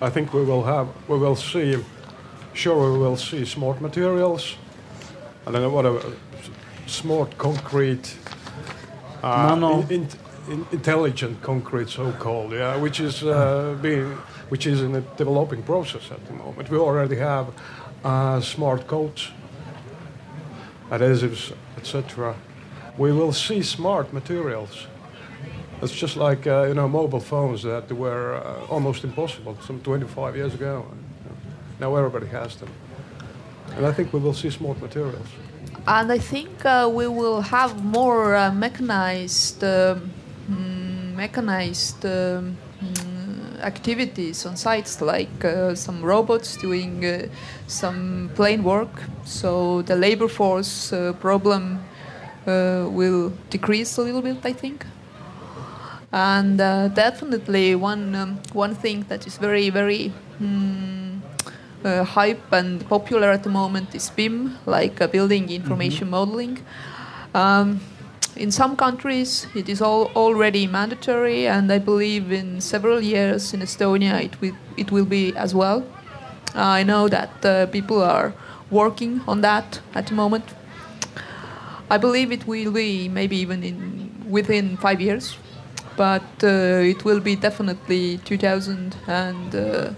I 0.02 0.10
think 0.10 0.34
we 0.34 0.44
will 0.44 0.64
have 0.64 0.88
we 1.08 1.20
will 1.20 1.36
see. 1.36 1.78
Sure, 2.54 2.92
we 2.92 2.98
will 2.98 3.18
see 3.18 3.46
smart 3.46 3.80
materials. 3.82 4.56
I 5.46 5.52
don't 5.52 5.62
know 5.62 5.70
what 5.70 5.86
smart 6.92 7.38
concrete, 7.38 8.16
uh, 9.24 9.86
in, 9.90 10.02
in, 10.02 10.08
in 10.50 10.66
intelligent 10.72 11.42
concrete, 11.42 11.90
so-called, 11.90 12.52
yeah, 12.52 12.76
which 12.76 13.00
is 13.00 13.24
uh, 13.24 13.78
being, 13.82 14.12
which 14.50 14.68
is 14.68 14.82
in 14.82 14.96
a 14.96 15.02
developing 15.16 15.64
process 15.64 16.12
at 16.12 16.26
the 16.28 16.34
moment. 16.34 16.70
We 16.70 16.78
already 16.78 17.16
have 17.16 17.48
uh, 18.04 18.42
smart 18.42 18.88
coats, 18.88 19.30
adhesives, 20.90 21.54
etc. 21.78 22.36
We 22.98 23.12
will 23.14 23.32
see 23.32 23.62
smart 23.62 24.12
materials. 24.12 24.88
It's 25.82 25.94
just 25.94 26.18
like 26.18 26.46
uh, 26.46 26.66
you 26.68 26.74
know 26.74 26.88
mobile 26.88 27.22
phones 27.22 27.64
that 27.64 27.92
were 27.92 28.36
uh, 28.36 28.66
almost 28.70 29.04
impossible 29.04 29.58
some 29.66 29.80
25 29.80 30.36
years 30.36 30.54
ago. 30.54 30.86
Now 31.80 31.96
everybody 31.96 32.28
has 32.28 32.56
them, 32.58 32.70
and 33.76 33.86
I 33.86 33.94
think 33.94 34.14
we 34.14 34.20
will 34.20 34.34
see 34.34 34.52
smart 34.52 34.80
materials 34.82 35.28
and 35.88 36.12
I 36.12 36.20
think 36.20 36.66
uh, 36.66 36.90
we 36.94 37.08
will 37.08 37.42
have 37.42 37.84
more 37.84 38.36
uh, 38.36 38.52
mechanized, 38.52 39.64
um, 39.64 40.12
mm, 40.50 41.16
mechanized 41.16 42.06
um, 42.06 42.58
mm, 42.84 43.62
activities 43.62 44.46
on 44.46 44.56
sites, 44.56 45.02
like 45.02 45.44
uh, 45.44 45.74
some 45.76 46.04
robots 46.04 46.56
doing 46.58 47.04
uh, 47.06 47.28
some 47.68 48.30
plain 48.36 48.64
work. 48.64 48.90
So 49.26 49.82
the 49.82 49.96
labor 49.96 50.28
force 50.28 50.94
uh, 50.94 51.14
problem 51.14 51.84
uh, 52.46 52.88
will 52.90 53.34
decrease 53.50 53.98
a 53.98 54.02
little 54.02 54.22
bit, 54.22 54.38
I 54.44 54.54
think. 54.54 54.86
And 56.14 56.58
definitely 56.94 57.74
one 57.74 58.16
um, 58.16 58.40
one 58.52 58.76
thing 58.76 59.06
that 59.08 59.26
is 59.26 59.38
very 59.38 59.70
very 59.70 60.12
mm, 60.42 60.91
uh, 61.84 62.04
hype 62.04 62.52
and 62.52 62.88
popular 62.88 63.30
at 63.32 63.44
the 63.44 63.50
moment 63.50 63.96
is 63.96 64.10
BIM, 64.10 64.58
like 64.66 65.02
uh, 65.02 65.08
building 65.08 65.50
information 65.50 66.06
mm-hmm. 66.06 66.12
modeling. 66.12 66.60
Um, 67.34 67.80
in 68.36 68.52
some 68.52 68.76
countries, 68.76 69.48
it 69.56 69.68
is 69.70 69.82
all 69.82 70.12
already 70.16 70.68
mandatory, 70.68 71.48
and 71.48 71.72
I 71.72 71.80
believe 71.80 72.32
in 72.32 72.62
several 72.62 73.02
years 73.02 73.54
in 73.54 73.62
Estonia 73.62 74.24
it 74.24 74.40
will 74.42 74.56
it 74.78 74.92
will 74.92 75.06
be 75.06 75.36
as 75.36 75.54
well. 75.54 75.84
I 76.56 76.84
know 76.84 77.08
that 77.08 77.46
uh, 77.46 77.66
people 77.68 78.02
are 78.02 78.34
working 78.70 79.22
on 79.28 79.42
that 79.42 79.82
at 79.94 80.08
the 80.08 80.14
moment. 80.14 80.46
I 81.90 81.98
believe 81.98 82.32
it 82.32 82.48
will 82.48 82.72
be 82.72 83.10
maybe 83.10 83.36
even 83.38 83.64
in 83.64 84.12
within 84.30 84.78
five 84.78 85.02
years, 85.02 85.38
but 85.98 86.24
uh, 86.44 86.92
it 86.94 87.04
will 87.04 87.20
be 87.20 87.36
definitely 87.36 88.18
2030 88.20 89.96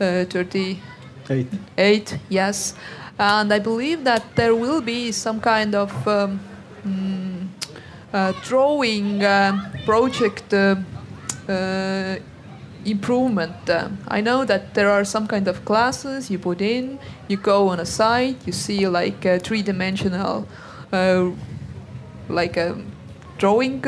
uh, 0.00 0.76
Eight. 1.28 1.48
Eight, 1.76 2.18
yes. 2.28 2.74
And 3.18 3.52
I 3.52 3.58
believe 3.58 4.04
that 4.04 4.36
there 4.36 4.54
will 4.54 4.80
be 4.80 5.10
some 5.12 5.40
kind 5.40 5.74
of 5.74 5.90
um, 6.06 6.40
mm, 6.86 7.48
uh, 8.12 8.32
drawing 8.44 9.24
uh, 9.24 9.72
project 9.84 10.52
uh, 10.54 10.76
uh 11.48 12.16
improvement. 12.84 13.68
Uh, 13.68 13.88
I 14.06 14.20
know 14.20 14.44
that 14.44 14.74
there 14.74 14.90
are 14.90 15.04
some 15.04 15.26
kind 15.26 15.48
of 15.48 15.64
classes 15.64 16.30
you 16.30 16.38
put 16.38 16.60
in, 16.60 17.00
you 17.26 17.36
go 17.36 17.68
on 17.68 17.80
a 17.80 17.86
site, 17.86 18.36
you 18.46 18.52
see 18.52 18.86
like 18.86 19.24
a 19.24 19.40
three 19.40 19.62
dimensional, 19.62 20.46
uh, 20.92 21.30
like 22.28 22.56
a 22.56 22.80
drawing 23.38 23.82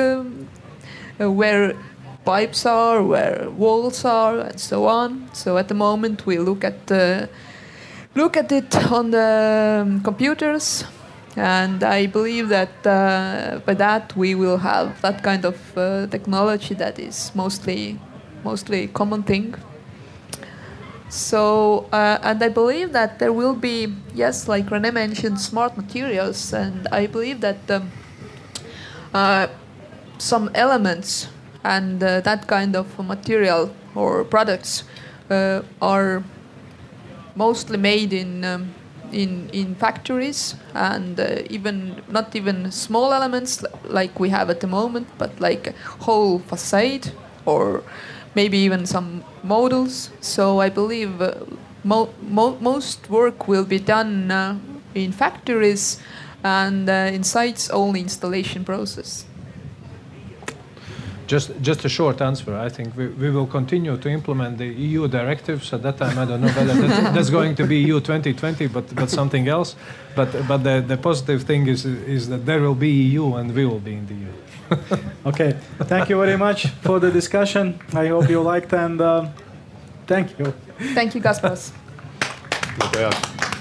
where 1.19 1.77
pipes 2.29 2.67
are, 2.67 3.03
where 3.03 3.49
walls 3.49 4.05
are, 4.05 4.39
and 4.49 4.61
so 4.61 4.87
on. 4.87 5.31
So 5.33 5.57
at 5.57 5.69
the 5.69 5.75
moment 5.75 6.27
we 6.27 6.37
look 6.39 6.63
at 6.63 6.91
look 8.15 8.37
at 8.37 8.53
it 8.53 8.71
on 8.93 9.11
the 9.11 9.81
um, 9.83 10.03
computers, 10.03 10.85
and 11.37 11.83
I 11.83 12.07
believe 12.07 12.51
that 12.51 12.87
uh, 12.87 13.61
by 13.65 13.75
that 13.75 14.15
we 14.15 14.35
will 14.35 14.59
have 14.59 15.01
that 15.01 15.23
kind 15.23 15.45
of 15.47 15.57
uh, 15.79 16.07
technology 16.09 16.75
that 16.75 16.99
is 16.99 17.33
mostly 17.35 17.99
mostly 18.45 18.89
common 18.89 19.23
thing. 19.23 19.55
So 21.09 21.87
uh, 21.93 22.19
and 22.23 22.43
I 22.43 22.51
believe 22.51 22.93
that 22.93 23.19
there 23.19 23.33
will 23.33 23.55
be 23.55 23.95
yes, 24.15 24.49
like 24.49 24.71
Rene 24.71 24.91
mentioned, 24.91 25.41
smart 25.41 25.77
materials, 25.77 26.53
and 26.53 26.87
I 26.93 27.07
believe 27.07 27.41
that. 27.41 27.71
Um, 27.71 27.91
uh, 29.15 29.47
some 30.19 30.51
elements 30.55 31.29
and 31.65 32.03
uh, 32.03 32.21
that 32.21 32.47
kind 32.47 32.77
of 32.77 32.87
material 32.99 33.75
or 33.95 34.25
products 34.25 34.85
uh, 35.31 35.63
are 35.83 36.23
mostly 37.35 37.77
made 37.79 38.13
in 38.13 38.45
um, 38.45 38.75
in 39.13 39.49
in 39.53 39.75
factories 39.75 40.55
and 40.75 41.19
uh, 41.21 41.43
even 41.49 42.03
not 42.09 42.35
even 42.37 42.71
small 42.71 43.13
elements 43.13 43.65
like 43.85 44.21
we 44.21 44.29
have 44.29 44.51
at 44.51 44.61
the 44.61 44.67
moment, 44.67 45.07
but 45.19 45.31
like 45.41 45.75
whole 46.01 46.39
facade 46.39 47.13
or 47.47 47.83
maybe 48.35 48.59
even 48.59 48.87
some 48.87 49.25
models. 49.43 50.11
So 50.21 50.61
I 50.61 50.69
believe 50.69 51.23
uh, 51.23 51.35
mo 51.85 52.09
mo 52.23 52.57
most 52.61 53.09
work 53.09 53.49
will 53.49 53.65
be 53.65 53.79
done 53.79 54.31
uh, 54.31 54.59
in 54.95 55.13
factories 55.13 55.99
and 56.45 56.89
uh, 56.89 57.11
in 57.17 57.25
sites 57.25 57.71
only 57.71 58.01
installation 58.01 58.65
process. 58.65 59.25
Just, 61.29 61.51
just 61.61 61.85
a 61.85 61.91
short 61.91 62.23
answer. 62.23 62.57
I 62.57 62.71
think 62.71 62.97
we, 62.97 63.09
we 63.09 63.31
will 63.31 63.47
continue 63.47 63.99
to 63.99 64.09
implement 64.09 64.57
the 64.57 64.67
EU 64.67 65.07
directives. 65.09 65.73
At 65.75 65.83
that 65.83 65.99
time, 65.99 66.19
I 66.19 66.25
don't 66.25 66.41
know 66.41 66.49
whether 66.49 66.73
that, 66.73 67.15
that's 67.15 67.29
going 67.29 67.55
to 67.57 67.67
be 67.67 67.77
EU 67.77 68.01
2020, 68.01 68.67
but, 68.69 68.95
but 68.95 69.11
something 69.11 69.47
else. 69.47 69.77
But, 70.17 70.49
but 70.49 70.65
the, 70.65 70.83
the 70.87 70.97
positive 70.97 71.43
thing 71.43 71.69
is, 71.69 71.85
is 71.85 72.31
that 72.31 72.47
there 72.47 72.61
will 72.61 72.75
be 72.75 72.91
EU 72.91 73.35
and 73.35 73.55
we 73.55 73.67
will 73.67 73.79
be 73.79 73.93
in 73.93 74.07
the 74.07 74.15
EU. 74.15 74.33
okay. 75.27 75.55
Thank 75.81 76.09
you 76.09 76.17
very 76.17 76.39
much 76.39 76.69
for 76.81 76.99
the 76.99 77.11
discussion. 77.11 77.79
I 77.93 78.07
hope 78.07 78.31
you 78.31 78.41
liked 78.41 78.73
and 78.73 78.99
uh, 78.99 79.29
thank 80.07 80.39
you. 80.39 80.55
Thank 80.95 81.15
you, 81.15 81.21
Kaspars. 81.21 81.73
Okay. 82.81 83.58